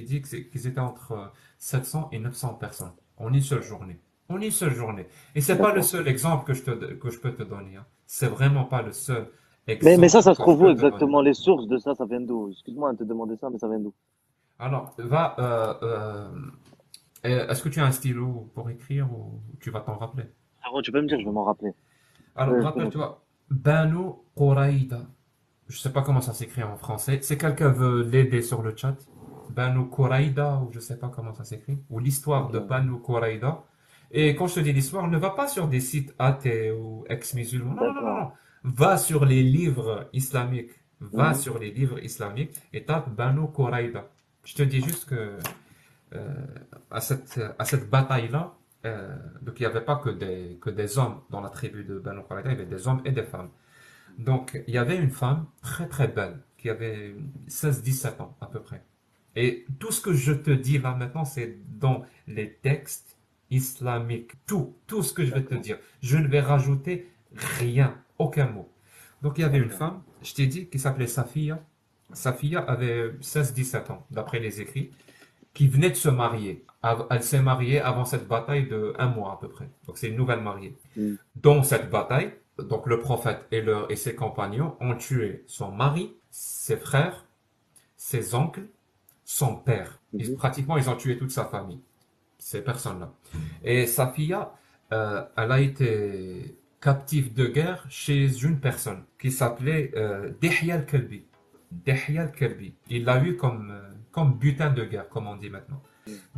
dit, 0.00 0.20
qu'ils 0.22 0.66
étaient 0.66 0.80
entre 0.80 1.12
euh, 1.12 1.26
700 1.58 2.10
et 2.12 2.18
900 2.18 2.54
personnes 2.54 2.92
en 3.16 3.32
une 3.32 3.40
seule 3.40 3.62
journée. 3.62 3.98
En 4.28 4.40
une 4.40 4.50
seule 4.50 4.74
journée. 4.74 5.06
Et 5.34 5.40
c'est 5.40 5.56
pas 5.56 5.72
le 5.74 5.82
seul 5.82 6.08
exemple 6.08 6.46
que 6.46 6.54
je 6.54 6.62
te, 6.62 6.94
que 6.94 7.10
je 7.10 7.18
peux 7.18 7.32
te 7.34 7.42
donner. 7.42 7.76
hein. 7.76 7.86
C'est 8.06 8.26
vraiment 8.26 8.64
pas 8.64 8.82
le 8.82 8.92
seul 8.92 9.28
Mais, 9.66 10.08
ça, 10.08 10.20
ça 10.20 10.34
se 10.34 10.40
trouve 10.40 10.62
où 10.62 10.68
exactement? 10.68 11.20
Les 11.22 11.34
sources 11.34 11.66
de 11.66 11.78
ça, 11.78 11.94
ça 11.94 12.04
vient 12.04 12.20
d'où? 12.20 12.50
Excuse-moi 12.50 12.92
de 12.92 12.98
te 12.98 13.04
demander 13.04 13.36
ça, 13.36 13.48
mais 13.50 13.58
ça 13.58 13.68
vient 13.68 13.78
d'où? 13.78 13.94
Alors, 14.58 14.94
va, 14.98 15.34
euh, 15.38 15.74
euh, 15.82 16.28
euh, 17.26 17.48
est-ce 17.48 17.62
que 17.62 17.68
tu 17.70 17.80
as 17.80 17.84
un 17.84 17.90
stylo 17.90 18.50
pour 18.54 18.68
écrire 18.70 19.08
ou 19.10 19.40
tu 19.60 19.70
vas 19.70 19.80
t'en 19.80 19.96
rappeler? 19.96 20.24
Frérot, 20.60 20.82
tu 20.82 20.92
peux 20.92 21.00
me 21.00 21.08
dire, 21.08 21.18
je 21.18 21.24
vais 21.24 21.32
m'en 21.32 21.44
rappeler. 21.44 21.72
Alors, 22.36 22.62
rappelle-toi, 22.62 23.22
Banu 23.50 24.12
Quraïda. 24.36 25.00
Je 25.68 25.78
sais 25.78 25.92
pas 25.92 26.02
comment 26.02 26.20
ça 26.20 26.34
s'écrit 26.34 26.62
en 26.62 26.76
français. 26.76 27.20
Si 27.22 27.38
quelqu'un 27.38 27.70
veut 27.70 28.02
l'aider 28.02 28.42
sur 28.42 28.62
le 28.62 28.76
chat, 28.76 28.96
Banu 29.50 29.88
Quraïda, 29.88 30.60
ou 30.62 30.72
je 30.72 30.80
sais 30.80 30.98
pas 30.98 31.08
comment 31.08 31.32
ça 31.32 31.44
s'écrit, 31.44 31.78
ou 31.88 31.98
l'histoire 31.98 32.50
de 32.50 32.58
Banu 32.58 33.00
Quraïda. 33.00 33.62
Et 34.10 34.34
quand 34.36 34.46
je 34.46 34.56
te 34.56 34.60
dis 34.60 34.72
l'histoire, 34.72 35.08
ne 35.08 35.16
va 35.16 35.30
pas 35.30 35.48
sur 35.48 35.68
des 35.68 35.80
sites 35.80 36.14
athées 36.18 36.70
ou 36.70 37.04
ex-musulmans. 37.08 37.74
Non, 37.74 37.94
non, 37.94 38.02
non, 38.02 38.20
non. 38.20 38.30
Va 38.64 38.96
sur 38.96 39.24
les 39.24 39.42
livres 39.42 40.08
islamiques. 40.12 40.72
Va 41.00 41.30
Mhm. 41.30 41.34
sur 41.34 41.58
les 41.58 41.70
livres 41.70 41.98
islamiques 42.02 42.54
et 42.72 42.84
tape 42.84 43.10
Banu 43.14 43.46
Quraïda. 43.54 44.08
Je 44.44 44.54
te 44.54 44.62
dis 44.62 44.80
juste 44.82 45.04
que 45.06 45.36
euh, 46.14 46.34
à 46.90 47.00
cette, 47.00 47.40
à 47.58 47.64
cette 47.64 47.90
bataille-là, 47.90 48.54
euh, 48.86 49.16
donc 49.42 49.58
il 49.60 49.62
n'y 49.62 49.66
avait 49.66 49.80
pas 49.84 49.96
que 49.96 50.10
des, 50.10 50.58
que 50.60 50.70
des 50.70 50.98
hommes 50.98 51.20
dans 51.30 51.40
la 51.40 51.50
tribu 51.50 51.84
de 51.84 51.98
Banu 51.98 52.22
Qurayza, 52.28 52.50
il 52.52 52.58
y 52.58 52.62
avait 52.62 52.66
des 52.70 52.88
hommes 52.88 53.02
et 53.04 53.12
des 53.12 53.24
femmes. 53.24 53.50
Donc 54.18 54.62
il 54.68 54.74
y 54.74 54.78
avait 54.78 54.96
une 54.98 55.10
femme 55.10 55.46
très 55.62 55.88
très 55.88 56.08
belle 56.08 56.38
qui 56.58 56.70
avait 56.70 57.14
16-17 57.48 58.20
ans 58.20 58.36
à 58.40 58.46
peu 58.46 58.60
près. 58.60 58.82
Et 59.36 59.66
tout 59.80 59.90
ce 59.92 60.00
que 60.00 60.12
je 60.12 60.32
te 60.32 60.50
dis 60.52 60.78
là 60.78 60.94
maintenant, 60.94 61.24
c'est 61.24 61.58
dans 61.78 62.04
les 62.28 62.52
textes 62.54 63.18
islamiques. 63.50 64.32
Tout, 64.46 64.76
tout 64.86 65.02
ce 65.02 65.12
que 65.12 65.24
je 65.24 65.34
vais 65.34 65.44
te 65.44 65.54
dire. 65.54 65.78
Je 66.02 66.16
ne 66.18 66.28
vais 66.28 66.40
rajouter 66.40 67.10
rien, 67.58 67.96
aucun 68.18 68.46
mot. 68.46 68.68
Donc 69.22 69.38
il 69.38 69.42
y 69.42 69.44
avait 69.44 69.58
une 69.58 69.70
femme, 69.70 70.02
je 70.22 70.34
t'ai 70.34 70.46
dit, 70.46 70.66
qui 70.68 70.78
s'appelait 70.78 71.06
Safia. 71.06 71.58
Safia 72.12 72.60
avait 72.60 73.10
16-17 73.20 73.90
ans, 73.92 74.06
d'après 74.10 74.38
les 74.38 74.60
écrits, 74.60 74.90
qui 75.54 75.68
venait 75.68 75.90
de 75.90 75.94
se 75.94 76.08
marier. 76.08 76.64
Elle 77.10 77.22
s'est 77.22 77.40
mariée 77.40 77.80
avant 77.80 78.04
cette 78.04 78.28
bataille 78.28 78.66
de 78.68 78.92
un 78.98 79.06
mois 79.08 79.32
à 79.32 79.36
peu 79.40 79.48
près. 79.48 79.68
Donc 79.86 79.96
c'est 79.98 80.08
une 80.08 80.16
nouvelle 80.16 80.40
mariée. 80.40 80.76
Mm. 80.96 81.14
Dans 81.36 81.62
cette 81.62 81.88
bataille, 81.90 82.34
donc 82.58 82.86
le 82.86 82.98
prophète 83.00 83.46
et, 83.50 83.62
leur- 83.62 83.90
et 83.90 83.96
ses 83.96 84.14
compagnons 84.14 84.76
ont 84.80 84.94
tué 84.96 85.44
son 85.46 85.70
mari, 85.72 86.12
ses 86.30 86.76
frères, 86.76 87.24
ses 87.96 88.34
oncles, 88.34 88.66
son 89.24 89.56
père. 89.56 89.98
Ils- 90.12 90.36
pratiquement, 90.36 90.76
ils 90.76 90.90
ont 90.90 90.96
tué 90.96 91.16
toute 91.16 91.30
sa 91.30 91.46
famille, 91.46 91.80
ces 92.38 92.62
personnes-là. 92.62 93.12
Et 93.64 93.86
Safia, 93.86 94.52
euh, 94.92 95.24
elle 95.36 95.52
a 95.52 95.60
été 95.60 96.56
captive 96.84 97.32
de 97.32 97.46
guerre 97.46 97.86
chez 97.88 98.44
une 98.44 98.60
personne 98.60 99.04
qui 99.18 99.32
s'appelait 99.32 99.90
euh, 99.96 100.30
Dihya 100.42 100.74
al-Kalbi. 100.74 101.24
Il 102.90 103.04
l'a 103.06 103.24
eu 103.24 103.36
comme, 103.36 103.70
euh, 103.70 103.80
comme 104.12 104.34
butin 104.38 104.70
de 104.70 104.84
guerre, 104.84 105.08
comme 105.08 105.26
on 105.26 105.36
dit 105.36 105.48
maintenant. 105.48 105.82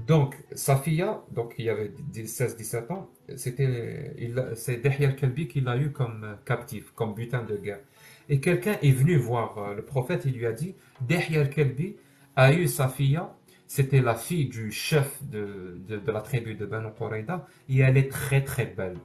Donc, 0.07 0.37
Safia, 0.53 1.21
donc 1.33 1.55
il 1.59 1.69
avait 1.69 1.93
16-17 2.15 2.93
ans, 2.93 3.11
c'était, 3.35 4.15
c'est 4.55 4.77
Dihya 4.77 5.09
al-Kalbi 5.09 5.49
qui 5.49 5.61
l'a 5.63 5.77
eu 5.77 5.91
comme 5.91 6.23
euh, 6.23 6.35
captif, 6.45 6.93
comme 6.93 7.15
butin 7.15 7.43
de 7.43 7.57
guerre. 7.57 7.81
Et 8.29 8.39
quelqu'un 8.39 8.77
est 8.81 8.93
venu 8.93 9.17
voir 9.17 9.59
euh, 9.59 9.75
le 9.75 9.83
prophète, 9.83 10.23
il 10.27 10.35
lui 10.35 10.47
a 10.47 10.53
dit, 10.53 10.77
Dihya 11.01 11.41
al-Kalbi 11.41 11.97
a 12.37 12.53
eu 12.53 12.69
Safia, 12.69 13.35
c'était 13.67 14.01
la 14.01 14.15
fille 14.15 14.47
du 14.47 14.71
chef 14.71 15.21
de, 15.25 15.81
de, 15.89 15.97
de 15.97 16.13
la 16.13 16.21
tribu 16.21 16.55
de 16.55 16.67
Banu 16.67 16.91
Qurayda, 16.97 17.49
et 17.69 17.81
elle 17.81 17.97
est 17.97 18.13
très 18.13 18.45
très 18.45 18.67
belle. 18.67 18.99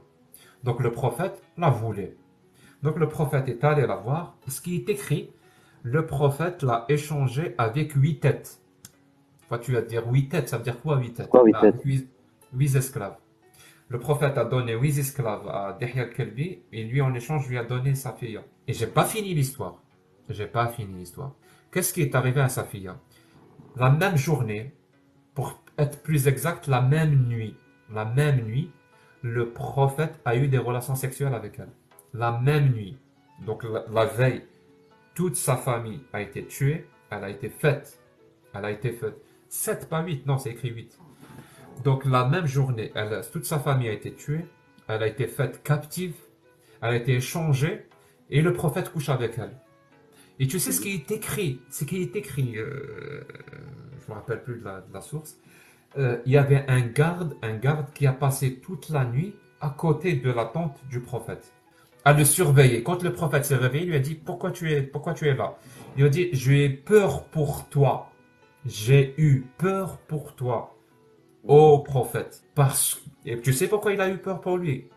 Donc 0.64 0.80
le 0.80 0.90
prophète 0.92 1.42
la 1.56 1.70
voulait. 1.70 2.16
Donc 2.82 2.98
le 2.98 3.08
prophète 3.08 3.48
est 3.48 3.62
allé 3.64 3.86
la 3.86 3.96
voir. 3.96 4.36
Ce 4.48 4.60
qui 4.60 4.76
est 4.76 4.88
écrit, 4.88 5.30
le 5.82 6.06
prophète 6.06 6.62
l'a 6.62 6.84
échangé 6.88 7.54
avec 7.58 7.92
huit 7.92 8.20
têtes. 8.20 8.60
Toi, 9.48 9.58
tu 9.58 9.72
vas 9.72 9.82
dire 9.82 10.06
huit 10.10 10.28
têtes, 10.28 10.48
ça 10.48 10.58
veut 10.58 10.64
dire 10.64 10.80
quoi 10.80 10.96
huit 10.98 11.12
têtes? 11.12 11.28
Quoi, 11.28 11.44
huit 11.44 11.52
Bah, 11.52 11.70
huit, 11.84 12.08
huit 12.54 12.74
esclaves. 12.74 13.16
Le 13.88 13.98
prophète 13.98 14.38
a 14.38 14.44
donné 14.44 14.74
huit 14.74 14.98
esclaves 14.98 15.46
à 15.48 15.76
Dihya 15.78 16.04
al-Kalbi 16.04 16.60
et 16.72 16.84
lui 16.84 17.02
en 17.02 17.12
échange 17.14 17.48
lui 17.48 17.58
a 17.58 17.64
donné 17.64 17.94
Safiya. 17.94 18.42
Et 18.66 18.72
j'ai 18.72 18.86
pas 18.86 19.04
fini 19.04 19.34
l'histoire. 19.34 19.82
J'ai 20.28 20.46
pas 20.46 20.68
fini 20.68 20.98
l'histoire. 20.98 21.34
Qu'est-ce 21.70 21.92
qui 21.92 22.00
est 22.02 22.14
arrivé 22.14 22.40
à 22.40 22.48
Safiya? 22.48 22.96
La 23.76 23.90
même 23.90 24.16
journée, 24.16 24.74
pour 25.34 25.62
être 25.76 26.02
plus 26.02 26.28
exact, 26.28 26.68
la 26.68 26.80
même 26.80 27.26
nuit, 27.26 27.56
la 27.92 28.04
même 28.04 28.44
nuit, 28.44 28.70
le 29.22 29.50
prophète 29.50 30.14
a 30.24 30.36
eu 30.36 30.48
des 30.48 30.58
relations 30.58 30.94
sexuelles 30.94 31.34
avec 31.34 31.58
elle. 31.58 31.70
La 32.12 32.32
même 32.32 32.72
nuit. 32.72 32.98
Donc 33.46 33.64
la, 33.92 34.04
veille, 34.04 34.42
toute 35.14 35.36
sa 35.36 35.56
famille 35.56 36.00
a 36.12 36.20
été 36.20 36.44
tuée, 36.44 36.86
elle 37.10 37.24
a 37.24 37.30
été 37.30 37.48
faite. 37.48 37.98
Elle 38.54 38.64
a 38.64 38.70
été 38.70 38.92
faite. 38.92 39.16
7, 39.48 39.88
pas 39.88 40.02
8, 40.02 40.26
non, 40.26 40.38
c'est 40.38 40.50
écrit 40.50 40.70
8. 40.70 40.98
Donc 41.84 42.04
la 42.04 42.26
même 42.26 42.46
journée, 42.46 42.92
toute 43.32 43.44
sa 43.44 43.58
famille 43.58 43.88
a 43.88 43.92
été 43.92 44.12
tuée, 44.12 44.44
elle 44.88 45.02
a 45.02 45.06
été 45.06 45.26
faite 45.26 45.62
captive, 45.62 46.14
elle 46.80 46.90
a 46.90 46.96
été 46.96 47.14
échangée, 47.14 47.86
et 48.30 48.40
le 48.42 48.52
prophète 48.52 48.90
couche 48.90 49.08
avec 49.08 49.38
elle. 49.38 49.54
Et 50.38 50.46
tu 50.46 50.58
sais 50.58 50.72
ce 50.72 50.80
qui 50.80 50.94
est 50.94 51.10
écrit, 51.10 51.60
ce 51.70 51.84
qui 51.84 52.02
est 52.02 52.16
écrit, 52.16 52.56
euh, 52.56 53.22
je 54.00 54.10
me 54.10 54.14
rappelle 54.14 54.42
plus 54.42 54.58
de 54.58 54.64
la, 54.64 55.00
source, 55.00 55.36
il 55.96 56.32
y 56.32 56.36
avait 56.36 56.64
un 56.68 56.80
garde, 56.80 57.36
un 57.42 57.56
garde 57.56 57.92
qui 57.92 58.06
a 58.06 58.12
passé 58.12 58.60
toute 58.60 58.88
la 58.88 59.04
nuit 59.04 59.34
à 59.60 59.70
côté 59.70 60.14
de 60.14 60.30
la 60.30 60.46
tente 60.46 60.80
du 60.90 61.00
prophète, 61.00 61.52
à 62.04 62.12
le 62.12 62.24
surveiller. 62.24 62.82
Quand 62.82 63.02
le 63.02 63.12
prophète 63.12 63.44
s'est 63.44 63.56
réveillé, 63.56 63.84
il 63.84 63.90
lui 63.90 63.96
a 63.96 64.00
dit, 64.00 64.14
pourquoi 64.14 64.50
tu 64.50 64.72
es, 64.72 64.82
pourquoi 64.82 65.14
tu 65.14 65.28
es 65.28 65.34
là? 65.34 65.56
Il 65.96 66.00
lui 66.00 66.06
a 66.06 66.10
dit, 66.10 66.30
j'ai 66.32 66.68
peur 66.68 67.24
pour 67.24 67.68
toi. 67.68 68.08
J'ai 68.64 69.14
eu 69.18 69.44
peur 69.58 69.98
pour 70.06 70.36
toi, 70.36 70.76
ô 71.42 71.80
prophète. 71.80 72.44
Parce, 72.54 73.02
et 73.26 73.40
tu 73.40 73.52
sais 73.52 73.66
pourquoi 73.66 73.92
il 73.92 74.00
a 74.00 74.08
eu 74.08 74.18
peur 74.18 74.40
pour 74.40 74.56
lui? 74.56 74.88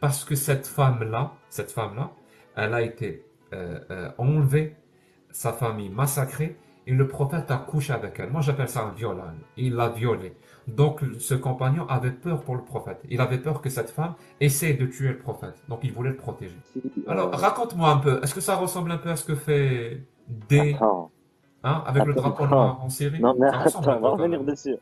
Parce 0.00 0.24
que 0.24 0.34
cette 0.34 0.66
femme-là, 0.66 1.34
cette 1.50 1.70
femme-là, 1.70 2.10
elle 2.56 2.72
a 2.72 2.80
été 2.80 3.26
euh, 3.52 3.80
euh, 3.90 4.10
enlevée, 4.16 4.76
sa 5.30 5.52
famille 5.52 5.90
massacrée, 5.90 6.56
et 6.86 6.92
le 6.92 7.06
prophète 7.08 7.50
a 7.50 7.56
couché 7.58 7.92
avec 7.92 8.18
elle. 8.18 8.30
Moi, 8.30 8.40
j'appelle 8.40 8.68
ça 8.68 8.82
un 8.84 8.92
viol. 8.92 9.16
hein. 9.20 9.34
Il 9.56 9.74
l'a 9.74 9.88
violée. 9.88 10.34
Donc, 10.66 11.00
ce 11.18 11.34
compagnon 11.34 11.86
avait 11.88 12.10
peur 12.12 12.42
pour 12.42 12.54
le 12.56 12.62
prophète. 12.62 13.00
Il 13.10 13.20
avait 13.20 13.38
peur 13.38 13.60
que 13.60 13.68
cette 13.70 13.90
femme 13.90 14.14
essaie 14.40 14.74
de 14.74 14.86
tuer 14.86 15.08
le 15.08 15.18
prophète. 15.18 15.54
Donc, 15.68 15.80
il 15.82 15.92
voulait 15.92 16.10
le 16.10 16.16
protéger. 16.16 16.56
Alors, 17.06 17.32
raconte-moi 17.32 17.88
un 17.90 17.98
peu. 17.98 18.20
Est-ce 18.22 18.34
que 18.34 18.40
ça 18.40 18.56
ressemble 18.56 18.90
un 18.92 18.98
peu 18.98 19.10
à 19.10 19.16
ce 19.16 19.24
que 19.24 19.34
fait 19.34 20.02
D, 20.28 20.76
hein, 21.64 21.82
avec 21.86 22.04
le 22.04 22.14
drapeau 22.14 22.46
noir 22.46 22.80
en 22.82 22.88
Syrie? 22.88 23.20
Non, 23.20 23.34
mais 23.38 23.50
Ça 23.50 23.58
ressemble 23.58 23.88
un 23.90 23.92
attends, 23.94 23.98
on 23.98 24.02
va 24.02 24.10
revenir 24.10 24.44
dessus. 24.44 24.76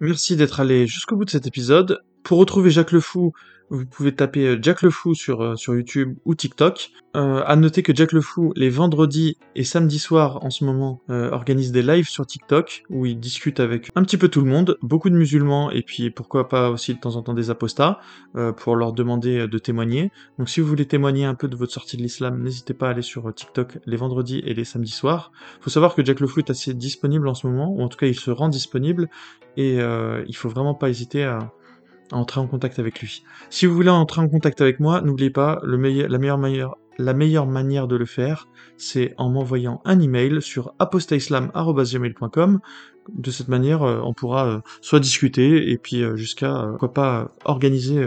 Merci 0.00 0.36
d'être 0.36 0.60
allé 0.60 0.86
jusqu'au 0.86 1.16
bout 1.16 1.24
de 1.24 1.30
cet 1.30 1.46
épisode. 1.46 2.00
Pour 2.24 2.38
retrouver 2.38 2.70
Jacques 2.70 2.92
le 2.92 3.00
Fou, 3.00 3.32
vous 3.68 3.84
pouvez 3.84 4.14
taper 4.14 4.46
euh, 4.46 4.58
Jack 4.60 4.80
le 4.80 4.90
Fou 4.90 5.14
sur, 5.14 5.42
euh, 5.42 5.56
sur 5.56 5.74
YouTube 5.74 6.16
ou 6.24 6.34
TikTok. 6.34 6.90
Euh, 7.16 7.42
à 7.46 7.54
noter 7.54 7.82
que 7.82 7.94
Jack 7.94 8.12
le 8.12 8.20
Fou, 8.20 8.52
les 8.56 8.70
vendredis 8.70 9.36
et 9.54 9.62
samedis 9.62 9.98
soirs 9.98 10.42
en 10.42 10.50
ce 10.50 10.64
moment, 10.64 11.00
euh, 11.10 11.30
organise 11.30 11.70
des 11.70 11.82
lives 11.82 12.08
sur 12.08 12.26
TikTok 12.26 12.84
où 12.90 13.06
il 13.06 13.20
discute 13.20 13.60
avec 13.60 13.90
un 13.94 14.02
petit 14.02 14.16
peu 14.16 14.28
tout 14.28 14.40
le 14.40 14.50
monde, 14.50 14.78
beaucoup 14.82 15.10
de 15.10 15.14
musulmans 15.14 15.70
et 15.70 15.82
puis 15.82 16.10
pourquoi 16.10 16.48
pas 16.48 16.70
aussi 16.70 16.94
de 16.94 16.98
temps 16.98 17.16
en 17.16 17.22
temps 17.22 17.34
des 17.34 17.50
apostats 17.50 18.00
euh, 18.36 18.52
pour 18.52 18.74
leur 18.74 18.92
demander 18.94 19.40
euh, 19.40 19.48
de 19.48 19.58
témoigner. 19.58 20.10
Donc 20.38 20.48
si 20.48 20.60
vous 20.60 20.66
voulez 20.66 20.86
témoigner 20.86 21.24
un 21.24 21.34
peu 21.34 21.46
de 21.46 21.56
votre 21.56 21.72
sortie 21.72 21.96
de 21.96 22.02
l'islam, 22.02 22.42
n'hésitez 22.42 22.74
pas 22.74 22.88
à 22.88 22.90
aller 22.90 23.02
sur 23.02 23.32
TikTok 23.32 23.78
les 23.86 23.96
vendredis 23.96 24.38
et 24.46 24.54
les 24.54 24.64
samedis 24.64 24.90
soirs. 24.90 25.30
Faut 25.60 25.70
savoir 25.70 25.94
que 25.94 26.04
Jack 26.04 26.20
le 26.20 26.26
Fou 26.26 26.40
est 26.40 26.50
assez 26.50 26.74
disponible 26.74 27.28
en 27.28 27.34
ce 27.34 27.46
moment, 27.46 27.70
ou 27.70 27.82
en 27.82 27.88
tout 27.88 27.98
cas 27.98 28.06
il 28.06 28.18
se 28.18 28.30
rend 28.30 28.48
disponible 28.48 29.08
et 29.56 29.76
il 29.76 30.36
faut 30.36 30.48
vraiment 30.48 30.74
pas 30.74 30.88
hésiter 30.88 31.22
à 31.22 31.52
entrer 32.12 32.40
en 32.40 32.46
contact 32.46 32.78
avec 32.78 33.00
lui. 33.00 33.24
Si 33.50 33.66
vous 33.66 33.74
voulez 33.74 33.90
entrer 33.90 34.20
en 34.20 34.28
contact 34.28 34.60
avec 34.60 34.80
moi, 34.80 35.00
n'oubliez 35.00 35.30
pas, 35.30 35.60
le 35.62 35.76
meilleur, 35.78 36.08
la, 36.98 37.14
meilleure, 37.14 37.46
manière 37.46 37.88
de 37.88 37.96
le 37.96 38.04
faire, 38.04 38.48
c'est 38.76 39.14
en 39.18 39.30
m'envoyant 39.30 39.80
un 39.84 40.00
email 40.00 40.40
sur 40.42 40.74
apostaislam.com. 40.78 42.60
De 43.12 43.30
cette 43.30 43.48
manière, 43.48 43.82
euh, 43.82 44.00
on 44.02 44.14
pourra 44.14 44.46
euh, 44.46 44.60
soit 44.80 45.00
discuter 45.00 45.70
et 45.70 45.76
puis 45.76 46.02
euh, 46.02 46.16
jusqu'à, 46.16 46.66
pourquoi 46.70 46.92
pas, 46.92 47.32
organiser 47.44 48.02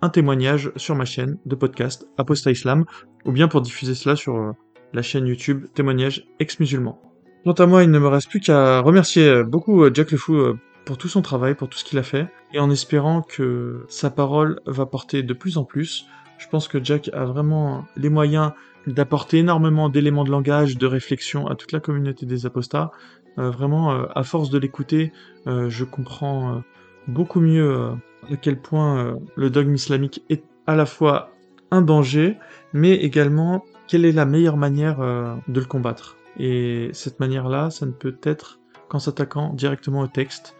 un 0.00 0.08
témoignage 0.10 0.70
sur 0.76 0.94
ma 0.94 1.04
chaîne 1.04 1.38
de 1.44 1.56
podcast 1.56 2.08
Apostat 2.18 2.52
Islam, 2.52 2.84
ou 3.24 3.32
bien 3.32 3.48
pour 3.48 3.62
diffuser 3.62 3.94
cela 3.94 4.14
sur 4.14 4.54
la 4.92 5.02
chaîne 5.02 5.26
YouTube 5.26 5.66
Témoignage 5.74 6.26
ex-musulman. 6.38 7.00
Quant 7.44 7.52
à 7.52 7.66
moi, 7.66 7.82
il 7.82 7.90
ne 7.90 7.98
me 7.98 8.06
reste 8.08 8.28
plus 8.28 8.40
qu'à 8.40 8.80
remercier 8.80 9.42
beaucoup 9.42 9.92
Jack 9.92 10.12
le 10.12 10.18
Fou 10.18 10.54
pour 10.88 10.96
tout 10.96 11.08
son 11.08 11.20
travail, 11.20 11.54
pour 11.54 11.68
tout 11.68 11.76
ce 11.76 11.84
qu'il 11.84 11.98
a 11.98 12.02
fait, 12.02 12.28
et 12.54 12.60
en 12.60 12.70
espérant 12.70 13.20
que 13.20 13.84
sa 13.90 14.08
parole 14.08 14.60
va 14.64 14.86
porter 14.86 15.22
de 15.22 15.34
plus 15.34 15.58
en 15.58 15.64
plus. 15.64 16.06
Je 16.38 16.48
pense 16.48 16.66
que 16.66 16.82
Jack 16.82 17.10
a 17.12 17.26
vraiment 17.26 17.84
les 17.98 18.08
moyens 18.08 18.52
d'apporter 18.86 19.40
énormément 19.40 19.90
d'éléments 19.90 20.24
de 20.24 20.30
langage, 20.30 20.78
de 20.78 20.86
réflexion 20.86 21.46
à 21.46 21.56
toute 21.56 21.72
la 21.72 21.80
communauté 21.80 22.24
des 22.24 22.46
apostats. 22.46 22.90
Euh, 23.36 23.50
vraiment, 23.50 23.92
euh, 23.92 24.06
à 24.14 24.22
force 24.22 24.48
de 24.48 24.56
l'écouter, 24.56 25.12
euh, 25.46 25.68
je 25.68 25.84
comprends 25.84 26.62
beaucoup 27.06 27.40
mieux 27.40 27.90
à 28.32 28.36
quel 28.36 28.58
point 28.58 29.18
le 29.36 29.50
dogme 29.50 29.74
islamique 29.74 30.24
est 30.30 30.42
à 30.66 30.74
la 30.74 30.86
fois 30.86 31.32
un 31.70 31.82
danger, 31.82 32.38
mais 32.72 32.94
également 32.94 33.62
quelle 33.88 34.06
est 34.06 34.12
la 34.12 34.24
meilleure 34.24 34.56
manière 34.56 35.00
de 35.00 35.60
le 35.60 35.66
combattre. 35.66 36.16
Et 36.38 36.88
cette 36.94 37.20
manière-là, 37.20 37.68
ça 37.68 37.84
ne 37.84 37.92
peut 37.92 38.16
être 38.22 38.58
qu'en 38.88 38.98
s'attaquant 38.98 39.52
directement 39.52 40.00
au 40.00 40.06
texte, 40.06 40.54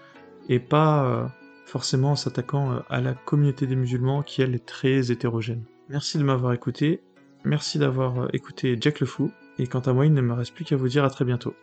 et 0.49 0.59
pas 0.59 1.05
euh, 1.05 1.27
forcément 1.67 2.13
en 2.13 2.17
s'attaquant 2.17 2.73
euh, 2.73 2.81
à 2.89 3.01
la 3.01 3.15
communauté 3.15 3.67
des 3.67 3.77
musulmans 3.77 4.23
qui, 4.23 4.43
elle, 4.43 4.55
est 4.55 4.65
très 4.65 5.11
hétérogène. 5.11 5.65
Merci 5.89 6.19
de 6.19 6.25
m'avoir 6.25 6.53
écouté, 6.53 7.03
merci 7.45 7.79
d'avoir 7.79 8.23
euh, 8.23 8.29
écouté 8.33 8.77
Jack 8.81 9.01
le 9.01 9.07
Fou, 9.07 9.31
et 9.59 9.67
quant 9.67 9.81
à 9.81 9.93
moi, 9.93 10.07
il 10.07 10.13
ne 10.13 10.21
me 10.21 10.33
reste 10.33 10.55
plus 10.55 10.65
qu'à 10.65 10.77
vous 10.77 10.89
dire 10.89 11.05
à 11.05 11.11
très 11.11 11.25
bientôt. 11.25 11.55